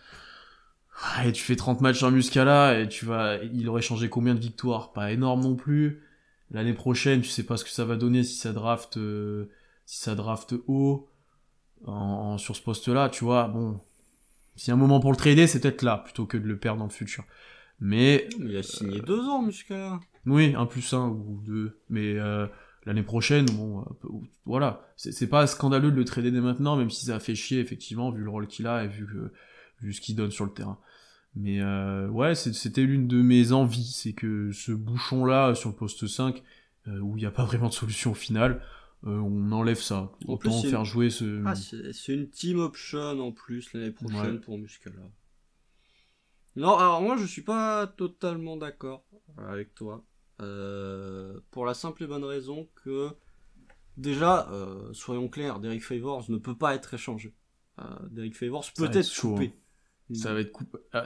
et 1.25 1.31
tu 1.31 1.41
fais 1.41 1.55
30 1.55 1.81
matchs 1.81 2.03
en 2.03 2.11
Muscala 2.11 2.79
et 2.79 2.87
tu 2.87 3.05
vas, 3.05 3.37
il 3.37 3.67
aurait 3.69 3.81
changé 3.81 4.09
combien 4.09 4.35
de 4.35 4.39
victoires? 4.39 4.91
Pas 4.91 5.11
énorme 5.11 5.41
non 5.41 5.55
plus 5.55 6.03
l'année 6.51 6.73
prochaine, 6.73 7.21
tu 7.21 7.29
sais 7.29 7.43
pas 7.43 7.57
ce 7.57 7.63
que 7.63 7.69
ça 7.69 7.85
va 7.85 7.95
donner 7.95 8.23
si 8.23 8.35
ça 8.35 8.53
draft, 8.53 8.97
euh, 8.97 9.49
si 9.85 9.99
ça 9.99 10.15
draft 10.15 10.53
haut 10.67 11.09
en, 11.85 12.37
sur 12.37 12.55
ce 12.55 12.61
poste-là, 12.61 13.09
tu 13.09 13.23
vois. 13.23 13.47
Bon, 13.47 13.79
y 14.67 14.69
a 14.69 14.73
un 14.73 14.77
moment 14.77 14.99
pour 14.99 15.11
le 15.11 15.17
trader, 15.17 15.47
c'est 15.47 15.61
peut-être 15.61 15.81
là 15.81 15.97
plutôt 15.97 16.25
que 16.25 16.37
de 16.37 16.45
le 16.45 16.57
perdre 16.57 16.79
dans 16.79 16.85
le 16.85 16.91
futur. 16.91 17.23
Mais 17.79 18.27
il 18.39 18.55
a 18.55 18.63
signé 18.63 18.99
euh, 18.99 19.03
deux 19.03 19.21
ans, 19.21 19.41
Muscala. 19.41 19.99
Oui, 20.27 20.53
un 20.55 20.67
plus 20.67 20.93
un 20.93 21.07
ou 21.07 21.41
deux. 21.43 21.79
Mais 21.89 22.15
euh, 22.19 22.45
l'année 22.85 23.03
prochaine, 23.03 23.45
bon, 23.45 23.85
voilà, 24.45 24.87
c'est 24.95 25.27
pas 25.27 25.47
scandaleux 25.47 25.91
de 25.91 25.95
le 25.95 26.05
trader 26.05 26.31
dès 26.31 26.41
maintenant, 26.41 26.75
même 26.75 26.89
si 26.89 27.05
ça 27.05 27.15
a 27.15 27.19
fait 27.19 27.35
chier 27.35 27.59
effectivement 27.59 28.11
vu 28.11 28.23
le 28.23 28.29
rôle 28.29 28.47
qu'il 28.47 28.67
a 28.67 28.83
et 28.83 28.87
vu 28.87 29.05
que 29.05 29.31
vu 29.81 29.93
ce 29.93 30.01
qu'il 30.01 30.15
donne 30.15 30.31
sur 30.31 30.45
le 30.45 30.51
terrain. 30.51 30.79
Mais 31.35 31.61
euh, 31.61 32.07
ouais, 32.09 32.35
c'était 32.35 32.83
l'une 32.83 33.07
de 33.07 33.21
mes 33.21 33.51
envies, 33.51 33.91
c'est 33.93 34.13
que 34.13 34.51
ce 34.51 34.71
bouchon-là 34.71 35.55
sur 35.55 35.69
le 35.69 35.75
poste 35.75 36.07
5, 36.07 36.43
euh, 36.87 36.99
où 36.99 37.17
il 37.17 37.21
n'y 37.21 37.25
a 37.25 37.31
pas 37.31 37.45
vraiment 37.45 37.69
de 37.69 37.73
solution 37.73 38.13
finale, 38.13 38.61
euh, 39.05 39.17
on 39.17 39.51
enlève 39.51 39.79
ça. 39.79 40.11
En 40.27 40.33
Autant 40.33 40.61
faire 40.61 40.85
jouer 40.85 41.09
ce... 41.09 41.41
Ah, 41.45 41.55
c'est 41.55 42.13
une 42.13 42.29
team 42.29 42.59
option 42.59 43.19
en 43.19 43.31
plus 43.31 43.71
l'année 43.73 43.91
prochaine 43.91 44.41
pour 44.41 44.57
Muscala. 44.57 44.97
Non, 46.57 46.77
alors 46.77 47.01
moi 47.01 47.15
je 47.15 47.25
suis 47.25 47.43
pas 47.43 47.87
totalement 47.87 48.57
d'accord 48.57 49.05
avec 49.37 49.73
toi. 49.73 50.03
Pour 51.51 51.65
la 51.65 51.73
simple 51.73 52.03
et 52.03 52.07
bonne 52.07 52.23
raison 52.23 52.67
que, 52.83 53.09
déjà, 53.97 54.49
soyons 54.93 55.29
clairs, 55.29 55.59
Derek 55.59 55.83
Favors 55.83 56.29
ne 56.29 56.37
peut 56.37 56.57
pas 56.57 56.75
être 56.75 56.93
échangé. 56.93 57.35
Derek 58.09 58.35
Favors 58.35 58.65
peut 58.75 58.89
être 58.91 59.19
coupé. 59.19 59.53
Hein. 59.53 60.13
Ça 60.13 60.33
va 60.33 60.41
être 60.41 60.51
coupé. 60.51 60.77
Ah, 60.91 61.05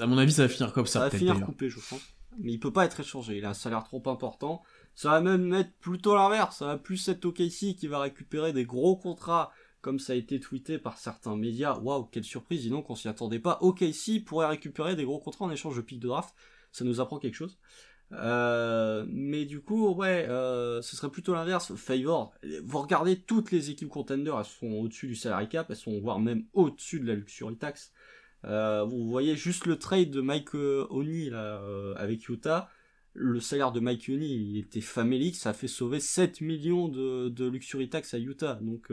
à 0.00 0.06
mon 0.06 0.18
avis, 0.18 0.32
ça 0.32 0.42
va 0.42 0.48
finir 0.48 0.72
comme 0.72 0.86
ça. 0.86 1.00
Ça 1.00 1.08
va 1.08 1.18
finir 1.18 1.40
coupé, 1.40 1.70
je 1.70 1.80
pense. 1.80 2.02
Mais 2.38 2.52
il 2.52 2.58
peut 2.58 2.72
pas 2.72 2.84
être 2.84 3.00
échangé. 3.00 3.38
Il 3.38 3.44
a 3.44 3.50
un 3.50 3.54
salaire 3.54 3.84
trop 3.84 4.02
important. 4.06 4.62
Ça 4.94 5.10
va 5.10 5.20
même 5.20 5.52
être 5.54 5.72
plutôt 5.78 6.14
l'inverse. 6.14 6.58
Ça 6.58 6.66
va 6.66 6.76
plus 6.76 7.08
être 7.08 7.24
OKC 7.24 7.74
qui 7.74 7.86
va 7.86 8.00
récupérer 8.00 8.52
des 8.52 8.64
gros 8.64 8.96
contrats, 8.96 9.50
comme 9.80 9.98
ça 9.98 10.12
a 10.12 10.16
été 10.16 10.40
tweeté 10.40 10.78
par 10.78 10.98
certains 10.98 11.36
médias. 11.36 11.78
Waouh, 11.78 12.04
quelle 12.04 12.24
surprise, 12.24 12.62
dis 12.62 12.70
donc, 12.70 12.90
on 12.90 12.94
s'y 12.94 13.08
attendait 13.08 13.38
pas. 13.38 13.58
OKC 13.62 14.24
pourrait 14.26 14.48
récupérer 14.48 14.94
des 14.94 15.04
gros 15.04 15.20
contrats 15.20 15.46
en 15.46 15.50
échange 15.50 15.76
de 15.76 15.80
pics 15.80 16.00
de 16.00 16.08
draft. 16.08 16.34
Ça 16.70 16.84
nous 16.84 17.00
apprend 17.00 17.18
quelque 17.18 17.36
chose. 17.36 17.56
Euh, 18.12 19.04
mais 19.08 19.44
du 19.44 19.60
coup, 19.60 19.92
ouais, 19.94 20.26
euh, 20.28 20.82
ce 20.82 20.96
serait 20.96 21.10
plutôt 21.10 21.34
l'inverse. 21.34 21.74
Favor, 21.74 22.34
vous 22.62 22.78
regardez 22.78 23.16
toutes 23.16 23.50
les 23.50 23.70
équipes 23.70 23.88
contenders, 23.88 24.38
elles 24.38 24.44
sont 24.44 24.72
au-dessus 24.72 25.06
du 25.06 25.16
salary 25.16 25.48
cap, 25.48 25.66
elles 25.70 25.76
sont 25.76 25.98
voire 26.00 26.20
même 26.20 26.44
au-dessus 26.52 27.00
de 27.00 27.06
la 27.06 27.14
luxury 27.14 27.56
tax. 27.56 27.92
Euh, 28.44 28.84
vous 28.84 29.08
voyez 29.08 29.36
juste 29.36 29.66
le 29.66 29.78
trade 29.78 30.10
de 30.10 30.20
Mike 30.20 30.54
Oni 30.54 31.30
là, 31.30 31.62
avec 31.96 32.28
Utah. 32.28 32.68
Le 33.14 33.40
salaire 33.40 33.72
de 33.72 33.80
Mike 33.80 34.06
Oni, 34.08 34.26
il 34.26 34.58
était 34.58 34.80
famélique, 34.80 35.36
ça 35.36 35.50
a 35.50 35.52
fait 35.52 35.68
sauver 35.68 36.00
7 36.00 36.40
millions 36.40 36.88
de, 36.88 37.48
luxury 37.48 37.88
tax 37.88 38.12
à 38.14 38.18
Utah. 38.18 38.58
Donc 38.60 38.92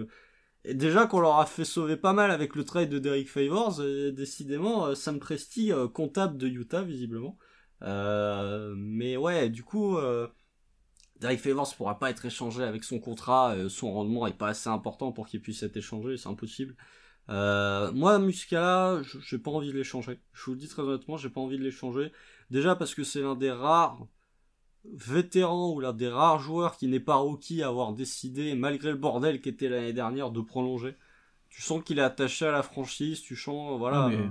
déjà 0.66 1.08
qu'on 1.08 1.20
leur 1.20 1.40
a 1.40 1.46
fait 1.46 1.66
sauver 1.66 1.98
pas 1.98 2.14
mal 2.14 2.32
avec 2.32 2.56
le 2.56 2.64
trade 2.64 2.90
de 2.90 3.00
Derek 3.00 3.28
Favors, 3.28 3.82
décidément 4.14 4.94
Sam 4.96 5.20
Presti 5.20 5.72
comptable 5.94 6.38
de 6.38 6.48
Utah 6.48 6.84
visiblement. 6.84 7.38
Mais 7.82 9.18
ouais, 9.18 9.50
du 9.50 9.64
coup, 9.64 9.98
Derek 11.20 11.40
Favors 11.40 11.76
pourra 11.76 12.00
pas 12.00 12.10
être 12.10 12.26
échangé 12.26 12.64
avec 12.64 12.84
son 12.84 13.00
contrat, 13.00 13.56
son 13.70 13.94
rendement 13.94 14.28
est 14.28 14.38
pas 14.38 14.50
assez 14.50 14.70
important 14.70 15.12
pour 15.12 15.28
qu'il 15.28 15.42
puisse 15.42 15.64
être 15.64 15.78
échangé, 15.78 16.18
c'est 16.18 16.30
impossible. 16.30 16.76
Euh, 17.30 17.92
moi, 17.94 18.20
Muscala, 18.20 19.02
j'ai 19.04 19.38
pas 19.38 19.52
envie 19.52 19.72
de 19.72 19.78
l'échanger. 19.78 20.20
Je 20.34 20.46
vous 20.46 20.52
le 20.52 20.58
dis 20.58 20.68
très 20.68 20.82
honnêtement, 20.82 21.18
j'ai 21.18 21.30
pas 21.30 21.42
envie 21.42 21.58
de 21.58 21.64
l'échanger. 21.64 22.12
Déjà 22.50 22.76
parce 22.76 22.94
que 22.94 23.04
c'est 23.04 23.22
l'un 23.22 23.36
des 23.36 23.52
rares 23.52 24.06
vétérans 24.84 25.72
ou 25.72 25.80
l'un 25.80 25.94
des 25.94 26.10
rares 26.10 26.40
joueurs 26.40 26.76
qui 26.76 26.88
n'est 26.88 27.00
pas 27.00 27.16
rookie 27.16 27.62
à 27.62 27.68
avoir 27.68 27.94
décidé, 27.94 28.56
malgré 28.56 28.92
le 28.92 28.98
bordel 28.98 29.40
qu'était 29.40 29.70
l'année 29.70 29.94
dernière, 29.94 30.32
de 30.32 30.42
prolonger. 30.42 30.96
Tu 31.50 31.62
sens 31.62 31.84
qu'il 31.84 32.00
est 32.00 32.04
attaché 32.04 32.46
à 32.46 32.52
la 32.52 32.64
franchise, 32.64 33.22
tu 33.22 33.36
sens, 33.36 33.78
voilà. 33.78 34.08
Euh, 34.08 34.28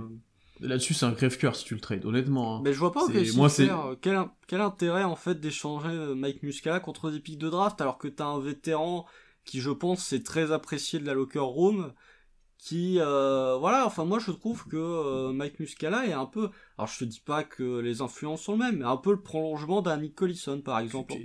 là-dessus, 0.61 0.93
c'est 0.93 1.05
un 1.05 1.13
crève-cœur 1.13 1.55
si 1.55 1.65
tu 1.65 1.73
le 1.73 1.79
trades, 1.79 2.05
honnêtement. 2.05 2.57
Hein. 2.57 2.61
Mais 2.63 2.73
je 2.73 2.79
vois 2.79 2.91
pas 2.91 3.05
moi, 3.35 3.49
c'est... 3.49 3.69
Quel, 4.01 4.19
quel, 4.47 4.61
intérêt 4.61 5.03
en 5.03 5.15
fait 5.15 5.39
d'échanger 5.39 5.89
euh, 5.89 6.15
Mike 6.15 6.43
Muscala 6.43 6.79
contre 6.79 7.11
des 7.11 7.19
pics 7.19 7.37
de 7.37 7.49
draft 7.49 7.79
alors 7.81 7.97
que 7.97 8.07
t'as 8.07 8.25
un 8.25 8.39
vétéran 8.39 9.05
qui, 9.45 9.59
je 9.59 9.71
pense, 9.71 10.03
c'est 10.05 10.23
très 10.23 10.51
apprécié 10.51 10.99
de 10.99 11.05
la 11.05 11.13
locker 11.13 11.39
room 11.39 11.93
qui 12.57 12.99
euh, 12.99 13.57
voilà 13.59 13.87
enfin 13.87 14.05
moi 14.05 14.19
je 14.19 14.29
trouve 14.29 14.67
que 14.67 14.77
euh, 14.77 15.33
Mike 15.33 15.59
Muscala 15.59 16.05
est 16.05 16.13
un 16.13 16.27
peu 16.27 16.51
alors 16.77 16.87
je 16.87 16.99
te 16.99 17.05
dis 17.05 17.19
pas 17.19 17.43
que 17.43 17.79
les 17.79 18.01
influences 18.01 18.43
sont 18.43 18.51
les 18.51 18.59
mêmes 18.59 18.77
mais 18.77 18.85
un 18.85 18.97
peu 18.97 19.09
le 19.09 19.19
prolongement 19.19 19.81
d'un 19.81 19.97
Nick 19.97 20.13
Collison 20.13 20.61
par 20.61 20.77
exemple 20.77 21.15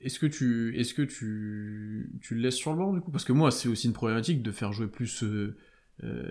est-ce 0.00 0.18
que 0.18 0.26
tu 0.26 0.74
est-ce 0.78 0.94
que 0.94 1.02
tu 1.02 2.10
tu 2.22 2.34
le 2.34 2.40
laisses 2.40 2.56
sur 2.56 2.72
le 2.72 2.78
banc 2.78 2.92
du 2.92 3.00
coup? 3.00 3.10
Parce 3.10 3.24
que 3.24 3.32
moi 3.32 3.50
c'est 3.50 3.68
aussi 3.68 3.86
une 3.86 3.92
problématique 3.92 4.42
de 4.42 4.50
faire 4.50 4.72
jouer 4.72 4.86
plus 4.86 5.22
euh, 5.22 5.56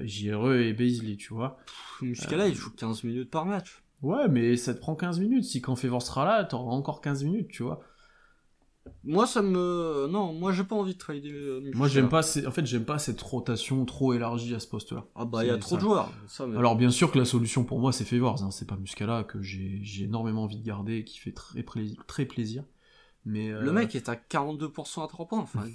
JRE 0.04 0.54
et 0.56 0.74
Beasley 0.74 1.16
tu 1.16 1.34
vois 1.34 1.58
Muscala 2.02 2.48
il 2.48 2.56
joue 2.56 2.72
15 2.76 3.04
minutes 3.04 3.30
par 3.30 3.46
match 3.46 3.82
ouais 4.02 4.28
mais 4.28 4.56
ça 4.58 4.74
te 4.74 4.80
prend 4.80 4.96
15 4.96 5.20
minutes 5.20 5.44
si 5.46 5.62
quand 5.62 5.76
Favor 5.76 6.02
sera 6.02 6.26
là 6.26 6.44
t'auras 6.44 6.72
encore 6.72 7.02
15 7.02 7.24
minutes 7.24 7.50
tu 7.50 7.64
vois 7.64 7.82
Moi, 9.04 9.28
ça 9.28 9.42
me. 9.42 10.08
Non, 10.10 10.34
moi, 10.34 10.52
j'ai 10.52 10.64
pas 10.64 10.76
envie 10.76 10.94
de 10.94 10.98
trader. 10.98 11.32
euh, 11.32 11.72
Moi, 11.76 11.88
j'aime 11.88 12.10
pas, 12.10 12.24
ces- 12.24 12.48
en 12.48 12.52
fait, 12.52 12.66
j'aime 12.66 12.86
pas 12.86 12.98
cette 12.98 13.22
rotation 13.22 13.86
trop 13.86 14.14
élargie 14.14 14.56
à 14.56 14.60
ce 14.60 14.68
poste-là. 14.68 15.06
Ah 15.16 15.26
bah, 15.26 15.44
il 15.46 15.48
y 15.48 15.52
a 15.52 15.58
trop 15.58 15.76
de 15.76 15.82
joueurs. 15.82 16.12
Ça, 16.28 16.48
mais- 16.48 16.58
Alors, 16.58 16.76
bien 16.76 16.90
sûr 16.90 17.12
que 17.12 17.20
la 17.20 17.26
solution 17.26 17.64
pour 17.64 17.80
moi, 17.80 17.92
c'est 17.92 18.04
Favors, 18.04 18.42
hein. 18.44 18.50
c'est 18.52 18.68
pas 18.68 18.78
Muscala 18.78 19.24
que 19.24 19.42
j'ai 19.42 19.82
énormément 20.04 20.44
envie 20.44 20.58
de 20.58 20.66
garder 20.66 20.98
et 20.98 21.04
qui 21.04 21.20
fait 21.20 21.34
très 22.08 22.26
plaisir. 22.26 22.64
Mais, 23.26 23.50
euh, 23.52 23.62
Le 23.62 23.72
mec 23.74 23.96
est 23.96 24.08
à 24.10 24.16
42% 24.16 25.04
à 25.04 25.08
3 25.08 25.28
points. 25.28 25.40
Enfin, 25.40 25.66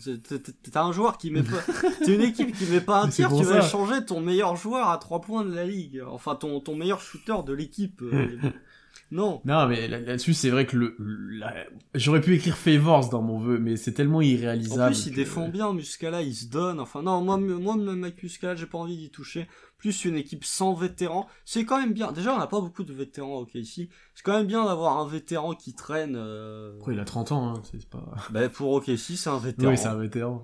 t'as 0.73 0.83
un 0.83 0.93
joueur 0.93 1.19
qui 1.19 1.31
met 1.31 1.43
pas. 1.43 1.59
T'es 2.05 2.15
une 2.15 2.23
équipe 2.23 2.57
qui 2.57 2.65
met 2.67 2.81
pas 2.81 3.03
un 3.03 3.09
tir, 3.11 3.29
tu 3.37 3.45
vas 3.45 3.61
ça. 3.61 3.69
changer 3.69 4.05
ton 4.05 4.21
meilleur 4.21 4.57
joueur 4.57 4.89
à 4.89 4.99
3 4.99 5.21
points 5.21 5.45
de 5.45 5.55
la 5.55 5.65
ligue. 5.65 6.03
Enfin, 6.09 6.35
ton, 6.37 6.61
ton 6.61 6.75
meilleur 6.75 7.01
shooter 7.01 7.37
de 7.47 7.53
l'équipe. 7.53 8.01
euh, 8.03 8.29
non. 9.11 9.43
Non, 9.45 9.67
mais 9.69 9.87
là- 9.89 10.01
là-dessus, 10.01 10.33
c'est 10.35 10.49
vrai 10.51 10.67
que 10.67 10.77
le, 10.77 10.97
la- 10.99 11.67
j'aurais 11.95 12.23
pu 12.23 12.35
écrire 12.35 12.57
Favors 12.57 13.11
dans 13.11 13.23
mon 13.23 13.39
vœu, 13.39 13.59
mais 13.59 13.77
c'est 13.77 13.93
tellement 13.93 14.19
En 14.19 14.23
irréalisable. 14.23 14.93
plus, 14.95 15.07
il 15.07 15.11
que- 15.13 15.17
défend 15.17 15.49
bien, 15.49 15.73
Muscala, 15.75 16.23
il 16.23 16.35
se 16.35 16.47
donne. 16.47 16.81
Enfin, 16.81 17.03
non, 17.03 17.21
moi, 17.23 17.37
moi, 17.37 17.77
même 17.77 18.03
avec 18.05 18.23
Muscala, 18.23 18.57
j'ai 18.57 18.67
pas 18.67 18.79
envie 18.79 18.97
d'y 18.97 19.11
toucher. 19.11 19.47
Plus 19.85 20.07
une 20.07 20.17
équipe 20.17 20.45
sans 20.47 20.73
vétérans, 20.73 21.29
c'est 21.45 21.67
quand 21.67 21.79
même 21.79 21.93
bien. 21.93 22.11
Déjà, 22.11 22.35
on 22.35 22.39
n'a 22.39 22.47
pas 22.47 22.59
beaucoup 22.59 22.85
de 22.85 22.95
vétérans 22.95 23.41
ok 23.41 23.55
ici. 23.57 23.91
C'est 24.15 24.23
quand 24.23 24.33
même 24.33 24.47
bien 24.47 24.65
d'avoir 24.65 24.97
un 24.97 25.07
vétéran 25.07 25.55
qui 25.55 25.75
traîne. 25.75 26.15
euh, 26.17 26.75
Après, 26.79 26.95
il 26.95 26.99
a 27.01 27.05
30 27.05 27.33
ans, 27.33 27.49
hein, 27.55 27.63
c'est 27.71 27.85
pas. 27.91 28.15
bah, 28.31 28.49
pour 28.49 28.71
OKC, 28.73 28.97
c'est 28.97 29.29
un 29.29 29.39
vétéran. 29.39 29.71
Oui, 29.71 29.77
c'est 29.77 29.89
un 29.89 29.97
vétéran. 29.97 30.43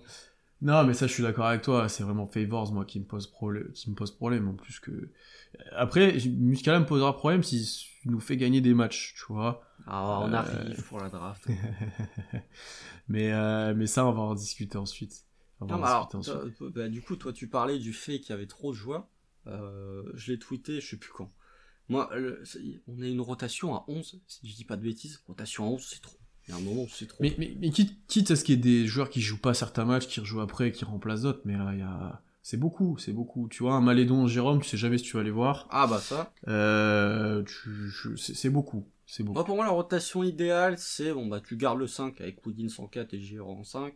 Non, 0.60 0.84
mais 0.84 0.92
ça, 0.92 1.06
je 1.06 1.14
suis 1.14 1.22
d'accord 1.22 1.46
avec 1.46 1.62
toi. 1.62 1.88
C'est 1.88 2.02
vraiment 2.02 2.26
Favors, 2.26 2.70
moi, 2.70 2.84
qui 2.84 3.00
me 3.00 3.06
pose 3.06 3.26
problème, 3.28 3.72
qui 3.72 3.88
me 3.88 3.94
pose 3.94 4.10
problème, 4.10 4.46
en 4.46 4.52
plus 4.52 4.78
que. 4.78 5.08
Après, 5.72 6.18
Muscala 6.36 6.80
me 6.80 6.84
posera 6.86 7.16
problème 7.16 7.42
s'il 7.42 7.64
nous 8.04 8.20
fait 8.20 8.36
gagner 8.36 8.60
des 8.60 8.74
matchs, 8.74 9.14
tu 9.16 9.32
vois. 9.32 9.62
Ah, 9.86 10.20
on 10.22 10.30
Euh, 10.32 10.36
arrive 10.36 10.82
pour 10.86 11.00
la 11.00 11.08
draft. 11.08 11.46
mais, 13.08 13.32
euh, 13.32 13.74
mais 13.74 13.86
ça, 13.86 14.06
on 14.06 14.12
va 14.12 14.20
en 14.20 14.34
discuter 14.34 14.78
ensuite. 14.78 15.24
On 15.60 15.66
va 15.66 15.74
Non, 15.74 15.78
en 15.78 15.80
mais 15.80 15.86
alors, 15.88 16.00
discuter 16.08 16.16
ensuite. 16.18 16.56
toi, 16.58 16.68
bah, 16.74 16.88
du 16.88 17.02
coup, 17.02 17.16
toi, 17.16 17.32
tu 17.32 17.48
parlais 17.48 17.78
du 17.78 17.92
fait 17.92 18.20
qu'il 18.20 18.30
y 18.30 18.32
avait 18.34 18.46
trop 18.46 18.72
de 18.72 18.76
joueurs. 18.76 19.06
Euh, 19.46 20.02
je 20.14 20.32
l'ai 20.32 20.38
tweeté, 20.38 20.80
je 20.80 20.86
sais 20.90 20.96
plus 20.96 21.10
quand. 21.12 21.32
Moi, 21.88 22.08
le- 22.14 22.42
on 22.86 23.02
a 23.02 23.06
une 23.06 23.20
rotation 23.20 23.74
à 23.74 23.84
11, 23.88 24.20
si 24.28 24.48
je 24.48 24.54
dis 24.54 24.64
pas 24.64 24.76
de 24.76 24.82
bêtises. 24.82 25.22
Rotation 25.26 25.64
à 25.64 25.68
11, 25.68 25.86
c'est 25.88 26.00
trop. 26.02 26.16
Il 26.46 26.52
y 26.52 26.54
a 26.54 26.56
un 26.56 26.60
moment 26.60 26.82
où 26.82 26.88
c'est 26.88 27.06
trop. 27.06 27.22
Mais, 27.22 27.34
mais, 27.38 27.54
mais 27.60 27.70
quitte, 27.70 27.96
quitte 28.06 28.30
à 28.30 28.36
ce 28.36 28.44
qu'il 28.44 28.54
y 28.56 28.58
ait 28.58 28.60
des 28.82 28.86
joueurs 28.86 29.10
qui 29.10 29.20
jouent 29.20 29.40
pas 29.40 29.54
certains 29.54 29.84
matchs, 29.84 30.06
qui 30.06 30.20
rejouent 30.20 30.40
après, 30.40 30.72
qui 30.72 30.84
remplacent 30.84 31.22
d'autres, 31.22 31.42
mais 31.44 31.56
là, 31.56 31.70
il 31.72 31.78
y 31.80 31.82
a. 31.82 32.22
C'est 32.42 32.56
beaucoup, 32.56 32.96
c'est 32.98 33.12
beaucoup. 33.12 33.48
Tu 33.48 33.62
vois, 33.62 33.74
un 33.74 33.80
Malédon, 33.82 34.26
Jérôme, 34.26 34.62
tu 34.62 34.68
sais 34.68 34.76
jamais 34.78 34.96
si 34.98 35.04
tu 35.04 35.16
vas 35.16 35.22
les 35.22 35.30
voir. 35.30 35.66
Ah, 35.70 35.86
bah 35.86 35.98
ça. 36.00 36.32
Euh, 36.48 37.44
c'est 38.16 38.48
beaucoup, 38.50 38.88
c'est 39.06 39.22
beaucoup. 39.22 39.34
Moi, 39.34 39.44
pour 39.44 39.56
moi, 39.56 39.64
la 39.66 39.70
rotation 39.72 40.22
idéale, 40.24 40.78
c'est 40.78 41.12
bon, 41.12 41.26
bah, 41.26 41.40
tu 41.40 41.56
gardes 41.56 41.78
le 41.78 41.86
5 41.86 42.20
avec 42.20 42.44
Wiggins 42.46 42.72
en 42.78 42.86
4 42.86 43.12
et 43.14 43.20
Giro 43.20 43.52
en 43.52 43.62
5. 43.64 43.94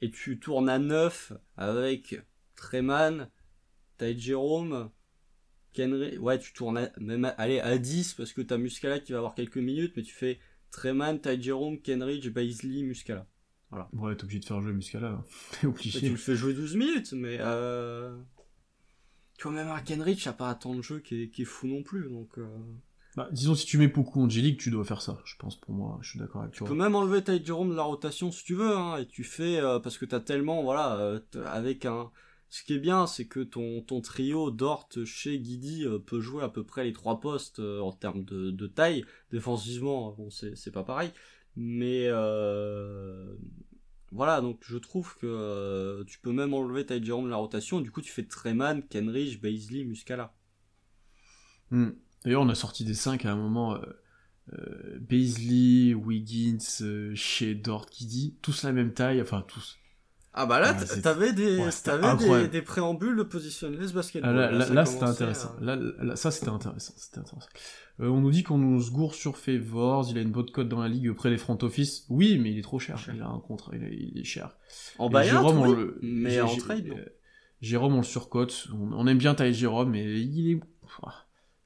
Et 0.00 0.10
tu 0.10 0.38
tournes 0.40 0.68
à 0.70 0.78
9 0.78 1.32
avec 1.58 2.16
Treman, 2.56 3.28
Ty 3.98 4.18
Jerome, 4.18 4.90
Kenry. 5.72 6.18
Ouais, 6.18 6.38
tu 6.38 6.52
tournes 6.52 6.78
à, 6.78 6.90
même 6.98 7.24
à, 7.24 7.28
allez, 7.30 7.60
à 7.60 7.76
10 7.78 8.14
parce 8.14 8.32
que 8.32 8.40
t'as 8.42 8.58
Muscala 8.58 9.00
qui 9.00 9.12
va 9.12 9.18
avoir 9.18 9.34
quelques 9.34 9.56
minutes, 9.58 9.92
mais 9.96 10.02
tu 10.02 10.14
fais 10.14 10.38
Treman, 10.70 11.18
Ty 11.20 11.40
Jerome, 11.40 11.80
Kenridge, 11.80 12.28
Baisley, 12.30 12.82
Muscala. 12.82 13.26
Ouais, 13.92 14.14
t'es 14.14 14.22
obligé 14.24 14.38
de 14.40 14.44
faire 14.44 14.60
jouer 14.60 14.72
Muscala. 14.72 15.08
hein. 15.08 15.24
T'es 15.50 15.56
Et 15.58 15.60
tu 15.60 15.66
obligé. 15.66 16.08
le 16.08 16.16
fais 16.16 16.36
jouer 16.36 16.54
12 16.54 16.76
minutes, 16.76 17.12
mais 17.12 17.38
euh... 17.40 18.16
Tu 19.36 19.44
vois, 19.48 19.52
même 19.52 19.68
un 19.68 19.80
Kenridge, 19.80 20.26
a 20.28 20.32
pas 20.32 20.48
un 20.48 20.54
temps 20.54 20.74
de 20.76 20.82
jeu 20.82 21.00
qui 21.00 21.22
est, 21.24 21.28
qui 21.30 21.42
est 21.42 21.46
fou 21.46 21.66
non 21.66 21.82
plus, 21.82 22.08
donc... 22.08 22.38
Euh... 22.38 22.46
Bah, 23.16 23.28
disons, 23.32 23.54
si 23.56 23.66
tu 23.66 23.78
mets 23.78 23.88
beaucoup 23.88 24.20
Angélique, 24.22 24.58
tu 24.60 24.70
dois 24.70 24.84
faire 24.84 25.00
ça, 25.02 25.20
je 25.24 25.34
pense, 25.38 25.56
pour 25.60 25.72
moi. 25.74 25.98
Je 26.02 26.10
suis 26.10 26.18
d'accord 26.20 26.42
avec 26.42 26.52
Tu 26.54 26.58
toi. 26.58 26.68
peux 26.68 26.74
même 26.74 26.94
enlever 26.94 27.22
Ty 27.22 27.44
Jerome 27.44 27.70
de 27.70 27.74
la 27.76 27.82
rotation 27.84 28.30
si 28.32 28.44
tu 28.44 28.54
veux, 28.54 28.76
hein, 28.76 28.96
et 28.98 29.06
tu 29.06 29.22
fais 29.24 29.58
euh, 29.58 29.78
parce 29.80 29.98
que 29.98 30.04
t'as 30.04 30.20
tellement, 30.20 30.62
voilà, 30.62 30.96
euh, 30.98 31.20
avec 31.46 31.84
un. 31.84 32.10
Ce 32.50 32.62
qui 32.62 32.74
est 32.74 32.78
bien, 32.78 33.06
c'est 33.06 33.26
que 33.26 33.40
ton, 33.40 33.82
trio 34.00 34.50
Dort, 34.50 34.88
chez 35.04 35.38
Guidi 35.38 35.84
euh, 35.84 35.98
peut 35.98 36.20
jouer 36.20 36.44
à 36.44 36.48
peu 36.48 36.64
près 36.64 36.84
les 36.84 36.92
trois 36.92 37.20
postes 37.20 37.58
euh, 37.58 37.80
en 37.80 37.92
termes 37.92 38.24
de, 38.24 38.66
taille. 38.66 39.04
Défensivement, 39.30 40.12
bon, 40.12 40.30
c'est 40.30 40.70
pas 40.72 40.84
pareil, 40.84 41.10
mais 41.56 42.06
euh, 42.06 43.34
voilà, 44.14 44.40
donc 44.40 44.62
je 44.64 44.78
trouve 44.78 45.16
que 45.16 45.26
euh, 45.26 46.04
tu 46.04 46.20
peux 46.20 46.30
même 46.30 46.54
enlever 46.54 46.86
Ty 46.86 47.04
Jerome 47.04 47.24
de 47.24 47.30
la 47.30 47.36
rotation. 47.36 47.80
Du 47.80 47.90
coup, 47.90 48.00
tu 48.00 48.12
fais 48.12 48.24
Treman, 48.24 48.82
Kenrich, 48.88 49.40
Baisley, 49.40 49.84
Muscala. 49.84 50.32
Hmm. 51.70 51.90
D'ailleurs, 52.24 52.42
on 52.42 52.48
a 52.48 52.54
sorti 52.54 52.84
des 52.84 52.94
5 52.94 53.24
à 53.24 53.32
un 53.32 53.36
moment. 53.36 53.74
Euh, 53.74 53.80
euh, 54.52 55.94
Wiggins, 55.94 56.58
euh, 56.82 57.12
Shea, 57.16 57.54
Dort, 57.54 57.86
Kiddy, 57.86 58.36
tous 58.40 58.62
la 58.62 58.70
même 58.70 58.94
taille, 58.94 59.20
enfin 59.20 59.44
tous. 59.48 59.78
Ah 60.36 60.46
bah 60.46 60.58
là, 60.58 60.72
Ouais, 60.72 60.86
c'est- 60.86 61.00
t'avais 61.02 61.32
des, 61.32 61.58
Ouais, 61.58 62.48
des, 62.48 62.60
préambules 62.62 63.16
de 63.16 63.22
positionless 63.22 63.90
Ah, 63.92 63.94
basketball. 63.94 64.34
là, 64.34 64.50
là, 64.50 64.84
c'était 64.84 65.04
intéressant. 65.04 65.54
Là, 65.60 65.76
là, 65.76 66.16
ça, 66.16 66.30
c'était 66.32 66.48
intéressant. 66.48 66.92
C'était 66.96 67.18
intéressant. 67.20 67.46
Euh, 68.00 68.08
on 68.08 68.20
nous 68.20 68.32
dit 68.32 68.42
qu'on 68.42 68.58
nous 68.58 68.90
gourre 68.90 69.14
sur 69.14 69.36
Favors, 69.38 70.08
il 70.10 70.18
a 70.18 70.22
une 70.22 70.32
bonne 70.32 70.50
cote 70.50 70.68
dans 70.68 70.82
la 70.82 70.88
ligue 70.88 71.08
auprès 71.10 71.30
des 71.30 71.36
front 71.38 71.56
office. 71.62 72.04
Oui, 72.08 72.38
mais 72.40 72.50
il 72.50 72.58
est 72.58 72.62
trop 72.62 72.80
cher. 72.80 72.98
Cher. 72.98 73.14
Il 73.14 73.22
a 73.22 73.28
un 73.28 73.38
contrat, 73.38 73.72
il, 73.76 73.84
est- 73.84 73.94
il 74.12 74.18
est 74.18 74.24
cher. 74.24 74.56
En 74.98 75.08
Jérôme, 75.22 75.58
on 75.58 75.70
le- 75.72 75.98
mais 76.02 76.40
en 76.40 76.48
trade, 76.56 76.88
euh, 76.88 77.04
Jérôme, 77.60 77.94
on 77.94 77.98
le 77.98 78.02
surcote. 78.02 78.66
On, 78.74 78.92
on 78.92 79.06
aime 79.06 79.18
bien 79.18 79.34
taille 79.36 79.54
Jérôme, 79.54 79.90
mais 79.90 80.20
il 80.20 80.50
est. 80.50 80.60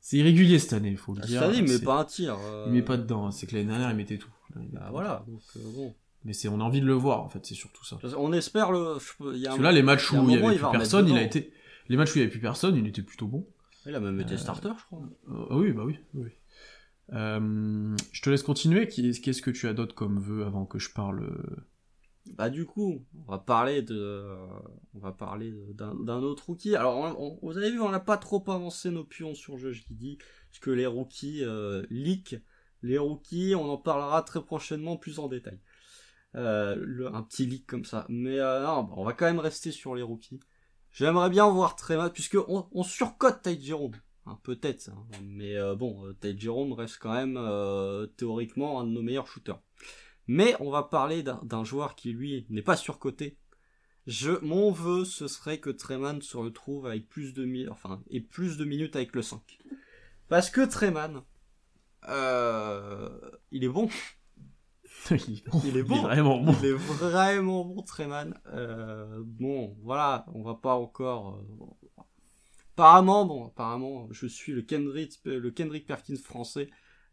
C'est 0.00 0.18
irrégulier 0.18 0.58
cette 0.58 0.72
année, 0.74 0.96
faut 0.96 1.14
le 1.14 1.20
Ah, 1.22 1.26
dire. 1.26 1.40
Cette 1.40 1.48
année, 1.50 1.58
il 1.58 1.72
met 1.72 1.78
pas 1.78 2.00
un 2.00 2.04
tir. 2.04 2.36
euh, 2.38 2.64
Il 2.68 2.72
met 2.74 2.82
pas 2.82 2.96
dedans. 2.98 3.26
hein. 3.26 3.30
C'est 3.30 3.46
que 3.46 3.54
l'année 3.56 3.68
dernière, 3.68 3.90
il 3.90 3.96
mettait 3.96 4.16
tout. 4.18 4.30
Il 4.60 4.70
Bah 4.72 4.88
voilà, 4.90 5.24
donc 5.26 5.40
euh, 5.56 5.60
bon. 5.74 5.94
Mais 6.24 6.32
c'est, 6.32 6.48
on 6.48 6.60
a 6.60 6.64
envie 6.64 6.80
de 6.80 6.86
le 6.86 6.94
voir, 6.94 7.22
en 7.22 7.28
fait, 7.28 7.46
c'est 7.46 7.54
surtout 7.54 7.84
ça. 7.84 7.98
On 8.16 8.32
espère 8.32 8.72
le. 8.72 8.96
il 9.34 9.38
y 9.38 9.46
a 9.46 9.50
Parce 9.50 9.58
que 9.58 9.62
là, 9.62 9.72
les 9.72 9.82
matchs 9.82 10.10
où 10.10 10.14
il 10.14 10.18
y 10.18 10.20
moment, 10.36 10.48
avait 10.48 10.58
plus 10.58 10.70
personne, 10.70 11.08
il 11.08 11.16
a 11.16 11.22
été. 11.22 11.52
Les 11.88 11.96
matchs 11.96 12.14
où 12.14 12.18
il 12.18 12.22
avait 12.22 12.30
plus 12.30 12.40
personne, 12.40 12.76
il 12.76 12.86
était 12.86 13.02
plutôt 13.02 13.26
bon. 13.26 13.46
Il 13.86 13.94
a 13.94 14.00
même 14.00 14.20
été 14.20 14.34
Euh, 14.34 14.36
starter, 14.38 14.70
je 14.78 14.84
crois. 14.84 15.00
Euh, 15.30 15.46
ah 15.50 15.56
oui, 15.56 15.72
bah 15.72 15.84
oui, 15.86 15.98
oui. 16.14 16.30
Euh, 17.12 17.96
je 18.12 18.20
te 18.22 18.28
laisse 18.30 18.42
continuer. 18.42 18.86
Qu'est-ce 18.88 19.40
que 19.42 19.50
tu 19.50 19.66
as 19.68 19.72
d'autre 19.72 19.94
comme 19.94 20.18
vœu 20.18 20.44
avant 20.44 20.66
que 20.66 20.78
je 20.78 20.90
parle 20.92 21.22
euh, 21.22 21.56
Bah 22.36 22.50
du 22.50 22.66
coup, 22.66 23.06
on 23.26 23.30
va 23.30 23.38
parler 23.38 23.80
de, 23.82 24.26
on 24.94 24.98
va 24.98 25.12
parler 25.12 25.54
d'un 25.72 25.94
d'un 25.94 26.18
autre 26.18 26.46
rookie. 26.48 26.76
Alors, 26.76 26.96
on- 26.98 27.16
on- 27.18 27.38
vous 27.42 27.56
avez 27.56 27.70
vu, 27.70 27.80
on 27.80 27.88
n'a 27.90 28.00
pas 28.00 28.18
trop 28.18 28.42
avancé 28.50 28.90
nos 28.90 29.04
pions 29.04 29.34
sur 29.34 29.56
Josh 29.56 29.86
Giddy, 29.88 30.18
parce 30.50 30.58
que 30.60 30.70
les 30.70 30.86
rookies 30.86 31.42
euh, 31.44 31.86
leak. 31.88 32.36
Les 32.82 32.98
rookies, 32.98 33.54
on 33.56 33.68
en 33.70 33.76
parlera 33.78 34.22
très 34.22 34.40
prochainement 34.42 34.96
plus 34.96 35.18
en 35.18 35.26
détail. 35.28 35.58
Euh, 36.38 37.10
un 37.12 37.22
petit 37.22 37.46
leak 37.46 37.66
comme 37.66 37.84
ça. 37.84 38.06
Mais 38.08 38.38
euh, 38.38 38.64
non, 38.64 38.84
bah, 38.84 38.94
on 38.96 39.04
va 39.04 39.12
quand 39.12 39.26
même 39.26 39.40
rester 39.40 39.72
sur 39.72 39.96
les 39.96 40.02
rookies. 40.02 40.38
J'aimerais 40.92 41.30
bien 41.30 41.48
voir 41.50 41.74
très 41.74 41.96
mal, 41.96 42.12
puisque 42.12 42.38
on, 42.46 42.82
surcote 42.84 43.42
Ty 43.42 43.60
Jerome. 43.60 43.96
Hein, 44.24 44.38
Peut-être, 44.44 44.80
ça. 44.80 44.92
mais 45.22 45.56
euh, 45.56 45.74
bon, 45.74 46.14
Ty 46.20 46.38
Jerome 46.38 46.72
reste 46.72 46.98
quand 47.00 47.12
même 47.12 47.38
théoriquement 48.16 48.80
un 48.80 48.84
de 48.84 48.90
nos 48.90 49.02
meilleurs 49.02 49.26
shooters. 49.26 49.60
Mais 50.28 50.54
on 50.60 50.70
va 50.70 50.84
parler 50.84 51.22
d'un 51.22 51.64
joueur 51.64 51.94
qui 51.94 52.12
lui 52.12 52.46
n'est 52.50 52.62
pas 52.62 52.76
surcoté. 52.76 53.36
Mon 54.42 54.70
vœu, 54.70 55.04
ce 55.04 55.26
serait 55.26 55.58
que 55.58 55.70
Treman 55.70 56.22
se 56.22 56.36
retrouve 56.36 56.86
avec 56.86 57.08
plus 57.08 57.34
de 57.34 57.68
enfin, 57.68 58.02
et 58.10 58.20
plus 58.20 58.56
de 58.56 58.64
minutes 58.64 58.96
avec 58.96 59.14
le 59.14 59.22
5. 59.22 59.40
Parce 60.28 60.50
que 60.50 60.60
Treman, 60.64 61.22
il 63.50 63.64
est 63.64 63.68
bon. 63.68 63.88
il, 65.28 65.34
est 65.38 65.48
bon. 65.48 65.60
Il 65.64 65.76
est 65.76 65.82
vraiment 65.82 66.38
bon. 66.40 66.54
Il 66.62 66.66
est 66.66 66.72
vraiment 66.72 67.64
bon, 67.64 67.82
Treman. 67.82 68.34
Euh, 68.52 69.22
bon, 69.24 69.76
voilà, 69.82 70.26
on 70.34 70.42
va 70.42 70.54
pas 70.54 70.74
encore. 70.74 71.36
euh, 71.36 72.02
Apparemment, 72.74 73.26
bon, 73.26 73.46
apparemment, 73.48 74.08
je 74.12 74.26
suis 74.26 74.52
le 74.52 74.62
Kendrick, 74.62 75.18
le 75.24 75.50
Kendrick 75.50 75.86
Perkins 75.86 76.16
français. 76.16 76.70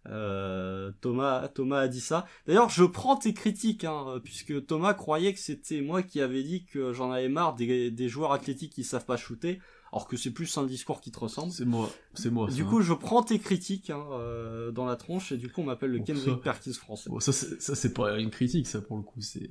Euh, 0.07 0.91
Thomas, 1.01 1.47
Thomas 1.47 1.79
a 1.79 1.87
dit 1.87 2.01
ça. 2.01 2.25
D'ailleurs, 2.45 2.69
je 2.69 2.83
prends 2.83 3.15
tes 3.15 3.33
critiques, 3.33 3.83
hein, 3.83 4.19
puisque 4.23 4.65
Thomas 4.67 4.93
croyait 4.93 5.33
que 5.33 5.39
c'était 5.39 5.81
moi 5.81 6.03
qui 6.03 6.21
avais 6.21 6.43
dit 6.43 6.65
que 6.65 6.93
j'en 6.93 7.11
avais 7.11 7.29
marre 7.29 7.55
des, 7.55 7.89
des 7.89 8.09
joueurs 8.09 8.31
athlétiques 8.31 8.73
qui 8.73 8.83
savent 8.83 9.05
pas 9.05 9.17
shooter, 9.17 9.59
alors 9.95 10.09
que 10.09 10.17
c'est 10.17 10.31
plus 10.31 10.57
un 10.57 10.65
discours 10.65 10.99
qui 10.99 11.09
te 11.09 11.17
ressemble. 11.19 11.53
C'est 11.53 11.63
moi, 11.63 11.89
c'est 12.15 12.29
moi. 12.29 12.49
Du 12.49 12.63
ça. 12.63 12.69
coup, 12.69 12.81
je 12.81 12.91
prends 12.93 13.23
tes 13.23 13.39
critiques 13.39 13.89
hein, 13.89 14.05
euh, 14.11 14.69
dans 14.71 14.85
la 14.85 14.97
tronche 14.97 15.31
et 15.31 15.37
du 15.37 15.49
coup, 15.49 15.61
on 15.61 15.63
m'appelle 15.63 15.91
le 15.91 15.99
Bon, 15.99 16.03
Kendrick 16.03 16.41
Perkins 16.41 16.73
français. 16.73 17.09
Bon, 17.09 17.21
ça, 17.21 17.31
c'est, 17.31 17.61
ça, 17.61 17.75
c'est 17.75 17.93
pas 17.93 18.17
une 18.19 18.29
critique, 18.29 18.67
ça, 18.67 18.81
pour 18.81 18.97
le 18.97 19.03
coup. 19.03 19.21
C'est. 19.21 19.47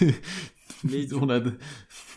Mais 0.84 1.04
du- 1.04 1.14
on 1.20 1.28
a. 1.28 1.40
Non, 1.40 1.50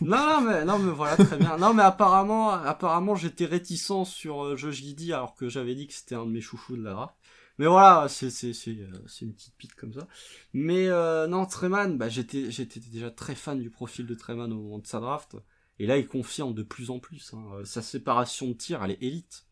non, 0.00 0.40
mais, 0.42 0.64
non, 0.64 0.78
mais 0.78 0.92
voilà, 0.92 1.16
très 1.16 1.36
bien. 1.36 1.56
Non, 1.58 1.74
mais 1.74 1.82
apparemment, 1.82 2.50
apparemment, 2.50 3.16
j'étais 3.16 3.46
réticent 3.46 4.04
sur 4.04 4.44
euh, 4.44 4.56
Josh 4.56 4.76
Giddy 4.76 5.12
alors 5.12 5.34
que 5.34 5.48
j'avais 5.48 5.74
dit 5.74 5.88
que 5.88 5.94
c'était 5.94 6.14
un 6.14 6.24
de 6.26 6.30
mes 6.30 6.40
chouchous 6.40 6.76
de 6.76 6.82
la 6.82 6.92
draft. 6.92 7.16
Mais 7.58 7.66
voilà, 7.66 8.06
c'est, 8.08 8.30
c'est, 8.30 8.52
c'est, 8.52 8.70
euh, 8.78 8.92
c'est 9.06 9.24
une 9.24 9.34
petite 9.34 9.54
pique 9.56 9.74
comme 9.74 9.92
ça. 9.92 10.06
Mais 10.52 10.86
euh, 10.88 11.26
non, 11.26 11.46
Treman, 11.46 11.96
bah, 11.98 12.08
j'étais, 12.08 12.50
j'étais 12.50 12.78
déjà 12.80 13.10
très 13.10 13.34
fan 13.34 13.58
du 13.58 13.70
profil 13.70 14.06
de 14.06 14.14
Treman 14.14 14.52
au 14.52 14.56
moment 14.56 14.78
de 14.78 14.86
sa 14.86 15.00
draft. 15.00 15.36
Et 15.78 15.86
là, 15.86 15.98
il 15.98 16.08
confirme 16.08 16.54
de 16.54 16.62
plus 16.62 16.90
en 16.90 16.98
plus. 17.00 17.34
hein. 17.34 17.44
Euh, 17.56 17.64
Sa 17.66 17.82
séparation 17.82 18.48
de 18.48 18.54
tir, 18.54 18.82
elle 18.84 18.92
est 18.92 19.02
élite. 19.02 19.46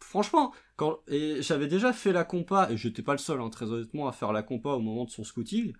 Franchement, 0.00 0.52
quand 0.76 1.00
et 1.08 1.42
j'avais 1.42 1.68
déjà 1.68 1.92
fait 1.92 2.12
la 2.12 2.24
compa, 2.24 2.68
et 2.70 2.76
j'étais 2.76 3.02
pas 3.02 3.12
le 3.12 3.18
seul, 3.18 3.40
hein, 3.40 3.50
très 3.50 3.66
honnêtement, 3.70 4.08
à 4.08 4.12
faire 4.12 4.32
la 4.32 4.42
compa 4.42 4.70
au 4.70 4.80
moment 4.80 5.04
de 5.04 5.10
son 5.10 5.24
scouting. 5.24 5.72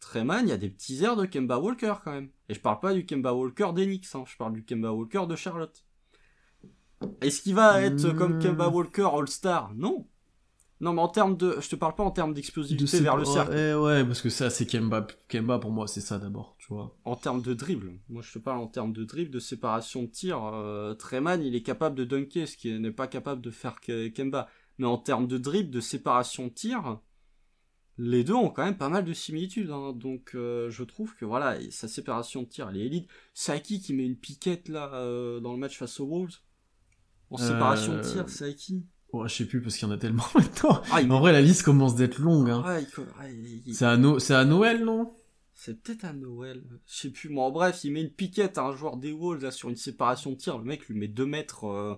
Treman, 0.00 0.42
il 0.46 0.50
y 0.50 0.52
a 0.52 0.58
des 0.58 0.70
petits 0.70 1.02
airs 1.04 1.16
de 1.16 1.26
Kemba 1.26 1.58
Walker 1.60 1.94
quand 2.04 2.12
même. 2.12 2.30
Et 2.48 2.54
je 2.54 2.60
parle 2.60 2.80
pas 2.80 2.94
du 2.94 3.06
Kemba 3.06 3.34
Walker 3.34 3.72
d'Enix, 3.74 4.14
hein, 4.14 4.24
je 4.26 4.36
parle 4.36 4.54
du 4.54 4.64
Kemba 4.64 4.92
Walker 4.92 5.26
de 5.28 5.36
Charlotte. 5.36 5.84
Est-ce 7.20 7.42
qu'il 7.42 7.56
va 7.56 7.82
être 7.82 8.12
comme 8.12 8.38
Kemba 8.38 8.68
Hmm. 8.68 8.70
Walker 8.70 9.08
All-Star? 9.12 9.74
Non. 9.74 10.06
Non, 10.80 10.92
mais 10.92 11.00
en 11.02 11.08
termes 11.08 11.36
de. 11.36 11.56
Je 11.60 11.68
te 11.68 11.76
parle 11.76 11.94
pas 11.94 12.02
en 12.02 12.10
termes 12.10 12.34
d'explosivité 12.34 13.00
vers 13.00 13.16
le 13.16 13.24
cercle. 13.24 13.52
Ouais, 13.52 13.74
ouais, 13.74 14.04
parce 14.04 14.20
que 14.20 14.28
ça, 14.28 14.50
c'est 14.50 14.66
Kemba. 14.66 15.06
Kemba, 15.28 15.58
pour 15.58 15.70
moi, 15.70 15.86
c'est 15.86 16.00
ça 16.00 16.18
d'abord, 16.18 16.56
tu 16.58 16.66
vois. 16.68 16.96
En 17.04 17.14
termes 17.16 17.42
de 17.42 17.54
dribble. 17.54 17.92
Moi, 18.08 18.22
je 18.22 18.32
te 18.32 18.38
parle 18.38 18.58
en 18.58 18.66
termes 18.66 18.92
de 18.92 19.04
dribble, 19.04 19.30
de 19.30 19.38
séparation 19.38 20.02
de 20.02 20.08
tir. 20.08 20.42
Euh, 20.44 20.94
Treman, 20.94 21.40
il 21.42 21.54
est 21.54 21.62
capable 21.62 21.96
de 21.96 22.04
dunker, 22.04 22.46
ce 22.48 22.56
qui 22.56 22.76
n'est 22.78 22.90
pas 22.90 23.06
capable 23.06 23.40
de 23.40 23.50
faire 23.50 23.76
Ke- 23.80 24.12
Kemba. 24.12 24.48
Mais 24.78 24.86
en 24.86 24.98
termes 24.98 25.28
de 25.28 25.38
dribble, 25.38 25.70
de 25.70 25.80
séparation 25.80 26.48
de 26.48 26.52
tir, 26.52 26.98
les 27.96 28.24
deux 28.24 28.34
ont 28.34 28.50
quand 28.50 28.64
même 28.64 28.76
pas 28.76 28.88
mal 28.88 29.04
de 29.04 29.12
similitudes. 29.12 29.70
hein. 29.70 29.92
Donc, 29.94 30.32
euh, 30.34 30.68
je 30.70 30.82
trouve 30.82 31.14
que 31.14 31.24
voilà, 31.24 31.56
sa 31.70 31.86
séparation 31.86 32.42
de 32.42 32.48
tir, 32.48 32.68
elle 32.68 32.78
est 32.78 32.86
élite. 32.86 33.08
Saki 33.32 33.80
qui 33.80 33.94
met 33.94 34.04
une 34.04 34.16
piquette 34.16 34.68
là 34.68 34.90
euh, 34.94 35.38
dans 35.38 35.52
le 35.52 35.58
match 35.58 35.78
face 35.78 36.00
aux 36.00 36.06
Wolves. 36.08 36.38
En 37.30 37.36
séparation 37.36 37.92
de 37.94 37.98
Euh, 37.98 38.12
tir, 38.12 38.28
Saki. 38.28 38.82
Ouais, 39.14 39.28
je 39.28 39.34
sais 39.34 39.44
plus 39.46 39.62
parce 39.62 39.76
qu'il 39.76 39.86
y 39.86 39.90
en 39.90 39.94
a 39.94 39.98
tellement 39.98 40.24
maintenant. 40.34 40.82
Ah, 40.92 41.00
il 41.00 41.10
En 41.12 41.20
vrai, 41.20 41.32
la 41.32 41.40
liste 41.40 41.62
commence 41.62 41.94
d'être 41.94 42.18
longue. 42.18 42.50
Hein. 42.50 42.62
Il 43.28 43.62
il- 43.66 43.74
C'est 43.74 43.84
à, 43.86 43.96
No- 43.96 44.18
c'est 44.18 44.34
à 44.34 44.44
Noël, 44.44 44.84
non? 44.84 45.14
C'est 45.54 45.80
peut-être 45.82 46.04
à 46.04 46.12
Noël, 46.12 46.62
je 46.86 46.94
sais 46.96 47.10
plus. 47.10 47.28
Moi, 47.28 47.44
en 47.44 47.50
bref, 47.52 47.84
il 47.84 47.92
met 47.92 48.02
une 48.02 48.10
piquette 48.10 48.58
à 48.58 48.62
un 48.64 48.74
joueur 48.74 48.96
des 48.96 49.12
Wolves 49.12 49.42
là, 49.44 49.50
sur 49.52 49.68
une 49.70 49.76
séparation 49.76 50.32
de 50.32 50.36
tir. 50.36 50.58
Le 50.58 50.64
mec 50.64 50.86
lui 50.88 50.98
met 50.98 51.06
2 51.08 51.26
mètres 51.26 51.64
euh, 51.66 51.94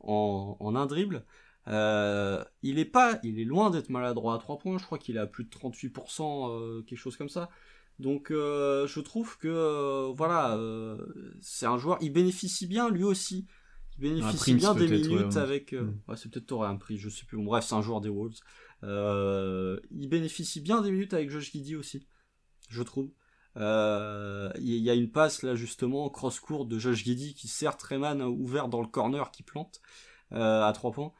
en, 0.00 0.56
en 0.58 0.74
un 0.74 0.86
dribble. 0.86 1.24
Euh, 1.68 2.44
il 2.62 2.78
est 2.80 2.84
pas, 2.84 3.18
il 3.22 3.38
est 3.40 3.44
loin 3.44 3.70
d'être 3.70 3.90
maladroit 3.90 4.34
à 4.34 4.38
3 4.38 4.58
points. 4.58 4.78
Je 4.78 4.84
crois 4.84 4.98
qu'il 4.98 5.16
est 5.16 5.20
à 5.20 5.26
plus 5.26 5.44
de 5.44 5.50
38%, 5.50 6.50
euh, 6.50 6.82
quelque 6.82 6.98
chose 6.98 7.16
comme 7.16 7.28
ça. 7.28 7.48
Donc, 8.00 8.26
je 8.30 9.00
trouve 9.00 9.38
que 9.38 10.12
voilà, 10.14 10.58
c'est 11.40 11.64
un 11.66 11.78
joueur. 11.78 11.96
Il 12.02 12.12
bénéficie 12.12 12.66
bien 12.66 12.90
lui 12.90 13.04
aussi. 13.04 13.46
Il 13.98 14.02
bénéficie 14.10 14.54
bien 14.54 14.74
des 14.74 14.88
minutes 14.88 15.36
ouais. 15.36 15.36
avec. 15.38 15.72
euh, 15.72 15.82
Mm. 15.82 16.00
ouais, 16.08 16.16
c'est 16.16 16.30
peut-être 16.30 16.46
t'aurais 16.46 16.68
un 16.68 16.76
prix, 16.76 16.98
je 16.98 17.08
sais 17.08 17.24
plus. 17.26 17.36
Bon, 17.38 17.44
bref, 17.44 17.64
c'est 17.64 17.74
un 17.74 17.82
joueur 17.82 18.00
des 18.00 18.08
Wolves. 18.10 18.38
Euh, 18.84 19.80
il 19.90 20.08
bénéficie 20.08 20.60
bien 20.60 20.82
des 20.82 20.90
minutes 20.90 21.14
avec 21.14 21.30
Josh 21.30 21.50
Giddy 21.52 21.76
aussi 21.76 22.06
je 22.68 22.82
trouve. 22.82 23.10
Euh, 23.56 24.50
Il 24.58 24.74
y 24.82 24.90
a 24.90 24.94
une 24.94 25.10
passe 25.10 25.42
là 25.42 25.54
justement 25.54 26.10
cross 26.10 26.40
court 26.40 26.66
de 26.66 26.78
Josh 26.78 27.04
Giddy 27.04 27.34
qui 27.34 27.48
sert 27.48 27.76
Treman 27.76 28.20
ouvert 28.22 28.68
dans 28.68 28.80
le 28.82 28.88
corner 28.88 29.30
qui 29.30 29.42
plante 29.42 29.80
à 30.32 30.70
3 30.74 30.92
points. 30.92 31.12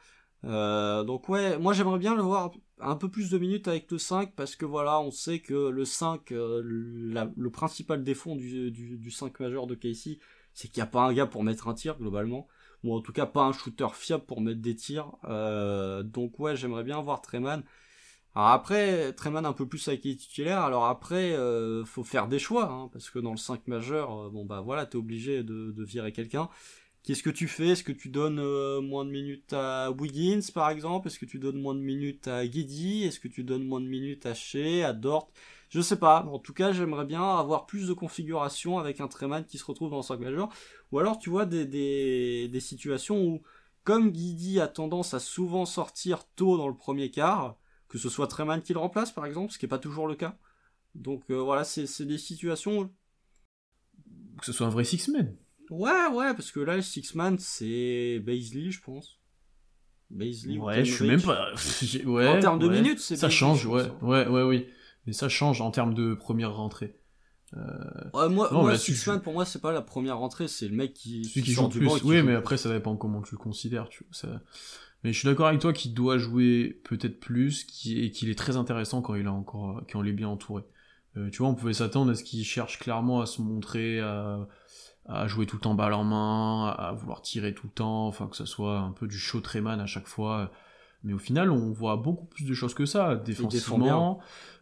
Donc 1.04 1.28
ouais, 1.28 1.58
moi 1.58 1.72
j'aimerais 1.72 1.98
bien 1.98 2.14
le 2.14 2.22
voir 2.22 2.52
un 2.80 2.96
peu 2.96 3.10
plus 3.10 3.30
de 3.30 3.38
minutes 3.38 3.68
avec 3.68 3.90
le 3.90 3.98
5 3.98 4.34
parce 4.34 4.54
que 4.56 4.66
voilà, 4.66 5.00
on 5.00 5.10
sait 5.10 5.40
que 5.40 5.70
le 5.70 5.84
5, 5.84 6.32
euh, 6.32 6.62
la- 6.64 7.30
le 7.36 7.50
principal 7.50 8.04
défaut 8.04 8.34
du, 8.36 8.70
du, 8.70 8.98
du 8.98 9.10
5 9.10 9.40
majeur 9.40 9.66
de 9.66 9.74
Casey, 9.74 10.18
c'est 10.52 10.68
qu'il 10.68 10.82
n'y 10.82 10.88
a 10.88 10.90
pas 10.90 11.02
un 11.02 11.12
gars 11.14 11.26
pour 11.26 11.42
mettre 11.42 11.68
un 11.68 11.74
tir 11.74 11.96
globalement, 11.98 12.46
ou 12.84 12.94
en 12.94 13.00
tout 13.00 13.12
cas 13.12 13.26
pas 13.26 13.42
un 13.42 13.52
shooter 13.52 13.88
fiable 13.94 14.24
pour 14.26 14.40
mettre 14.40 14.60
des 14.60 14.74
tirs. 14.74 15.12
Euh, 15.24 16.02
donc 16.02 16.38
ouais, 16.38 16.56
j'aimerais 16.56 16.84
bien 16.84 17.00
voir 17.00 17.22
Treman. 17.22 17.62
Alors 18.34 18.48
après, 18.50 19.12
Treman 19.14 19.46
un 19.46 19.52
peu 19.52 19.66
plus 19.66 19.88
avec 19.88 20.04
les 20.04 20.16
titulaires, 20.16 20.60
alors 20.60 20.86
après, 20.86 21.32
euh, 21.32 21.84
faut 21.84 22.04
faire 22.04 22.28
des 22.28 22.38
choix, 22.38 22.70
hein, 22.70 22.90
parce 22.92 23.08
que 23.10 23.18
dans 23.18 23.30
le 23.30 23.38
5 23.38 23.66
majeur, 23.66 24.26
euh, 24.26 24.30
bon 24.30 24.44
bah 24.44 24.60
voilà, 24.60 24.84
t'es 24.86 24.96
obligé 24.96 25.42
de, 25.42 25.74
virer 25.84 26.12
quelqu'un. 26.12 26.50
Qu'est-ce 27.02 27.22
que 27.22 27.30
tu 27.30 27.48
fais? 27.48 27.68
Est-ce 27.68 27.84
que 27.84 27.92
tu 27.92 28.08
donnes 28.08 28.40
moins 28.80 29.04
de 29.04 29.10
minutes 29.10 29.52
à 29.52 29.90
Wiggins, 29.92 30.40
par 30.52 30.70
exemple? 30.70 31.06
Est-ce 31.08 31.18
que 31.20 31.24
tu 31.24 31.38
donnes 31.38 31.60
moins 31.60 31.74
de 31.74 31.80
minutes 31.80 32.28
à 32.28 32.46
Guidi 32.46 33.04
Est-ce 33.04 33.20
que 33.20 33.28
tu 33.28 33.44
donnes 33.44 33.64
moins 33.64 33.80
de 33.80 33.86
minutes 33.86 34.26
à 34.26 34.34
Shea, 34.34 34.82
à 34.84 34.92
Dort? 34.92 35.30
Je 35.68 35.80
sais 35.80 35.98
pas. 35.98 36.24
En 36.26 36.38
tout 36.38 36.52
cas, 36.52 36.72
j'aimerais 36.72 37.04
bien 37.04 37.22
avoir 37.38 37.66
plus 37.66 37.88
de 37.88 37.92
configuration 37.92 38.78
avec 38.78 39.00
un 39.00 39.08
Treman 39.08 39.44
qui 39.44 39.58
se 39.58 39.64
retrouve 39.64 39.90
dans 39.90 39.96
le 39.96 40.02
5 40.02 40.20
majeur. 40.20 40.48
Ou 40.92 40.98
alors, 40.98 41.18
tu 41.18 41.28
vois, 41.30 41.44
des, 41.46 41.64
des, 41.66 42.48
des 42.48 42.60
situations 42.60 43.20
où, 43.24 43.42
comme 43.84 44.10
Guidi 44.10 44.60
a 44.60 44.68
tendance 44.68 45.14
à 45.14 45.18
souvent 45.20 45.64
sortir 45.66 46.24
tôt 46.36 46.56
dans 46.56 46.68
le 46.68 46.74
premier 46.76 47.10
quart, 47.10 47.56
que 47.88 47.98
ce 47.98 48.08
soit 48.08 48.26
Treman 48.28 48.60
qui 48.62 48.72
le 48.72 48.78
remplace, 48.78 49.12
par 49.12 49.26
exemple, 49.26 49.52
ce 49.52 49.58
qui 49.58 49.64
n'est 49.64 49.70
pas 49.70 49.78
toujours 49.78 50.06
le 50.06 50.14
cas. 50.14 50.36
Donc 50.94 51.24
euh, 51.30 51.34
voilà, 51.40 51.62
c'est 51.64 51.86
c'est 51.86 52.06
des 52.06 52.16
situations 52.18 52.78
où 52.78 52.86
Que 54.38 54.46
ce 54.46 54.52
soit 54.52 54.66
un 54.66 54.70
vrai 54.70 54.84
six-man. 54.84 55.34
Ouais, 55.70 56.06
ouais, 56.12 56.32
parce 56.34 56.52
que 56.52 56.60
là, 56.60 56.76
le 56.76 56.82
Six-Man, 56.82 57.38
c'est 57.38 58.20
Baisley, 58.20 58.70
je 58.70 58.80
pense. 58.80 59.18
Baisley 60.10 60.58
ou 60.58 60.64
Ouais, 60.64 60.84
je 60.84 60.94
suis 60.94 61.06
même 61.08 61.20
pas. 61.20 61.50
Ouais, 62.04 62.28
En 62.28 62.40
termes 62.40 62.58
de 62.60 62.68
ouais. 62.68 62.80
minutes, 62.80 63.00
c'est 63.00 63.16
Ça 63.16 63.26
Baisley, 63.26 63.38
change, 63.38 63.66
ouais. 63.66 63.82
hein. 63.82 63.98
Ouais, 64.02 64.26
ouais, 64.28 64.42
oui. 64.42 64.66
Mais 65.06 65.12
ça 65.12 65.28
change 65.28 65.60
en 65.60 65.70
termes 65.70 65.94
de 65.94 66.14
première 66.14 66.54
rentrée. 66.54 66.96
Ouais, 68.12 68.28
moi, 68.28 68.48
Non, 68.52 68.62
moi 68.62 68.74
je- 68.74 69.18
pour 69.18 69.32
moi, 69.32 69.44
c'est 69.44 69.60
pas 69.60 69.72
la 69.72 69.82
première 69.82 70.18
rentrée, 70.18 70.48
c'est 70.48 70.68
le 70.68 70.74
mec 70.74 70.92
qui, 70.94 71.24
Celui 71.24 71.42
qui 71.42 71.52
joue 71.52 71.68
du 71.68 71.78
plus. 71.78 71.86
banc 71.86 71.96
Oui, 72.04 72.22
mais 72.22 72.34
après, 72.34 72.56
ça 72.56 72.70
dépend 72.70 72.96
comment 72.96 73.22
tu 73.22 73.34
le 73.34 73.38
considères. 73.38 73.88
Tu 73.88 74.04
vois, 74.04 74.12
ça... 74.12 74.42
Mais 75.04 75.12
je 75.12 75.18
suis 75.18 75.26
d'accord 75.28 75.46
avec 75.46 75.60
toi 75.60 75.72
qu'il 75.72 75.94
doit 75.94 76.18
jouer 76.18 76.80
peut-être 76.84 77.20
plus 77.20 77.64
qui- 77.64 78.00
et 78.02 78.10
qu'il 78.10 78.28
est 78.28 78.34
très 78.34 78.56
intéressant 78.56 79.00
quand 79.02 79.14
il, 79.14 79.26
a 79.26 79.32
encore... 79.32 79.82
quand 79.90 80.02
il 80.02 80.08
est 80.08 80.12
bien 80.12 80.28
entouré. 80.28 80.64
Euh, 81.16 81.30
tu 81.30 81.38
vois, 81.38 81.48
on 81.48 81.54
pouvait 81.54 81.72
s'attendre 81.72 82.10
à 82.10 82.14
ce 82.14 82.24
qu'il 82.24 82.44
cherche 82.44 82.78
clairement 82.78 83.20
à 83.20 83.26
se 83.26 83.40
montrer, 83.40 84.00
à... 84.00 84.48
à 85.06 85.28
jouer 85.28 85.46
tout 85.46 85.56
le 85.56 85.62
temps 85.62 85.74
balle 85.74 85.92
en 85.94 86.04
main, 86.04 86.68
à 86.76 86.92
vouloir 86.92 87.22
tirer 87.22 87.54
tout 87.54 87.68
le 87.68 87.72
temps, 87.72 88.08
enfin 88.08 88.26
que 88.26 88.36
ça 88.36 88.46
soit 88.46 88.78
un 88.80 88.90
peu 88.92 89.06
du 89.06 89.18
show 89.18 89.40
Treman 89.40 89.80
à 89.80 89.86
chaque 89.86 90.08
fois. 90.08 90.50
Mais 91.06 91.14
au 91.14 91.18
final, 91.18 91.50
on 91.50 91.70
voit 91.72 91.96
beaucoup 91.96 92.26
plus 92.26 92.44
de 92.44 92.52
choses 92.52 92.74
que 92.74 92.84
ça. 92.84 93.14
Défensivement, 93.16 94.18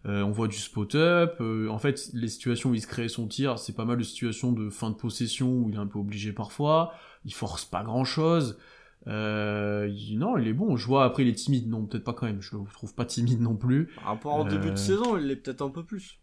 euh, 0.06 0.22
on 0.22 0.30
voit 0.30 0.46
du 0.46 0.58
spot-up. 0.58 1.36
euh, 1.40 1.68
en 1.68 1.78
fait, 1.78 2.10
les 2.12 2.28
situations 2.28 2.70
où 2.70 2.74
il 2.74 2.80
se 2.82 2.86
crée 2.86 3.08
son 3.08 3.26
tir, 3.26 3.58
c'est 3.58 3.74
pas 3.74 3.84
mal 3.86 3.96
de 3.96 4.02
situations 4.04 4.52
de 4.52 4.68
fin 4.70 4.90
de 4.90 4.94
possession 4.94 5.50
où 5.50 5.68
il 5.70 5.74
est 5.74 5.78
un 5.78 5.86
peu 5.86 5.98
obligé 5.98 6.32
parfois. 6.32 6.92
Il 7.24 7.32
force 7.34 7.64
pas 7.64 7.82
grand-chose. 7.82 8.58
Euh, 9.06 9.90
il- 9.90 10.18
non, 10.18 10.38
il 10.38 10.46
est 10.48 10.52
bon. 10.52 10.76
Je 10.76 10.86
vois 10.86 11.04
après, 11.04 11.22
il 11.24 11.28
est 11.28 11.34
timide. 11.34 11.68
Non, 11.68 11.84
peut-être 11.86 12.04
pas 12.04 12.12
quand 12.12 12.26
même. 12.26 12.40
Je 12.42 12.56
le 12.56 12.62
trouve 12.72 12.94
pas 12.94 13.04
timide 13.04 13.40
non 13.40 13.56
plus. 13.56 13.86
Par 13.96 14.04
rapport 14.04 14.38
au 14.40 14.44
début 14.44 14.68
Euh, 14.68 14.72
de 14.72 14.76
saison, 14.76 15.16
il 15.18 15.26
l'est 15.26 15.36
peut-être 15.36 15.62
un 15.62 15.70
peu 15.70 15.82
plus. 15.82 16.18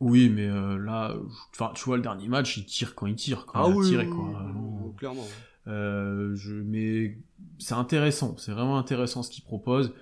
Oui, 0.00 0.30
mais 0.30 0.48
euh, 0.48 0.78
là, 0.78 1.14
enfin, 1.54 1.72
tu 1.74 1.84
vois, 1.84 1.96
le 1.96 2.02
dernier 2.02 2.26
match, 2.28 2.56
il 2.56 2.64
tire 2.64 2.94
quand 2.94 3.06
il 3.06 3.16
tire, 3.16 3.46
quand 3.46 3.70
il 3.70 3.78
a 3.78 3.84
tiré, 3.84 4.06
quoi. 4.08 4.24
Ah 4.34 4.44
oui, 4.46 4.52
Non. 4.54 4.80
oui, 4.86 4.92
clairement. 4.96 5.26
Euh, 5.66 6.34
je, 6.36 6.54
mais 6.54 7.18
c'est 7.60 7.74
intéressant, 7.74 8.36
c'est 8.38 8.52
vraiment 8.52 8.78
intéressant 8.78 9.22
ce 9.22 9.30
qu'il 9.30 9.44
propose. 9.44 9.94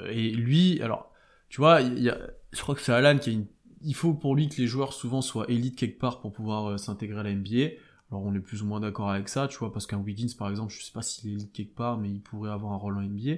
Euh, 0.00 0.10
et 0.10 0.30
lui, 0.30 0.80
alors, 0.82 1.12
tu 1.48 1.60
vois, 1.60 1.80
il 1.80 2.02
y 2.02 2.08
a, 2.08 2.18
je 2.52 2.60
crois 2.62 2.74
que 2.74 2.80
c'est 2.80 2.92
Alan 2.92 3.18
qui 3.18 3.30
a 3.30 3.32
une, 3.32 3.46
il 3.82 3.94
faut 3.94 4.14
pour 4.14 4.34
lui 4.34 4.48
que 4.48 4.60
les 4.60 4.66
joueurs 4.66 4.92
souvent 4.92 5.22
soient 5.22 5.50
élites 5.50 5.76
quelque 5.76 5.98
part 5.98 6.20
pour 6.20 6.32
pouvoir 6.32 6.70
euh, 6.70 6.76
s'intégrer 6.76 7.20
à 7.20 7.22
la 7.22 7.34
NBA. 7.34 7.74
Alors 8.10 8.24
on 8.24 8.34
est 8.34 8.40
plus 8.40 8.62
ou 8.62 8.66
moins 8.66 8.80
d'accord 8.80 9.10
avec 9.10 9.28
ça, 9.28 9.46
tu 9.46 9.58
vois, 9.58 9.72
parce 9.72 9.86
qu'un 9.86 9.98
Wiggins 9.98 10.34
par 10.36 10.50
exemple, 10.50 10.72
je 10.72 10.82
sais 10.82 10.92
pas 10.92 11.02
s'il 11.02 11.30
est 11.30 11.34
élite 11.34 11.52
quelque 11.52 11.74
part, 11.74 11.98
mais 11.98 12.10
il 12.10 12.20
pourrait 12.20 12.50
avoir 12.50 12.72
un 12.72 12.76
rôle 12.76 12.96
en 12.96 13.02
NBA. 13.02 13.36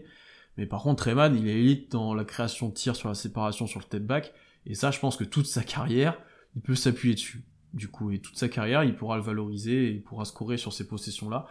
Mais 0.56 0.66
par 0.66 0.82
contre, 0.82 1.04
Treman, 1.04 1.34
il 1.34 1.48
est 1.48 1.58
élite 1.58 1.92
dans 1.92 2.14
la 2.14 2.24
création 2.24 2.68
de 2.68 2.74
tir 2.74 2.96
sur 2.96 3.08
la 3.08 3.14
séparation 3.14 3.66
sur 3.66 3.80
le 3.80 3.84
step 3.84 4.02
back, 4.02 4.32
et 4.66 4.74
ça, 4.74 4.90
je 4.90 5.00
pense 5.00 5.16
que 5.16 5.24
toute 5.24 5.46
sa 5.46 5.62
carrière, 5.62 6.18
il 6.56 6.62
peut 6.62 6.74
s'appuyer 6.74 7.14
dessus. 7.14 7.44
Du 7.74 7.88
coup, 7.88 8.10
et 8.10 8.18
toute 8.18 8.36
sa 8.36 8.48
carrière, 8.48 8.84
il 8.84 8.94
pourra 8.94 9.16
le 9.16 9.22
valoriser 9.22 9.86
et 9.86 9.90
il 9.92 10.02
pourra 10.02 10.24
scorer 10.24 10.58
sur 10.58 10.72
ces 10.72 10.86
possessions-là. 10.86 11.46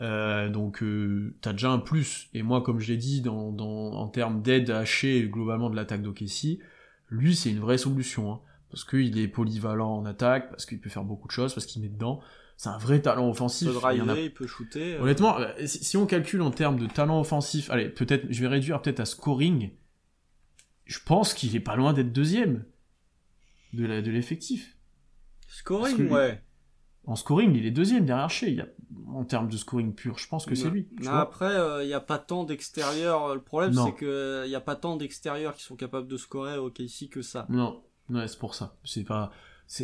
Euh, 0.00 0.48
donc 0.48 0.82
euh, 0.82 1.34
t'as 1.40 1.52
déjà 1.52 1.70
un 1.70 1.78
plus. 1.78 2.28
Et 2.34 2.42
moi, 2.42 2.62
comme 2.62 2.78
je 2.80 2.88
l'ai 2.92 2.96
dit, 2.96 3.20
dans, 3.20 3.50
dans, 3.52 3.92
en 3.94 4.08
termes 4.08 4.42
d'aide 4.42 4.70
hachée 4.70 5.28
globalement 5.28 5.70
de 5.70 5.76
l'attaque 5.76 6.02
d'Okessi, 6.02 6.60
lui 7.10 7.34
c'est 7.34 7.50
une 7.50 7.58
vraie 7.60 7.78
solution. 7.78 8.32
Hein, 8.32 8.40
parce 8.70 8.84
qu'il 8.84 9.18
est 9.18 9.28
polyvalent 9.28 9.96
en 9.96 10.04
attaque, 10.04 10.50
parce 10.50 10.66
qu'il 10.66 10.78
peut 10.80 10.90
faire 10.90 11.04
beaucoup 11.04 11.26
de 11.26 11.32
choses, 11.32 11.54
parce 11.54 11.66
qu'il 11.66 11.80
met 11.82 11.88
dedans. 11.88 12.20
C'est 12.58 12.68
un 12.68 12.76
vrai 12.78 13.00
talent 13.00 13.26
Il 13.28 13.30
offensif. 13.30 13.68
peut 13.68 13.74
Il 13.74 13.76
a- 13.76 13.80
driver, 14.04 14.24
il 14.24 14.34
peut 14.34 14.46
shooter. 14.46 14.94
euh, 14.96 15.00
Honnêtement, 15.02 15.38
euh, 15.38 15.52
si 15.66 15.96
on 15.96 16.06
calcule 16.06 16.42
en 16.42 16.50
termes 16.50 16.78
de 16.78 16.86
talent 16.86 17.20
offensif, 17.20 17.70
allez, 17.70 17.88
peut-être, 17.88 18.26
je 18.30 18.40
vais 18.40 18.48
réduire 18.48 18.82
peut-être 18.82 19.00
à 19.00 19.04
scoring. 19.06 19.70
Je 20.84 20.98
pense 21.04 21.34
qu'il 21.34 21.54
est 21.56 21.60
pas 21.60 21.76
loin 21.76 21.92
d'être 21.92 22.12
deuxième 22.12 22.64
de 23.72 23.86
la- 23.86 24.02
de 24.02 24.10
l'effectif. 24.10 24.76
Scoring, 25.46 25.96
que- 25.96 26.02
ouais. 26.12 26.42
En 27.06 27.16
scoring, 27.16 27.54
il 27.54 27.64
est 27.66 27.70
deuxième 27.70 28.04
derrière 28.04 28.28
Shea. 28.30 28.48
Il 28.48 28.56
y 28.56 28.60
a, 28.60 28.66
en 29.08 29.24
termes 29.24 29.48
de 29.48 29.56
scoring 29.56 29.94
pur, 29.94 30.18
je 30.18 30.28
pense 30.28 30.44
que 30.44 30.54
c'est 30.54 30.66
Non. 30.66 30.70
lui. 30.72 30.88
Non, 31.00 31.10
vois. 31.10 31.20
après, 31.20 31.54
il 31.82 31.86
n'y 31.86 31.94
a 31.94 32.00
pas 32.00 32.18
tant 32.18 32.44
d'extérieurs. 32.44 33.34
Le 33.34 33.40
problème, 33.40 33.72
Non. 33.72 33.86
c'est 33.86 33.92
que 33.94 34.42
il 34.44 34.50
y 34.50 34.54
a 34.54 34.60
pas 34.60 34.76
tant 34.76 34.96
d'extérieurs 34.96 35.54
qui 35.54 35.62
sont 35.62 35.76
capables 35.76 36.06
de 36.08 36.16
scorer 36.16 36.58
au 36.58 36.70
KC 36.70 37.08
que 37.10 37.22
ça. 37.22 37.46
Non, 37.48 37.82
ouais, 38.10 38.28
c'est 38.28 38.38
pour 38.38 38.54
ça. 38.54 38.76
C'est 38.84 39.04
pas, 39.04 39.30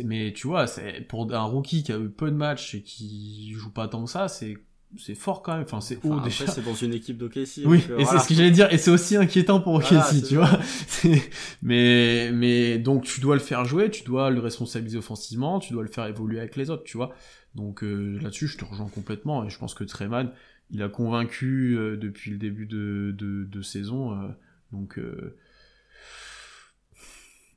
mais 0.03 0.33
tu 0.33 0.47
vois, 0.47 0.67
c'est 0.67 1.01
pour 1.01 1.31
un 1.33 1.43
rookie 1.43 1.81
qui 1.83 1.91
a 1.91 1.97
eu 1.97 2.09
peu 2.09 2.29
de 2.29 2.35
matchs 2.35 2.75
et 2.75 2.83
qui 2.83 3.51
joue 3.53 3.71
pas 3.71 3.87
tant 3.87 4.03
que 4.05 4.09
ça, 4.11 4.27
c'est, 4.27 4.55
c'est 4.97 5.15
fort 5.15 5.41
quand 5.41 5.53
même. 5.53 5.63
Enfin, 5.63 5.81
c'est 5.81 5.97
haut 6.05 6.13
Enfin, 6.13 6.17
après, 6.17 6.29
déjà. 6.29 6.47
c'est 6.47 6.63
dans 6.63 6.73
une 6.73 6.93
équipe 6.93 7.17
d'OKC. 7.17 7.61
Oui, 7.65 7.79
donc, 7.79 7.89
euh, 7.89 7.97
et 7.99 8.03
voilà. 8.03 8.19
c'est 8.19 8.23
ce 8.23 8.29
que 8.29 8.33
j'allais 8.35 8.51
dire, 8.51 8.71
et 8.71 8.77
c'est 8.77 8.91
aussi 8.91 9.15
inquiétant 9.17 9.59
pour 9.61 9.73
OKC, 9.75 9.89
Voilà, 9.91 10.21
tu 10.27 10.35
vois. 10.35 10.59
Mais, 11.61 12.31
mais 12.33 12.77
donc 12.77 13.03
tu 13.03 13.19
dois 13.21 13.35
le 13.35 13.41
faire 13.41 13.65
jouer, 13.65 13.89
tu 13.91 14.03
dois 14.03 14.29
le 14.29 14.39
responsabiliser 14.39 14.97
offensivement, 14.97 15.59
tu 15.59 15.73
dois 15.73 15.83
le 15.83 15.89
faire 15.89 16.05
évoluer 16.05 16.39
avec 16.39 16.55
les 16.55 16.69
autres, 16.69 16.83
tu 16.83 16.97
vois. 16.97 17.13
Donc 17.55 17.83
euh, 17.83 18.17
là-dessus, 18.21 18.47
je 18.47 18.57
te 18.57 18.65
rejoins 18.65 18.89
complètement, 18.89 19.43
et 19.45 19.49
je 19.49 19.57
pense 19.57 19.73
que 19.73 19.83
Treman, 19.83 20.31
il 20.71 20.81
a 20.81 20.89
convaincu 20.89 21.77
euh, 21.77 21.97
depuis 21.97 22.31
le 22.31 22.37
début 22.37 22.65
de, 22.65 23.13
de, 23.17 23.45
de 23.45 23.61
saison, 23.61 24.13
euh, 24.13 24.27
donc. 24.71 24.97
euh, 24.97 25.37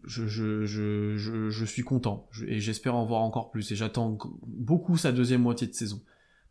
je, 0.05 0.27
je, 0.29 0.65
je, 0.65 1.17
je, 1.17 1.51
je 1.51 1.65
suis 1.65 1.83
content 1.83 2.29
et 2.47 2.61
j'espère 2.61 2.95
en 2.95 3.05
voir 3.05 3.21
encore 3.23 3.51
plus 3.51 3.71
et 3.73 3.77
j'attends 3.77 4.17
beaucoup 4.47 4.97
sa 4.97 5.11
deuxième 5.11 5.43
moitié 5.43 5.67
de 5.67 5.73
saison 5.75 6.01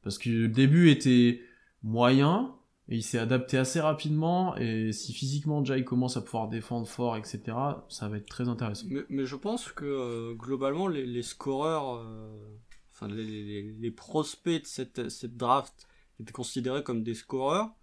parce 0.07 0.19
que 0.19 0.29
le 0.29 0.47
début 0.47 0.89
était 0.89 1.41
moyen 1.83 2.55
et 2.87 2.95
il 2.95 3.03
s'est 3.03 3.17
adapté 3.17 3.57
assez 3.57 3.81
rapidement 3.81 4.55
et 4.55 4.93
si 4.93 5.11
physiquement 5.11 5.59
déjà 5.59 5.77
il 5.77 5.83
commence 5.83 6.15
à 6.15 6.21
pouvoir 6.21 6.47
défendre 6.47 6.87
fort 6.87 7.17
etc 7.17 7.57
ça 7.89 8.07
va 8.07 8.15
être 8.15 8.29
très 8.29 8.47
intéressant 8.47 8.87
Mais, 9.09 9.25
je 9.25 9.35
pense 9.35 9.69
que 9.69 9.83
euh, 9.83 10.33
globalement, 10.33 10.87
les, 10.87 11.05
les 11.05 11.23
scoreurs, 11.23 11.97
euh, 11.97 12.57
enfin 12.93 13.09
les, 13.09 13.91
prospects 13.91 14.61
de 14.61 14.65
cette, 14.65 15.09
cette 15.09 15.35
draft 15.35 15.89
étaient 16.21 16.31
considérés 16.31 16.83
comme 16.83 17.03
des 17.03 17.13
scoreurs. 17.13 17.75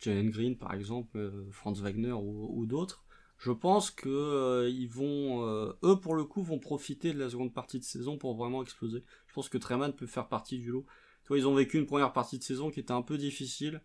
Jalen 0.00 0.30
Green, 0.30 0.58
par 0.58 0.74
exemple, 0.74 1.16
euh, 1.16 1.46
Franz 1.52 1.80
Wagner 1.80 2.10
ou, 2.10 2.66
d'autres. 2.66 3.04
Je 3.38 3.52
pense 3.52 3.92
que 3.92 4.68
ils 4.68 4.88
vont, 4.88 5.44
eux 5.84 6.00
pour 6.00 6.16
le 6.16 6.24
coup, 6.24 6.42
vont 6.42 6.58
profiter 6.58 7.12
de 7.12 7.20
la 7.20 7.30
seconde 7.30 7.54
partie 7.54 7.78
de 7.78 7.84
saison 7.84 8.18
pour 8.18 8.34
vraiment 8.34 8.64
exploser. 8.64 9.04
Je 9.28 9.34
pense 9.34 9.48
que 9.48 9.58
Treman 9.58 9.92
peut 9.92 10.08
faire 10.08 10.26
partie 10.26 10.58
du 10.58 10.72
lot. 10.72 10.84
Tu 11.28 11.38
ils 11.38 11.46
ont 11.46 11.54
vécu 11.54 11.78
une 11.78 11.86
première 11.86 12.12
partie 12.12 12.38
de 12.38 12.42
saison 12.42 12.70
qui 12.70 12.80
était 12.80 12.92
un 12.92 13.02
peu 13.02 13.18
difficile. 13.18 13.82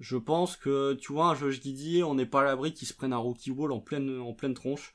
Je 0.00 0.16
pense 0.16 0.56
que, 0.56 0.94
tu 0.94 1.12
vois, 1.12 1.26
un 1.26 1.34
Josh 1.34 1.60
Didier, 1.60 2.02
on 2.02 2.14
n'est 2.14 2.26
pas 2.26 2.42
à 2.42 2.44
l'abri 2.44 2.72
qu'ils 2.72 2.88
se 2.88 2.94
prennent 2.94 3.12
un 3.12 3.18
rookie 3.18 3.50
wall 3.50 3.72
en 3.72 3.80
pleine, 3.80 4.20
en 4.20 4.32
pleine 4.32 4.54
tronche. 4.54 4.92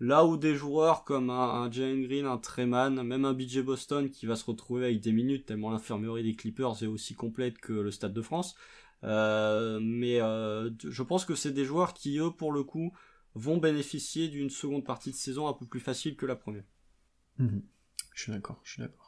Là 0.00 0.24
où 0.24 0.36
des 0.36 0.54
joueurs 0.54 1.04
comme 1.04 1.30
un, 1.30 1.62
un 1.62 1.70
Jalen 1.70 2.02
Green, 2.02 2.26
un 2.26 2.38
Treman, 2.38 3.02
même 3.02 3.24
un 3.24 3.32
BJ 3.32 3.60
Boston 3.60 4.10
qui 4.10 4.26
va 4.26 4.36
se 4.36 4.44
retrouver 4.44 4.86
avec 4.86 5.00
des 5.00 5.12
minutes 5.12 5.46
tellement 5.46 5.70
l'infirmerie 5.70 6.24
des 6.24 6.34
Clippers 6.34 6.82
est 6.82 6.86
aussi 6.86 7.14
complète 7.14 7.58
que 7.58 7.72
le 7.72 7.90
Stade 7.90 8.12
de 8.12 8.22
France. 8.22 8.56
Euh, 9.04 9.78
mais 9.80 10.20
euh, 10.20 10.70
je 10.82 11.02
pense 11.02 11.24
que 11.24 11.34
c'est 11.34 11.52
des 11.52 11.64
joueurs 11.64 11.94
qui, 11.94 12.18
eux, 12.18 12.30
pour 12.30 12.52
le 12.52 12.64
coup, 12.64 12.92
vont 13.34 13.58
bénéficier 13.58 14.28
d'une 14.28 14.50
seconde 14.50 14.84
partie 14.84 15.10
de 15.10 15.16
saison 15.16 15.46
un 15.46 15.52
peu 15.52 15.66
plus 15.66 15.80
facile 15.80 16.16
que 16.16 16.26
la 16.26 16.36
première. 16.36 16.64
Mhm. 17.38 17.62
Je 18.14 18.22
suis 18.22 18.32
d'accord, 18.32 18.60
je 18.62 18.72
suis 18.72 18.82
d'accord. 18.82 19.03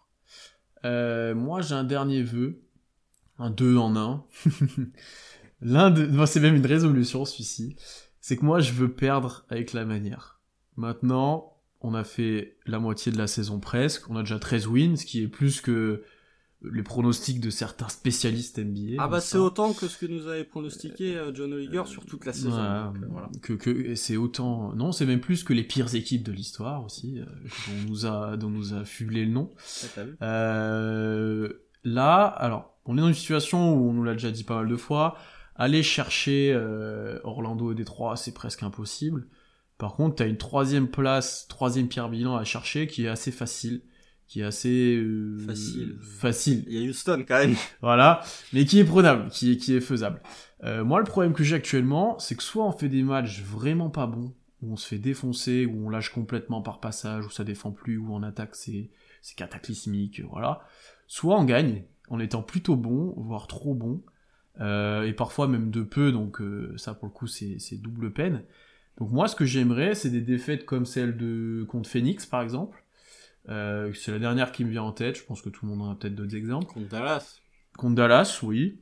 Euh, 0.85 1.35
moi, 1.35 1.63
j'ai 1.63 1.75
un 1.75 1.85
dernier 1.85 2.23
vœu, 2.23 2.63
un 3.39 3.51
deux 3.51 3.77
en 3.77 3.97
un. 3.97 4.25
L'un 5.61 5.91
de, 5.91 6.07
moi, 6.07 6.27
c'est 6.27 6.41
même 6.41 6.57
une 6.57 6.67
résolution, 6.67 7.25
celui-ci. 7.25 7.77
C'est 8.21 8.37
que 8.37 8.45
moi, 8.45 8.61
je 8.61 8.73
veux 8.73 8.93
perdre 8.93 9.45
avec 9.49 9.73
la 9.73 9.85
manière. 9.85 10.41
Maintenant, 10.77 11.57
on 11.81 11.95
a 11.95 12.05
fait 12.05 12.59
la 12.67 12.79
moitié 12.79 13.13
de 13.13 13.19
la 13.19 13.27
saison 13.27 13.61
presque. 13.61 14.11
On 14.11 14.17
a 14.17 14.21
déjà 14.21 14.39
13 14.39 14.67
wins, 14.67 14.97
ce 14.97 15.07
qui 15.07 15.23
est 15.23 15.29
plus 15.29 15.61
que 15.61 16.03
les 16.73 16.83
pronostics 16.83 17.41
de 17.41 17.51
certains 17.51 17.89
spécialistes 17.89 18.59
NBA. 18.59 18.97
Ah 18.99 19.09
bah 19.09 19.21
c'est 19.21 19.39
autant 19.39 19.73
que 19.73 19.89
ce 19.89 19.99
que 19.99 20.07
nous 20.07 20.27
avait 20.29 20.45
pronostiqué 20.45 21.17
euh, 21.17 21.33
John 21.35 21.53
Oliger 21.53 21.83
sur 21.87 22.05
toute 22.05 22.25
la 22.25 22.33
saison. 22.33 22.51
Voilà, 22.51 22.93
donc, 22.95 23.03
euh, 23.03 23.07
voilà. 23.11 23.29
que, 23.43 23.53
que 23.53 23.95
c'est 23.95 24.17
autant 24.17 24.75
non 24.75 24.93
c'est 24.93 25.07
même 25.07 25.21
plus 25.21 25.45
que 25.45 25.53
les 25.53 25.65
pires 25.65 25.95
équipes 25.95 26.23
de 26.23 26.33
l'histoire 26.33 26.85
aussi 26.85 27.19
euh, 27.21 27.25
dont 27.69 27.89
nous 27.89 28.07
a 28.07 28.37
dont 28.37 28.51
nous 28.51 28.75
a 28.75 28.85
fublé 28.85 29.25
le 29.25 29.33
nom 29.33 29.53
Euh, 30.23 31.53
là, 31.85 32.25
alors, 32.25 32.79
on 32.85 32.97
est 32.97 33.01
dans 33.01 33.09
une 33.09 33.15
situation 33.15 33.75
où 33.75 33.89
on 33.91 33.93
nous 33.93 34.05
l'a 34.05 34.13
déjà 34.13 34.31
dit 34.31 34.45
pas 34.45 34.57
mal 34.57 34.69
de 34.69 34.77
fois. 34.77 35.17
Aller 35.55 35.83
chercher 35.83 36.53
euh, 36.55 37.19
Orlando 37.25 37.73
et 37.73 37.75
Détroit, 37.75 38.17
c'est 38.17 38.35
presque 38.35 38.63
impossible. 38.63 39.27
Par 39.79 39.95
contre, 39.95 40.17
t'as 40.17 40.27
une 40.27 40.37
troisième 40.37 40.89
place, 40.89 41.47
troisième 41.49 41.89
pierre 41.89 42.09
bilan 42.09 42.37
à 42.37 42.45
chercher 42.45 42.87
qui 42.87 43.05
est 43.05 43.09
assez 43.09 43.31
facile, 43.31 43.83
qui 44.27 44.41
est 44.41 44.45
assez 44.45 44.97
euh, 44.97 45.39
Facile. 45.47 45.99
facile. 46.01 46.65
Il 46.69 46.81
y 46.83 46.85
a 46.85 46.89
Houston 46.91 47.25
quand 47.27 47.39
même. 47.39 47.55
Voilà, 47.81 48.23
mais 48.53 48.65
qui 48.65 48.79
est 48.81 48.85
prenable, 48.85 49.29
qui 49.31 49.53
est, 49.53 49.57
qui 49.57 49.75
est 49.75 49.81
faisable. 49.81 50.21
Euh, 50.65 50.85
moi, 50.85 50.99
le 50.99 51.05
problème 51.05 51.33
que 51.33 51.45
j'ai 51.45 51.55
actuellement, 51.57 52.19
c'est 52.19 52.35
que 52.35 52.43
soit 52.43 52.65
on 52.65 52.73
fait 52.73 52.89
des 52.89 53.03
matchs 53.03 53.43
vraiment 53.43 53.91
pas 53.91 54.07
bons, 54.07 54.35
où 54.63 54.73
on 54.73 54.77
se 54.77 54.89
fait 54.89 54.99
défoncer, 54.99 55.67
où 55.67 55.87
on 55.87 55.91
lâche 55.91 56.11
complètement 56.11 56.63
par 56.63 56.81
passage, 56.81 57.27
où 57.27 57.31
ça 57.31 57.45
défend 57.45 57.71
plus, 57.71 57.99
où 57.99 58.13
en 58.15 58.23
attaque 58.23 58.55
c'est 58.57 58.91
c'est 59.23 59.37
cataclysmique, 59.37 60.23
voilà. 60.31 60.61
Soit 61.09 61.39
on 61.39 61.45
gagne, 61.45 61.85
en 62.09 62.19
étant 62.21 62.43
plutôt 62.43 62.77
bon, 62.77 63.13
voire 63.17 63.47
trop 63.49 63.75
bon, 63.75 64.03
euh, 64.61 65.03
et 65.03 65.13
parfois 65.13 65.47
même 65.49 65.71
de 65.71 65.83
peu, 65.83 66.11
donc 66.13 66.41
euh, 66.41 66.73
ça 66.77 66.95
pour 66.95 67.07
le 67.07 67.13
coup 67.13 67.27
c'est 67.27 67.59
c'est 67.59 67.77
double 67.77 68.13
peine. 68.13 68.43
Donc 68.99 69.11
moi, 69.11 69.29
ce 69.29 69.37
que 69.37 69.45
j'aimerais, 69.45 69.95
c'est 69.95 70.09
des 70.11 70.23
défaites 70.23 70.65
comme 70.65 70.87
celle 70.87 71.17
de 71.19 71.67
contre 71.69 71.89
Phoenix, 71.91 72.25
par 72.25 72.41
exemple. 72.41 72.83
Euh, 73.49 73.93
c'est 73.95 74.11
la 74.13 74.19
dernière 74.19 74.51
qui 74.53 74.65
me 74.65 74.71
vient 74.71 74.83
en 74.83 74.93
tête. 74.93 75.17
Je 75.17 75.25
pense 75.25 75.41
que 75.43 75.49
tout 75.49 75.67
le 75.67 75.73
monde 75.73 75.83
en 75.89 75.93
a 75.93 75.95
peut-être 75.95 76.15
d'autres 76.15 76.35
exemples 76.37 76.67
Contre 76.67 76.89
Dallas. 76.89 77.41
contre 77.77 77.95
Dallas, 77.95 78.41
oui. 78.43 78.81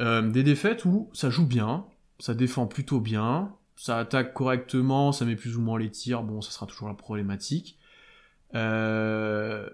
Euh, 0.00 0.22
des 0.28 0.42
défaites 0.42 0.84
où 0.84 1.10
ça 1.12 1.30
joue 1.30 1.46
bien, 1.46 1.86
ça 2.18 2.34
défend 2.34 2.66
plutôt 2.66 3.00
bien, 3.00 3.54
ça 3.76 3.98
attaque 3.98 4.34
correctement, 4.34 5.12
ça 5.12 5.24
met 5.24 5.36
plus 5.36 5.56
ou 5.56 5.60
moins 5.60 5.78
les 5.78 5.90
tirs, 5.90 6.22
bon, 6.22 6.40
ça 6.40 6.50
sera 6.50 6.66
toujours 6.66 6.88
la 6.88 6.94
problématique. 6.94 7.78
Euh, 8.54 9.68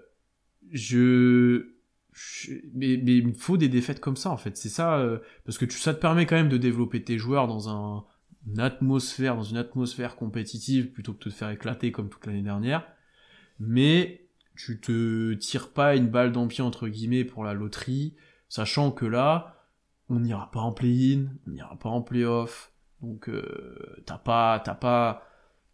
je... 0.71 1.69
je- 2.13 2.51
Mais, 2.73 2.99
mais 3.03 3.17
il 3.17 3.27
me 3.29 3.33
faut 3.33 3.57
des 3.57 3.69
défaites 3.69 3.99
comme 3.99 4.17
ça, 4.17 4.29
en 4.29 4.37
fait. 4.37 4.57
C'est 4.57 4.69
ça, 4.69 4.97
euh, 4.99 5.19
parce 5.45 5.57
que 5.57 5.65
tu, 5.65 5.77
ça 5.77 5.93
te 5.93 5.99
permet 5.99 6.25
quand 6.25 6.35
même 6.35 6.49
de 6.49 6.57
développer 6.57 7.03
tes 7.03 7.17
joueurs 7.17 7.47
dans 7.47 7.69
un, 7.69 8.05
une 8.47 8.59
atmosphère, 8.59 9.35
dans 9.35 9.43
une 9.43 9.57
atmosphère 9.57 10.15
compétitive, 10.15 10.91
plutôt 10.91 11.13
que 11.13 11.19
de 11.19 11.23
te 11.25 11.29
faire 11.29 11.49
éclater 11.49 11.91
comme 11.91 12.09
toute 12.09 12.25
l'année 12.25 12.41
dernière. 12.43 12.85
Mais 13.59 14.26
tu 14.57 14.79
te 14.79 15.33
tires 15.35 15.69
pas 15.69 15.95
une 15.95 16.07
balle 16.07 16.31
dans 16.31 16.41
le 16.43 16.47
pied, 16.47 16.63
entre 16.63 16.87
guillemets, 16.87 17.23
pour 17.23 17.43
la 17.43 17.53
loterie, 17.53 18.15
sachant 18.49 18.91
que 18.91 19.05
là, 19.05 19.63
on 20.09 20.19
n'ira 20.19 20.51
pas 20.51 20.59
en 20.59 20.71
play-in, 20.71 21.27
on 21.45 21.51
n'ira 21.51 21.77
pas 21.77 21.89
en 21.89 22.01
play-off, 22.01 22.71
donc 23.01 23.29
euh, 23.29 24.01
t'as 24.05 24.17
pas, 24.17 24.59
t'as 24.59 24.73
pas, 24.73 25.27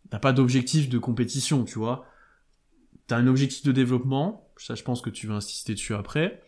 t'as 0.09 0.19
pas 0.19 0.33
d'objectif 0.33 0.89
de 0.89 0.97
compétition, 0.97 1.63
tu 1.63 1.79
vois. 1.79 2.05
T'as 3.07 3.17
un 3.17 3.27
objectif 3.27 3.63
de 3.63 3.71
développement, 3.71 4.49
ça 4.57 4.75
je 4.75 4.83
pense 4.83 5.01
que 5.01 5.09
tu 5.09 5.27
vas 5.27 5.35
insister 5.35 5.73
dessus 5.73 5.93
après, 5.93 6.41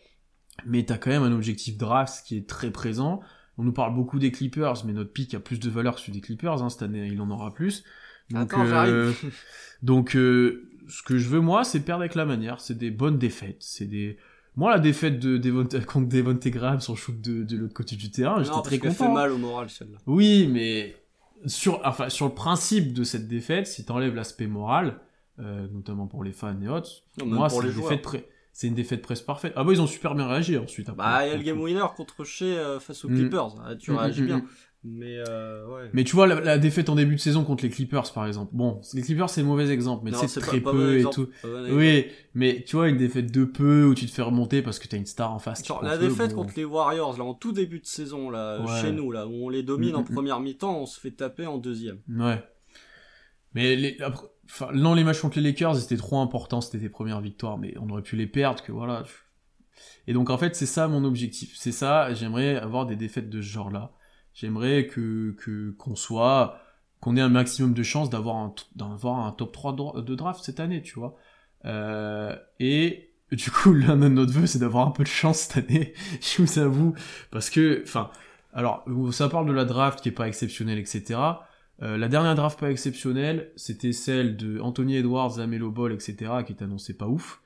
mais 0.64 0.84
t'as 0.84 0.98
quand 0.98 1.10
même 1.10 1.22
un 1.22 1.32
objectif 1.32 1.76
draft 1.76 2.26
qui 2.26 2.36
est 2.36 2.48
très 2.48 2.70
présent. 2.70 3.20
On 3.58 3.64
nous 3.64 3.72
parle 3.72 3.94
beaucoup 3.94 4.18
des 4.18 4.32
Clippers, 4.32 4.84
mais 4.84 4.92
notre 4.92 5.12
pick 5.12 5.32
a 5.34 5.40
plus 5.40 5.58
de 5.58 5.70
valeur 5.70 5.94
que 5.94 6.00
celui 6.00 6.12
des 6.12 6.20
Clippers, 6.20 6.62
hein, 6.62 6.68
cette 6.68 6.82
année 6.82 7.06
il 7.06 7.20
en 7.20 7.30
aura 7.30 7.54
plus. 7.54 7.84
Donc, 8.30 8.52
Attends, 8.52 8.66
j'arrive. 8.66 9.32
donc 9.82 10.16
euh, 10.16 10.68
ce 10.88 11.02
que 11.02 11.18
je 11.18 11.28
veux 11.28 11.40
moi, 11.40 11.64
c'est 11.64 11.80
perdre 11.80 12.02
avec 12.02 12.14
la 12.14 12.24
manière, 12.26 12.60
c'est 12.60 12.76
des 12.76 12.90
bonnes 12.90 13.18
défaites, 13.18 13.56
c'est 13.60 13.86
des 13.86 14.16
moi, 14.58 14.70
la 14.70 14.78
défaite 14.78 15.18
de 15.20 15.36
Devonta- 15.36 15.84
contre 15.84 16.08
Devonte 16.08 16.46
Graham 16.48 16.80
sur 16.80 16.96
shoot 16.96 17.20
de, 17.20 17.42
de 17.42 17.56
l'autre 17.58 17.74
côté 17.74 17.94
du 17.96 18.10
terrain, 18.10 18.42
j'étais 18.42 18.62
très 18.62 18.78
qu'elle 18.78 18.92
fait 18.92 18.98
content. 19.04 19.12
mal 19.12 19.30
au 19.32 19.36
moral 19.38 19.68
celle-là. 19.68 19.98
Oui, 20.06 20.48
mais 20.50 20.96
sur, 21.44 21.80
enfin, 21.84 22.08
sur 22.08 22.26
le 22.26 22.32
principe 22.32 22.94
de 22.94 23.04
cette 23.04 23.28
défaite, 23.28 23.66
si 23.66 23.84
t'enlèves 23.84 24.14
l'aspect 24.14 24.46
moral, 24.46 24.98
euh, 25.40 25.66
notamment 25.74 26.06
pour 26.06 26.24
les 26.24 26.32
fans 26.32 26.58
et 26.62 26.68
autres, 26.68 26.88
Non, 27.18 27.26
moi, 27.26 27.48
c'est 27.50 27.58
une, 28.68 28.74
défaite 28.74 29.00
une 29.00 29.02
presque 29.02 29.26
parfaite. 29.26 29.52
Ah 29.56 29.62
bah, 29.64 29.72
ils 29.74 29.82
ont 29.82 29.86
super 29.86 30.14
bien 30.14 30.26
réagi 30.26 30.56
ensuite. 30.56 30.88
après. 30.88 31.04
Bah, 31.04 31.26
il 31.26 31.30
y 31.30 31.34
a 31.34 31.36
le 31.36 31.42
game 31.42 31.60
winner 31.60 31.84
contre 31.94 32.24
Shea 32.24 32.44
euh, 32.46 32.80
face 32.80 33.04
aux 33.04 33.10
Mm. 33.10 33.14
Clippers. 33.16 33.54
Ah, 33.62 33.76
tu 33.76 33.90
Mm, 33.90 33.96
réagis 33.96 34.22
mm, 34.22 34.26
bien. 34.26 34.44
Mais 34.88 35.16
euh, 35.28 35.66
ouais. 35.66 35.90
Mais 35.92 36.04
tu 36.04 36.14
vois, 36.14 36.28
la, 36.28 36.40
la 36.40 36.58
défaite 36.58 36.88
en 36.88 36.94
début 36.94 37.16
de 37.16 37.20
saison 37.20 37.42
contre 37.44 37.64
les 37.64 37.70
Clippers, 37.70 38.12
par 38.12 38.24
exemple. 38.26 38.52
Bon, 38.54 38.80
les 38.94 39.02
Clippers, 39.02 39.28
c'est 39.28 39.40
le 39.40 39.46
mauvais 39.48 39.68
exemple, 39.70 40.02
mais 40.04 40.12
c'est 40.12 40.40
très 40.40 40.60
pas- 40.60 40.70
pas 40.70 40.72
bon 40.72 40.78
peu 40.84 40.92
et 40.94 40.96
exemple, 40.98 41.14
tout. 41.14 41.28
Oui, 41.72 42.06
mais 42.34 42.62
tu 42.64 42.76
vois, 42.76 42.88
une 42.88 42.96
défaite 42.96 43.32
de 43.32 43.44
peu 43.44 43.84
où 43.84 43.94
tu 43.94 44.06
te 44.06 44.12
fais 44.12 44.22
remonter 44.22 44.62
parce 44.62 44.78
que 44.78 44.86
t'as 44.86 44.96
une 44.96 45.06
star 45.06 45.32
en 45.32 45.38
face. 45.40 45.66
Genre, 45.66 45.82
la 45.82 45.98
défaite 45.98 46.34
bon. 46.34 46.42
contre 46.42 46.54
les 46.56 46.64
Warriors, 46.64 47.18
là, 47.18 47.24
en 47.24 47.34
tout 47.34 47.52
début 47.52 47.80
de 47.80 47.86
saison, 47.86 48.30
là, 48.30 48.60
Ouais. 48.60 48.80
chez 48.80 48.92
nous, 48.92 49.10
là, 49.10 49.26
où 49.26 49.32
on 49.46 49.48
les 49.48 49.62
domine 49.64 49.92
Mm, 49.92 49.96
en 49.96 50.00
mm, 50.00 50.06
mm. 50.10 50.14
première 50.14 50.40
mi-temps, 50.40 50.78
on 50.82 50.86
se 50.86 51.00
fait 51.00 51.10
taper 51.10 51.46
en 51.46 51.58
deuxième. 51.58 51.98
Ouais. 52.08 52.42
Mais 53.54 53.74
les, 53.74 53.96
après- 54.00 54.28
enfin, 54.44 54.68
non, 54.74 54.94
les 54.94 55.02
matchs 55.02 55.20
contre 55.20 55.38
les 55.38 55.44
Lakers, 55.44 55.76
c'était 55.76 55.96
trop 55.96 56.20
important, 56.20 56.60
c'était 56.60 56.78
tes 56.78 56.88
premières 56.90 57.20
victoires, 57.20 57.58
mais 57.58 57.74
on 57.80 57.88
aurait 57.90 58.02
pu 58.02 58.16
les 58.16 58.26
perdre, 58.26 58.62
que 58.62 58.70
voilà. 58.72 59.02
Et 60.06 60.12
donc, 60.12 60.30
en 60.30 60.38
fait, 60.38 60.54
c'est 60.54 60.66
ça 60.66 60.88
mon 60.88 61.04
objectif. 61.04 61.54
C'est 61.56 61.72
ça, 61.72 62.12
j'aimerais 62.14 62.56
avoir 62.56 62.86
des 62.86 62.96
défaites 62.96 63.28
de 63.28 63.42
ce 63.42 63.46
genre-là. 63.46 63.92
J'aimerais 64.36 64.86
que, 64.86 65.34
qu'on 65.78 65.96
soit, 65.96 66.60
qu'on 67.00 67.16
ait 67.16 67.22
un 67.22 67.30
maximum 67.30 67.72
de 67.72 67.82
chances 67.82 68.10
d'avoir 68.10 68.36
un, 68.36 68.54
d'avoir 68.74 69.26
un 69.26 69.32
top 69.32 69.50
3 69.50 69.72
dra- 69.72 70.02
de 70.02 70.14
draft 70.14 70.44
cette 70.44 70.60
année, 70.60 70.82
tu 70.82 70.98
vois. 70.98 71.16
Euh, 71.64 72.36
et, 72.60 73.14
du 73.32 73.50
coup, 73.50 73.72
l'un 73.72 73.96
de 73.96 74.08
notre 74.08 74.32
vœu, 74.34 74.46
c'est 74.46 74.58
d'avoir 74.58 74.86
un 74.86 74.90
peu 74.90 75.04
de 75.04 75.08
chance 75.08 75.38
cette 75.38 75.64
année, 75.70 75.94
je 76.20 76.42
vous 76.42 76.58
avoue, 76.58 76.94
parce 77.30 77.48
que, 77.48 77.80
enfin, 77.82 78.10
alors, 78.52 78.84
ça 79.10 79.30
parle 79.30 79.48
de 79.48 79.54
la 79.54 79.64
draft 79.64 80.02
qui 80.02 80.10
est 80.10 80.12
pas 80.12 80.28
exceptionnelle, 80.28 80.78
etc. 80.78 81.18
Euh, 81.82 81.96
la 81.96 82.08
dernière 82.08 82.34
draft 82.34 82.60
pas 82.60 82.70
exceptionnelle, 82.70 83.52
c'était 83.56 83.92
celle 83.92 84.36
de 84.36 84.60
Anthony 84.60 84.96
Edwards, 84.96 85.40
Amelo 85.40 85.70
Ball, 85.70 85.92
etc., 85.92 86.44
qui 86.46 86.52
est 86.52 86.62
annoncée 86.62 86.94
pas 86.94 87.08
ouf. 87.08 87.40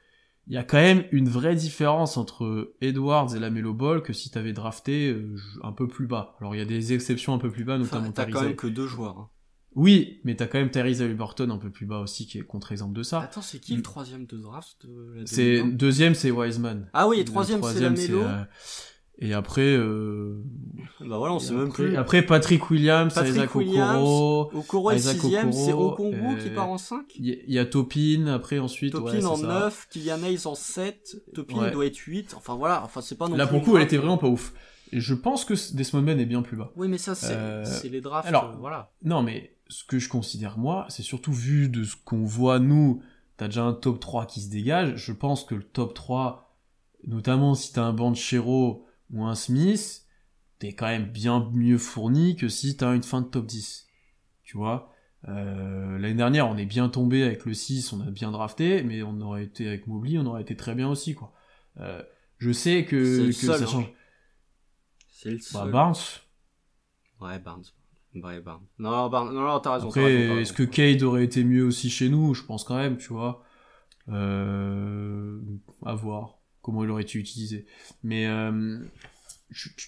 Il 0.51 0.55
y 0.55 0.59
a 0.59 0.65
quand 0.65 0.79
même 0.79 1.05
une 1.13 1.29
vraie 1.29 1.55
différence 1.55 2.17
entre 2.17 2.75
Edwards 2.81 3.35
et 3.37 3.39
Lamelo 3.39 3.73
Ball 3.73 4.03
que 4.03 4.13
si 4.13 4.31
t'avais 4.31 4.53
drafté 4.53 5.09
euh, 5.11 5.37
un 5.63 5.71
peu 5.73 5.87
plus 5.87 6.07
bas. 6.09 6.35
Alors 6.41 6.55
il 6.57 6.59
y 6.59 6.61
a 6.61 6.65
des 6.67 6.93
exceptions 6.93 7.33
un 7.33 7.39
peu 7.39 7.51
plus 7.51 7.63
bas, 7.65 7.79
notamment 7.79 8.03
Enfin, 8.09 8.13
t'as 8.13 8.27
quand 8.27 8.43
même 8.43 8.57
que 8.57 8.67
deux 8.67 8.87
joueurs. 8.89 9.17
hein. 9.19 9.29
Oui, 9.77 10.21
mais 10.25 10.35
t'as 10.35 10.49
quand 10.49 10.59
même 10.59 10.71
Tyrese 10.73 11.01
Haliburton 11.03 11.49
un 11.51 11.57
peu 11.59 11.71
plus 11.71 11.87
bas 11.87 12.01
aussi, 12.01 12.27
qui 12.27 12.39
est 12.39 12.43
contre-exemple 12.43 12.93
de 12.95 13.05
ça. 13.05 13.21
Attends, 13.21 13.43
c'est 13.43 13.61
qui 13.61 13.77
le 13.77 13.83
troisième 13.83 14.27
de 14.27 14.37
draft 14.37 14.85
de 14.85 15.13
la 15.21 15.27
C'est 15.27 15.59
2020? 15.59 15.77
deuxième, 15.77 16.15
c'est 16.17 16.33
Wiseman. 16.33 16.91
Ah 16.93 17.07
oui, 17.07 17.19
et 17.19 17.21
Le 17.21 17.25
troisième, 17.27 17.63
c'est 17.63 17.79
la 17.81 17.91
troisième, 17.93 18.17
euh, 18.19 18.43
Et 19.23 19.35
après, 19.35 19.77
euh... 19.77 20.43
bah 21.01 21.19
voilà, 21.19 21.35
on 21.35 21.39
et 21.39 21.41
sait 21.41 21.53
même 21.53 21.71
plus. 21.71 21.95
après 21.97 22.23
Patrick 22.23 22.71
Williams, 22.71 23.13
Patrick 23.13 23.35
Isaac 23.35 23.55
Williams, 23.55 23.99
Okoro, 24.03 24.51
Okoro 24.55 24.91
est 24.93 24.99
6 24.99 25.21
c'est 25.53 25.73
Okongu 25.75 26.39
qui 26.43 26.49
part 26.49 26.71
en 26.71 26.79
5. 26.79 27.05
il 27.17 27.45
y, 27.47 27.59
a 27.59 27.67
Topin 27.67 28.29
après 28.29 28.59
ensuite. 28.59 28.93
Topin 28.93 29.13
ouais, 29.13 29.25
en 29.27 29.37
ça. 29.37 29.47
9, 29.47 29.89
Kylian 29.91 30.23
Hayes 30.23 30.47
en 30.47 30.55
7, 30.55 31.17
Topin 31.35 31.59
Ouais. 31.59 31.71
doit 31.71 31.85
être 31.85 31.99
8. 31.99 32.33
Enfin 32.35 32.55
voilà, 32.55 32.83
enfin 32.83 33.03
c'est 33.03 33.19
pas 33.19 33.29
non 33.29 33.37
Là 33.37 33.47
plus 33.47 33.51
pour 33.51 33.61
le 33.61 33.65
coup, 33.65 33.77
elle 33.77 33.83
était 33.83 33.99
vraiment 33.99 34.17
pas 34.17 34.29
ouf. 34.29 34.55
Et 34.93 35.01
je 35.01 35.13
pense 35.13 35.45
que 35.45 35.53
Desmond 35.77 36.03
Bain 36.03 36.19
est 36.19 36.25
bien 36.25 36.41
plus 36.41 36.57
bas. 36.57 36.73
Oui, 36.77 36.89
mais 36.89 36.99
ça 36.99 37.15
c'est 37.15 37.35
Euh, 37.35 37.65
les 37.85 38.01
drafts, 38.01 38.27
alors, 38.27 38.45
euh, 38.45 38.57
voilà. 38.59 38.91
Non, 39.05 39.23
mais 39.23 39.55
ce 39.69 39.85
que 39.85 39.99
je 39.99 40.09
considère 40.09 40.57
moi, 40.57 40.87
c'est 40.89 41.03
surtout 41.03 41.33
vu 41.33 41.69
de 41.69 41.85
ce 41.85 41.95
qu'on 42.05 42.25
voit 42.25 42.59
nous, 42.59 43.03
t'as 43.37 43.47
déjà 43.47 43.65
un 43.65 43.75
top 43.75 44.01
3 44.01 44.25
qui 44.25 44.41
se 44.41 44.49
dégage. 44.51 44.95
Je 44.97 45.13
pense 45.13 45.45
que 45.45 45.55
le 45.55 45.63
top 45.63 45.93
3, 45.93 46.57
notamment 47.07 47.55
si 47.55 47.75
t'as 47.75 47.83
un 47.83 47.93
Banchero 47.93 48.87
ou 49.13 49.25
un 49.25 49.35
Smith, 49.35 50.07
t'es 50.59 50.73
quand 50.73 50.87
même 50.87 51.07
bien 51.07 51.51
mieux 51.53 51.79
fourni 51.79 52.37
que 52.37 52.49
si 52.49 52.77
t'as 52.77 52.95
une 52.95 53.03
fin 53.03 53.23
de 53.23 53.27
top 53.27 53.47
10. 53.47 53.89
Tu 54.43 54.57
vois? 54.57 54.93
Euh, 55.29 55.99
L'année 55.99 56.15
dernière, 56.15 56.49
on 56.49 56.57
est 56.57 56.67
bien 56.67 56.89
tombé 56.89 57.23
avec 57.23 57.45
le 57.45 57.55
6, 57.55 57.93
on 57.93 58.01
a 58.01 58.11
bien 58.11 58.31
drafté, 58.31 58.83
mais 58.83 59.03
on 59.03 59.21
aurait 59.21 59.45
été 59.45 59.67
avec 59.69 59.87
Mobley, 59.87 60.19
on 60.19 60.27
aurait 60.27 60.43
été 60.43 60.57
très 60.57 60.75
bien 60.75 60.89
aussi, 60.89 61.15
quoi. 61.15 61.33
Euh, 61.79 62.03
je 62.39 62.53
sais 62.53 62.85
que, 62.85 62.97
le 62.97 63.27
que 63.27 63.33
seul, 63.33 63.59
ça 63.59 63.65
hein. 63.65 63.67
change. 63.67 63.93
C'est 65.11 65.31
le 65.31 65.37
Bah, 65.37 65.43
seul. 65.43 65.71
Barnes. 65.73 65.95
Ouais, 67.21 67.39
Barnes. 67.39 67.65
Ouais, 68.15 68.41
Barnes. 68.41 68.67
Non, 68.79 68.91
non, 68.91 69.09
Barnes. 69.09 69.35
Non, 69.35 69.43
non, 69.43 69.61
t'as 69.61 69.75
raison. 69.75 69.91
est-ce 69.91 70.53
que. 70.53 70.63
Cade 70.63 71.03
aurait 71.03 71.25
été 71.25 71.45
mieux 71.45 71.65
aussi 71.65 71.91
chez 71.91 72.09
nous? 72.09 72.35
Je 72.35 72.43
pense 72.45 72.65
quand 72.65 72.77
même, 72.77 72.97
tu 72.97 73.09
vois. 73.13 73.45
Euh, 74.09 75.41
à 75.85 75.95
voir 75.95 76.40
comment 76.71 76.85
il 76.85 76.91
aurait 76.91 77.03
été 77.03 77.19
utilisé. 77.19 77.67
Mais 78.03 78.27
euh, 78.27 78.79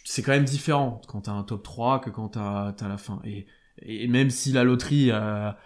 c'est 0.05 0.23
quand 0.23 0.33
même 0.33 0.45
différent 0.45 1.01
quand 1.07 1.23
t'as 1.23 1.33
un 1.33 1.45
top 1.45 1.63
3 1.63 2.01
que 2.01 2.11
quand 2.11 2.31
t'as 2.31 2.69
as 2.79 2.89
la 2.89 2.99
fin. 2.99 3.21
Et, 3.25 3.47
et 3.79 4.09
même 4.09 4.31
si 4.31 4.53
la 4.53 4.65
loterie 4.65 5.11
a, 5.11 5.59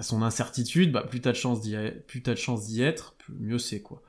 son 0.00 0.22
incertitude, 0.22 0.90
bah, 0.92 1.02
plus 1.02 1.20
t'as 1.20 1.32
de 1.32 1.36
chance 1.36 1.60
d'y 1.60 1.74
être- 1.74 2.06
plus 2.06 2.22
t'as 2.22 2.32
de 2.32 2.38
chance 2.38 2.66
d'y 2.66 2.82
être, 2.82 3.14
plus- 3.18 3.34
mieux 3.34 3.58
c'est 3.58 3.82
quoi. 3.82 4.02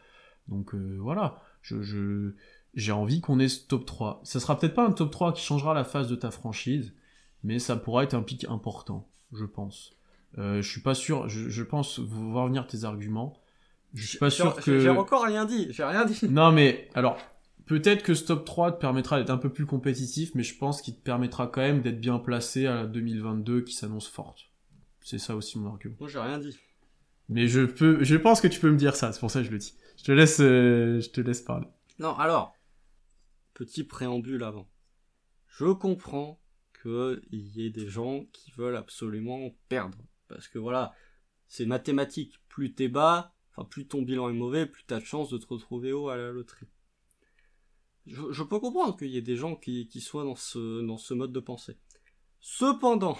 Donc 0.47 0.73
euh, 0.73 0.97
voilà, 0.99 1.41
je, 1.61 1.81
je- 1.81 2.33
j'ai 2.73 2.91
envie 2.91 3.21
qu'on 3.21 3.39
ait 3.39 3.47
ce 3.49 3.67
top 3.67 3.85
3. 3.85 4.21
Ça 4.23 4.39
sera 4.39 4.57
peut-être 4.57 4.73
pas 4.73 4.87
un 4.87 4.91
top 4.91 5.11
3 5.11 5.33
qui 5.33 5.43
changera 5.43 5.73
la 5.73 5.83
phase 5.83 6.07
de 6.07 6.15
ta 6.15 6.31
franchise, 6.31 6.93
mais 7.43 7.59
ça 7.59 7.75
pourra 7.75 8.03
être 8.03 8.13
un 8.15 8.23
pic 8.23 8.45
important, 8.49 9.09
je 9.31 9.45
pense. 9.45 9.91
Euh, 10.39 10.61
je 10.61 10.69
suis 10.71 10.81
pas 10.81 10.95
sûr, 10.95 11.29
je, 11.29 11.49
je 11.49 11.63
pense 11.63 11.99
voir 11.99 12.47
venir 12.47 12.65
tes 12.65 12.85
arguments. 12.85 13.39
Je 13.93 14.07
suis 14.07 14.17
pas 14.17 14.29
sûr 14.29 14.55
que. 14.55 14.79
J'ai 14.79 14.89
encore 14.89 15.23
rien 15.23 15.45
dit. 15.45 15.67
J'ai 15.71 15.83
rien 15.83 16.05
dit. 16.05 16.19
Non, 16.29 16.51
mais 16.51 16.89
alors, 16.95 17.17
peut-être 17.65 18.03
que 18.03 18.13
ce 18.13 18.25
top 18.25 18.45
3 18.45 18.73
te 18.73 18.79
permettra 18.79 19.19
d'être 19.19 19.29
un 19.29 19.37
peu 19.37 19.51
plus 19.51 19.65
compétitif, 19.65 20.31
mais 20.35 20.43
je 20.43 20.57
pense 20.57 20.81
qu'il 20.81 20.95
te 20.95 21.01
permettra 21.01 21.47
quand 21.47 21.61
même 21.61 21.81
d'être 21.81 21.99
bien 21.99 22.19
placé 22.19 22.65
à 22.65 22.75
la 22.75 22.85
2022 22.85 23.61
qui 23.61 23.73
s'annonce 23.73 24.07
forte. 24.07 24.49
C'est 25.01 25.19
ça 25.19 25.35
aussi 25.35 25.59
mon 25.59 25.69
argument. 25.69 25.95
Moi, 25.99 26.09
j'ai 26.09 26.19
rien 26.19 26.39
dit. 26.39 26.57
Mais 27.29 27.47
je 27.47 27.61
peux, 27.61 28.03
je 28.03 28.15
pense 28.15 28.41
que 28.41 28.47
tu 28.47 28.59
peux 28.59 28.71
me 28.71 28.77
dire 28.77 28.95
ça, 28.95 29.11
c'est 29.11 29.19
pour 29.19 29.31
ça 29.31 29.39
que 29.39 29.45
je 29.45 29.51
le 29.51 29.57
dis. 29.57 29.75
Je 29.97 30.03
te 30.03 30.11
laisse, 30.11 30.39
euh, 30.39 30.99
je 30.99 31.09
te 31.09 31.21
laisse 31.21 31.41
parler. 31.41 31.67
Non, 31.99 32.15
alors, 32.17 32.53
petit 33.53 33.83
préambule 33.83 34.43
avant. 34.43 34.67
Je 35.47 35.71
comprends 35.71 36.41
qu'il 36.81 37.21
y 37.31 37.65
ait 37.65 37.69
des 37.69 37.87
gens 37.87 38.25
qui 38.33 38.51
veulent 38.51 38.75
absolument 38.75 39.51
perdre. 39.69 39.97
Parce 40.27 40.47
que 40.47 40.57
voilà, 40.57 40.93
c'est 41.47 41.65
mathématique. 41.65 42.41
Plus 42.49 42.73
t'es 42.73 42.87
bas, 42.87 43.33
enfin 43.55 43.67
plus 43.67 43.87
ton 43.87 44.01
bilan 44.01 44.29
est 44.29 44.33
mauvais, 44.33 44.65
plus 44.65 44.83
t'as 44.85 44.99
de 44.99 45.05
chances 45.05 45.29
de 45.29 45.37
te 45.37 45.47
retrouver 45.47 45.91
haut 45.91 46.09
à 46.09 46.17
la 46.17 46.31
loterie. 46.31 46.67
Je, 48.05 48.43
peux 48.43 48.59
comprendre 48.59 48.97
qu'il 48.97 49.07
y 49.07 49.17
ait 49.17 49.21
des 49.21 49.37
gens 49.37 49.55
qui, 49.55 49.87
soient 50.01 50.25
dans 50.25 50.35
ce, 50.35 51.13
mode 51.13 51.31
de 51.31 51.39
pensée. 51.39 51.77
Cependant, 52.41 53.17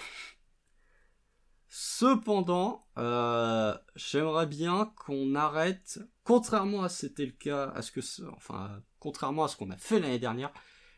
cependant, 1.70 2.86
euh, 2.98 3.78
j'aimerais 3.96 4.46
bien 4.46 4.92
qu'on 4.98 5.36
arrête, 5.36 6.02
contrairement 6.26 6.84
à 6.84 6.90
ce 6.90 7.08
c'était 7.08 7.26
le 7.26 7.32
cas, 7.32 7.70
à 7.70 7.82
ce 7.82 7.94
que, 7.94 8.02
enfin, 8.36 8.84
contrairement 9.00 9.46
à 9.46 9.48
ce 9.48 9.56
qu'on 9.56 9.72
a 9.72 9.78
fait 9.78 10.02
l'année 10.02 10.20
dernière, 10.20 10.52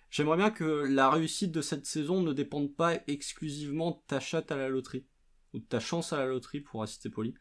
j'aimerais 0.09 0.37
bien 0.37 0.49
que 0.49 0.63
la 0.63 1.11
réussite 1.11 1.51
de 1.51 1.61
cette 1.61 1.85
saison 1.85 2.23
ne 2.23 2.33
dépende 2.33 2.75
pas 2.75 2.95
exclusivement 3.05 3.91
de 3.91 3.99
ta 4.07 4.19
chatte 4.19 4.51
à 4.51 4.57
la 4.57 4.67
loterie 4.67 5.05
ou 5.53 5.59
de 5.59 5.65
ta 5.65 5.79
chance 5.79 6.11
à 6.11 6.17
la 6.17 6.25
loterie, 6.25 6.61
pour 6.61 6.81
rester 6.81 7.11
poli. 7.11 7.35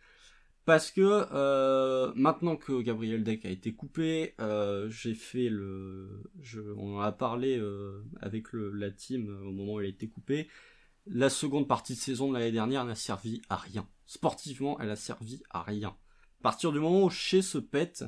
Parce 0.65 0.91
que 0.91 1.27
euh, 1.33 2.13
maintenant 2.17 2.57
que 2.57 2.81
Gabriel 2.81 3.23
Deck 3.23 3.45
a 3.45 3.51
été 3.51 3.75
coupé, 3.75 4.35
euh, 4.41 4.89
j'ai 4.89 5.15
fait 5.15 5.51
le, 5.51 6.23
je, 6.41 6.61
on 6.79 6.97
en 6.97 7.01
a 7.01 7.13
parlé 7.13 7.59
euh, 7.59 8.03
avec 8.23 8.53
le, 8.53 8.71
la 8.71 8.91
team 8.91 9.29
euh, 9.29 9.49
au 9.49 9.53
moment 9.53 9.75
où 9.75 9.81
il 9.81 9.87
a 9.87 9.89
été 9.89 10.09
coupé. 10.09 10.49
La 11.07 11.29
seconde 11.29 11.69
partie 11.69 11.93
de 11.93 11.99
saison 11.99 12.29
de 12.29 12.39
l'année 12.39 12.53
dernière 12.53 12.87
n'a 12.87 12.95
servi 12.95 13.43
à 13.51 13.57
rien. 13.57 13.87
Sportivement, 14.07 14.81
elle 14.81 14.89
a 14.89 14.97
servi 14.97 15.43
à 15.51 15.63
rien. 15.63 15.91
À 16.41 16.43
partir 16.43 16.73
du 16.73 16.81
moment 16.81 17.05
où 17.05 17.11
chez 17.11 17.43
se 17.43 17.59
pète, 17.59 18.05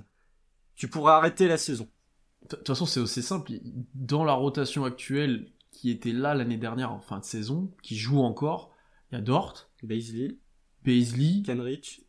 tu 0.76 0.88
pourrais 0.88 1.12
arrêter 1.12 1.48
la 1.48 1.58
saison. 1.58 1.88
De 2.48 2.56
toute 2.56 2.66
façon, 2.66 2.86
c'est 2.86 3.00
aussi 3.00 3.22
simple. 3.22 3.52
Dans 3.94 4.24
la 4.24 4.32
rotation 4.32 4.86
actuelle 4.86 5.52
qui 5.72 5.90
était 5.90 6.12
là 6.12 6.34
l'année 6.34 6.56
dernière 6.56 6.90
en 6.90 7.00
fin 7.00 7.18
de 7.18 7.24
saison, 7.24 7.70
qui 7.82 7.96
joue 7.96 8.20
encore, 8.20 8.72
il 9.10 9.16
y 9.16 9.18
a 9.18 9.20
Dort, 9.20 9.68
Baisley, 9.82 10.38
Paisley. 10.84 11.42
Kenrich, 11.44 12.05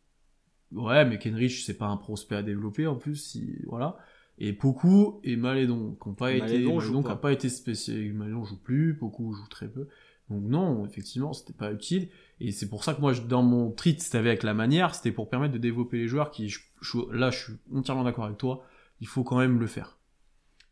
Ouais, 0.72 1.04
mais 1.04 1.18
Kenrich, 1.18 1.64
c'est 1.64 1.78
pas 1.78 1.86
un 1.86 1.96
prospect 1.96 2.36
à 2.36 2.42
développer 2.42 2.86
en 2.86 2.96
plus, 2.96 3.16
si, 3.16 3.56
voilà. 3.66 3.96
Et 4.38 4.52
Poku 4.52 5.20
et 5.24 5.36
Malédon, 5.36 5.96
qui 6.00 6.08
ont 6.08 6.14
pas 6.14 6.32
été, 6.32 6.40
Malédon 6.40 6.78
Malédon 6.78 7.02
pas. 7.02 7.16
pas 7.16 7.32
été 7.32 7.48
spécial, 7.48 8.12
Malédon 8.12 8.44
joue 8.44 8.58
plus, 8.58 8.96
Poku 8.96 9.32
joue 9.32 9.48
très 9.48 9.68
peu. 9.68 9.88
Donc 10.30 10.42
non, 10.42 10.84
effectivement, 10.86 11.32
c'était 11.32 11.54
pas 11.54 11.72
utile. 11.72 12.08
Et 12.40 12.52
c'est 12.52 12.68
pour 12.68 12.84
ça 12.84 12.94
que 12.94 13.00
moi, 13.00 13.12
je- 13.14 13.22
dans 13.22 13.42
mon 13.42 13.70
treat, 13.72 14.00
c'était 14.00 14.18
avec 14.18 14.42
la 14.42 14.54
manière, 14.54 14.94
c'était 14.94 15.10
pour 15.10 15.30
permettre 15.30 15.54
de 15.54 15.58
développer 15.58 15.96
les 15.98 16.06
joueurs 16.06 16.30
qui, 16.30 16.48
je- 16.50 16.60
je- 16.82 17.10
là, 17.12 17.30
je 17.30 17.38
suis 17.44 17.52
entièrement 17.74 18.04
d'accord 18.04 18.26
avec 18.26 18.38
toi, 18.38 18.62
il 19.00 19.06
faut 19.08 19.24
quand 19.24 19.38
même 19.38 19.58
le 19.58 19.66
faire. 19.66 19.96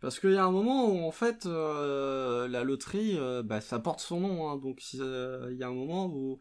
Parce 0.01 0.21
qu'il 0.21 0.33
y 0.33 0.37
a 0.37 0.45
un 0.45 0.51
moment 0.51 0.89
où 0.91 1.05
en 1.07 1.11
fait 1.11 1.47
euh, 1.47 2.47
la 2.49 2.65
loterie, 2.65 3.17
euh, 3.17 3.43
bah, 3.43 3.61
ça 3.61 3.79
porte 3.79 4.01
son 4.01 4.21
nom, 4.21 4.49
hein, 4.51 4.57
donc 4.59 4.81
euh, 4.97 5.49
il 5.51 5.57
y 5.57 5.63
a 5.63 5.69
un 5.69 5.75
moment 5.75 6.07
où 6.07 6.39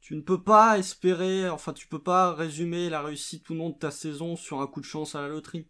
tu 0.00 0.16
ne 0.16 0.22
peux 0.22 0.42
pas 0.42 0.78
espérer, 0.78 1.48
enfin 1.48 1.72
tu 1.72 1.86
peux 1.86 2.02
pas 2.02 2.34
résumer 2.34 2.88
la 2.88 3.02
réussite 3.02 3.48
ou 3.50 3.54
non 3.54 3.70
de 3.70 3.78
ta 3.78 3.90
saison 3.90 4.36
sur 4.36 4.60
un 4.60 4.66
coup 4.66 4.80
de 4.80 4.86
chance 4.86 5.14
à 5.14 5.20
la 5.20 5.28
loterie. 5.28 5.68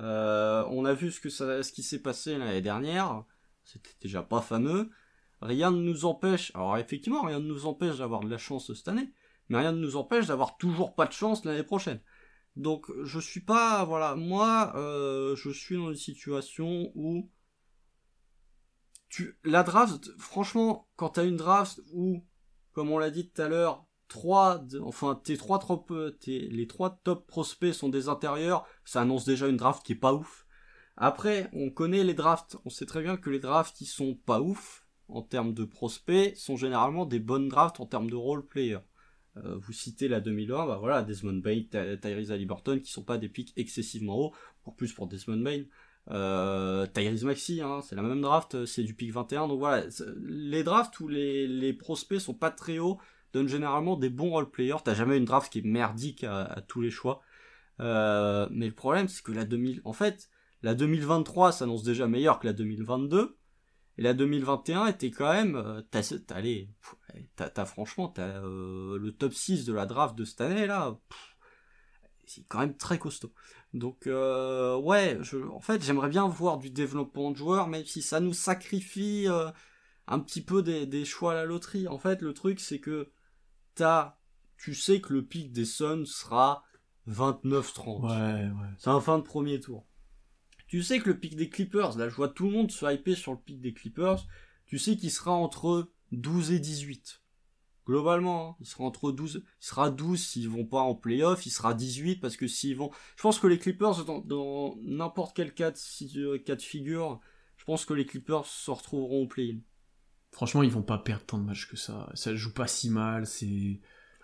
Euh, 0.00 0.64
on 0.70 0.84
a 0.84 0.94
vu 0.94 1.10
ce 1.10 1.20
que 1.20 1.28
ça, 1.28 1.62
ce 1.62 1.72
qui 1.72 1.82
s'est 1.82 2.02
passé 2.02 2.36
l'année 2.36 2.62
dernière, 2.62 3.24
c'était 3.64 3.90
déjà 4.00 4.22
pas 4.22 4.40
fameux. 4.40 4.90
Rien 5.40 5.70
ne 5.70 5.80
nous 5.80 6.04
empêche, 6.04 6.52
alors 6.54 6.76
effectivement 6.78 7.22
rien 7.22 7.38
ne 7.38 7.46
nous 7.46 7.66
empêche 7.66 7.98
d'avoir 7.98 8.20
de 8.20 8.28
la 8.28 8.38
chance 8.38 8.72
cette 8.74 8.88
année, 8.88 9.12
mais 9.48 9.58
rien 9.58 9.72
ne 9.72 9.80
nous 9.80 9.96
empêche 9.96 10.26
d'avoir 10.26 10.56
toujours 10.56 10.94
pas 10.94 11.06
de 11.06 11.12
chance 11.12 11.44
l'année 11.44 11.62
prochaine. 11.62 12.00
Donc 12.56 12.90
je 13.04 13.20
suis 13.20 13.40
pas 13.40 13.84
voilà 13.84 14.16
moi 14.16 14.72
euh, 14.76 15.36
je 15.36 15.50
suis 15.50 15.76
dans 15.76 15.90
une 15.90 15.96
situation 15.96 16.90
où 16.94 17.30
tu 19.08 19.38
la 19.44 19.62
draft 19.62 20.10
franchement 20.18 20.88
quand 20.96 21.10
t'as 21.10 21.24
une 21.24 21.36
draft 21.36 21.80
où 21.92 22.24
comme 22.80 22.92
on 22.92 22.98
l'a 22.98 23.10
dit 23.10 23.28
tout 23.28 23.42
à 23.42 23.48
l'heure 23.48 23.84
trois 24.08 24.56
de- 24.56 24.80
enfin 24.80 25.20
tes 25.22 25.36
trois 25.36 25.58
top 25.58 25.92
tes, 26.18 26.38
les 26.48 26.66
trois 26.66 26.98
top 27.04 27.26
prospects 27.26 27.74
sont 27.74 27.90
des 27.90 28.08
intérieurs. 28.08 28.64
Ça 28.86 29.02
annonce 29.02 29.26
déjà 29.26 29.48
une 29.48 29.58
draft 29.58 29.84
qui 29.84 29.92
est 29.92 29.96
pas 29.96 30.14
ouf. 30.14 30.46
Après 30.96 31.50
on 31.52 31.68
connaît 31.68 32.04
les 32.04 32.14
drafts. 32.14 32.56
On 32.64 32.70
sait 32.70 32.86
très 32.86 33.02
bien 33.02 33.18
que 33.18 33.28
les 33.28 33.38
drafts 33.38 33.76
qui 33.76 33.84
sont 33.84 34.14
pas 34.14 34.40
ouf 34.40 34.86
en 35.08 35.20
termes 35.20 35.52
de 35.52 35.64
prospects. 35.66 36.34
Sont 36.38 36.56
généralement 36.56 37.04
des 37.04 37.18
bonnes 37.18 37.48
drafts 37.48 37.80
en 37.80 37.86
termes 37.86 38.08
de 38.08 38.16
role 38.16 38.46
player. 38.46 38.78
Euh, 39.36 39.56
vous 39.58 39.74
citez 39.74 40.08
la 40.08 40.20
2001, 40.22 40.66
bah 40.66 40.78
voilà, 40.78 41.02
Desmond 41.02 41.34
Bain, 41.42 41.60
Ty- 41.70 42.00
Tyrese 42.00 42.32
Halliburton, 42.32 42.80
qui 42.80 42.90
sont 42.90 43.04
pas 43.04 43.18
des 43.18 43.28
pics 43.28 43.52
excessivement 43.56 44.16
hauts, 44.18 44.34
pour 44.62 44.74
plus 44.74 44.94
pour 44.94 45.06
Desmond 45.06 45.42
Bain. 45.42 45.64
Euh, 46.10 46.86
Tyrese 46.86 47.24
Maxi, 47.24 47.60
hein, 47.60 47.80
c'est 47.82 47.94
la 47.94 48.02
même 48.02 48.20
draft, 48.20 48.54
euh, 48.56 48.66
c'est 48.66 48.82
du 48.82 48.94
pic 48.94 49.12
21, 49.12 49.46
donc 49.46 49.60
voilà, 49.60 49.84
les 50.22 50.64
drafts 50.64 50.98
où 51.00 51.08
les, 51.08 51.72
prospects 51.72 52.20
sont 52.20 52.34
pas 52.34 52.50
très 52.50 52.78
hauts 52.78 52.98
donnent 53.32 53.48
généralement 53.48 53.96
des 53.96 54.10
bons 54.10 54.30
role 54.30 54.50
players. 54.50 54.78
T'as 54.84 54.94
jamais 54.94 55.16
une 55.16 55.24
draft 55.24 55.52
qui 55.52 55.60
est 55.60 55.64
merdique 55.64 56.24
à, 56.24 56.62
tous 56.66 56.80
les 56.80 56.90
choix. 56.90 57.22
Euh, 57.78 58.48
mais 58.50 58.66
le 58.66 58.74
problème, 58.74 59.06
c'est 59.06 59.22
que 59.22 59.30
la 59.30 59.44
2000, 59.44 59.82
en 59.84 59.92
fait, 59.92 60.28
la 60.62 60.74
2023 60.74 61.52
s'annonce 61.52 61.84
déjà 61.84 62.08
meilleure 62.08 62.40
que 62.40 62.46
la 62.46 62.52
2022. 62.52 63.36
Et 63.98 64.02
la 64.02 64.14
2021 64.14 64.86
était 64.86 65.10
quand 65.10 65.32
même, 65.32 65.56
euh, 65.56 65.82
t'as, 67.36 67.64
franchement, 67.66 68.12
le 68.16 69.10
top 69.10 69.32
6 69.32 69.64
de 69.64 69.72
la 69.72 69.86
draft 69.86 70.16
de 70.16 70.24
cette 70.24 70.40
année 70.40 70.66
là, 70.66 70.98
c'est 72.26 72.44
quand 72.48 72.60
même 72.60 72.76
très 72.76 72.98
costaud. 72.98 73.32
Donc 73.72 74.06
euh, 74.06 74.76
ouais, 74.76 75.18
je, 75.22 75.38
en 75.38 75.60
fait 75.60 75.82
j'aimerais 75.82 76.08
bien 76.08 76.26
voir 76.26 76.58
du 76.58 76.70
développement 76.70 77.30
de 77.30 77.36
joueurs, 77.36 77.68
même 77.68 77.84
si 77.84 78.02
ça 78.02 78.20
nous 78.20 78.32
sacrifie 78.32 79.28
euh, 79.28 79.50
un 80.08 80.18
petit 80.18 80.42
peu 80.42 80.62
des, 80.62 80.86
des 80.86 81.04
choix 81.04 81.32
à 81.32 81.34
la 81.36 81.44
loterie. 81.44 81.86
En 81.86 81.98
fait 81.98 82.20
le 82.20 82.34
truc 82.34 82.58
c'est 82.58 82.80
que 82.80 83.12
t'as, 83.76 84.18
tu 84.56 84.74
sais 84.74 85.00
que 85.00 85.12
le 85.12 85.24
pic 85.24 85.52
des 85.52 85.64
Suns 85.64 86.04
sera 86.04 86.64
29-30. 87.08 88.02
Ouais, 88.02 88.44
ouais. 88.44 88.68
C'est 88.78 88.90
un 88.90 89.00
fin 89.00 89.18
de 89.18 89.24
premier 89.24 89.60
tour. 89.60 89.86
tu 90.66 90.82
sais 90.82 90.98
que 90.98 91.08
le 91.08 91.18
pic 91.18 91.36
des 91.36 91.48
Clippers, 91.48 91.96
là 91.96 92.08
je 92.08 92.14
vois 92.16 92.28
tout 92.28 92.46
le 92.46 92.52
monde 92.52 92.72
se 92.72 92.92
hyper 92.92 93.16
sur 93.16 93.32
le 93.32 93.38
pic 93.38 93.60
des 93.60 93.72
Clippers, 93.72 94.26
tu 94.66 94.78
sais 94.78 94.96
qu'il 94.96 95.12
sera 95.12 95.30
entre 95.30 95.92
12 96.10 96.50
et 96.52 96.58
18. 96.58 97.19
Globalement, 97.90 98.50
hein, 98.50 98.56
il 98.60 98.66
sera 98.66 98.84
entre 98.84 99.10
12, 99.10 99.42
il 99.44 99.66
sera 99.66 99.90
12 99.90 100.24
s'ils 100.24 100.48
vont 100.48 100.64
pas 100.64 100.78
en 100.78 100.94
playoff, 100.94 101.44
il 101.44 101.50
sera 101.50 101.74
18 101.74 102.20
parce 102.20 102.36
que 102.36 102.46
s'ils 102.46 102.76
vont, 102.76 102.92
je 103.16 103.22
pense 103.22 103.40
que 103.40 103.48
les 103.48 103.58
Clippers 103.58 104.04
dans 104.04 104.76
n'importe 104.80 105.34
quel 105.34 105.52
cas 105.52 105.72
de, 105.72 106.20
euh, 106.20 106.38
cas 106.38 106.54
de 106.54 106.62
figure, 106.62 107.18
je 107.56 107.64
pense 107.64 107.84
que 107.84 107.92
les 107.92 108.06
Clippers 108.06 108.46
se 108.46 108.70
retrouveront 108.70 109.24
au 109.24 109.26
play-in. 109.26 109.58
Franchement, 110.30 110.62
ils 110.62 110.70
vont 110.70 110.84
pas 110.84 110.98
perdre 110.98 111.24
tant 111.26 111.38
de 111.38 111.42
matchs 111.42 111.68
que 111.68 111.76
ça. 111.76 112.08
Ça 112.14 112.32
joue 112.36 112.54
pas 112.54 112.68
si 112.68 112.90
mal, 112.90 113.26
c'est 113.26 113.80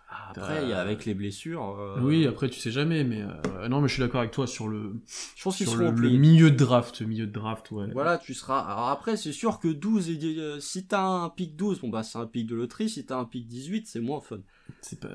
après, 0.09 0.62
il 0.62 0.69
y 0.69 0.73
a 0.73 0.81
avec 0.81 1.05
les 1.05 1.15
blessures. 1.15 1.78
Euh, 1.78 2.01
oui, 2.01 2.27
après, 2.27 2.49
tu 2.49 2.61
sais 2.61 2.70
jamais, 2.70 3.03
mais 3.05 3.23
euh, 3.23 3.69
non, 3.69 3.81
mais 3.81 3.89
je 3.89 3.95
suis 3.95 4.03
d'accord 4.03 4.20
avec 4.20 4.33
toi 4.33 4.47
sur 4.47 4.69
le. 4.69 5.01
Je 5.35 5.43
pense 5.43 5.57
sur 5.57 5.77
le, 5.77 5.91
milieu 5.91 6.51
de 6.51 6.57
draft, 6.57 7.03
milieu 7.03 7.27
de 7.27 7.33
draft, 7.33 7.70
ouais. 7.73 7.89
Voilà, 7.93 8.19
tu 8.19 8.33
seras. 8.33 8.61
Alors 8.61 8.89
après, 8.89 9.16
c'est 9.16 9.33
sûr 9.33 9.59
que 9.59 9.69
12 9.69 10.11
et 10.11 10.19
euh, 10.39 10.61
si 10.61 10.87
t'as 10.87 11.03
un 11.03 11.28
pic 11.28 11.57
12, 11.57 11.81
bon 11.81 11.89
bah 11.89 12.03
c'est 12.03 12.19
un 12.19 12.27
pic 12.27 12.47
de 12.47 12.55
loterie. 12.55 12.89
Si 12.89 13.05
t'as 13.05 13.19
un 13.19 13.24
pic 13.24 13.49
18, 13.49 13.87
c'est 13.87 14.01
moins 14.01 14.20
fun. 14.20 14.41
C'est 14.81 15.01
pas. 15.01 15.09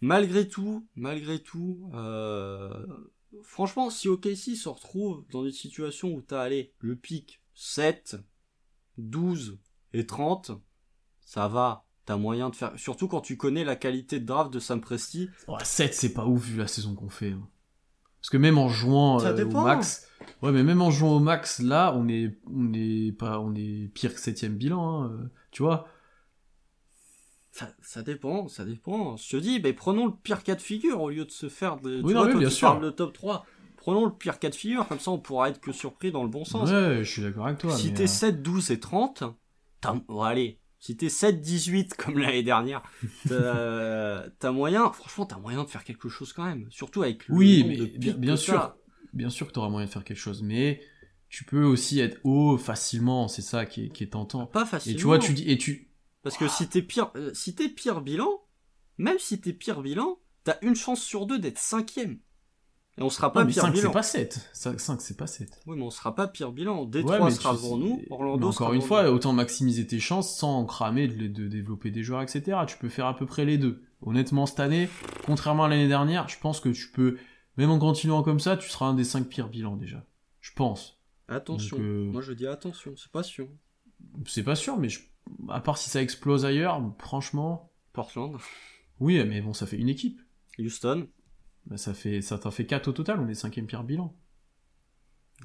Malgré 0.00 0.48
tout, 0.48 0.86
malgré 0.96 1.38
tout, 1.38 1.90
franchement, 3.42 3.90
si 3.90 4.08
OKC 4.08 4.56
se 4.56 4.68
retrouve 4.68 5.24
dans 5.30 5.44
des 5.44 5.52
situations 5.52 6.12
où 6.12 6.20
t'as 6.20 6.42
allé 6.42 6.72
le 6.80 6.96
pic 6.96 7.40
7, 7.54 8.16
12 8.98 9.58
et 9.94 10.04
30, 10.04 10.50
ça 11.20 11.48
va 11.48 11.85
t'as 12.06 12.16
moyen 12.16 12.48
de 12.48 12.56
faire. 12.56 12.72
Surtout 12.76 13.08
quand 13.08 13.20
tu 13.20 13.36
connais 13.36 13.64
la 13.64 13.76
qualité 13.76 14.20
de 14.20 14.24
draft 14.24 14.52
de 14.52 14.60
Sam 14.60 14.80
Presti. 14.80 15.28
7, 15.62 15.92
c'est 15.92 16.14
pas 16.14 16.24
ouf 16.24 16.44
vu 16.44 16.58
la 16.58 16.68
saison 16.68 16.94
qu'on 16.94 17.10
fait. 17.10 17.32
Hein. 17.32 17.46
Parce 18.20 18.30
que 18.30 18.36
même 18.38 18.58
en 18.58 18.68
jouant 18.68 19.20
euh, 19.22 19.44
au 19.44 19.64
max. 19.64 20.08
Ouais, 20.42 20.50
mais 20.50 20.62
même 20.62 20.82
en 20.82 20.90
jouant 20.90 21.16
au 21.16 21.20
max, 21.20 21.60
là, 21.60 21.92
on 21.94 22.08
est, 22.08 22.38
on 22.52 22.72
est, 22.72 23.12
pas, 23.12 23.38
on 23.40 23.54
est 23.54 23.88
pire 23.92 24.14
que 24.14 24.20
7 24.20 24.56
bilan, 24.56 25.02
hein, 25.02 25.10
euh, 25.12 25.28
tu 25.50 25.62
vois. 25.62 25.88
Ça, 27.52 27.68
ça, 27.80 28.02
dépend, 28.02 28.48
ça 28.48 28.64
dépend. 28.64 29.16
Je 29.16 29.30
te 29.30 29.36
dis, 29.36 29.60
ben, 29.60 29.74
prenons 29.74 30.06
le 30.06 30.12
pire 30.12 30.42
cas 30.42 30.54
de 30.54 30.60
figure 30.60 31.00
au 31.00 31.10
lieu 31.10 31.24
de 31.24 31.30
se 31.30 31.48
faire 31.48 31.76
de. 31.76 32.00
Oui, 32.02 32.14
non, 32.14 32.26
bien 32.36 32.50
sûr. 32.50 32.78
le 32.80 32.92
top 32.92 33.12
3. 33.12 33.46
Prenons 33.76 34.04
le 34.04 34.12
pire 34.12 34.38
cas 34.40 34.50
de 34.50 34.54
figure, 34.54 34.88
comme 34.88 34.98
ça 34.98 35.12
on 35.12 35.18
pourra 35.18 35.48
être 35.48 35.60
que 35.60 35.70
surpris 35.70 36.10
dans 36.10 36.24
le 36.24 36.28
bon 36.28 36.44
sens. 36.44 36.68
Ouais, 36.68 37.04
je 37.04 37.10
suis 37.10 37.22
d'accord 37.22 37.46
avec 37.46 37.58
toi. 37.58 37.76
Si 37.76 37.94
t'es 37.94 38.08
7, 38.08 38.42
12 38.42 38.72
et 38.72 38.80
30, 38.80 39.22
bon, 40.08 40.22
allez, 40.22 40.58
si 40.86 40.96
t'es 40.96 41.08
7-18 41.08 41.96
comme 41.96 42.16
l'année 42.18 42.44
dernière, 42.44 42.80
t'as 43.28 44.52
moyen, 44.52 44.92
franchement, 44.92 45.26
t'as 45.26 45.38
moyen 45.38 45.64
de 45.64 45.68
faire 45.68 45.82
quelque 45.82 46.08
chose 46.08 46.32
quand 46.32 46.44
même. 46.44 46.68
Surtout 46.70 47.02
avec 47.02 47.26
le 47.26 47.34
Oui, 47.34 47.64
mais 47.66 48.12
bien, 48.12 48.36
sûr, 48.36 48.76
bien 49.12 49.28
sûr 49.28 49.48
que 49.48 49.52
t'auras 49.52 49.68
moyen 49.68 49.86
de 49.86 49.90
faire 49.90 50.04
quelque 50.04 50.16
chose, 50.16 50.42
mais 50.44 50.80
tu 51.28 51.42
peux 51.42 51.64
aussi 51.64 51.98
être 51.98 52.20
haut 52.22 52.56
facilement, 52.56 53.26
c'est 53.26 53.42
ça 53.42 53.66
qui 53.66 53.86
est, 53.86 53.88
qui 53.88 54.04
est, 54.04 54.12
tentant. 54.12 54.46
Pas 54.46 54.64
facilement. 54.64 54.96
Et 54.96 55.00
tu 55.00 55.04
vois, 55.06 55.18
tu 55.18 55.32
dis, 55.32 55.50
et 55.50 55.58
tu. 55.58 55.90
Parce 56.22 56.36
que 56.36 56.46
si 56.46 56.68
t'es 56.68 56.82
pire, 56.82 57.10
euh, 57.16 57.34
si 57.34 57.56
t'es 57.56 57.68
pire 57.68 58.00
bilan, 58.00 58.30
même 58.96 59.18
si 59.18 59.40
t'es 59.40 59.52
pire 59.52 59.82
bilan, 59.82 60.20
t'as 60.44 60.56
une 60.62 60.76
chance 60.76 61.02
sur 61.02 61.26
deux 61.26 61.40
d'être 61.40 61.58
cinquième. 61.58 62.20
Et 62.98 63.02
on 63.02 63.10
sera 63.10 63.30
pas 63.30 63.44
pire 63.44 63.62
5, 63.62 63.72
bilan. 63.72 63.88
c'est 63.88 63.92
pas 63.92 64.02
7. 64.02 64.50
5, 64.54 65.00
c'est 65.00 65.16
pas 65.18 65.26
7. 65.26 65.60
Oui, 65.66 65.76
mais 65.76 65.82
on 65.82 65.90
sera 65.90 66.14
pas 66.14 66.26
pire 66.28 66.50
bilan. 66.52 66.86
Détroit 66.86 67.30
sera 67.30 67.52
devant 67.52 67.76
nous, 67.76 68.02
Orlando 68.08 68.48
Encore 68.48 68.72
une 68.72 68.80
fois, 68.80 69.10
autant 69.10 69.34
maximiser 69.34 69.86
tes 69.86 70.00
chances 70.00 70.34
sans 70.36 70.64
cramer 70.64 71.06
de, 71.06 71.26
de, 71.26 71.46
développer 71.46 71.90
des 71.90 72.02
joueurs, 72.02 72.22
etc. 72.22 72.58
Tu 72.66 72.78
peux 72.78 72.88
faire 72.88 73.06
à 73.06 73.14
peu 73.14 73.26
près 73.26 73.44
les 73.44 73.58
deux. 73.58 73.82
Honnêtement, 74.00 74.46
cette 74.46 74.60
année, 74.60 74.88
contrairement 75.26 75.64
à 75.64 75.68
l'année 75.68 75.88
dernière, 75.88 76.28
je 76.28 76.38
pense 76.38 76.60
que 76.60 76.70
tu 76.70 76.90
peux, 76.90 77.18
même 77.58 77.70
en 77.70 77.78
continuant 77.78 78.22
comme 78.22 78.40
ça, 78.40 78.56
tu 78.56 78.68
seras 78.68 78.86
un 78.86 78.94
des 78.94 79.04
5 79.04 79.28
pires 79.28 79.48
bilans 79.48 79.76
déjà. 79.76 80.02
Je 80.40 80.52
pense. 80.54 80.98
Attention. 81.28 81.76
Euh, 81.78 82.10
Moi, 82.10 82.22
je 82.22 82.32
dis 82.32 82.46
attention, 82.46 82.94
c'est 82.96 83.12
pas 83.12 83.22
sûr. 83.22 83.48
C'est 84.26 84.44
pas 84.44 84.54
sûr, 84.54 84.78
mais 84.78 84.88
à 85.48 85.60
part 85.60 85.76
si 85.76 85.90
ça 85.90 86.00
explose 86.00 86.46
ailleurs, 86.46 86.80
franchement. 86.98 87.72
Portland. 87.92 88.36
Oui, 89.00 89.22
mais 89.24 89.40
bon, 89.42 89.52
ça 89.52 89.66
fait 89.66 89.76
une 89.76 89.88
équipe. 89.88 90.20
Houston. 90.58 91.08
Bah, 91.66 91.76
ça 91.76 91.94
fait 91.94 92.22
ça 92.22 92.38
t'en 92.38 92.50
fait 92.50 92.66
4 92.66 92.88
au 92.88 92.92
total, 92.92 93.20
on 93.20 93.28
est 93.28 93.34
cinquième 93.34 93.66
pire 93.66 93.84
bilan. 93.84 94.14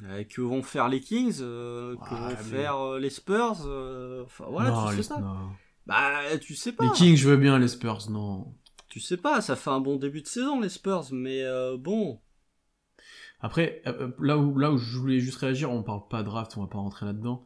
Euh, 0.03 0.23
que 0.23 0.41
vont 0.41 0.63
faire 0.63 0.87
les 0.87 1.01
Kings 1.01 1.39
euh, 1.41 1.97
Que 1.97 2.15
vont 2.15 2.35
faire 2.37 2.77
euh, 2.77 2.99
les 2.99 3.09
Spurs 3.09 3.67
Enfin 4.25 4.45
voilà, 4.49 4.91
tu 4.95 5.03
sais 5.03 5.09
pas. 5.09 5.49
Bah 5.85 6.37
tu 6.39 6.55
sais 6.55 6.71
pas. 6.71 6.85
Les 6.85 6.91
Kings, 6.91 7.17
je 7.17 7.29
veux 7.29 7.37
bien, 7.37 7.59
les 7.59 7.67
Spurs, 7.67 8.09
non. 8.09 8.53
Tu 8.87 8.99
sais 8.99 9.17
pas, 9.17 9.41
ça 9.41 9.55
fait 9.55 9.69
un 9.69 9.79
bon 9.79 9.95
début 9.95 10.21
de 10.21 10.27
saison 10.27 10.59
les 10.59 10.69
Spurs, 10.69 11.05
mais 11.11 11.43
bon. 11.77 12.19
Après, 13.41 13.81
là 14.19 14.37
où, 14.37 14.57
là 14.57 14.71
où 14.71 14.77
je 14.77 14.97
voulais 14.97 15.19
juste 15.19 15.39
réagir, 15.39 15.71
on 15.71 15.81
parle 15.81 16.07
pas 16.07 16.21
draft, 16.21 16.55
on 16.55 16.61
va 16.61 16.67
pas 16.67 16.77
rentrer 16.77 17.07
là-dedans. 17.07 17.43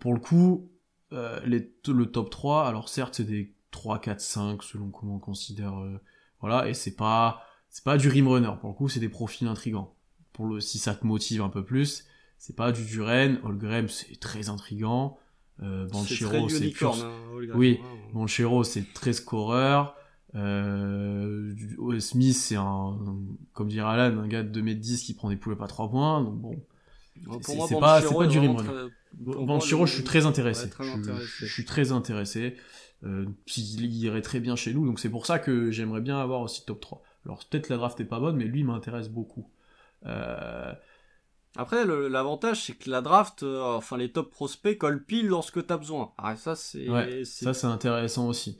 pour 0.00 0.12
le 0.12 0.20
coup, 0.20 0.70
les, 1.12 1.72
le 1.86 2.06
top 2.06 2.30
3, 2.30 2.66
alors 2.66 2.88
certes 2.88 3.14
c'est 3.14 3.24
des 3.24 3.54
3, 3.70 4.00
4, 4.00 4.20
5 4.20 4.62
selon 4.62 4.90
comment 4.90 5.16
on 5.16 5.20
considère. 5.20 5.74
voilà, 6.40 6.68
et 6.68 6.74
c'est 6.74 6.96
pas 6.96 7.47
c'est 7.70 7.84
pas 7.84 7.96
du 7.96 8.08
rimrunner, 8.08 8.52
pour 8.60 8.70
le 8.70 8.74
coup, 8.74 8.88
c'est 8.88 9.00
des 9.00 9.08
profils 9.08 9.46
intrigants. 9.46 9.94
Pour 10.32 10.46
le, 10.46 10.60
si 10.60 10.78
ça 10.78 10.94
te 10.94 11.06
motive 11.06 11.42
un 11.42 11.48
peu 11.48 11.64
plus, 11.64 12.04
c'est 12.38 12.56
pas 12.56 12.72
du 12.72 12.84
Duren, 12.84 13.38
Holgrim, 13.42 13.88
c'est 13.88 14.18
très 14.20 14.48
intrigant. 14.48 15.18
Euh, 15.62 15.86
Banchero, 15.88 16.48
c'est 16.48 16.68
pur... 16.68 16.94
Hein, 16.94 17.12
oui, 17.54 17.80
Banchero, 18.12 18.64
c'est 18.64 18.92
très 18.94 19.12
scoreur. 19.12 19.96
Euh, 20.34 21.54
Smith, 21.98 22.36
c'est 22.36 22.56
un, 22.56 22.98
comme 23.52 23.68
dirait 23.68 23.88
Alan, 23.88 24.18
un 24.18 24.28
gars 24.28 24.42
de 24.42 24.60
2m10 24.60 25.04
qui 25.04 25.14
prend 25.14 25.30
des 25.30 25.36
poulets 25.36 25.56
pas 25.56 25.66
3 25.66 25.90
points, 25.90 26.22
donc 26.22 26.36
bon. 26.36 26.56
C'est 27.42 27.80
pas, 27.80 28.00
pas 28.00 28.26
du 28.26 28.38
rimrunner. 28.38 28.90
Banchero, 29.14 29.86
je 29.86 29.94
suis 29.94 30.04
très 30.04 30.26
intéressé. 30.26 30.70
je, 30.78 31.46
suis 31.46 31.64
très 31.64 31.90
intéressé. 31.90 32.54
Euh, 33.04 33.26
il 33.56 33.96
irait 33.96 34.22
très 34.22 34.40
bien 34.40 34.54
chez 34.54 34.72
nous, 34.72 34.86
donc 34.86 35.00
c'est 35.00 35.10
pour 35.10 35.26
ça 35.26 35.38
que 35.38 35.70
j'aimerais 35.70 36.00
bien 36.00 36.18
avoir 36.18 36.42
aussi 36.42 36.64
top 36.64 36.80
3. 36.80 37.02
Alors 37.24 37.38
peut-être 37.48 37.68
la 37.68 37.76
draft 37.76 38.00
est 38.00 38.04
pas 38.04 38.20
bonne, 38.20 38.36
mais 38.36 38.44
lui 38.44 38.64
m'intéresse 38.64 39.08
beaucoup. 39.08 39.50
Euh, 40.06 40.72
Après, 41.56 41.84
l'avantage, 41.84 42.64
c'est 42.64 42.74
que 42.74 42.88
la 42.90 43.00
draft, 43.00 43.42
euh, 43.42 43.60
enfin 43.62 43.96
les 43.96 44.12
top 44.12 44.30
prospects 44.30 44.78
collent 44.78 45.04
pile 45.04 45.26
lorsque 45.26 45.66
t'as 45.66 45.76
besoin. 45.76 46.12
Ah, 46.18 46.36
ça, 46.36 46.54
c'est. 46.54 46.86
ça, 47.24 47.54
c'est 47.54 47.66
intéressant 47.66 48.28
aussi. 48.28 48.58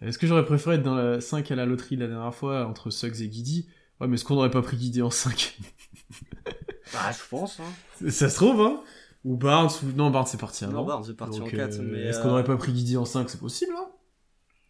Est-ce 0.00 0.18
que 0.18 0.26
j'aurais 0.26 0.46
préféré 0.46 0.76
être 0.76 0.82
dans 0.82 0.94
la 0.94 1.20
5 1.20 1.50
à 1.50 1.56
la 1.56 1.66
loterie 1.66 1.96
la 1.96 2.06
dernière 2.06 2.34
fois 2.34 2.66
entre 2.66 2.90
Suggs 2.90 3.20
et 3.20 3.28
Guidi 3.28 3.68
Ouais, 4.00 4.08
mais 4.08 4.14
est-ce 4.14 4.24
qu'on 4.24 4.34
n'aurait 4.34 4.50
pas 4.50 4.62
pris 4.62 4.78
Guidi 4.78 5.02
en 5.02 5.10
5 5.10 5.58
Bah, 6.92 7.12
je 7.12 7.28
pense. 7.28 7.60
Hein. 7.60 8.08
Ça 8.10 8.30
se 8.30 8.34
trouve, 8.34 8.62
hein 8.62 8.82
Ou 9.24 9.36
Barnes, 9.36 9.68
ou... 9.82 9.92
Non, 9.94 10.10
Barnes 10.10 10.26
c'est 10.26 10.40
parti 10.40 10.66
Non, 10.66 10.84
Barnes 10.84 11.04
est 11.08 11.14
parti 11.14 11.40
en 11.40 11.44
4. 11.44 11.74
Euh, 11.74 11.82
mais 11.82 12.00
est-ce 12.04 12.20
qu'on 12.20 12.28
n'aurait 12.28 12.44
pas 12.44 12.56
pris 12.56 12.72
Guidi 12.72 12.96
en 12.96 13.04
5 13.04 13.28
C'est 13.28 13.38
possible, 13.40 13.72
hein 13.76 13.89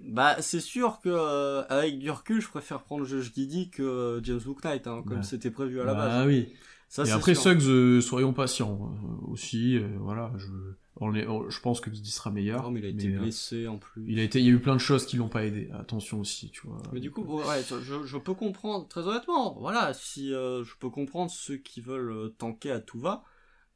bah, 0.03 0.41
c'est 0.41 0.61
sûr 0.61 1.01
que 1.03 1.09
euh, 1.09 1.63
avec 1.69 1.99
du 1.99 2.11
recul, 2.11 2.41
je 2.41 2.49
préfère 2.49 2.83
prendre 2.83 3.05
Josh 3.05 3.33
Giddy 3.35 3.71
que 3.71 3.83
euh, 3.83 4.23
James 4.23 4.41
Booknight, 4.45 4.87
hein, 4.87 5.03
comme 5.07 5.23
c'était 5.23 5.51
prévu 5.51 5.81
à 5.81 5.85
la 5.85 5.95
base. 5.95 6.13
Ah 6.13 6.27
oui. 6.27 6.49
Ça, 6.89 7.05
et 7.05 7.11
après 7.13 7.37
Suggs, 7.37 7.63
euh, 7.69 8.01
soyons 8.01 8.33
patients 8.33 8.93
aussi. 9.29 9.79
voilà, 9.99 10.33
je, 10.39 10.49
on 10.97 11.15
est, 11.15 11.25
je 11.49 11.61
pense 11.61 11.81
que 11.81 11.93
Giddy 11.93 12.11
sera 12.11 12.31
meilleur. 12.31 12.65
Non, 12.65 12.73
mais 12.73 12.81
il 12.81 12.87
a 12.87 12.89
été 12.89 13.09
blessé 13.09 13.69
en 13.69 13.79
plus. 13.79 14.05
Il 14.09 14.19
a 14.19 14.23
été, 14.25 14.41
il 14.41 14.47
y 14.47 14.49
a 14.49 14.53
eu 14.53 14.59
plein 14.59 14.75
de 14.75 14.81
choses 14.81 15.07
qui 15.07 15.17
l'ont 15.17 15.29
pas 15.29 15.45
aidé. 15.45 15.71
Attention 15.79 16.19
aussi, 16.19 16.51
tu 16.51 16.67
vois. 16.67 16.83
Mais 16.93 16.99
du 16.99 17.13
coup, 17.13 17.23
ouais, 17.23 17.63
je, 17.69 18.05
je 18.05 18.19
peux 18.19 18.35
comprendre 18.35 18.89
très 18.89 19.07
honnêtement. 19.07 19.57
Voilà, 19.61 19.95
si 19.95 20.31
je 20.31 20.79
peux 20.81 20.91
comprendre 20.91 21.31
ceux 21.31 21.57
qui 21.57 21.81
veulent 21.81 22.33
tanker 22.39 22.73
à 22.73 22.81
tout 22.81 22.99
va. 22.99 23.23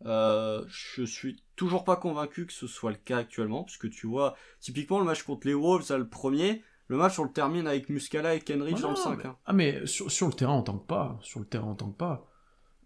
Euh, 0.07 0.65
je 0.67 1.03
suis 1.05 1.43
toujours 1.57 1.85
pas 1.85 1.97
convaincu 1.97 2.47
que 2.47 2.53
ce 2.53 2.67
soit 2.67 2.91
le 2.91 2.97
cas 2.97 3.19
actuellement, 3.19 3.65
puisque 3.65 3.91
tu 3.91 4.07
vois, 4.07 4.35
typiquement 4.61 4.99
le 4.99 5.05
match 5.05 5.23
contre 5.23 5.47
les 5.47 5.55
Wolves, 5.55 5.87
le 5.97 6.09
premier, 6.09 6.63
le 6.89 6.97
match 6.97 7.19
on 7.19 7.25
le 7.25 7.33
termine 7.33 7.67
avec 7.67 7.89
Muscala 7.89 8.35
et 8.35 8.41
Kenrich 8.41 8.81
dans 8.81 8.91
le 8.91 8.97
5. 8.97 9.25
Hein. 9.25 9.37
Ah 9.47 9.53
mais 9.53 9.87
sur, 9.87 10.11
sur, 10.11 10.27
le 10.27 10.35
terrain 10.35 10.55
on 10.55 10.63
tanque 10.63 10.87
pas, 10.87 11.19
sur 11.23 11.41
le 11.41 11.47
terrain 11.47 11.69
on 11.69 11.75
tanque 11.75 11.97
pas. 11.97 12.29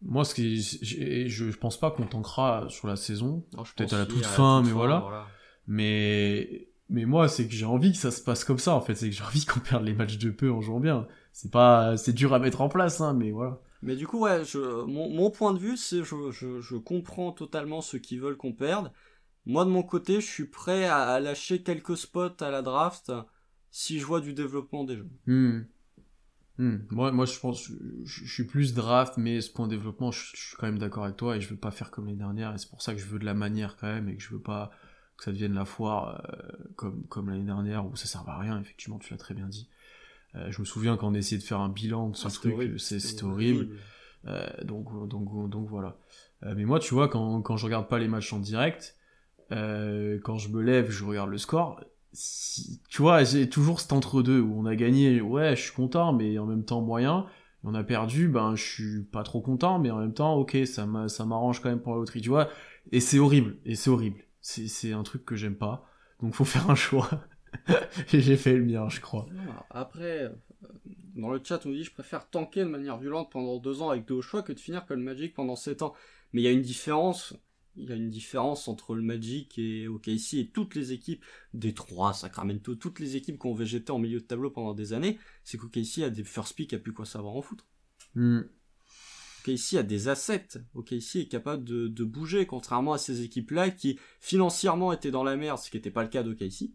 Moi 0.03 0.25
ce 0.25 0.35
qui, 0.35 0.61
je, 0.61 1.51
pense 1.57 1.79
pas 1.79 1.91
qu'on 1.91 2.07
tankera 2.07 2.67
sur 2.69 2.87
la 2.87 2.95
saison, 2.95 3.45
peut-être 3.77 3.95
à 3.95 3.99
la 3.99 4.07
toute 4.07 4.25
fin, 4.25 4.63
mais 4.63 4.71
voilà. 4.71 5.27
Mais 5.67 6.69
mais 6.91 7.05
moi 7.05 7.29
c'est 7.29 7.47
que 7.47 7.53
j'ai 7.53 7.67
envie 7.67 7.93
que 7.93 7.99
ça 7.99 8.11
se 8.11 8.23
passe 8.23 8.45
comme 8.45 8.59
ça 8.59 8.75
en 8.75 8.81
fait, 8.81 8.95
c'est 8.95 9.11
que 9.11 9.15
j'ai 9.15 9.25
envie 9.25 9.45
qu'on 9.45 9.61
perde 9.61 9.85
les 9.85 9.93
matchs 9.93 10.19
de 10.19 10.31
peu 10.31 10.51
en 10.53 10.61
jouant 10.61 10.81
bien. 10.81 11.07
C'est 11.33 11.51
pas, 11.51 11.97
c'est 11.97 12.13
dur 12.13 12.33
à 12.33 12.39
mettre 12.39 12.61
en 12.61 12.69
place, 12.69 13.01
hein, 13.01 13.15
mais 13.15 13.31
voilà. 13.31 13.61
Mais 13.83 13.95
du 13.95 14.07
coup, 14.07 14.21
ouais, 14.21 14.45
je, 14.45 14.59
mon, 14.85 15.31
point 15.31 15.55
de 15.55 15.59
vue, 15.59 15.77
c'est 15.77 16.03
je, 16.03 16.31
je, 16.31 16.77
comprends 16.77 17.33
totalement 17.33 17.81
ceux 17.81 17.99
qui 17.99 18.19
veulent 18.19 18.37
qu'on 18.37 18.53
perde. 18.53 18.93
Moi, 19.47 19.65
de 19.65 19.71
mon 19.71 19.83
côté, 19.83 20.21
je 20.21 20.27
suis 20.27 20.47
prêt 20.47 20.85
à, 20.87 21.21
lâcher 21.21 21.63
quelques 21.63 21.97
spots 21.97 22.43
à 22.43 22.51
la 22.51 22.63
draft 22.63 23.13
si 23.71 24.01
je 24.01 24.05
vois 24.05 24.21
du 24.21 24.35
développement 24.35 24.85
des 24.85 24.97
jeux. 24.97 25.09
Hmm. 25.27 25.61
Hmm. 26.59 26.79
Moi, 26.91 27.13
moi, 27.13 27.25
je 27.25 27.39
pense, 27.39 27.71
je, 28.05 28.25
suis 28.25 28.45
plus 28.45 28.75
draft, 28.75 29.17
mais 29.17 29.41
ce 29.41 29.51
point 29.51 29.69
de 29.69 29.77
développement, 29.77 30.11
je, 30.11 30.37
suis 30.37 30.57
quand 30.57 30.67
même 30.67 30.79
d'accord 30.79 31.05
avec 31.05 31.17
toi 31.17 31.37
et 31.37 31.41
je 31.41 31.49
veux 31.49 31.57
pas 31.57 31.71
faire 31.71 31.93
comme 31.93 32.09
les 32.09 32.17
dernières 32.17 32.53
et 32.55 32.59
c'est 32.59 32.69
pour 32.69 32.83
ça 32.83 32.95
que 32.95 33.01
je 33.01 33.07
veux 33.07 33.21
de 33.21 33.25
la 33.25 33.35
manière 33.35 33.77
quand 33.77 33.87
même 33.87 34.09
et 34.09 34.17
que 34.17 34.23
je 34.23 34.31
veux 34.31 34.43
pas 34.43 34.73
que 35.17 35.25
ça 35.25 35.33
devienne 35.33 35.55
la 35.55 35.65
foire 35.65 36.21
euh, 36.33 36.73
comme, 36.75 37.07
comme 37.07 37.31
l'année 37.31 37.45
dernière 37.45 37.87
où 37.87 37.95
ça 37.95 38.07
sert 38.07 38.29
à 38.29 38.39
rien, 38.39 38.61
effectivement, 38.61 38.99
tu 38.99 39.13
l'as 39.13 39.19
très 39.19 39.35
bien 39.35 39.47
dit. 39.47 39.69
Euh, 40.35 40.51
je 40.51 40.61
me 40.61 40.67
souviens 40.67 40.97
quand 40.97 41.09
on 41.09 41.15
essayait 41.15 41.41
de 41.41 41.47
faire 41.47 41.61
un 41.61 41.69
bilan 41.69 42.11
de 42.11 42.17
ce 42.17 42.29
ah, 42.29 42.31
truc, 42.31 42.79
c'était 42.81 43.25
horrible. 43.25 43.69
donc, 44.65 45.09
donc, 45.09 45.51
donc 45.51 45.69
voilà. 45.69 45.97
mais 46.43 46.65
moi, 46.65 46.79
tu 46.81 46.95
vois, 46.95 47.09
quand, 47.09 47.41
quand 47.43 47.57
je 47.57 47.65
regarde 47.65 47.89
pas 47.89 47.99
les 47.99 48.09
matchs 48.09 48.33
en 48.33 48.39
direct, 48.39 48.97
quand 49.51 50.39
je 50.39 50.49
me 50.49 50.61
lève, 50.61 50.91
je 50.91 51.05
regarde 51.05 51.31
le 51.31 51.39
score. 51.39 51.83
Si, 52.13 52.81
tu 52.89 53.03
vois, 53.03 53.23
j'ai 53.25 53.49
toujours 53.49 53.81
cet 53.81 53.93
entre-deux 53.93 54.41
où 54.41 54.59
on 54.59 54.67
a 54.67 54.75
gagné, 54.77 55.21
ouais, 55.21 55.57
je 55.57 55.63
suis 55.63 55.73
content, 55.73 56.13
mais 56.13 56.39
en 56.39 56.47
même 56.47 56.65
temps 56.65 56.81
moyen. 56.81 57.27
On 57.65 57.75
a 57.75 57.83
perdu, 57.83 58.29
ben 58.29 58.55
je 58.55 58.63
suis 58.63 59.03
pas 59.03 59.23
trop 59.25 59.41
content, 59.41 59.79
mais 59.79 59.91
en 59.91 59.99
même 59.99 60.15
temps, 60.15 60.35
ok, 60.35 60.57
ça 60.65 60.87
m'arrange 60.87 61.61
quand 61.61 61.69
même 61.69 61.81
pour 61.81 61.93
la 61.93 61.99
loterie, 61.99 62.21
tu 62.21 62.29
vois. 62.29 62.49
Et 62.93 63.01
c'est 63.01 63.19
horrible, 63.19 63.57
et 63.65 63.75
c'est 63.75 63.91
horrible. 63.91 64.23
C'est 64.41 64.93
un 64.93 65.03
truc 65.03 65.25
que 65.25 65.37
j'aime 65.37 65.57
pas. 65.57 65.85
Donc 66.21 66.35
faut 66.35 66.45
faire 66.47 66.71
un 66.71 66.75
choix. 66.75 67.09
j'ai 68.09 68.37
fait 68.37 68.57
le 68.57 68.65
mien, 68.65 68.89
je 68.89 69.01
crois. 69.01 69.27
Après, 69.71 70.25
euh, 70.25 70.31
dans 71.17 71.31
le 71.31 71.41
chat, 71.43 71.65
on 71.67 71.71
dit 71.71 71.85
je 71.85 71.93
préfère 71.93 72.29
tanker 72.29 72.65
de 72.65 72.71
manière 72.71 72.99
violente 72.99 73.31
pendant 73.31 73.59
deux 73.59 73.83
ans 73.83 73.91
avec 73.91 74.07
deux 74.07 74.21
choix 74.21 74.43
que 74.43 74.53
de 74.53 74.61
finir 74.61 74.87
comme 74.87 75.03
Magic 75.03 75.35
pendant 75.35 75.57
sept 75.57 75.83
ans. 75.83 75.95
Mais 76.33 76.43
il 76.43 76.45
y 76.45 76.49
a 76.49 76.53
une 76.53 76.63
différence. 76.63 77.35
Il 77.77 77.89
y 77.89 77.93
a 77.93 77.95
une 77.97 78.11
différence 78.11 78.67
entre 78.67 78.97
le 78.97 79.03
Magic 79.03 79.57
et 79.57 79.87
OKC 79.87 80.35
et 80.35 80.51
toutes 80.53 80.75
les 80.75 80.93
équipes, 80.93 81.25
des 81.55 81.75
trois, 81.75 82.13
Sacramento, 82.13 82.75
toutes 82.75 82.99
les 82.99 83.15
équipes 83.15 83.39
qui 83.39 83.47
ont 83.47 83.55
végété 83.55 83.93
en 83.93 84.01
milieu 84.01 84.19
de 84.19 84.25
tableau 84.25 84.51
pendant 84.51 84.75
des 84.75 84.95
années, 84.95 85.17
c'est 85.45 85.59
qu'OKC 85.59 86.03
a 86.03 86.11
des 86.11 86.25
first 86.25 86.57
pick 86.57 86.73
a 86.73 86.79
plus 86.79 86.93
quoi 86.93 87.07
savoir 87.07 87.37
en 87.37 87.43
foutre. 87.43 87.69
Mm. 88.17 88.41
OKC 89.49 89.75
a 89.75 89.83
des 89.83 90.09
assets. 90.09 90.59
OKC 90.75 91.17
est 91.17 91.29
capable 91.29 91.65
de, 91.65 92.05
bouger, 92.05 92.47
contrairement 92.47 92.93
à 92.93 92.99
ces 92.99 93.23
équipes-là 93.23 93.71
qui 93.71 93.99
financièrement 94.21 94.93
étaient 94.93 95.11
dans 95.11 95.25
la 95.25 95.37
merde, 95.37 95.59
ce 95.59 95.71
qui 95.71 95.77
n'était 95.77 95.91
pas 95.91 96.03
le 96.03 96.09
cas 96.09 96.23
d'OKC, 96.23 96.73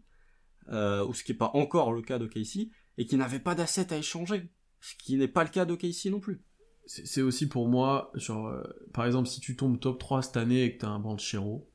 euh, 0.68 1.04
ou 1.04 1.14
ce 1.14 1.24
qui 1.24 1.32
n'est 1.32 1.38
pas 1.38 1.50
encore 1.54 1.92
le 1.92 2.02
cas 2.02 2.18
d'OKC, 2.18 2.70
et 2.98 3.06
qui 3.06 3.16
n'avaient 3.16 3.40
pas 3.40 3.54
d'assets 3.54 3.92
à 3.92 3.98
échanger, 3.98 4.48
ce 4.80 4.94
qui 4.96 5.16
n'est 5.16 5.28
pas 5.28 5.44
le 5.44 5.50
cas 5.50 5.64
d'OKC 5.64 6.06
non 6.10 6.20
plus. 6.20 6.42
C'est 6.86 7.22
aussi 7.22 7.48
pour 7.48 7.68
moi, 7.68 8.10
genre, 8.14 8.48
euh, 8.48 8.62
par 8.92 9.06
exemple, 9.06 9.28
si 9.28 9.40
tu 9.40 9.56
tombes 9.56 9.80
top 9.80 9.98
3 9.98 10.22
cette 10.22 10.36
année 10.36 10.64
et 10.64 10.74
que 10.74 10.80
tu 10.80 10.86
as 10.86 10.90
un 10.90 10.98
Banchero, 10.98 11.70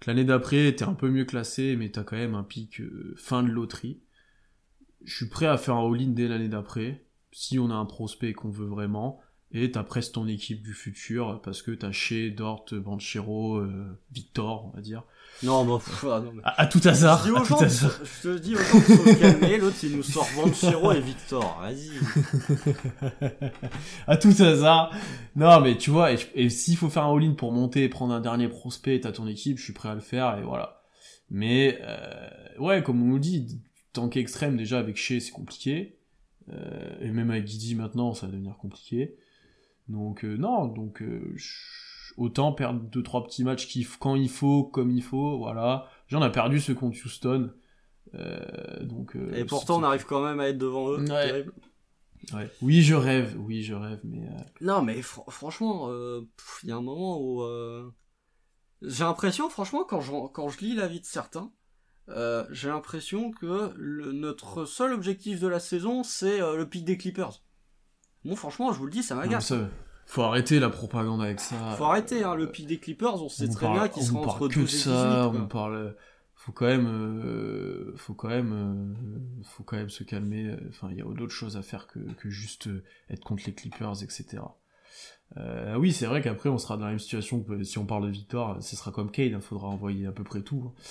que 0.00 0.10
l'année 0.10 0.24
d'après 0.24 0.74
t'es 0.74 0.84
un 0.84 0.94
peu 0.94 1.08
mieux 1.08 1.24
classé, 1.24 1.76
mais 1.76 1.90
tu 1.92 2.00
as 2.00 2.04
quand 2.04 2.16
même 2.16 2.34
un 2.34 2.42
pic 2.42 2.80
euh, 2.80 3.14
fin 3.16 3.44
de 3.44 3.50
loterie, 3.50 4.00
je 5.04 5.14
suis 5.14 5.28
prêt 5.28 5.46
à 5.46 5.56
faire 5.56 5.76
un 5.76 5.86
all-in 5.86 6.08
dès 6.08 6.26
l'année 6.26 6.48
d'après, 6.48 7.06
si 7.32 7.58
on 7.58 7.70
a 7.70 7.74
un 7.74 7.86
prospect 7.86 8.32
qu'on 8.32 8.50
veut 8.50 8.66
vraiment, 8.66 9.20
et 9.52 9.70
t'as 9.72 9.82
presque 9.82 10.12
ton 10.12 10.28
équipe 10.28 10.62
du 10.62 10.74
futur 10.74 11.40
parce 11.42 11.62
que 11.62 11.72
t'as 11.72 11.90
chez 11.90 12.30
Dort, 12.30 12.66
Banchero, 12.72 13.56
euh, 13.56 13.98
Victor, 14.12 14.66
on 14.66 14.76
va 14.76 14.80
dire. 14.80 15.02
Non, 15.42 15.64
bah, 15.64 15.82
ah, 16.04 16.20
non, 16.20 16.32
à, 16.44 16.66
tout 16.66 16.80
hasard. 16.84 17.26
Je, 17.26 17.32
à 17.32 17.68
je 17.68 18.22
te 18.22 18.38
dis 18.38 18.54
aux 18.54 18.58
gens 18.58 19.18
calmer, 19.18 19.58
l'autre 19.58 19.76
il 19.82 19.96
nous 19.96 20.02
sort 20.02 20.28
Banchero 20.36 20.92
et 20.92 21.00
Victor, 21.00 21.60
vas-y. 21.60 21.90
à 24.06 24.16
tout 24.16 24.34
hasard. 24.40 24.94
Non, 25.34 25.60
mais 25.60 25.76
tu 25.76 25.90
vois, 25.90 26.12
et, 26.12 26.50
s'il 26.50 26.76
faut 26.76 26.88
faire 26.88 27.04
un 27.04 27.16
all-in 27.16 27.32
pour 27.32 27.52
monter 27.52 27.84
et 27.84 27.88
prendre 27.88 28.14
un 28.14 28.20
dernier 28.20 28.48
prospect, 28.48 29.00
t'as 29.00 29.12
ton 29.12 29.26
équipe, 29.26 29.58
je 29.58 29.64
suis 29.64 29.72
prêt 29.72 29.88
à 29.88 29.94
le 29.94 30.00
faire, 30.00 30.38
et 30.38 30.42
voilà. 30.42 30.82
Mais, 31.30 31.78
euh, 31.82 32.28
ouais, 32.58 32.82
comme 32.82 33.02
on 33.02 33.06
nous 33.06 33.18
dit, 33.18 33.60
tank 33.92 34.16
extrême 34.16 34.56
déjà 34.56 34.78
avec 34.78 34.96
Shea 34.96 35.20
c'est 35.20 35.32
compliqué. 35.32 35.96
Euh, 36.52 36.98
et 37.00 37.10
même 37.10 37.30
avec 37.30 37.44
Guidi 37.44 37.74
maintenant, 37.74 38.14
ça 38.14 38.26
va 38.26 38.32
devenir 38.32 38.56
compliqué. 38.56 39.16
Donc 39.90 40.24
euh, 40.24 40.36
non, 40.36 40.66
donc 40.66 41.02
euh, 41.02 41.34
autant 42.16 42.52
perdre 42.52 42.80
deux 42.80 43.02
trois 43.02 43.24
petits 43.24 43.42
matchs 43.42 43.66
qui, 43.66 43.86
quand 43.98 44.14
il 44.14 44.28
faut, 44.28 44.62
comme 44.64 44.90
il 44.90 45.02
faut, 45.02 45.38
voilà. 45.38 45.88
J'en 46.06 46.24
ai 46.24 46.30
perdu 46.30 46.60
ce 46.60 46.72
contre 46.72 46.96
Houston. 47.04 47.52
Euh, 48.14 48.84
donc, 48.84 49.16
Et 49.32 49.44
pourtant 49.44 49.80
on 49.80 49.82
arrive 49.82 50.04
quand 50.06 50.24
même 50.24 50.40
à 50.40 50.48
être 50.48 50.58
devant 50.58 50.92
eux. 50.92 51.04
Ouais. 51.04 52.50
Oui, 52.62 52.82
je 52.82 52.94
rêve, 52.94 53.34
oui, 53.38 53.62
je 53.62 53.74
rêve, 53.74 54.00
mais. 54.04 54.28
Non, 54.60 54.82
mais 54.82 55.02
franchement, 55.02 55.90
il 56.62 56.68
y 56.68 56.72
a 56.72 56.76
un 56.76 56.82
moment 56.82 57.20
où 57.20 57.42
j'ai 58.82 59.04
l'impression, 59.04 59.50
franchement, 59.50 59.84
quand 59.84 60.00
je, 60.00 60.12
quand 60.32 60.48
je 60.48 60.60
lis 60.60 60.74
l'avis 60.74 61.00
de 61.00 61.06
certains, 61.06 61.50
j'ai 62.50 62.68
l'impression 62.68 63.32
que 63.32 63.74
notre 64.12 64.66
seul 64.66 64.92
objectif 64.92 65.40
de 65.40 65.48
la 65.48 65.58
saison, 65.58 66.04
c'est 66.04 66.38
le 66.38 66.64
pic 66.68 66.84
des 66.84 66.96
Clippers. 66.96 67.42
Bon, 68.24 68.36
franchement, 68.36 68.72
je 68.72 68.78
vous 68.78 68.86
le 68.86 68.92
dis, 68.92 69.02
ça 69.02 69.14
m'agace. 69.14 69.52
Faut 70.06 70.22
arrêter 70.22 70.58
la 70.58 70.70
propagande 70.70 71.22
avec 71.22 71.40
ça. 71.40 71.56
Faut 71.78 71.84
arrêter, 71.84 72.24
hein, 72.24 72.34
le 72.34 72.50
pic 72.50 72.66
des 72.66 72.78
Clippers, 72.78 73.22
on 73.22 73.28
sait 73.28 73.48
très 73.48 73.68
bien 73.70 73.88
qu'ils 73.88 74.02
seront 74.02 74.24
entre 74.24 74.48
12 74.48 74.56
et 74.56 74.62
18. 74.62 74.92
On 75.40 75.46
parle, 75.46 75.94
faut 76.34 76.52
quand 76.52 76.66
même, 76.66 76.86
euh, 76.88 77.92
faut 77.96 78.14
quand 78.14 78.28
même, 78.28 78.52
euh, 78.52 79.42
faut 79.44 79.62
quand 79.62 79.76
même 79.76 79.90
se 79.90 80.02
calmer. 80.02 80.56
Enfin, 80.68 80.88
il 80.90 80.98
y 80.98 81.00
a 81.00 81.04
d'autres 81.04 81.34
choses 81.34 81.56
à 81.56 81.62
faire 81.62 81.86
que, 81.86 81.98
que 81.98 82.28
juste 82.28 82.66
euh, 82.66 82.82
être 83.08 83.22
contre 83.22 83.44
les 83.46 83.52
Clippers, 83.52 84.02
etc. 84.02 84.42
Euh, 85.36 85.76
oui, 85.76 85.92
c'est 85.92 86.06
vrai 86.06 86.22
qu'après 86.22 86.48
on 86.48 86.58
sera 86.58 86.76
dans 86.76 86.84
la 86.84 86.90
même 86.90 86.98
situation 86.98 87.40
que 87.42 87.62
si 87.62 87.78
on 87.78 87.86
parle 87.86 88.06
de 88.06 88.10
victoire, 88.10 88.60
ce 88.62 88.74
sera 88.74 88.90
comme 88.90 89.10
Cade, 89.10 89.26
il 89.26 89.34
hein, 89.34 89.40
faudra 89.40 89.68
envoyer 89.68 90.06
à 90.06 90.12
peu 90.12 90.24
près 90.24 90.42
tout. 90.42 90.64
Hein. 90.66 90.82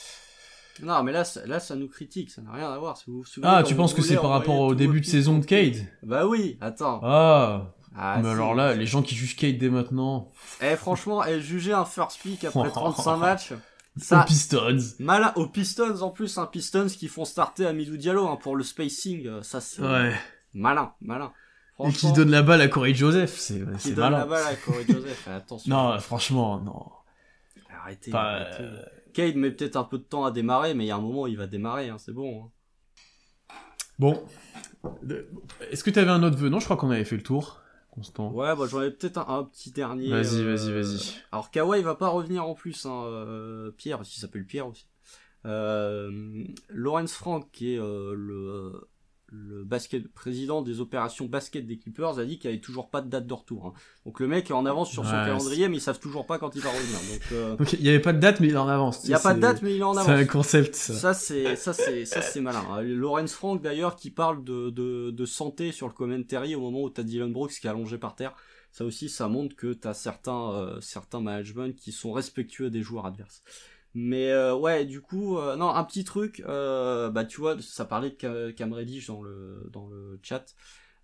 Non, 0.84 1.03
mais 1.03 1.11
là, 1.11 1.23
là, 1.45 1.60
ça 1.60 1.76
nous 1.76 1.88
critique, 1.88 2.31
ça 2.31 2.41
n'a 2.41 2.51
rien 2.51 2.72
à 2.72 2.77
voir. 2.77 2.97
Si 2.97 3.06
vous, 3.07 3.23
ah, 3.43 3.64
tu 3.64 3.76
penses 3.76 3.93
que 3.93 4.01
c'est 4.01 4.15
par 4.15 4.30
rapport 4.30 4.60
au 4.60 4.76
début 4.76 5.01
de 5.01 5.06
saison 5.06 5.39
de 5.39 5.45
Cade 5.45 5.76
Bah 6.03 6.27
oui, 6.27 6.57
attends. 6.61 6.99
Ah, 7.03 7.73
ah 7.95 8.19
mais 8.22 8.30
alors 8.30 8.56
là, 8.56 8.76
les 8.76 8.85
gens 8.85 9.01
qui 9.01 9.15
jugent 9.15 9.35
Cade 9.35 9.57
dès 9.57 9.69
maintenant. 9.69 10.31
Eh, 10.61 10.76
franchement, 10.76 11.26
eh, 11.26 11.41
juger 11.41 11.73
un 11.73 11.85
first 11.85 12.19
pick 12.22 12.43
après 12.45 12.69
35 12.72 13.18
matchs. 13.18 13.53
Ça, 13.97 14.22
aux 14.22 14.26
Pistons. 14.26 14.77
Malin, 14.99 15.34
aux 15.35 15.47
Pistons 15.47 16.01
en 16.01 16.10
plus, 16.10 16.38
un 16.38 16.43
hein, 16.43 16.49
Pistons 16.51 16.88
qui 16.88 17.07
font 17.07 17.26
starter 17.26 17.65
à 17.65 17.73
Midou 17.73 17.97
Diallo 17.97 18.27
hein, 18.27 18.38
pour 18.41 18.56
le 18.56 18.64
spacing, 18.64 19.27
euh, 19.27 19.41
ça 19.41 19.60
c'est 19.60 19.81
ouais. 19.81 20.14
malin, 20.53 20.93
malin. 21.01 21.34
Et 21.85 21.91
qui 21.91 22.11
donne 22.11 22.30
la 22.30 22.41
balle 22.41 22.61
à 22.61 22.68
Corey 22.68 22.93
Joseph, 22.93 23.35
c'est 23.38 23.61
Qui 23.80 23.93
donne 23.93 24.11
la 24.11 24.26
balle 24.26 24.45
à 24.45 24.56
Corey 24.56 24.85
Joseph, 24.88 25.27
attention. 25.27 25.69
Non, 25.69 25.99
franchement, 25.99 26.60
non. 26.60 26.85
Arrêtez. 27.81 28.14
arrêtez. 28.14 28.64
Euh, 28.64 28.84
Cade 29.19 29.35
met 29.35 29.51
peut-être 29.51 29.75
un 29.75 29.83
peu 29.83 29.97
de 29.97 30.03
temps 30.03 30.23
à 30.23 30.31
démarrer, 30.31 30.73
mais 30.73 30.85
il 30.85 30.87
y 30.87 30.91
a 30.91 30.95
un 30.95 31.01
moment 31.01 31.23
où 31.23 31.27
il 31.27 31.37
va 31.37 31.47
démarrer, 31.47 31.89
hein, 31.89 31.97
c'est 31.97 32.13
bon. 32.13 32.45
Hein. 32.45 33.53
Bon. 33.99 34.23
Est-ce 35.71 35.83
que 35.83 35.89
tu 35.89 35.99
avais 35.99 36.09
un 36.09 36.23
autre 36.23 36.37
vœu 36.37 36.47
Non, 36.47 36.59
je 36.59 36.65
crois 36.65 36.77
qu'on 36.77 36.89
avait 36.89 37.03
fait 37.03 37.17
le 37.17 37.23
tour. 37.23 37.59
Constant. 37.91 38.31
Ouais, 38.31 38.55
bah 38.55 38.65
j'en 38.69 38.77
avais 38.77 38.91
peut-être 38.91 39.17
un, 39.29 39.43
petit 39.43 39.71
dernier. 39.71 40.09
Vas-y, 40.09 40.41
euh, 40.41 40.55
vas-y, 40.55 40.71
vas-y. 40.71 41.15
Alors 41.33 41.51
Kawhi 41.51 41.81
va 41.81 41.95
pas 41.95 42.07
revenir 42.07 42.45
en 42.45 42.53
plus, 42.53 42.85
hein, 42.85 43.03
euh, 43.07 43.71
Pierre, 43.71 43.97
parce 43.97 44.09
qu'il 44.09 44.21
s'appelle 44.21 44.45
Pierre 44.45 44.67
aussi. 44.67 44.87
Euh, 45.45 46.45
Lawrence 46.69 47.13
Frank, 47.13 47.49
qui 47.51 47.73
est 47.73 47.77
le 47.77 48.87
le 49.31 49.64
basket, 49.64 50.07
président 50.11 50.61
des 50.61 50.81
opérations 50.81 51.26
basket 51.26 51.65
des 51.65 51.77
Clippers 51.77 52.19
a 52.19 52.26
dit 52.26 52.39
qu'il 52.39 52.49
n'y 52.49 52.56
avait 52.56 52.61
toujours 52.61 52.89
pas 52.89 53.01
de 53.01 53.10
date 53.10 53.27
de 53.27 53.34
retour. 53.34 53.68
Hein. 53.68 53.73
Donc 54.06 54.19
le 54.19 54.27
mec 54.27 54.49
est 54.49 54.53
en 54.53 54.65
avance 54.65 54.91
sur 54.91 55.06
son 55.06 55.11
calendrier, 55.11 55.69
mais 55.69 55.77
ils 55.77 55.81
savent 55.81 55.99
toujours 55.99 56.26
pas 56.26 56.38
quand 56.38 56.56
il 56.56 56.61
va 56.61 56.69
revenir. 56.69 57.19
Euh, 57.34 57.56
Donc, 57.57 57.73
il 57.73 57.81
n'y 57.81 57.89
avait 57.89 57.99
pas 57.99 58.14
de 58.14 58.19
date, 58.19 58.39
mais 58.39 58.47
il 58.47 58.53
est 58.53 58.57
en 58.57 58.68
avance. 58.68 59.01
Il 59.03 59.10
n'y 59.10 59.14
a 59.14 59.19
pas 59.19 59.34
de 59.34 59.39
date, 59.39 59.61
mais 59.61 59.76
il 59.76 59.80
est 59.80 59.84
en 59.84 59.91
avance. 59.91 60.06
C'est 60.06 60.11
un 60.11 60.26
concept. 60.26 60.76
Ça, 60.76 61.14
c'est 61.14 61.56
ça 61.56 61.73
c'est 61.73 62.06
ça 62.06 62.22
c'est 62.22 62.41
malin. 62.41 62.64
Hein. 62.72 62.81
Lawrence 62.81 63.34
Frank 63.34 63.61
d'ailleurs 63.61 63.95
qui 63.95 64.11
parle 64.11 64.43
de, 64.43 64.69
de, 64.69 65.11
de 65.11 65.26
santé 65.26 65.72
sur 65.72 65.88
le 65.88 65.93
commentary 65.93 66.56
au 66.56 66.61
moment 66.61 66.81
où 66.84 66.89
t'as 66.89 67.03
Dylan 67.03 67.31
Brooks 67.31 67.51
qui 67.51 67.68
est 67.68 67.69
allongé 67.69 67.97
par 67.97 68.15
terre. 68.15 68.35
Ça 68.72 68.85
aussi, 68.85 69.10
ça 69.10 69.27
montre 69.27 69.56
que 69.56 69.73
t'as 69.73 69.93
certains 69.93 70.51
euh, 70.51 70.80
certains 70.80 71.22
management 71.22 71.76
qui 71.76 71.91
sont 71.91 72.11
respectueux 72.11 72.69
des 72.69 72.81
joueurs 72.81 73.06
adverses. 73.06 73.43
Mais 73.95 74.32
euh, 74.32 74.56
ouais, 74.56 74.86
du 74.86 75.02
coup, 75.02 75.38
euh, 75.38 75.56
non, 75.56 75.70
un 75.70 75.84
petit 75.84 76.03
truc, 76.03 76.44
euh, 76.48 77.10
bah 77.10 77.26
tu 77.26 77.41
vois, 77.41 77.60
ça 77.61 77.86
parlait 77.86 78.11
de 78.11 78.52
Cam 78.52 78.72
Reddish 78.74 79.07
dans 79.07 79.22
le 79.22 80.20
chat. 80.22 80.45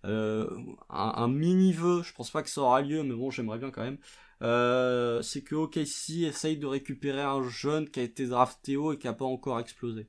Un, 0.04 0.46
un, 0.88 1.28
mini 1.28 1.72
vœu, 1.72 2.02
je 2.04 2.12
pense 2.14 2.30
pas 2.30 2.42
que 2.42 2.48
ça 2.48 2.60
aura 2.60 2.80
lieu, 2.80 3.02
mais 3.02 3.14
bon, 3.14 3.30
j'aimerais 3.30 3.58
bien 3.58 3.70
quand 3.72 3.82
même. 3.82 3.98
c'est 5.22 5.42
que 5.42 5.54
OKC 5.56 6.22
essaye 6.24 6.58
de 6.58 6.66
récupérer 6.66 7.22
un 7.22 7.42
jeune 7.48 7.88
qui 7.88 8.00
a 8.00 8.02
été 8.04 8.26
drafté 8.26 8.74
et 8.74 8.98
qui 8.98 9.08
a 9.08 9.12
pas 9.12 9.24
encore 9.24 9.58
explosé. 9.58 10.06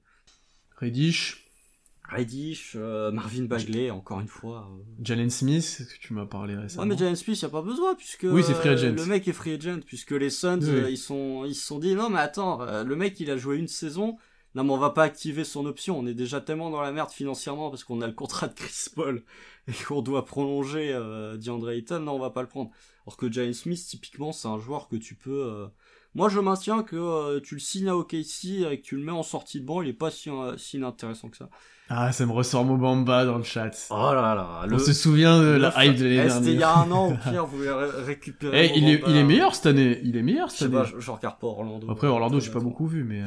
Reddish, 0.76 1.47
Reddish, 2.10 2.74
euh, 2.76 3.12
Marvin 3.12 3.44
Bagley, 3.44 3.92
encore 3.92 4.20
une 4.20 4.28
fois. 4.28 4.70
Euh... 4.72 4.84
Jalen 5.04 5.30
Smith, 5.30 5.82
que 5.92 6.00
tu 6.00 6.14
m'as 6.14 6.26
parlé 6.26 6.56
récemment. 6.56 6.84
Ouais, 6.84 6.90
mais 6.90 6.98
Jalen 6.98 7.16
Smith, 7.16 7.42
y 7.42 7.46
a 7.46 7.50
pas 7.50 7.62
besoin 7.62 7.96
puisque 7.96 8.26
oui, 8.30 8.44
free 8.44 8.70
agent. 8.70 8.94
le 8.96 9.06
mec 9.06 9.28
est 9.28 9.34
free 9.34 9.54
agent 9.54 9.82
puisque 9.86 10.12
les 10.12 10.30
Suns, 10.30 10.64
euh, 10.64 10.90
ils 10.90 10.98
sont, 10.98 11.44
ils 11.46 11.56
se 11.56 11.66
sont 11.66 11.80
dit 11.80 11.96
non 11.96 12.10
mais 12.10 12.20
attends, 12.20 12.62
euh, 12.62 12.84
le 12.84 12.96
mec 12.96 13.20
il 13.20 13.30
a 13.30 13.38
joué 13.38 13.58
une 13.58 13.68
saison, 13.68 14.18
non 14.56 14.64
mais 14.64 14.72
on 14.72 14.78
va 14.78 14.92
pas 14.92 15.04
activer 15.04 15.44
son 15.44 15.66
option, 15.66 16.00
on 16.00 16.08
est 16.08 16.14
déjà 16.14 16.40
tellement 16.40 16.70
dans 16.70 16.82
la 16.82 16.92
merde 16.92 17.12
financièrement 17.12 17.70
parce 17.70 17.84
qu'on 17.84 18.02
a 18.02 18.08
le 18.08 18.14
contrat 18.14 18.48
de 18.48 18.54
Chris 18.54 18.88
Paul 18.96 19.24
et 19.68 19.74
qu'on 19.86 20.02
doit 20.02 20.26
prolonger 20.26 20.94
euh, 20.94 21.36
DeAndre 21.38 21.72
Ayton, 21.72 22.00
non 22.00 22.14
on 22.14 22.20
va 22.20 22.30
pas 22.30 22.42
le 22.42 22.48
prendre. 22.48 22.72
Alors 23.06 23.18
que 23.18 23.32
Jalen 23.32 23.54
Smith, 23.54 23.86
typiquement, 23.88 24.32
c'est 24.32 24.50
un 24.50 24.60
joueur 24.60 24.90
que 24.90 24.98
tu 24.98 25.16
peux 25.16 25.70
moi, 26.18 26.30
je 26.30 26.40
maintiens 26.40 26.82
que 26.82 26.96
euh, 26.96 27.40
tu 27.40 27.54
le 27.54 27.60
signes 27.60 27.90
à 27.90 27.96
OKC 27.96 28.64
et 28.72 28.82
que 28.82 28.84
tu 28.84 28.96
le 28.98 29.04
mets 29.04 29.12
en 29.12 29.22
sortie 29.22 29.62
de 29.62 29.66
banc, 29.68 29.84
il 29.84 29.90
est 29.90 29.94
pas 29.94 30.10
si, 30.10 30.32
euh, 30.32 30.58
si 30.58 30.84
intéressant 30.84 31.30
que 31.30 31.38
ça. 31.38 31.48
Ah, 31.90 32.12
ça 32.12 32.26
me 32.26 32.32
ressort 32.32 32.66
Mobamba 32.66 33.24
dans 33.24 33.38
le 33.38 33.44
chat. 33.44 33.70
Oh 33.92 34.14
là 34.14 34.34
là. 34.34 34.66
On 34.70 34.80
se 34.80 34.94
souvient 34.94 35.40
de 35.40 35.46
la 35.46 35.86
hype 35.86 35.96
de 35.96 36.06
l'année 36.06 36.16
dernière. 36.16 36.32
C'était 36.32 36.52
il 36.54 36.60
y 36.60 36.64
a 36.64 36.76
un 36.76 36.92
an, 36.92 37.12
au 37.12 37.30
pire, 37.30 37.46
vous 37.46 37.58
voulez 37.58 37.72
récupérer. 38.04 38.66
Eh, 38.66 38.78
il, 38.80 38.90
est, 38.90 39.04
il 39.08 39.16
est 39.16 39.24
meilleur 39.24 39.54
cette 39.54 39.68
année. 39.68 40.02
Il 40.04 40.18
est 40.18 40.24
meilleur 40.24 40.50
cette 40.50 40.74
année. 40.74 40.86
je, 40.92 41.00
je 41.00 41.12
regarde 41.12 41.38
pas 41.40 41.48
Orlando. 41.48 41.90
Après, 41.90 42.08
Orlando, 42.08 42.40
j'ai 42.40 42.52
pas 42.52 42.60
beaucoup 42.60 42.88
vu, 42.88 43.04
mais. 43.04 43.22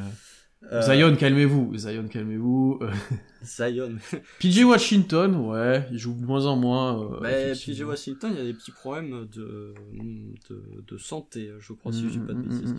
Euh, 0.70 0.82
Zion, 0.82 1.16
calmez-vous. 1.16 1.74
Zion, 1.78 2.06
calmez-vous. 2.06 2.80
Euh, 2.82 2.90
Zion. 3.42 3.94
PJ 4.40 4.62
Washington, 4.64 5.34
ouais, 5.36 5.88
il 5.90 5.96
joue 5.98 6.12
de 6.12 6.22
moins 6.26 6.44
en 6.44 6.56
moins. 6.56 7.02
euh, 7.14 7.20
Bah, 7.20 7.30
PJ. 7.54 7.80
Washington, 7.80 8.30
il 8.34 8.38
y 8.38 8.42
a 8.42 8.44
des 8.44 8.52
petits 8.52 8.70
problèmes 8.70 9.26
de, 9.34 9.72
de, 10.50 10.62
de 10.86 10.98
santé, 10.98 11.50
je 11.58 11.72
crois, 11.72 11.92
si 11.92 12.02
je 12.02 12.08
dis 12.10 12.18
pas 12.18 12.34
de 12.34 12.38
Mm, 12.40 12.42
mm, 12.42 12.48
bêtises. 12.48 12.72
mm, 12.74 12.76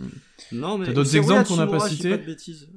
mm. 0.56 0.60
Non, 0.60 0.78
mais 0.78 0.86
T'as 0.86 0.92
d'autres 0.92 1.16
exemples 1.16 1.48
qu'on 1.48 1.56
n'a 1.56 1.66
pas 1.66 1.80
cités. 1.88 2.16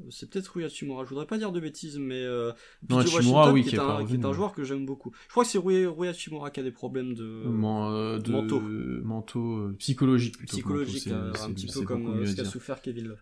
C'est 0.09 0.27
peut-être 0.29 0.47
Rui 0.47 0.65
Hachimura. 0.65 1.03
Je 1.03 1.09
voudrais 1.09 1.27
pas 1.27 1.37
dire 1.37 1.51
de 1.51 1.59
bêtises, 1.59 1.99
mais 1.99 2.23
euh, 2.23 2.51
Non, 2.89 2.97
PJ 3.03 3.15
Hachimura, 3.17 3.51
Washington, 3.51 3.53
oui, 3.53 3.63
qui, 3.63 3.75
est 3.75 3.79
un, 3.79 3.85
qui 3.85 3.91
est 3.91 4.05
revenu. 4.17 4.25
un 4.25 4.33
joueur 4.33 4.53
que 4.53 4.63
j'aime 4.63 4.87
beaucoup. 4.87 5.11
Je 5.27 5.31
crois 5.33 5.43
que 5.43 5.49
c'est 5.51 5.59
Rui, 5.59 5.85
Rui 5.85 6.07
Hachimura 6.07 6.49
qui 6.49 6.61
a 6.61 6.63
des 6.63 6.71
problèmes 6.71 7.13
de 7.13 7.23
Man- 7.45 7.91
euh, 7.93 8.17
de 8.17 8.31
Manteau. 8.31 8.59
manteau, 9.03 9.57
euh, 9.59 9.75
psychologique 9.77 10.37
plutôt. 10.39 10.57
que 10.57 10.61
psychologiques, 10.61 11.07
euh, 11.09 11.31
un 11.43 11.53
petit 11.53 11.67
peu 11.67 11.81
comme 11.81 12.25
ce 12.25 12.35
qu'a 12.35 12.45
souffert 12.45 12.81
Kevin 12.81 13.09
Love. 13.09 13.21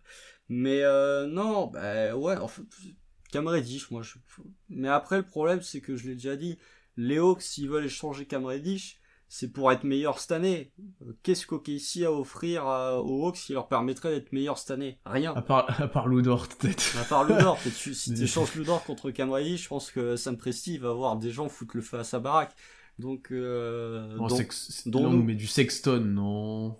Mais 0.55 0.81
euh, 0.83 1.25
non, 1.25 1.67
bah 1.67 2.15
ouais, 2.15 2.37
en 2.37 2.47
fait, 2.47 2.61
moi, 3.89 4.01
je... 4.03 4.13
mais 4.69 4.87
après 4.89 5.17
le 5.17 5.23
problème, 5.23 5.61
c'est 5.61 5.81
que 5.81 5.95
je 5.95 6.07
l'ai 6.07 6.13
déjà 6.13 6.35
dit, 6.35 6.57
les 6.97 7.17
Hawks, 7.17 7.41
s'ils 7.41 7.69
veulent 7.69 7.85
échanger 7.85 8.25
Cam 8.25 8.45
Reddish, 8.45 8.99
c'est 9.29 9.51
pour 9.51 9.71
être 9.71 9.83
meilleur 9.83 10.19
cette 10.19 10.33
année. 10.33 10.71
Qu'est-ce 11.23 11.47
qu'OKC 11.47 12.03
a 12.03 12.07
à 12.07 12.11
offrir 12.11 12.65
aux 13.03 13.25
Hawks 13.27 13.37
qui 13.37 13.53
leur 13.53 13.67
permettrait 13.67 14.11
d'être 14.11 14.31
meilleur 14.31 14.59
cette 14.59 14.69
année? 14.69 14.99
Rien. 15.05 15.33
À 15.33 15.41
part, 15.41 15.81
à 15.81 15.87
part 15.87 16.07
Ludort, 16.07 16.47
peut-être. 16.49 16.95
À 17.01 17.03
part 17.05 17.23
Ludor, 17.23 17.57
peut-être 17.57 17.75
tu- 17.79 17.95
si 17.95 18.11
Mais- 18.11 18.17
tu 18.17 18.23
échanges 18.25 18.53
Ludor 18.53 18.83
contre 18.83 19.09
Cam 19.09 19.31
Reddish, 19.31 19.63
je 19.63 19.69
pense 19.69 19.89
que 19.89 20.15
Sam 20.15 20.37
Presti 20.37 20.77
va 20.77 20.93
voir 20.93 21.15
des 21.17 21.31
gens 21.31 21.49
foutre 21.49 21.75
le 21.75 21.81
feu 21.81 21.97
à 21.97 22.03
sa 22.03 22.19
baraque. 22.19 22.53
Donc, 22.99 23.31
euh, 23.31 24.15
Oh, 24.19 24.27
donc- 24.27 24.37
sex- 24.37 24.83
dont 24.87 25.01
là, 25.01 25.07
on 25.07 25.11
nous. 25.13 25.17
nous 25.17 25.23
met 25.23 25.33
du 25.35 25.47
Sexton, 25.47 26.01
non. 26.01 26.77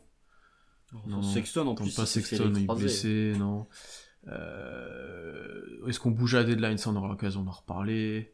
Non, 1.08 1.22
Sexton 1.22 1.68
en 1.68 1.76
Tant 1.76 1.84
plus, 1.84 1.96
pas 1.96 2.06
Sexton, 2.06 2.54
il 2.56 2.64
est 2.64 2.76
blessé, 2.76 3.34
non. 3.38 3.68
Euh, 4.28 5.88
Est-ce 5.88 6.00
qu'on 6.00 6.12
bouge 6.12 6.36
à 6.36 6.40
la 6.40 6.44
deadline 6.46 6.78
Ça, 6.78 6.90
on 6.90 6.96
aura 6.96 7.08
l'occasion 7.10 7.44
d'en 7.44 7.52
reparler? 7.52 8.34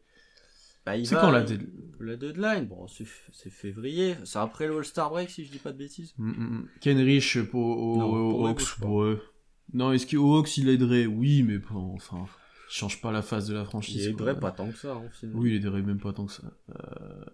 Bah, 0.86 0.92
C'est 1.04 1.14
quand 1.14 1.30
la 1.30 1.42
deadline 1.42 1.70
La 1.98 2.16
deadline, 2.16 2.66
bon, 2.66 2.86
c'est 2.88 3.04
février. 3.50 4.16
C'est 4.24 4.38
après 4.38 4.66
le 4.66 4.78
All-Star 4.78 5.10
Break, 5.10 5.30
si 5.30 5.44
je 5.44 5.50
dis 5.50 5.58
pas 5.58 5.72
de 5.72 5.78
bêtises. 5.78 6.14
Mm, 6.18 6.30
mm, 6.30 6.42
mm. 6.58 6.68
Ken 6.80 6.98
Rich 6.98 7.42
pour, 7.50 7.78
au- 7.78 7.96
Non, 7.98 8.30
pour 8.30 8.48
Hawks, 8.48 8.78
pas. 8.80 8.86
ouais. 8.86 9.18
Non, 9.72 9.92
est-ce 9.92 10.06
qu'au 10.06 10.36
Hawks 10.36 10.56
il 10.56 10.68
aiderait? 10.68 11.06
Oui, 11.06 11.42
mais 11.42 11.58
bon, 11.58 11.94
enfin, 11.94 12.24
il 12.68 12.72
change 12.74 13.00
pas 13.00 13.12
la 13.12 13.22
face 13.22 13.46
de 13.46 13.54
la 13.54 13.64
franchise. 13.64 14.04
Il 14.06 14.14
quoi. 14.16 14.26
aiderait 14.26 14.40
pas 14.40 14.50
tant 14.52 14.70
que 14.70 14.76
ça, 14.78 14.92
hein. 14.94 15.02
Oui, 15.34 15.50
il 15.50 15.56
aiderait 15.56 15.82
même 15.82 16.00
pas 16.00 16.12
tant 16.12 16.26
que 16.26 16.32
ça. 16.32 16.42
Euh, 16.70 17.24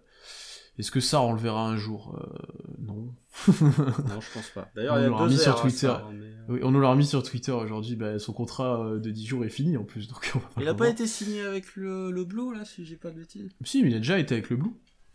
Est-ce 0.77 0.91
que 0.91 0.99
ça, 0.99 1.21
on 1.21 1.33
le 1.33 1.39
verra 1.39 1.67
un 1.67 1.75
jour 1.77 2.15
Euh, 2.21 2.37
Non. 2.79 3.13
Non, 3.47 4.21
je 4.21 4.33
pense 4.33 4.49
pas. 4.53 4.69
D'ailleurs, 4.75 4.95
On 4.95 4.97
il 4.99 5.01
y 5.01 5.05
a 5.05 5.07
l'aura 5.07 5.25
deux 5.27 5.33
mis 5.33 5.39
sur 5.39 5.59
Twitter. 5.61 5.87
ça, 5.87 6.05
hein, 6.07 6.11
mais, 6.13 6.25
euh, 6.25 6.31
Oui, 6.49 6.59
on 6.63 6.71
nous 6.71 6.79
l'a 6.79 6.89
remis 6.89 7.05
sur 7.05 7.23
Twitter 7.23 7.51
aujourd'hui. 7.51 7.95
Bah, 7.95 8.19
son 8.19 8.33
contrat 8.33 8.83
euh, 8.85 8.99
de 8.99 9.09
10 9.09 9.25
jours 9.25 9.45
est 9.45 9.49
fini 9.49 9.75
en 9.77 9.83
plus. 9.83 10.07
Donc 10.07 10.31
on 10.35 10.39
va 10.39 10.45
Il 10.57 10.63
le 10.63 10.69
a 10.69 10.73
pas 10.75 10.87
été 10.89 11.07
signé 11.07 11.41
avec 11.41 11.75
le, 11.75 12.11
le 12.11 12.23
Blue, 12.25 12.53
là, 12.55 12.63
si 12.65 12.85
j'ai 12.85 12.95
pas 12.95 13.09
de 13.09 13.15
bêtises. 13.19 13.49
Si, 13.63 13.81
mais 13.83 13.89
il 13.89 13.95
a 13.95 13.99
déjà 13.99 14.19
été 14.19 14.35
avec 14.35 14.49
le 14.49 14.57
Blue. 14.57 14.71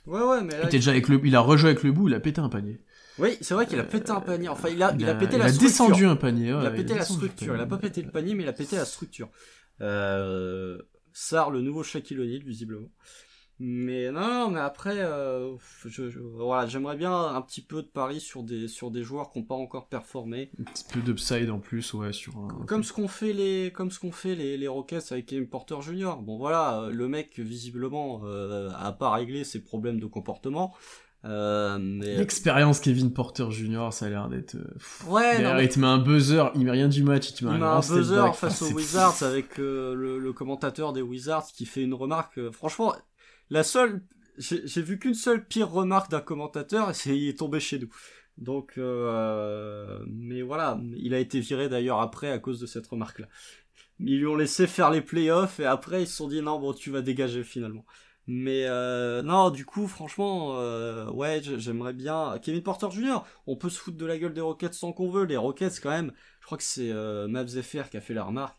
Ouais, 0.07 0.21
ouais, 0.21 0.43
mais 0.43 0.55
Il, 0.55 0.59
là. 0.59 0.65
était 0.67 0.79
déjà 0.79 0.91
avec 0.91 1.09
le... 1.09 1.21
il 1.25 1.37
a 1.37 1.41
rejoué 1.41 1.71
avec 1.71 1.85
le 1.85 1.93
Blue, 1.93 2.11
il 2.11 2.15
a 2.15 2.21
pété 2.21 2.41
un 2.41 2.49
panier. 2.49 2.81
Oui, 3.19 3.37
c'est 3.41 3.55
vrai 3.55 3.67
qu'il 3.67 3.79
a 3.79 3.85
pété 3.85 4.11
un 4.11 4.21
panier. 4.21 4.49
Enfin, 4.49 4.69
il 4.69 4.83
a, 4.83 4.93
il 4.99 5.09
a 5.09 5.15
pété 5.15 5.35
il 5.35 5.39
la 5.39 5.45
a 5.45 5.49
structure. 5.53 5.69
descendu 5.87 6.07
un 6.07 6.17
panier. 6.17 6.49
Il 6.49 6.67
a 6.67 6.71
pété 6.71 6.95
la 6.95 7.05
structure. 7.05 7.55
Il 7.55 7.61
a 7.61 7.67
pas 7.67 7.77
pété 7.79 8.03
le 8.03 8.11
panier, 8.11 8.35
mais 8.35 8.43
il 8.43 8.49
a 8.49 8.53
pété 8.53 8.75
la 8.77 8.85
structure. 8.85 9.29
Euh, 9.81 10.79
Sar, 11.13 11.51
le 11.51 11.61
nouveau 11.61 11.83
Shaquille 11.83 12.19
O'Neal, 12.19 12.43
visiblement. 12.43 12.89
Mais 13.65 14.11
non, 14.11 14.27
non, 14.27 14.51
mais 14.51 14.59
après, 14.59 14.97
euh, 14.99 15.53
je, 15.87 16.11
je- 16.11 16.19
voilà, 16.19 16.67
j'aimerais 16.67 16.97
bien 16.97 17.13
un 17.17 17.41
petit 17.43 17.61
peu 17.61 17.81
de 17.83 17.87
pari 17.87 18.19
sur 18.21 18.43
des, 18.43 18.67
sur 18.67 18.91
des 18.91 19.05
joueurs 19.05 19.31
qui 19.31 19.39
n'ont 19.39 19.45
pas 19.45 19.55
encore 19.55 19.87
performé. 19.87 20.51
Un 20.59 20.65
petit 20.65 20.83
peu 20.93 21.01
d'upside 21.01 21.49
en 21.49 21.61
plus, 21.61 21.95
ouais, 21.95 22.13
sur 22.13 22.37
un... 22.39 22.65
Comme 22.67 22.83
ce 22.83 22.93
qu'ont 22.93 23.07
fait 23.07 23.33
les, 23.33 23.71
comme 23.73 23.93
ce 23.93 24.01
qu'ont 24.01 24.11
fait 24.11 24.35
les, 24.35 24.57
les 24.57 24.67
Rockets 24.67 25.13
avec 25.13 25.27
Kevin 25.27 25.47
Porter 25.47 25.77
Jr. 25.81 26.15
Bon 26.21 26.39
voilà, 26.39 26.81
euh, 26.81 26.91
le 26.91 27.07
mec 27.07 27.39
visiblement 27.39 28.23
euh, 28.25 28.69
a 28.77 28.91
pas 28.91 29.11
réglé 29.13 29.45
ses 29.45 29.63
problèmes 29.63 30.01
de 30.01 30.07
comportement. 30.07 30.75
Euh, 31.25 31.79
mais 31.81 32.17
L'expérience 32.17 32.81
Kevin 32.81 33.13
Porter 33.13 33.49
Jr., 33.51 33.91
ça 33.93 34.07
a 34.07 34.09
l'air 34.09 34.29
d'être... 34.29 34.57
euh, 34.57 34.75
ouais, 35.09 35.41
non, 35.41 35.55
mais 35.55 35.67
il 35.67 35.69
te 35.69 35.79
met 35.79 35.87
un 35.87 35.99
buzzer, 35.99 36.51
il 36.57 36.65
met 36.65 36.73
rien 36.73 36.89
du 36.89 37.05
match, 37.05 37.31
il 37.31 37.35
te 37.35 37.45
met 37.45 37.53
il 37.53 37.55
un 37.55 37.59
met 37.59 37.65
un 37.65 37.79
buzzer 37.79 38.35
face 38.35 38.61
Ah, 38.61 38.65
aux 38.65 38.73
Wizards 38.75 39.23
avec 39.23 39.61
euh, 39.61 39.95
le, 39.95 40.19
le 40.19 40.33
commentateur 40.33 40.93
des 40.93 41.01
Wizards 41.03 41.47
qui 41.55 41.65
fait 41.65 41.83
une 41.83 41.95
remarque. 41.95 42.41
franchement, 42.51 42.93
la 43.51 43.62
seule, 43.62 44.02
j'ai 44.39 44.82
vu 44.82 44.98
qu'une 44.98 45.14
seule 45.14 45.47
pire 45.47 45.70
remarque 45.70 46.10
d'un 46.10 46.20
commentateur, 46.20 46.90
et 46.90 46.94
c'est 46.94 47.16
il 47.16 47.28
est 47.28 47.39
tombé 47.39 47.60
chez 47.60 47.78
nous. 47.78 47.90
Donc, 48.39 48.74
euh, 48.78 50.02
mais 50.09 50.43
voilà, 50.43 50.81
il 50.97 51.14
a 51.14 51.19
été 51.19 51.40
viré 51.40 51.69
d'ailleurs 51.69 52.01
après 52.01 52.31
à 52.31 52.39
cause 52.39 52.60
de 52.60 52.66
cette 52.66 52.86
remarque-là. 52.86 53.28
Ils 54.01 54.19
lui 54.19 54.27
ont 54.27 54.36
laissé 54.36 54.66
faire 54.66 54.90
les 54.90 55.01
playoffs 55.01 55.60
et 55.60 55.64
après 55.64 56.02
ils 56.02 56.06
se 56.09 56.16
sont 56.16 56.28
dit 56.28 56.43
non 56.43 56.59
bon 56.59 56.73
tu 56.73 56.90
vas 56.90 57.02
dégager 57.02 57.44
finalement. 57.44 57.85
Mais 58.27 58.66
euh, 58.66 59.23
non 59.23 59.51
du 59.51 59.64
coup 59.64 59.89
franchement 59.89 60.56
euh, 60.59 61.10
ouais 61.10 61.40
j'aimerais 61.43 61.93
bien 61.93 62.39
Kevin 62.43 62.62
Porter 62.62 62.90
Jr. 62.90 63.24
On 63.47 63.56
peut 63.56 63.69
se 63.70 63.78
foutre 63.78 63.97
de 63.97 64.06
la 64.06 64.19
gueule 64.19 64.35
des 64.35 64.40
Rockets 64.40 64.74
sans 64.74 64.93
qu'on 64.93 65.10
veut. 65.10 65.24
Les 65.24 65.36
Rockets 65.36 65.81
quand 65.82 65.90
même 65.90 66.12
je 66.40 66.47
crois 66.47 66.59
que 66.59 66.64
c'est 66.64 66.90
euh, 66.90 67.28
Mavs 67.28 67.62
FR 67.62 67.89
qui 67.90 67.97
a 67.97 68.01
fait 68.01 68.14
la 68.14 68.24
remarque. 68.24 68.56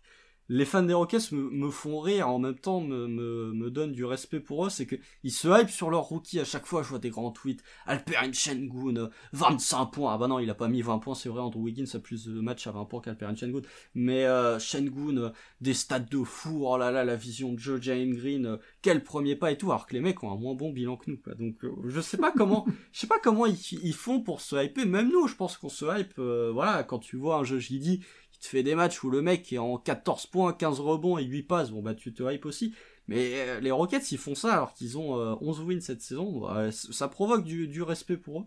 Les 0.49 0.65
fans 0.65 0.83
des 0.83 0.93
Rockets 0.93 1.31
me, 1.31 1.69
font 1.69 1.99
rire, 1.99 2.29
en 2.29 2.39
même 2.39 2.57
temps 2.57 2.81
me, 2.81 3.07
me, 3.07 3.53
me 3.53 3.71
donnent 3.71 3.93
du 3.93 4.05
respect 4.05 4.39
pour 4.39 4.65
eux, 4.65 4.69
c'est 4.69 4.85
que 4.85 4.95
ils 5.23 5.31
se 5.31 5.47
hype 5.47 5.69
sur 5.69 5.89
leur 5.89 6.03
rookie 6.03 6.39
à 6.39 6.45
chaque 6.45 6.65
fois, 6.65 6.83
je 6.83 6.89
vois 6.89 6.99
des 6.99 7.09
grands 7.09 7.31
tweets, 7.31 7.63
Alperen 7.85 8.33
Sengun, 8.33 8.97
euh, 8.97 9.09
25 9.31 9.85
points, 9.87 10.13
ah 10.13 10.17
bah 10.17 10.27
non 10.27 10.39
il 10.39 10.49
a 10.49 10.55
pas 10.55 10.67
mis 10.67 10.81
20 10.81 10.99
points, 10.99 11.15
c'est 11.15 11.29
vrai, 11.29 11.39
Andrew 11.39 11.61
Wiggins 11.61 11.85
a 11.93 11.99
plus 11.99 12.25
de 12.25 12.41
matchs 12.41 12.67
à 12.67 12.71
20 12.71 12.85
points 12.85 13.01
qu'Alperen 13.01 13.37
Sengun, 13.37 13.61
mais 13.95 14.25
euh, 14.25 14.59
Sengun, 14.59 15.17
euh, 15.17 15.29
des 15.61 15.73
stats 15.73 15.99
de 15.99 16.23
fou, 16.23 16.65
oh 16.65 16.77
là 16.77 16.91
là, 16.91 17.03
la 17.05 17.15
vision 17.15 17.53
de 17.53 17.59
Joe 17.59 17.81
Jalen 17.81 18.13
Green, 18.13 18.57
quel 18.81 19.03
premier 19.03 19.35
pas 19.35 19.51
et 19.51 19.57
tout, 19.57 19.71
alors 19.71 19.87
que 19.87 19.93
les 19.93 20.01
mecs 20.01 20.23
ont 20.23 20.31
un 20.31 20.37
moins 20.37 20.55
bon 20.55 20.71
bilan 20.71 20.97
que 20.97 21.09
nous, 21.09 21.17
quoi. 21.17 21.35
donc 21.35 21.63
euh, 21.63 21.71
je 21.87 22.01
sais 22.01 22.17
pas 22.17 22.31
comment, 22.31 22.65
je 22.91 22.99
sais 22.99 23.07
pas 23.07 23.19
comment 23.19 23.45
ils, 23.45 23.93
font 23.93 24.21
pour 24.21 24.41
se 24.41 24.55
hyper, 24.63 24.85
même 24.85 25.09
nous 25.11 25.27
je 25.27 25.35
pense 25.35 25.57
qu'on 25.57 25.69
se 25.69 25.85
hype, 25.85 26.19
euh, 26.19 26.51
voilà, 26.53 26.83
quand 26.83 26.99
tu 26.99 27.15
vois 27.15 27.37
un 27.37 27.43
jeu 27.43 27.59
JD 27.59 28.01
te 28.43 28.47
fait 28.49 28.63
des 28.63 28.75
matchs 28.75 29.03
où 29.03 29.09
le 29.09 29.21
mec 29.21 29.51
est 29.53 29.57
en 29.57 29.77
14 29.77 30.27
points, 30.27 30.53
15 30.53 30.79
rebonds 30.79 31.17
et 31.17 31.23
8 31.23 31.43
passes, 31.43 31.71
bon 31.71 31.81
bah 31.81 31.95
tu 31.95 32.13
te 32.13 32.23
hype 32.23 32.45
aussi. 32.45 32.73
Mais 33.07 33.33
euh, 33.35 33.59
les 33.59 33.71
Rockets, 33.71 34.11
ils 34.11 34.17
font 34.17 34.35
ça 34.35 34.53
alors 34.53 34.73
qu'ils 34.73 34.97
ont 34.97 35.19
euh, 35.19 35.35
11 35.41 35.59
wins 35.61 35.81
cette 35.81 36.01
saison. 36.01 36.41
bah, 36.41 36.71
ça 36.71 37.07
provoque 37.09 37.43
du, 37.43 37.67
du 37.67 37.81
respect 37.81 38.17
pour 38.17 38.41
eux. 38.41 38.45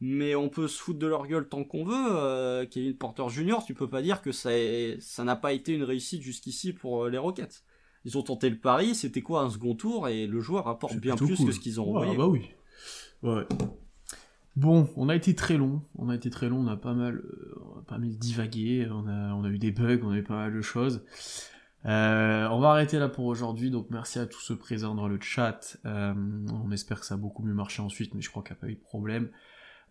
Mais 0.00 0.34
on 0.34 0.48
peut 0.48 0.66
se 0.66 0.80
foutre 0.80 0.98
de 0.98 1.06
leur 1.06 1.28
gueule 1.28 1.48
tant 1.48 1.62
qu'on 1.62 1.84
veut. 1.84 1.94
euh, 2.10 2.66
Kevin 2.66 2.96
Porter 2.96 3.28
Jr., 3.28 3.58
tu 3.64 3.72
peux 3.74 3.88
pas 3.88 4.02
dire 4.02 4.20
que 4.20 4.32
ça 4.32 4.52
est- 4.52 5.00
ça 5.00 5.22
n'a 5.22 5.36
pas 5.36 5.52
été 5.52 5.72
une 5.74 5.84
réussite 5.84 6.22
jusqu'ici 6.22 6.72
pour 6.72 7.04
euh, 7.04 7.10
les 7.10 7.18
Rockets. 7.18 7.62
Ils 8.04 8.18
ont 8.18 8.22
tenté 8.24 8.50
le 8.50 8.58
pari, 8.58 8.96
c'était 8.96 9.22
quoi 9.22 9.42
un 9.42 9.50
second 9.50 9.76
tour 9.76 10.08
et 10.08 10.26
le 10.26 10.40
joueur 10.40 10.66
apporte 10.66 10.96
bien 10.96 11.14
plus 11.14 11.36
cool. 11.36 11.46
que 11.46 11.52
ce 11.52 11.60
qu'ils 11.60 11.80
ont 11.80 11.84
Ouais, 11.92 12.00
envoyé. 12.00 12.16
bah 12.16 12.26
oui. 12.26 12.50
Ouais. 13.22 13.44
Bon, 14.54 14.90
on 14.96 15.08
a 15.08 15.16
été 15.16 15.34
très 15.34 15.56
long, 15.56 15.82
on 15.96 16.10
a 16.10 16.14
été 16.14 16.28
très 16.28 16.50
long, 16.50 16.58
on 16.58 16.66
a 16.66 16.76
pas 16.76 16.92
mal, 16.92 17.16
euh, 17.16 17.82
pas 17.86 17.96
mal 17.96 18.10
divagué, 18.10 18.86
on 18.90 19.06
a, 19.06 19.32
on 19.34 19.44
a 19.44 19.48
eu 19.48 19.58
des 19.58 19.70
bugs, 19.70 20.00
on 20.02 20.10
a 20.10 20.18
eu 20.18 20.22
pas 20.22 20.36
mal 20.36 20.52
de 20.52 20.60
choses. 20.60 21.04
Euh, 21.86 22.46
on 22.48 22.60
va 22.60 22.70
arrêter 22.72 22.98
là 22.98 23.08
pour 23.08 23.24
aujourd'hui, 23.24 23.70
donc 23.70 23.86
merci 23.90 24.18
à 24.18 24.26
tous 24.26 24.40
ceux 24.40 24.56
présents 24.56 24.94
dans 24.94 25.08
le 25.08 25.18
chat. 25.20 25.78
Euh, 25.86 26.12
on 26.52 26.70
espère 26.70 27.00
que 27.00 27.06
ça 27.06 27.14
a 27.14 27.16
beaucoup 27.16 27.42
mieux 27.42 27.54
marché 27.54 27.80
ensuite, 27.80 28.12
mais 28.14 28.20
je 28.20 28.28
crois 28.28 28.42
qu'il 28.42 28.52
n'y 28.52 28.58
a 28.58 28.60
pas 28.60 28.68
eu 28.68 28.74
de 28.74 28.80
problème. 28.80 29.30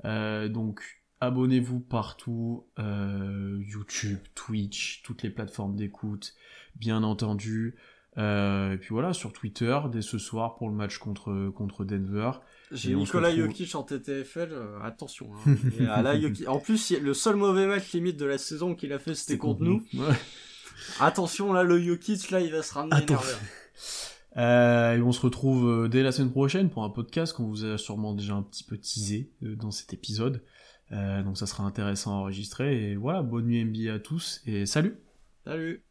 Donc 0.04 0.84
abonnez-vous 1.20 1.80
partout, 1.80 2.68
YouTube, 2.78 4.20
Twitch, 4.36 5.02
toutes 5.04 5.24
les 5.24 5.32
plateformes 5.32 5.76
d'écoute, 5.76 6.36
bien 6.76 7.04
entendu. 7.04 7.76
Et 8.18 8.78
puis 8.80 8.90
voilà, 8.92 9.14
sur 9.14 9.34
Twitter, 9.34 9.78
dès 9.92 10.02
ce 10.02 10.18
soir 10.18 10.56
pour 10.56 10.70
le 10.70 10.76
match 10.76 10.98
contre, 10.98 11.50
contre 11.50 11.84
Denver. 11.84 12.32
J'ai 12.72 12.95
Nicolas 12.95 13.35
Jokic 13.35 13.76
en 13.76 13.84
TTFL, 13.84 14.49
euh, 14.52 14.80
attention. 14.81 15.31
Hein. 15.45 15.56
Et, 15.80 15.84
là, 15.84 16.18
Jokic- 16.18 16.48
En 16.48 16.60
plus, 16.60 16.91
le 16.91 17.14
seul 17.14 17.35
mauvais 17.35 17.68
match 17.68 17.91
limite 17.93 18.18
de 18.18 18.26
la 18.26 18.38
saison 18.38 18.76
qu'il 18.76 18.93
a 18.93 18.99
fait, 18.99 19.14
c'était 19.15 19.38
contre 19.38 19.61
nous. 19.64 19.84
Ouais. 19.93 20.15
Attention, 20.99 21.53
là, 21.53 21.64
le 21.64 21.80
Jokic, 21.81 22.31
là, 22.31 22.39
il 22.39 22.52
va 22.52 22.64
se 22.64 22.73
ramener. 22.73 23.06
Euh, 24.38 24.95
et 24.95 25.02
on 25.02 25.11
se 25.11 25.19
retrouve 25.19 25.68
euh, 25.68 25.88
dès 25.89 26.03
la 26.03 26.14
semaine 26.14 26.31
prochaine 26.31 26.69
pour 26.69 26.85
un 26.85 26.89
podcast 26.89 27.34
qu'on 27.34 27.48
vous 27.48 27.65
a 27.65 27.77
sûrement 27.77 28.14
déjà 28.14 28.34
un 28.34 28.43
petit 28.43 28.64
peu 28.64 28.77
teasé 28.77 29.30
euh, 29.43 29.57
dans 29.57 29.72
cet 29.72 29.93
épisode. 29.93 30.41
Euh, 30.93 31.22
donc 31.23 31.38
ça 31.38 31.45
sera 31.48 31.65
intéressant 31.65 32.11
à 32.11 32.15
enregistrer. 32.19 32.91
Et 32.91 32.95
voilà, 32.95 33.23
bonne 33.23 33.45
nuit 33.45 33.64
NBA 33.65 33.93
à 33.93 33.99
tous 33.99 34.41
et 34.45 34.65
salut 34.65 34.95
Salut 35.43 35.84